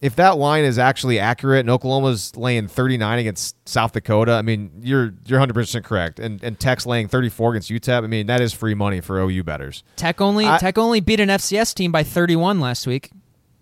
if 0.00 0.14
that 0.16 0.36
line 0.36 0.64
is 0.64 0.78
actually 0.78 1.18
accurate, 1.18 1.60
and 1.60 1.70
Oklahoma's 1.70 2.36
laying 2.36 2.68
39 2.68 3.18
against 3.18 3.56
South 3.68 3.92
Dakota, 3.92 4.32
I 4.32 4.42
mean 4.42 4.70
you're 4.82 5.14
you're 5.26 5.38
100 5.38 5.54
percent 5.54 5.84
correct. 5.84 6.18
And 6.20 6.42
and 6.44 6.58
Tech's 6.60 6.84
laying 6.86 7.08
34 7.08 7.52
against 7.52 7.70
UTEP. 7.70 8.04
I 8.04 8.06
mean 8.06 8.26
that 8.26 8.40
is 8.40 8.52
free 8.52 8.74
money 8.74 9.00
for 9.00 9.18
OU 9.20 9.42
betters. 9.44 9.82
Tech 9.96 10.20
only 10.20 10.46
I- 10.46 10.58
Tech 10.58 10.76
only 10.78 11.00
beat 11.00 11.20
an 11.20 11.28
FCS 11.30 11.74
team 11.74 11.92
by 11.92 12.02
31 12.02 12.60
last 12.60 12.86
week. 12.86 13.10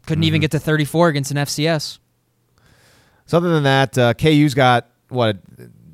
Couldn't 0.06 0.22
Mm-hmm. 0.22 0.26
even 0.28 0.40
get 0.42 0.50
to 0.50 0.58
34 0.58 1.08
against 1.08 1.30
an 1.30 1.38
FCS. 1.38 1.98
So 3.26 3.38
other 3.38 3.48
than 3.48 3.62
that, 3.62 3.96
uh, 3.96 4.12
KU's 4.14 4.52
got 4.54 4.88
what? 5.08 5.38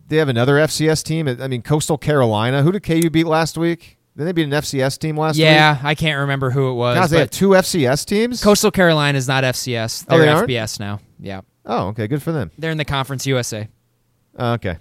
They 0.09 0.17
have 0.17 0.29
another 0.29 0.55
FCS 0.57 1.05
team. 1.05 1.29
I 1.29 1.47
mean, 1.47 1.63
Coastal 1.63 1.97
Carolina. 1.97 2.63
Who 2.65 2.73
did 2.73 2.83
KU 2.83 3.09
beat 3.11 3.27
last 3.27 3.57
week? 3.57 3.99
Did 4.21 4.27
they 4.27 4.33
beat 4.33 4.43
an 4.45 4.51
FCS 4.51 4.99
team 4.99 5.17
last 5.17 5.37
week? 5.37 5.45
Yeah, 5.45 5.81
I 5.83 5.95
can't 5.95 6.21
remember 6.21 6.51
who 6.51 6.69
it 6.71 6.75
was. 6.75 7.09
They 7.11 7.17
have 7.21 7.29
but 7.29 7.33
two 7.33 7.49
FCS 7.51 8.05
teams. 8.05 8.45
Coastal 8.45 8.71
Carolina 8.71 9.17
is 9.17 9.27
not 9.27 9.45
FCS. 9.45 10.05
Oh, 10.11 10.19
They're 10.19 10.27
they 10.27 10.31
aren't? 10.31 10.51
FBS 10.51 10.79
now. 10.79 11.01
Yeah. 11.19 11.41
oh, 11.65 11.87
okay, 11.87 12.07
good 12.07 12.23
for 12.23 12.31
them. 12.31 12.51
They're 12.59 12.71
in 12.71 12.77
the 12.77 12.85
Conference 12.85 13.25
USA. 13.27 13.67
Uh, 14.39 14.53
okay. 14.61 14.77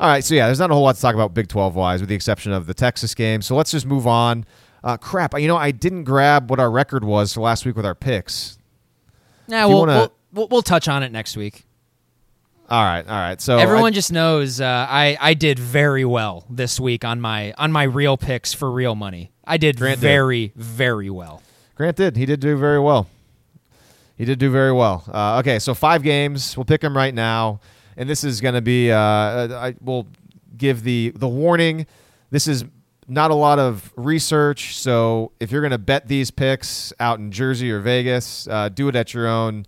All 0.00 0.08
right, 0.08 0.24
so 0.24 0.34
yeah, 0.34 0.46
there's 0.46 0.58
not 0.58 0.72
a 0.72 0.74
whole 0.74 0.82
lot 0.82 0.96
to 0.96 1.00
talk 1.00 1.14
about 1.14 1.34
Big 1.34 1.46
12 1.46 1.76
wise, 1.76 2.00
with 2.00 2.08
the 2.08 2.16
exception 2.16 2.50
of 2.50 2.66
the 2.66 2.74
Texas 2.74 3.14
game. 3.14 3.42
So 3.42 3.54
let's 3.54 3.70
just 3.70 3.86
move 3.86 4.08
on. 4.08 4.44
Uh, 4.82 4.96
crap, 4.96 5.38
you 5.38 5.46
know, 5.46 5.56
I 5.56 5.70
didn't 5.70 6.02
grab 6.02 6.50
what 6.50 6.58
our 6.58 6.68
record 6.68 7.04
was 7.04 7.32
for 7.32 7.42
last 7.42 7.64
week 7.64 7.76
with 7.76 7.86
our 7.86 7.94
picks. 7.94 8.58
Yeah, 9.46 9.62
you 9.66 9.68
we'll, 9.68 9.78
wanna- 9.78 9.94
we'll, 9.98 10.12
we'll 10.32 10.48
we'll 10.48 10.62
touch 10.62 10.88
on 10.88 11.04
it 11.04 11.12
next 11.12 11.36
week. 11.36 11.64
All 12.74 12.82
right, 12.82 13.06
all 13.06 13.14
right. 13.20 13.40
So 13.40 13.56
Everyone 13.58 13.92
I- 13.92 13.94
just 13.94 14.10
knows 14.10 14.60
uh, 14.60 14.66
I 14.90 15.16
I 15.20 15.34
did 15.34 15.60
very 15.60 16.04
well 16.04 16.44
this 16.50 16.80
week 16.80 17.04
on 17.04 17.20
my 17.20 17.52
on 17.56 17.70
my 17.70 17.84
real 17.84 18.16
picks 18.16 18.52
for 18.52 18.68
real 18.68 18.96
money. 18.96 19.30
I 19.44 19.58
did 19.58 19.76
Grant 19.76 20.00
did. 20.00 20.08
very 20.08 20.52
very 20.56 21.08
well. 21.08 21.40
Grant 21.76 21.96
did. 21.96 22.16
He 22.16 22.26
did 22.26 22.40
do 22.40 22.56
very 22.56 22.80
well. 22.80 23.06
He 24.18 24.24
did 24.24 24.40
do 24.40 24.50
very 24.50 24.72
well. 24.72 25.04
Uh, 25.06 25.38
okay, 25.38 25.60
so 25.60 25.72
five 25.72 26.02
games. 26.02 26.56
We'll 26.56 26.64
pick 26.64 26.80
them 26.80 26.96
right 26.96 27.14
now, 27.14 27.60
and 27.96 28.10
this 28.10 28.24
is 28.24 28.40
going 28.40 28.54
to 28.54 28.60
be. 28.62 28.90
Uh, 28.90 28.98
I 28.98 29.76
will 29.80 30.08
give 30.56 30.82
the 30.82 31.12
the 31.14 31.28
warning. 31.28 31.86
This 32.30 32.48
is 32.48 32.64
not 33.06 33.30
a 33.30 33.34
lot 33.36 33.60
of 33.60 33.92
research, 33.96 34.76
so 34.78 35.30
if 35.38 35.52
you're 35.52 35.60
going 35.62 35.70
to 35.70 35.78
bet 35.78 36.08
these 36.08 36.32
picks 36.32 36.92
out 36.98 37.20
in 37.20 37.30
Jersey 37.30 37.70
or 37.70 37.78
Vegas, 37.78 38.48
uh, 38.48 38.68
do 38.68 38.88
it 38.88 38.96
at 38.96 39.14
your 39.14 39.28
own. 39.28 39.64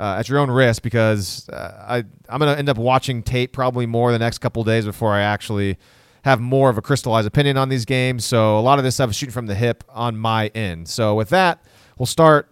Uh, 0.00 0.16
at 0.18 0.30
your 0.30 0.38
own 0.38 0.50
risk, 0.50 0.80
because 0.80 1.46
uh, 1.50 1.84
I 1.86 1.96
I'm 2.30 2.38
gonna 2.38 2.54
end 2.54 2.70
up 2.70 2.78
watching 2.78 3.22
tape 3.22 3.52
probably 3.52 3.84
more 3.84 4.12
the 4.12 4.18
next 4.18 4.38
couple 4.38 4.64
days 4.64 4.86
before 4.86 5.12
I 5.12 5.20
actually 5.20 5.76
have 6.22 6.40
more 6.40 6.70
of 6.70 6.78
a 6.78 6.82
crystallized 6.82 7.26
opinion 7.26 7.58
on 7.58 7.68
these 7.68 7.84
games. 7.84 8.24
So 8.24 8.58
a 8.58 8.62
lot 8.62 8.78
of 8.78 8.84
this 8.84 8.94
stuff 8.94 9.10
is 9.10 9.16
shooting 9.16 9.34
from 9.34 9.46
the 9.46 9.54
hip 9.54 9.84
on 9.90 10.16
my 10.16 10.48
end. 10.48 10.88
So 10.88 11.14
with 11.16 11.28
that, 11.28 11.62
we'll 11.98 12.06
start. 12.06 12.50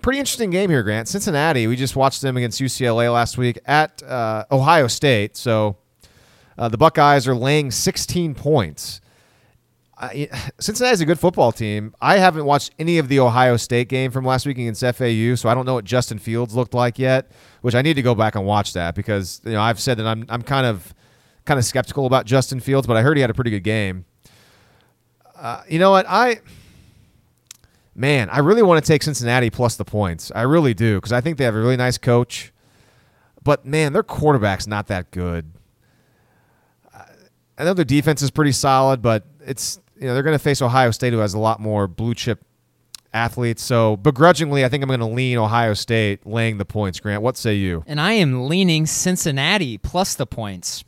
Pretty 0.00 0.18
interesting 0.18 0.50
game 0.50 0.70
here, 0.70 0.82
Grant. 0.82 1.06
Cincinnati. 1.06 1.68
We 1.68 1.76
just 1.76 1.94
watched 1.94 2.20
them 2.20 2.36
against 2.36 2.60
UCLA 2.60 3.12
last 3.12 3.38
week 3.38 3.60
at 3.64 4.02
uh, 4.02 4.44
Ohio 4.50 4.88
State. 4.88 5.36
So 5.36 5.76
uh, 6.58 6.68
the 6.68 6.78
Buckeyes 6.78 7.28
are 7.28 7.34
laying 7.34 7.70
16 7.70 8.34
points. 8.34 9.00
I, 9.98 10.28
Cincinnati's 10.60 11.00
a 11.00 11.06
good 11.06 11.18
football 11.18 11.52
team. 11.52 11.94
I 12.00 12.18
haven't 12.18 12.44
watched 12.44 12.72
any 12.78 12.98
of 12.98 13.08
the 13.08 13.20
Ohio 13.20 13.56
State 13.56 13.88
game 13.88 14.10
from 14.10 14.24
last 14.24 14.46
week 14.46 14.58
against 14.58 14.80
FAU, 14.80 15.34
so 15.34 15.48
I 15.48 15.54
don't 15.54 15.66
know 15.66 15.74
what 15.74 15.84
Justin 15.84 16.18
Fields 16.18 16.54
looked 16.54 16.74
like 16.74 16.98
yet. 16.98 17.30
Which 17.60 17.74
I 17.74 17.82
need 17.82 17.94
to 17.94 18.02
go 18.02 18.14
back 18.14 18.34
and 18.34 18.44
watch 18.44 18.72
that 18.72 18.94
because 18.94 19.40
you 19.44 19.52
know 19.52 19.60
I've 19.60 19.80
said 19.80 19.98
that 19.98 20.06
I'm 20.06 20.24
I'm 20.28 20.42
kind 20.42 20.66
of 20.66 20.94
kind 21.44 21.58
of 21.58 21.64
skeptical 21.64 22.06
about 22.06 22.26
Justin 22.26 22.60
Fields, 22.60 22.86
but 22.86 22.96
I 22.96 23.02
heard 23.02 23.16
he 23.16 23.20
had 23.20 23.30
a 23.30 23.34
pretty 23.34 23.50
good 23.50 23.64
game. 23.64 24.04
Uh, 25.36 25.62
you 25.68 25.78
know 25.78 25.90
what 25.90 26.06
I. 26.08 26.40
Man, 27.94 28.30
I 28.30 28.38
really 28.38 28.62
want 28.62 28.82
to 28.82 28.88
take 28.88 29.02
Cincinnati 29.02 29.50
plus 29.50 29.76
the 29.76 29.84
points. 29.84 30.32
I 30.34 30.42
really 30.42 30.72
do 30.72 30.96
because 30.96 31.12
I 31.12 31.20
think 31.20 31.36
they 31.36 31.44
have 31.44 31.54
a 31.54 31.60
really 31.60 31.76
nice 31.76 31.98
coach. 31.98 32.50
But 33.44 33.66
man, 33.66 33.92
their 33.92 34.02
quarterback's 34.02 34.66
not 34.66 34.86
that 34.86 35.10
good. 35.10 35.52
I 37.58 37.64
know 37.64 37.74
their 37.74 37.84
defense 37.84 38.22
is 38.22 38.30
pretty 38.30 38.52
solid, 38.52 39.02
but 39.02 39.24
it's 39.44 39.78
you 40.02 40.08
know 40.08 40.14
they're 40.14 40.24
going 40.24 40.36
to 40.36 40.42
face 40.42 40.60
Ohio 40.60 40.90
State, 40.90 41.12
who 41.12 41.20
has 41.20 41.32
a 41.32 41.38
lot 41.38 41.60
more 41.60 41.86
blue 41.86 42.14
chip 42.14 42.44
athletes. 43.14 43.62
So 43.62 43.96
begrudgingly, 43.96 44.64
I 44.64 44.68
think 44.68 44.82
I'm 44.82 44.88
going 44.88 45.00
to 45.00 45.06
lean 45.06 45.38
Ohio 45.38 45.74
State 45.74 46.26
laying 46.26 46.58
the 46.58 46.64
points. 46.64 46.98
Grant, 46.98 47.22
what 47.22 47.36
say 47.36 47.54
you? 47.54 47.84
and 47.86 48.00
I 48.00 48.14
am 48.14 48.48
leaning 48.48 48.84
Cincinnati 48.86 49.78
plus 49.78 50.16
the 50.16 50.26
points. 50.26 50.84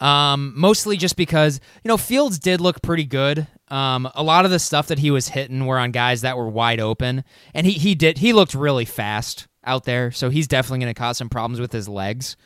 Um, 0.00 0.52
mostly 0.56 0.96
just 0.96 1.16
because 1.16 1.60
you 1.84 1.88
know 1.88 1.96
Fields 1.96 2.38
did 2.38 2.60
look 2.60 2.80
pretty 2.82 3.04
good. 3.04 3.46
Um, 3.68 4.08
a 4.14 4.22
lot 4.22 4.46
of 4.46 4.50
the 4.50 4.58
stuff 4.58 4.86
that 4.86 5.00
he 5.00 5.10
was 5.10 5.28
hitting 5.28 5.66
were 5.66 5.78
on 5.78 5.90
guys 5.90 6.22
that 6.22 6.38
were 6.38 6.48
wide 6.48 6.80
open, 6.80 7.24
and 7.52 7.66
he 7.66 7.72
he 7.72 7.94
did 7.94 8.18
he 8.18 8.32
looked 8.32 8.54
really 8.54 8.86
fast 8.86 9.46
out 9.64 9.84
there, 9.84 10.10
so 10.10 10.30
he's 10.30 10.48
definitely 10.48 10.78
going 10.78 10.94
to 10.94 10.98
cause 10.98 11.18
some 11.18 11.28
problems 11.28 11.60
with 11.60 11.72
his 11.72 11.88
legs. 11.88 12.36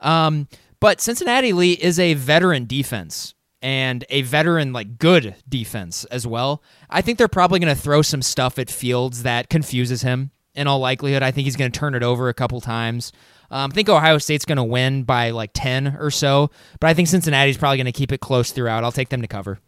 Um, 0.00 0.48
but 0.80 1.00
Cincinnati 1.00 1.52
Lee 1.52 1.72
is 1.72 2.00
a 2.00 2.14
veteran 2.14 2.66
defense 2.66 3.34
and 3.60 4.04
a 4.08 4.22
veteran 4.22 4.72
like 4.72 4.98
good 4.98 5.34
defense 5.48 6.04
as 6.06 6.26
well. 6.26 6.62
I 6.88 7.00
think 7.00 7.18
they're 7.18 7.28
probably 7.28 7.58
going 7.58 7.74
to 7.74 7.80
throw 7.80 8.02
some 8.02 8.22
stuff 8.22 8.58
at 8.58 8.70
Fields 8.70 9.22
that 9.22 9.48
confuses 9.48 10.02
him. 10.02 10.30
In 10.54 10.66
all 10.66 10.80
likelihood, 10.80 11.22
I 11.22 11.30
think 11.30 11.44
he's 11.44 11.54
going 11.54 11.70
to 11.70 11.78
turn 11.78 11.94
it 11.94 12.02
over 12.02 12.28
a 12.28 12.34
couple 12.34 12.60
times. 12.60 13.12
Um, 13.50 13.70
I 13.70 13.74
think 13.74 13.88
Ohio 13.88 14.18
State's 14.18 14.44
going 14.44 14.56
to 14.56 14.64
win 14.64 15.04
by 15.04 15.30
like 15.30 15.50
ten 15.54 15.96
or 15.98 16.10
so, 16.10 16.50
but 16.80 16.88
I 16.88 16.94
think 16.94 17.08
Cincinnati's 17.08 17.56
probably 17.56 17.76
going 17.76 17.86
to 17.86 17.92
keep 17.92 18.12
it 18.12 18.20
close 18.20 18.50
throughout. 18.50 18.82
I'll 18.82 18.92
take 18.92 19.08
them 19.08 19.22
to 19.22 19.28
cover. 19.28 19.60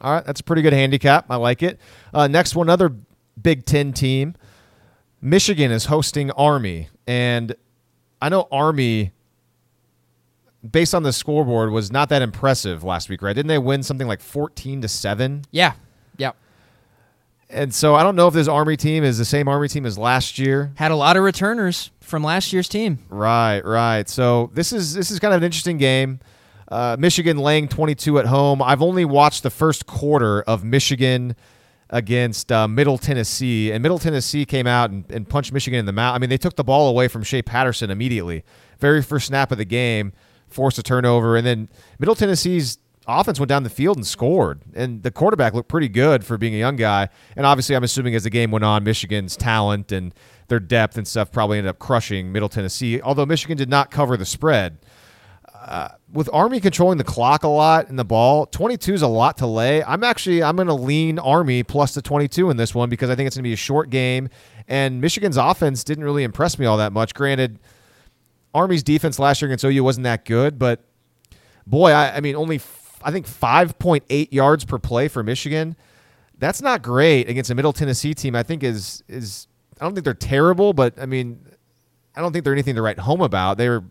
All 0.00 0.14
right, 0.14 0.24
that's 0.24 0.40
a 0.40 0.44
pretty 0.44 0.62
good 0.62 0.72
handicap. 0.72 1.26
I 1.28 1.36
like 1.36 1.62
it. 1.62 1.78
Uh, 2.14 2.26
next 2.26 2.56
one, 2.56 2.68
another 2.68 2.94
Big 3.40 3.66
Ten 3.66 3.92
team. 3.92 4.34
Michigan 5.20 5.70
is 5.70 5.84
hosting 5.84 6.30
Army, 6.30 6.88
and 7.06 7.54
I 8.22 8.30
know 8.30 8.48
Army, 8.50 9.12
based 10.68 10.94
on 10.94 11.02
the 11.02 11.12
scoreboard, 11.12 11.70
was 11.70 11.90
not 11.90 12.08
that 12.08 12.22
impressive 12.22 12.84
last 12.84 13.08
week, 13.08 13.22
right? 13.22 13.34
Didn't 13.34 13.48
they 13.48 13.58
win 13.58 13.82
something 13.82 14.06
like 14.06 14.20
fourteen 14.20 14.80
to 14.82 14.88
seven? 14.88 15.44
Yeah, 15.50 15.72
yeah. 16.16 16.32
And 17.48 17.74
so 17.74 17.94
I 17.94 18.02
don't 18.02 18.16
know 18.16 18.28
if 18.28 18.34
this 18.34 18.48
Army 18.48 18.76
team 18.76 19.02
is 19.02 19.18
the 19.18 19.24
same 19.24 19.48
Army 19.48 19.68
team 19.68 19.84
as 19.84 19.98
last 19.98 20.38
year. 20.38 20.72
Had 20.76 20.92
a 20.92 20.96
lot 20.96 21.16
of 21.16 21.22
returners 21.24 21.90
from 22.00 22.22
last 22.22 22.52
year's 22.52 22.68
team. 22.68 22.98
Right, 23.08 23.60
right. 23.64 24.08
So 24.08 24.50
this 24.54 24.72
is 24.72 24.94
this 24.94 25.10
is 25.10 25.18
kind 25.18 25.34
of 25.34 25.38
an 25.38 25.44
interesting 25.44 25.78
game. 25.78 26.20
Uh, 26.68 26.96
Michigan 26.98 27.38
laying 27.38 27.66
22 27.66 28.20
at 28.20 28.26
home. 28.26 28.62
I've 28.62 28.82
only 28.82 29.04
watched 29.04 29.42
the 29.42 29.50
first 29.50 29.86
quarter 29.86 30.42
of 30.42 30.62
Michigan 30.62 31.34
against 31.92 32.52
uh, 32.52 32.68
Middle 32.68 32.96
Tennessee, 32.96 33.72
and 33.72 33.82
Middle 33.82 33.98
Tennessee 33.98 34.44
came 34.44 34.68
out 34.68 34.90
and, 34.90 35.04
and 35.10 35.28
punched 35.28 35.52
Michigan 35.52 35.80
in 35.80 35.86
the 35.86 35.92
mouth. 35.92 36.14
I 36.14 36.18
mean, 36.18 36.30
they 36.30 36.38
took 36.38 36.54
the 36.54 36.62
ball 36.62 36.88
away 36.88 37.08
from 37.08 37.24
Shea 37.24 37.42
Patterson 37.42 37.90
immediately. 37.90 38.44
Very 38.78 39.02
first 39.02 39.26
snap 39.26 39.50
of 39.50 39.58
the 39.58 39.64
game, 39.64 40.12
forced 40.50 40.78
a 40.78 40.82
turnover, 40.82 41.36
and 41.36 41.46
then 41.46 41.68
Middle 41.98 42.14
Tennessee's 42.14 42.78
offense 43.06 43.40
went 43.40 43.48
down 43.48 43.62
the 43.62 43.70
field 43.70 43.96
and 43.96 44.06
scored. 44.06 44.60
And 44.74 45.02
the 45.02 45.10
quarterback 45.10 45.54
looked 45.54 45.68
pretty 45.68 45.88
good 45.88 46.24
for 46.24 46.38
being 46.38 46.54
a 46.54 46.58
young 46.58 46.76
guy. 46.76 47.08
And 47.36 47.46
obviously, 47.46 47.74
I'm 47.74 47.84
assuming 47.84 48.14
as 48.14 48.24
the 48.24 48.30
game 48.30 48.50
went 48.50 48.64
on, 48.64 48.84
Michigan's 48.84 49.36
talent 49.36 49.92
and 49.92 50.14
their 50.48 50.60
depth 50.60 50.96
and 50.96 51.06
stuff 51.06 51.32
probably 51.32 51.58
ended 51.58 51.70
up 51.70 51.78
crushing 51.78 52.32
Middle 52.32 52.48
Tennessee. 52.48 53.00
Although 53.00 53.26
Michigan 53.26 53.56
did 53.56 53.68
not 53.68 53.90
cover 53.90 54.16
the 54.16 54.26
spread 54.26 54.78
uh, 55.54 55.88
with 56.12 56.28
Army 56.32 56.60
controlling 56.60 56.98
the 56.98 57.04
clock 57.04 57.44
a 57.44 57.48
lot 57.48 57.88
in 57.88 57.96
the 57.96 58.04
ball, 58.04 58.46
22 58.46 58.94
is 58.94 59.02
a 59.02 59.06
lot 59.06 59.36
to 59.38 59.46
lay. 59.46 59.82
I'm 59.84 60.02
actually 60.02 60.42
I'm 60.42 60.56
going 60.56 60.68
to 60.68 60.74
lean 60.74 61.18
Army 61.18 61.62
plus 61.62 61.94
the 61.94 62.02
22 62.02 62.50
in 62.50 62.56
this 62.56 62.74
one 62.74 62.88
because 62.88 63.10
I 63.10 63.14
think 63.14 63.26
it's 63.26 63.36
going 63.36 63.44
to 63.44 63.48
be 63.48 63.52
a 63.52 63.56
short 63.56 63.90
game 63.90 64.28
and 64.66 65.00
Michigan's 65.00 65.36
offense 65.36 65.84
didn't 65.84 66.04
really 66.04 66.24
impress 66.24 66.58
me 66.58 66.66
all 66.66 66.78
that 66.78 66.92
much. 66.92 67.14
Granted, 67.14 67.58
Army's 68.54 68.82
defense 68.82 69.18
last 69.18 69.40
year 69.42 69.48
against 69.48 69.64
OU 69.64 69.84
wasn't 69.84 70.04
that 70.04 70.24
good, 70.24 70.58
but 70.58 70.84
boy, 71.66 71.90
I, 71.92 72.16
I 72.16 72.20
mean 72.20 72.36
only 72.36 72.56
f- 72.56 72.98
I 73.02 73.10
think 73.12 73.26
5.8 73.26 74.32
yards 74.32 74.64
per 74.64 74.78
play 74.78 75.08
for 75.08 75.22
Michigan. 75.22 75.76
That's 76.38 76.60
not 76.62 76.82
great 76.82 77.28
against 77.28 77.50
a 77.50 77.54
Middle 77.54 77.72
Tennessee 77.72 78.14
team. 78.14 78.34
I 78.34 78.42
think 78.42 78.62
is 78.62 79.02
is 79.08 79.46
I 79.80 79.84
don't 79.84 79.94
think 79.94 80.04
they're 80.04 80.14
terrible, 80.14 80.72
but 80.72 80.94
I 81.00 81.06
mean 81.06 81.46
I 82.16 82.20
don't 82.20 82.32
think 82.32 82.44
they're 82.44 82.52
anything 82.54 82.74
to 82.74 82.82
write 82.82 82.98
home 82.98 83.20
about. 83.20 83.56
They 83.58 83.68
were 83.68 83.84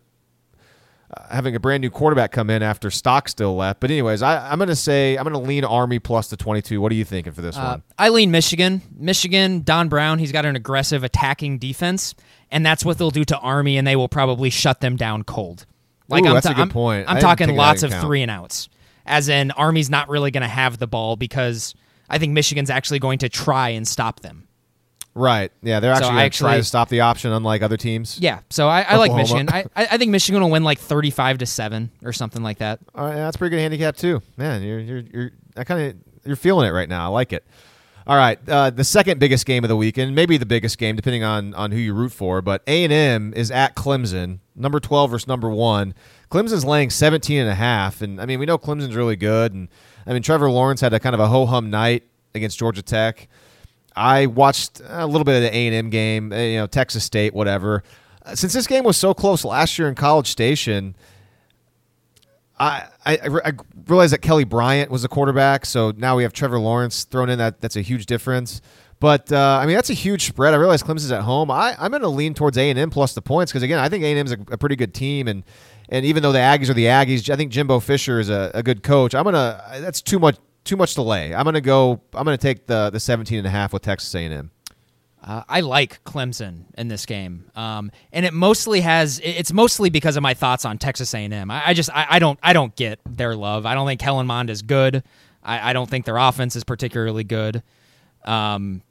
having 1.32 1.56
a 1.56 1.60
brand 1.60 1.82
new 1.82 1.90
quarterback 1.90 2.32
come 2.32 2.50
in 2.52 2.62
after 2.62 2.92
Stockstill 2.92 3.56
left. 3.56 3.80
But 3.80 3.90
anyways, 3.90 4.22
I, 4.22 4.52
I'm 4.52 4.60
going 4.60 4.68
to 4.70 4.76
say 4.76 5.16
I'm 5.18 5.24
going 5.24 5.34
to 5.34 5.40
lean 5.48 5.64
Army 5.66 5.98
plus 5.98 6.28
the 6.30 6.38
22. 6.38 6.80
What 6.80 6.92
are 6.92 6.96
you 6.96 7.04
thinking 7.06 7.34
for 7.34 7.42
this 7.42 7.58
Uh, 7.58 7.62
one? 7.62 7.84
I 7.98 8.10
lean 8.10 8.30
Michigan. 8.30 8.82
Michigan, 8.96 9.64
Don 9.64 9.90
Brown, 9.90 10.20
he's 10.20 10.32
got 10.32 10.46
an 10.46 10.56
aggressive 10.56 11.04
attacking 11.04 11.58
defense, 11.58 12.14
and 12.52 12.66
that's 12.66 12.84
what 12.86 12.98
they'll 12.98 13.12
do 13.12 13.24
to 13.26 13.38
Army, 13.38 13.78
and 13.78 13.86
they 13.88 13.96
will 13.96 14.10
probably 14.10 14.50
shut 14.50 14.82
them 14.82 14.96
down 14.96 15.24
cold. 15.24 15.66
Like 16.08 16.24
Ooh, 16.24 16.30
I'm, 16.30 16.34
that's 16.36 16.46
a 16.48 16.54
ta- 16.54 16.60
I'm- 16.60 16.70
I'm 17.08 17.20
talking 17.22 17.56
lots 17.56 17.84
of 17.84 17.92
three 18.02 18.22
and 18.22 18.32
outs, 18.32 18.70
as 19.06 19.30
in 19.30 19.52
Army's 19.52 19.90
not 19.90 20.10
really 20.10 20.32
going 20.32 20.42
to 20.42 20.48
have 20.48 20.78
the 20.80 20.88
ball 20.88 21.16
because 21.16 21.76
I 22.10 22.18
think 22.18 22.34
Michigan's 22.34 22.70
actually 22.70 23.00
going 23.00 23.20
to 23.20 23.30
try 23.30 23.70
and 23.70 23.88
stop 23.88 24.22
them. 24.22 24.48
Right. 25.16 25.52
Yeah, 25.62 25.80
they're 25.80 25.92
actually 25.92 26.12
I 26.12 26.22
going 26.22 26.32
to 26.32 26.38
try 26.38 26.58
to 26.58 26.64
stop 26.64 26.90
the 26.90 27.02
option, 27.02 27.32
unlike 27.32 27.62
other 27.62 27.78
teams. 27.78 28.20
Yeah, 28.20 28.40
so 28.50 28.68
I, 28.68 28.82
I 28.82 28.96
like 28.98 29.14
Michigan. 29.14 29.50
I, 29.50 29.66
I 29.76 29.98
think 29.98 30.12
Michigan 30.12 30.42
will 30.42 30.52
win 30.52 30.64
like 30.64 30.80
thirty-five 30.80 31.40
to 31.40 31.46
seven 31.46 31.92
or 32.04 32.14
something 32.14 32.42
like 32.42 32.60
that. 32.60 32.80
All 32.96 33.06
right, 33.06 33.16
that's 33.16 33.36
a 33.36 33.40
pretty 33.40 33.56
good 33.56 33.62
handicap 33.62 33.98
too. 33.98 34.22
Man, 34.38 34.62
you're 34.64 34.80
you're 34.80 35.04
you're 35.14 35.32
I 35.58 35.64
kind 35.64 35.82
of 35.92 35.96
you're 36.26 36.36
feeling 36.36 36.68
it 36.68 36.72
right 36.72 36.88
now. 36.88 37.06
I 37.06 37.08
like 37.08 37.34
it. 37.34 37.46
All 38.10 38.18
right, 38.18 38.40
uh, 38.50 38.72
the 38.72 38.84
second 38.84 39.20
biggest 39.20 39.46
game 39.46 39.64
of 39.64 39.68
the 39.68 39.76
weekend, 39.76 40.16
maybe 40.16 40.38
the 40.38 40.46
biggest 40.48 40.80
game, 40.80 40.96
depending 40.96 41.24
on 41.24 41.54
on 41.54 41.70
who 41.70 41.78
you 41.78 41.94
root 41.94 42.12
for. 42.12 42.42
But 42.42 42.64
A 42.66 42.84
and 42.84 42.92
M 42.92 43.36
is 43.36 43.52
at 43.52 43.76
Clemson, 43.76 44.40
number 44.56 44.80
twelve 44.80 45.12
versus 45.12 45.28
number 45.28 45.48
one. 45.48 45.94
Clemson's 46.32 46.66
laying 46.66 46.90
17 46.90 47.40
and 47.40 47.48
a 47.48 47.54
half, 47.54 48.02
and 48.02 48.20
I 48.20 48.26
mean 48.26 48.40
we 48.40 48.48
know 48.48 48.58
Clemson's 48.58 48.96
really 48.96 49.16
good, 49.16 49.54
and 49.54 49.68
I 50.08 50.14
mean 50.14 50.24
Trevor 50.24 50.50
Lawrence 50.50 50.82
had 50.82 50.92
a 50.92 51.00
kind 51.00 51.14
of 51.14 51.20
a 51.20 51.28
ho 51.28 51.46
hum 51.46 51.70
night 51.70 52.02
against 52.34 52.58
Georgia 52.58 52.82
Tech. 52.82 53.28
I 53.96 54.26
watched 54.26 54.82
a 54.88 55.06
little 55.06 55.24
bit 55.24 55.36
of 55.36 55.44
the 55.44 55.56
A 55.56 55.68
and 55.68 55.76
M 55.76 55.90
game, 55.92 56.34
eh, 56.34 56.54
you 56.54 56.58
know 56.58 56.66
Texas 56.66 57.04
State, 57.04 57.36
whatever. 57.36 57.84
Since 58.34 58.54
this 58.54 58.66
game 58.66 58.86
was 58.86 58.98
so 58.98 59.14
close 59.14 59.46
last 59.46 59.78
year 59.78 59.88
in 59.88 59.94
College 59.94 60.32
Station, 60.32 60.96
I, 62.60 62.88
I, 63.06 63.18
I 63.46 63.52
that 64.08 64.20
Kelly 64.22 64.44
Bryant 64.44 64.92
was 64.92 65.04
the 65.04 65.08
quarterback, 65.08 65.66
so 65.66 65.94
now 65.96 66.18
we 66.18 66.24
have 66.24 66.34
Trevor 66.34 66.60
Lawrence 66.60 67.06
thrown 67.06 67.30
in. 67.30 67.38
That 67.38 67.62
that's 67.62 67.76
a 67.76 67.82
huge 67.82 68.06
difference. 68.06 68.62
But 69.00 69.32
uh, 69.32 69.60
I 69.62 69.66
mean, 69.66 69.76
that's 69.76 69.90
a 69.90 69.94
huge 69.94 70.26
spread. 70.26 70.54
I 70.54 70.58
realize 70.58 70.84
Clemson's 70.84 71.12
at 71.12 71.22
home. 71.22 71.50
I, 71.50 71.76
I'm 71.80 71.92
going 71.92 72.02
to 72.02 72.10
lean 72.10 72.34
towards 72.34 72.58
A 72.58 72.70
and 72.70 72.78
M 72.78 72.90
plus 72.90 73.14
the 73.14 73.22
points 73.22 73.52
because 73.52 73.64
again, 73.64 73.80
I 73.80 73.88
think 73.88 74.04
A 74.04 74.08
and 74.08 74.20
M's 74.20 74.32
a, 74.34 74.38
a 74.52 74.58
pretty 74.58 74.76
good 74.76 74.94
team, 74.94 75.28
and 75.30 75.44
and 75.88 76.06
even 76.06 76.22
though 76.22 76.34
the 76.34 76.40
Aggies 76.40 76.70
are 76.70 76.74
the 76.74 76.86
Aggies, 76.86 77.30
I 77.30 77.38
think 77.38 77.52
Jimbo 77.52 77.80
Fisher 77.80 78.20
is 78.20 78.30
a, 78.30 78.52
a 78.54 78.62
good 78.62 78.84
coach. 78.84 79.16
I'm 79.16 79.24
gonna 79.24 79.64
that's 79.80 80.02
too 80.02 80.20
much 80.20 80.38
too 80.66 80.76
much 80.76 80.96
to 80.96 81.02
lay. 81.02 81.34
I'm 81.34 81.46
gonna 81.46 81.62
go. 81.62 82.02
I'm 82.14 82.26
gonna 82.26 82.38
take 82.38 82.68
the 82.68 82.90
the 82.90 83.00
17 83.00 83.38
and 83.38 83.48
a 83.48 83.50
half 83.50 83.72
with 83.72 83.84
Texas 83.84 84.14
A 84.16 84.20
and 84.20 84.34
M. 84.34 84.52
Uh, 85.22 85.44
I 85.50 85.60
like 85.62 86.04
Clemson 86.06 86.64
in 86.78 86.88
this 86.88 87.06
game, 87.06 87.52
um, 87.56 87.92
and 88.14 88.26
it 88.26 88.34
mostly 88.34 88.80
has. 88.82 89.20
It's 89.22 89.52
mostly 89.52 89.90
because 89.90 90.16
of 90.16 90.24
my 90.24 90.34
thoughts 90.34 90.64
on 90.64 90.78
Texas 90.78 91.14
A&M. 91.14 91.52
I, 91.52 91.68
I 91.68 91.74
just 91.74 91.90
I, 91.94 92.08
I 92.12 92.20
don't 92.20 92.40
I 92.42 92.54
don't 92.54 92.74
get 92.76 93.00
their 93.06 93.36
love. 93.36 93.66
I 93.66 93.76
don't 93.76 93.86
think 93.86 94.00
Kellen 94.00 94.28
Mond 94.28 94.50
is 94.50 94.62
good. 94.62 95.04
I, 95.44 95.72
I 95.72 95.74
don't 95.74 95.90
think 95.90 96.06
their 96.06 96.18
offense 96.18 96.56
is 96.56 96.64
particularly 96.64 97.26
good. 97.26 97.64
Um, 98.24 98.82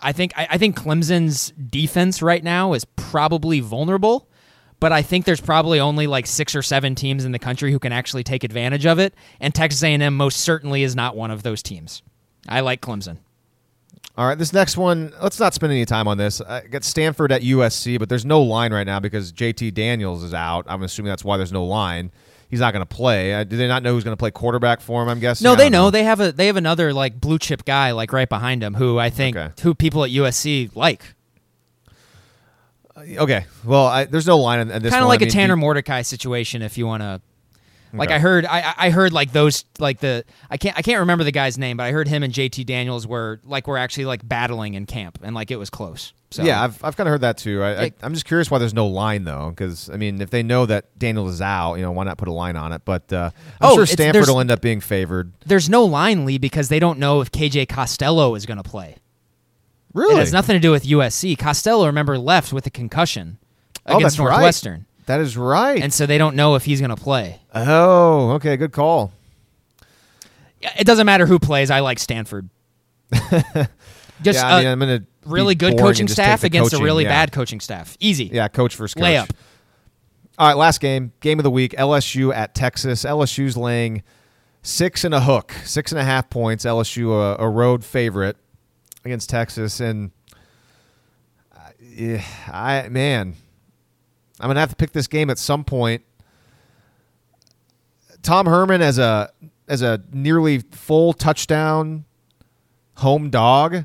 I 0.00 0.12
think 0.12 0.32
I, 0.36 0.46
I 0.52 0.58
think 0.58 0.78
Clemson's 0.78 1.52
defense 1.52 2.22
right 2.22 2.44
now 2.44 2.72
is 2.74 2.84
probably 2.84 3.58
vulnerable, 3.58 4.28
but 4.78 4.92
I 4.92 5.02
think 5.02 5.24
there's 5.24 5.40
probably 5.40 5.80
only 5.80 6.06
like 6.06 6.26
six 6.26 6.54
or 6.54 6.62
seven 6.62 6.94
teams 6.94 7.24
in 7.24 7.32
the 7.32 7.38
country 7.40 7.72
who 7.72 7.80
can 7.80 7.92
actually 7.92 8.22
take 8.22 8.44
advantage 8.44 8.86
of 8.86 9.00
it, 9.00 9.14
and 9.40 9.52
Texas 9.52 9.82
A&M 9.82 10.16
most 10.16 10.40
certainly 10.40 10.84
is 10.84 10.94
not 10.94 11.16
one 11.16 11.32
of 11.32 11.42
those 11.42 11.62
teams. 11.62 12.02
I 12.48 12.60
like 12.60 12.80
Clemson. 12.80 13.18
All 14.18 14.26
right, 14.26 14.38
this 14.38 14.52
next 14.52 14.78
one, 14.78 15.12
let's 15.22 15.38
not 15.38 15.52
spend 15.52 15.72
any 15.72 15.84
time 15.84 16.08
on 16.08 16.16
this. 16.16 16.40
I 16.40 16.62
got 16.66 16.84
Stanford 16.84 17.32
at 17.32 17.42
USC, 17.42 17.98
but 17.98 18.08
there's 18.08 18.24
no 18.24 18.40
line 18.40 18.72
right 18.72 18.86
now 18.86 18.98
because 18.98 19.30
JT 19.32 19.74
Daniels 19.74 20.22
is 20.22 20.32
out. 20.32 20.64
I'm 20.68 20.82
assuming 20.82 21.10
that's 21.10 21.24
why 21.24 21.36
there's 21.36 21.52
no 21.52 21.64
line. 21.66 22.10
He's 22.48 22.60
not 22.60 22.72
going 22.72 22.80
to 22.86 22.86
play. 22.94 23.34
Uh, 23.34 23.44
do 23.44 23.56
they 23.58 23.68
not 23.68 23.82
know 23.82 23.92
who's 23.92 24.04
going 24.04 24.16
to 24.16 24.18
play 24.18 24.30
quarterback 24.30 24.80
for 24.80 25.02
him? 25.02 25.08
I'm 25.10 25.20
guessing. 25.20 25.44
No, 25.44 25.52
I 25.52 25.56
they 25.56 25.62
don't 25.64 25.72
know. 25.72 25.90
They 25.90 26.04
have 26.04 26.20
a 26.20 26.32
they 26.32 26.46
have 26.46 26.56
another 26.56 26.94
like 26.94 27.20
blue 27.20 27.38
chip 27.38 27.64
guy 27.66 27.90
like 27.90 28.12
right 28.12 28.28
behind 28.28 28.62
him 28.62 28.72
who 28.74 28.98
I 28.98 29.10
think 29.10 29.36
Okay. 29.36 29.52
who 29.62 29.74
people 29.74 30.02
at 30.04 30.10
USC 30.10 30.74
like. 30.76 31.14
Okay, 32.96 33.44
well, 33.64 33.86
I, 33.86 34.04
there's 34.04 34.26
no 34.26 34.38
line 34.38 34.60
in, 34.60 34.70
in 34.70 34.82
this. 34.82 34.90
Kind 34.92 35.02
of 35.02 35.08
like 35.08 35.20
I 35.20 35.24
a 35.24 35.26
mean, 35.26 35.32
Tanner 35.32 35.54
do- 35.56 35.60
Mordecai 35.60 36.00
situation 36.02 36.62
if 36.62 36.78
you 36.78 36.86
want 36.86 37.02
to 37.02 37.20
like 37.98 38.08
Okay. 38.08 38.16
I 38.16 38.18
heard 38.18 38.44
I 38.46 38.60
I- 38.60 38.74
I 38.86 38.90
heard 38.90 39.12
like 39.12 39.32
those 39.32 39.64
like 39.78 40.00
the 40.00 40.24
I 40.50 40.56
can't 40.56 40.76
I 40.78 40.82
can't 40.82 41.00
remember 41.00 41.24
the 41.24 41.32
guy's 41.32 41.58
name, 41.58 41.76
but 41.76 41.84
I 41.84 41.92
heard 41.92 42.08
him 42.08 42.22
and 42.22 42.32
JT 42.32 42.64
Daniels 42.66 43.06
were 43.06 43.40
like 43.44 43.66
were 43.66 43.78
actually 43.78 44.04
like 44.06 44.26
battling 44.26 44.74
in 44.74 44.86
camp 44.86 45.18
and 45.22 45.34
like 45.34 45.50
it 45.50 45.56
was 45.56 45.70
close. 45.70 46.12
So 46.32 46.42
Yeah, 46.42 46.60
I've, 46.62 46.82
I've 46.84 46.96
kind 46.96 47.06
of 47.08 47.12
heard 47.12 47.20
that 47.20 47.38
too. 47.38 47.62
I, 47.62 47.70
I, 47.70 47.78
Like- 47.78 47.94
I'm 48.02 48.12
just 48.12 48.26
curious 48.26 48.50
why 48.50 48.58
there's 48.58 48.74
no 48.74 48.86
line 48.88 49.22
though, 49.24 49.50
because 49.50 49.88
I 49.88 49.96
mean, 49.96 50.20
if 50.20 50.30
they 50.30 50.42
know 50.42 50.66
that 50.66 50.98
Daniels 50.98 51.34
is 51.34 51.40
out, 51.40 51.74
you 51.76 51.82
know, 51.82 51.92
why 51.92 52.02
not 52.04 52.18
put 52.18 52.26
a 52.28 52.32
line 52.32 52.56
on 52.56 52.72
it? 52.72 52.82
But 52.84 53.12
uh, 53.12 53.30
I'm 53.60 53.70
Oh, 53.70 53.74
sure 53.76 53.86
Stanford 53.86 54.26
will 54.28 54.40
end 54.40 54.50
up 54.50 54.60
being 54.60 54.80
favored. 54.80 55.32
there's 55.46 55.68
no 55.70 55.84
line 55.84 56.24
Lee 56.24 56.38
because 56.38 56.68
they 56.68 56.80
don't 56.80 56.98
know 56.98 57.20
if 57.20 57.30
KJ 57.30 57.68
Costello 57.68 58.34
is 58.34 58.44
going 58.44 58.56
to 58.58 58.68
play. 58.68 58.96
Really? 59.94 60.16
It 60.16 60.18
has 60.18 60.32
nothing 60.32 60.54
to 60.54 60.60
do 60.60 60.70
with 60.72 60.84
USC. 60.84 61.38
Costello 61.38 61.86
remember 61.86 62.18
left 62.18 62.52
with 62.52 62.66
a 62.66 62.70
concussion 62.70 63.38
Oh, 63.86 63.96
against 63.96 64.16
that's 64.18 64.28
right. 64.28 64.42
That 65.06 65.20
is 65.20 65.36
right. 65.36 65.80
And 65.82 65.92
so 65.92 66.06
they 66.06 66.18
don't 66.18 66.36
know 66.36 66.56
if 66.56 66.64
he's 66.64 66.80
going 66.80 66.94
to 66.94 67.00
play. 67.00 67.40
oh, 67.54 68.32
okay, 68.32 68.56
good 68.56 68.72
call. 68.72 69.12
It 70.60 70.84
doesn't 70.84 71.06
matter 71.06 71.26
who 71.26 71.38
plays. 71.38 71.70
I 71.70 71.80
like 71.80 71.98
Stanford. 71.98 72.48
Just 74.22 74.38
yeah, 74.38 74.54
I 74.54 74.58
mean, 74.58 74.66
a 74.66 74.72
I'm 74.72 74.78
gonna 74.78 75.02
really 75.26 75.54
good 75.54 75.78
coaching 75.78 76.02
and 76.02 76.08
just 76.08 76.16
take 76.16 76.24
staff 76.24 76.44
against 76.44 76.70
coaching, 76.70 76.82
a 76.82 76.84
really 76.84 77.04
yeah. 77.04 77.10
bad 77.10 77.32
coaching 77.32 77.60
staff. 77.60 77.96
Easy. 78.00 78.24
Yeah, 78.24 78.48
coach 78.48 78.74
versus 78.74 78.94
coach. 78.94 79.04
Layup. 79.04 79.30
All 80.38 80.48
right, 80.48 80.56
last 80.56 80.80
game, 80.80 81.12
game 81.20 81.38
of 81.38 81.42
the 81.42 81.50
week. 81.50 81.72
LSU 81.72 82.34
at 82.34 82.54
Texas. 82.54 83.04
LSU's 83.04 83.56
laying 83.56 84.02
six 84.62 85.04
and 85.04 85.14
a 85.14 85.20
hook, 85.20 85.52
six 85.64 85.92
and 85.92 85.98
a 86.00 86.04
half 86.04 86.30
points. 86.30 86.64
LSU 86.64 87.10
a, 87.10 87.42
a 87.42 87.48
road 87.48 87.84
favorite 87.84 88.36
against 89.04 89.28
Texas, 89.28 89.80
and 89.80 90.10
uh, 91.54 91.70
yeah, 91.80 92.24
I 92.48 92.88
man, 92.88 93.36
I'm 94.40 94.48
gonna 94.48 94.60
have 94.60 94.70
to 94.70 94.76
pick 94.76 94.92
this 94.92 95.06
game 95.06 95.30
at 95.30 95.38
some 95.38 95.64
point. 95.64 96.02
Tom 98.22 98.46
Herman 98.46 98.82
as 98.82 98.98
a 98.98 99.30
as 99.68 99.82
a 99.82 100.02
nearly 100.12 100.58
full 100.58 101.12
touchdown 101.12 102.04
home 102.96 103.30
dog. 103.30 103.84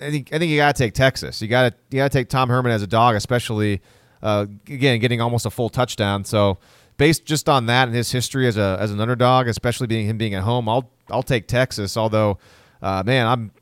I 0.00 0.10
think 0.10 0.32
I 0.32 0.38
think 0.38 0.50
you 0.50 0.58
got 0.58 0.74
to 0.74 0.82
take 0.82 0.94
Texas. 0.94 1.42
You 1.42 1.48
got 1.48 1.70
to 1.70 1.76
you 1.90 1.98
got 1.98 2.10
to 2.10 2.18
take 2.18 2.28
Tom 2.28 2.48
Herman 2.48 2.72
as 2.72 2.82
a 2.82 2.86
dog, 2.86 3.16
especially 3.16 3.80
uh, 4.22 4.46
again 4.66 4.98
getting 5.00 5.20
almost 5.20 5.46
a 5.46 5.50
full 5.50 5.68
touchdown. 5.68 6.24
So 6.24 6.58
based 6.96 7.24
just 7.24 7.48
on 7.48 7.66
that 7.66 7.88
and 7.88 7.96
his 7.96 8.12
history 8.12 8.46
as 8.46 8.56
a 8.56 8.76
as 8.80 8.92
an 8.92 9.00
underdog, 9.00 9.48
especially 9.48 9.86
being 9.86 10.06
him 10.06 10.18
being 10.18 10.34
at 10.34 10.42
home, 10.42 10.68
I'll 10.68 10.90
I'll 11.10 11.22
take 11.22 11.48
Texas. 11.48 11.96
Although, 11.96 12.38
uh, 12.82 13.02
man, 13.04 13.26
I'm 13.26 13.52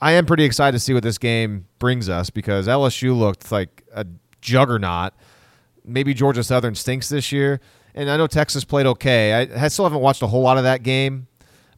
I 0.00 0.12
am 0.12 0.26
pretty 0.26 0.44
excited 0.44 0.72
to 0.72 0.80
see 0.80 0.94
what 0.94 1.02
this 1.02 1.18
game 1.18 1.66
brings 1.78 2.08
us 2.08 2.30
because 2.30 2.68
LSU 2.68 3.16
looked 3.16 3.50
like 3.50 3.84
a 3.92 4.06
juggernaut. 4.40 5.12
Maybe 5.88 6.14
Georgia 6.14 6.44
Southern 6.44 6.74
stinks 6.74 7.08
this 7.08 7.32
year, 7.32 7.60
and 7.94 8.10
I 8.10 8.16
know 8.16 8.26
Texas 8.26 8.64
played 8.64 8.86
okay. 8.86 9.32
I, 9.34 9.64
I 9.64 9.68
still 9.68 9.84
haven't 9.84 10.00
watched 10.00 10.22
a 10.22 10.26
whole 10.26 10.42
lot 10.42 10.58
of 10.58 10.64
that 10.64 10.82
game. 10.82 11.26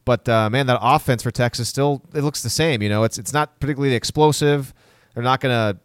But 0.05 0.27
uh, 0.27 0.49
man, 0.49 0.67
that 0.67 0.79
offense 0.81 1.23
for 1.23 1.31
Texas 1.31 1.69
still 1.69 2.01
it 2.13 2.23
looks 2.23 2.41
the 2.43 2.49
same. 2.49 2.81
You 2.81 2.89
know, 2.89 3.03
it's 3.03 3.17
it's 3.17 3.33
not 3.33 3.59
particularly 3.59 3.95
explosive. 3.95 4.73
They're 5.13 5.23
not 5.23 5.39
gonna. 5.39 5.77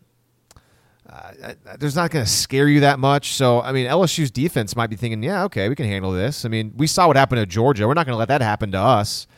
Uh, 1.08 1.54
there's 1.78 1.94
not 1.94 2.10
going 2.10 2.24
to 2.24 2.30
scare 2.30 2.66
you 2.66 2.80
that 2.80 2.98
much. 2.98 3.34
So 3.34 3.60
I 3.60 3.70
mean, 3.70 3.86
LSU's 3.86 4.30
defense 4.30 4.74
might 4.74 4.90
be 4.90 4.96
thinking, 4.96 5.22
yeah, 5.22 5.44
okay, 5.44 5.68
we 5.68 5.76
can 5.76 5.86
handle 5.86 6.10
this. 6.10 6.44
I 6.44 6.48
mean, 6.48 6.72
we 6.76 6.88
saw 6.88 7.06
what 7.06 7.16
happened 7.16 7.38
to 7.38 7.46
Georgia. 7.46 7.86
We're 7.86 7.94
not 7.94 8.06
going 8.06 8.14
to 8.14 8.18
let 8.18 8.28
that 8.28 8.42
happen 8.42 8.72
to 8.72 8.78
us. 8.78 9.28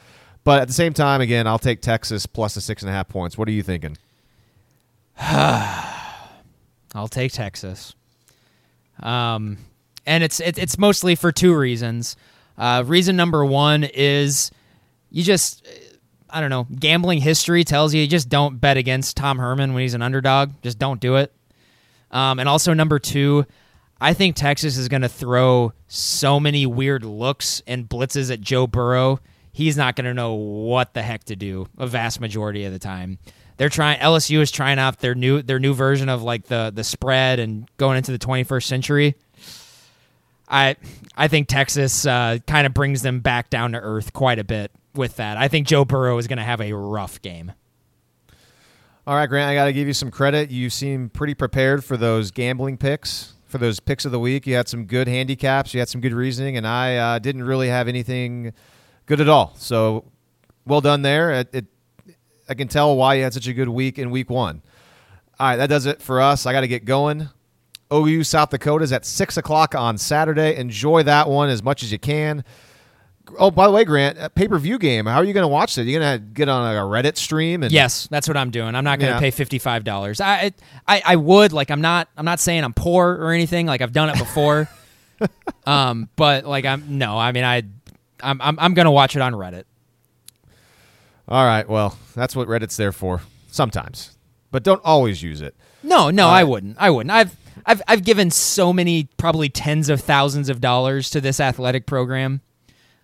But 0.44 0.62
at 0.62 0.66
the 0.66 0.73
same 0.73 0.94
time, 0.94 1.20
again, 1.20 1.47
I'll 1.47 1.59
take 1.59 1.82
Texas 1.82 2.24
plus 2.24 2.55
the 2.55 2.62
six 2.62 2.82
and 2.82 2.89
a 2.89 2.93
half 2.93 3.09
points. 3.09 3.36
What 3.36 3.48
are 3.48 3.52
you 3.52 3.62
thinking? 3.62 3.98
I'll 5.20 7.09
take 7.09 7.32
Texas. 7.32 7.94
Um, 9.03 9.59
and 10.07 10.25
it's 10.25 10.41
it, 10.41 10.59
it's 10.59 10.79
mostly 10.79 11.15
for 11.15 11.33
two 11.33 11.55
reasons. 11.55 12.16
Uh, 12.57 12.83
reason 12.87 13.16
number 13.16 13.45
one 13.45 13.85
is 13.85 14.51
you 15.11 15.23
just 15.23 15.66
I 16.29 16.41
don't 16.41 16.51
know 16.51 16.66
gambling 16.79 17.20
history 17.20 17.65
tells 17.65 17.95
you 17.95 18.01
you 18.01 18.09
just 18.09 18.29
don't 18.29 18.61
bet 18.61 18.77
against 18.77 19.16
Tom 19.16 19.39
Herman 19.39 19.75
when 19.75 19.83
he's 19.83 19.95
an 19.95 20.03
underdog. 20.03 20.53
Just 20.62 20.79
don't 20.79 21.01
do 21.01 21.16
it. 21.16 21.33
Um, 22.11 22.39
and 22.41 22.49
also 22.49 22.73
number 22.73 22.99
two, 22.99 23.45
I 24.01 24.15
think 24.15 24.37
Texas 24.37 24.77
is 24.77 24.89
going 24.89 25.03
to 25.03 25.09
throw 25.09 25.73
so 25.89 26.41
many 26.41 26.66
weird 26.66 27.05
looks 27.05 27.62
and 27.66 27.89
blitzes 27.89 28.33
at 28.33 28.41
Joe 28.41 28.66
Burrow. 28.66 29.20
He's 29.53 29.77
not 29.77 29.97
going 29.97 30.05
to 30.05 30.15
know 30.15 30.35
what 30.35 30.95
the 30.95 31.03
heck 31.03 31.25
to 31.25 31.37
do 31.37 31.66
a 31.77 31.87
vast 31.87 32.20
majority 32.20 32.65
of 32.65 32.73
the 32.73 32.79
time. 32.79 33.19
They're 33.59 33.68
trying 33.68 33.98
LSU 33.98 34.40
is 34.40 34.51
trying 34.51 34.78
out 34.78 35.01
their 35.01 35.14
new 35.14 35.43
their 35.43 35.59
new 35.59 35.74
version 35.74 36.09
of 36.09 36.22
like 36.22 36.47
the 36.47 36.72
the 36.74 36.85
spread 36.85 37.39
and 37.40 37.68
going 37.76 37.98
into 37.98 38.12
the 38.12 38.18
21st 38.18 38.62
century. 38.62 39.16
I 40.48 40.76
I 41.16 41.28
think 41.28 41.48
Texas 41.48 42.06
uh, 42.06 42.39
kind 42.47 42.66
of 42.66 42.72
brings 42.72 43.02
them 43.02 43.20
back 43.20 43.51
down 43.51 43.72
to 43.72 43.80
earth 43.80 44.12
quite 44.12 44.39
a 44.39 44.44
bit 44.44 44.70
with 44.94 45.16
that. 45.16 45.36
I 45.36 45.48
think 45.48 45.66
Joe 45.66 45.85
Burrow 45.85 46.16
is 46.18 46.26
going 46.26 46.39
to 46.39 46.44
have 46.44 46.60
a 46.60 46.72
rough 46.72 47.20
game. 47.20 47.52
All 49.06 49.14
right, 49.14 49.26
Grant, 49.26 49.48
I 49.48 49.55
got 49.55 49.64
to 49.64 49.72
give 49.72 49.86
you 49.86 49.94
some 49.94 50.10
credit. 50.10 50.51
You 50.51 50.70
seem 50.70 51.09
pretty 51.09 51.35
prepared 51.35 51.82
for 51.82 51.97
those 51.97 52.30
gambling 52.30 52.76
picks, 52.76 53.32
for 53.47 53.59
those 53.59 53.80
picks 53.80 54.05
of 54.05 54.12
the 54.12 54.20
week. 54.20 54.47
You 54.47 54.55
had 54.55 54.68
some 54.68 54.85
good 54.85 55.09
handicaps, 55.09 55.72
you 55.72 55.80
had 55.80 55.89
some 55.89 56.01
good 56.01 56.12
reasoning, 56.12 56.56
and 56.56 56.66
I 56.66 56.97
uh, 56.97 57.18
didn't 57.18 57.43
really 57.43 57.68
have 57.68 57.89
anything 57.89 58.52
good 59.06 59.20
at 59.20 59.28
all. 59.28 59.55
So, 59.56 60.05
well 60.66 60.82
done 60.82 61.02
there. 61.02 61.32
It, 61.32 61.48
it, 61.55 61.66
I 62.49 62.55
can 62.55 62.69
tell 62.69 62.97
why 62.97 63.15
you 63.15 63.23
had 63.25 63.35
such 63.35 63.47
a 63.47 63.53
good 63.53 63.69
week 63.69 63.99
in 63.99 64.11
week 64.11 64.31
one. 64.31 64.62
All 65.39 65.49
right, 65.49 65.57
that 65.57 65.69
does 65.69 65.87
it 65.87 66.01
for 66.03 66.20
us. 66.20 66.47
I 66.47 66.53
got 66.53 66.62
to 66.62 66.69
get 66.69 66.85
going. 66.85 67.29
OU 67.93 68.25
South 68.25 68.51
Dakota 68.51 68.85
is 68.85 68.93
at 68.93 69.07
6 69.07 69.37
o'clock 69.37 69.75
on 69.75 69.97
Saturday. 69.97 70.57
Enjoy 70.57 71.03
that 71.05 71.29
one 71.29 71.49
as 71.49 71.62
much 71.62 71.83
as 71.83 71.91
you 71.93 71.99
can. 71.99 72.45
Oh, 73.39 73.51
by 73.51 73.66
the 73.66 73.73
way, 73.73 73.85
Grant, 73.85 74.35
pay 74.35 74.49
per 74.49 74.59
view 74.59 74.79
game. 74.79 75.05
How 75.07 75.16
are 75.16 75.25
you 75.25 75.33
going 75.35 75.45
to 75.45 75.49
watch 75.49 75.77
it? 75.77 75.87
You 75.87 75.99
going 75.99 76.19
to 76.19 76.25
get 76.25 76.49
on 76.49 76.75
a 76.75 76.81
Reddit 76.81 77.16
stream? 77.19 77.62
And 77.62 77.70
Yes, 77.73 78.07
that's 78.11 78.27
what 78.27 78.37
I'm 78.39 78.51
doing. 78.51 78.75
I'm 78.75 78.85
not 78.85 78.99
going 78.99 79.11
to 79.11 79.16
Yeah. 79.16 79.20
pay 79.20 79.31
fifty 79.31 79.59
five 79.59 79.85
dollars. 79.85 80.19
I, 80.20 80.53
I 80.87 81.03
I 81.05 81.16
would 81.16 81.53
like. 81.53 81.70
I'm 81.70 81.83
not. 81.83 82.09
I'm 82.16 82.25
not 82.25 82.41
saying 82.41 82.65
I'm 82.65 82.73
poor 82.73 83.11
or 83.15 83.33
anything. 83.33 83.66
Like 83.66 83.83
I've 83.83 83.93
done 83.93 84.09
it 84.09 84.19
before. 84.19 84.66
um, 85.66 86.09
but 86.16 86.47
like 86.47 86.65
I'm 86.65 86.99
no. 86.99 87.19
I 87.19 87.33
mean 87.33 87.45
I, 87.45 87.65
I'm 88.23 88.41
I'm, 88.41 88.59
I'm 88.59 88.73
going 88.75 88.87
to 88.87 88.91
watch 88.91 89.15
it 89.15 89.20
on 89.20 89.35
Reddit. 89.35 89.65
All 91.29 91.45
right. 91.45 91.69
Well, 91.69 91.97
that's 92.15 92.35
what 92.35 92.49
Reddit's 92.49 92.77
there 92.77 92.93
for. 92.93 93.21
Sometimes, 93.51 94.17
but 94.51 94.63
don't 94.63 94.81
always 94.85 95.23
use 95.23 95.41
it. 95.41 95.55
No, 95.83 96.11
no, 96.11 96.27
Uh, 96.27 96.31
I 96.31 96.45
wouldn't. 96.45 96.77
I 96.79 96.91
wouldn't. 96.91 97.11
I've 97.11 97.37
I've 97.67 97.83
I've 97.89 98.05
given 98.05 98.31
so 98.31 98.73
many, 98.73 99.09
probably 99.17 99.49
tens 99.49 99.89
of 99.89 100.01
thousands 100.01 100.49
of 100.49 100.61
dollars 100.61 101.11
to 101.11 101.21
this 101.21 101.41
athletic 101.41 101.87
program. 101.87 102.41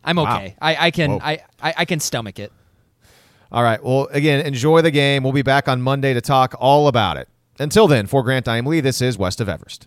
I'm 0.05 0.17
Wow. 0.17 0.37
okay. 0.37 0.55
I, 0.61 0.87
I 0.87 0.91
can 0.91 1.11
Whoa. 1.13 1.19
I, 1.23 1.43
I 1.63 1.75
I 1.79 1.85
can 1.85 2.01
stomach 2.01 2.39
it. 2.39 2.53
All 3.53 3.63
right. 3.63 3.83
Well, 3.83 4.09
again, 4.11 4.45
enjoy 4.47 4.83
the 4.83 4.91
game. 4.91 5.23
We'll 5.23 5.33
be 5.33 5.43
back 5.43 5.69
on 5.69 5.81
Monday 5.81 6.13
to 6.15 6.21
talk 6.21 6.55
all 6.59 6.89
about 6.89 7.17
it. 7.17 7.29
Until 7.59 7.87
then, 7.87 8.07
for 8.07 8.23
Grant 8.23 8.49
I 8.49 8.57
am 8.59 8.67
Lee, 8.67 8.81
this 8.81 9.01
is 9.01 9.17
West 9.17 9.41
of 9.41 9.49
Everest. 9.49 9.87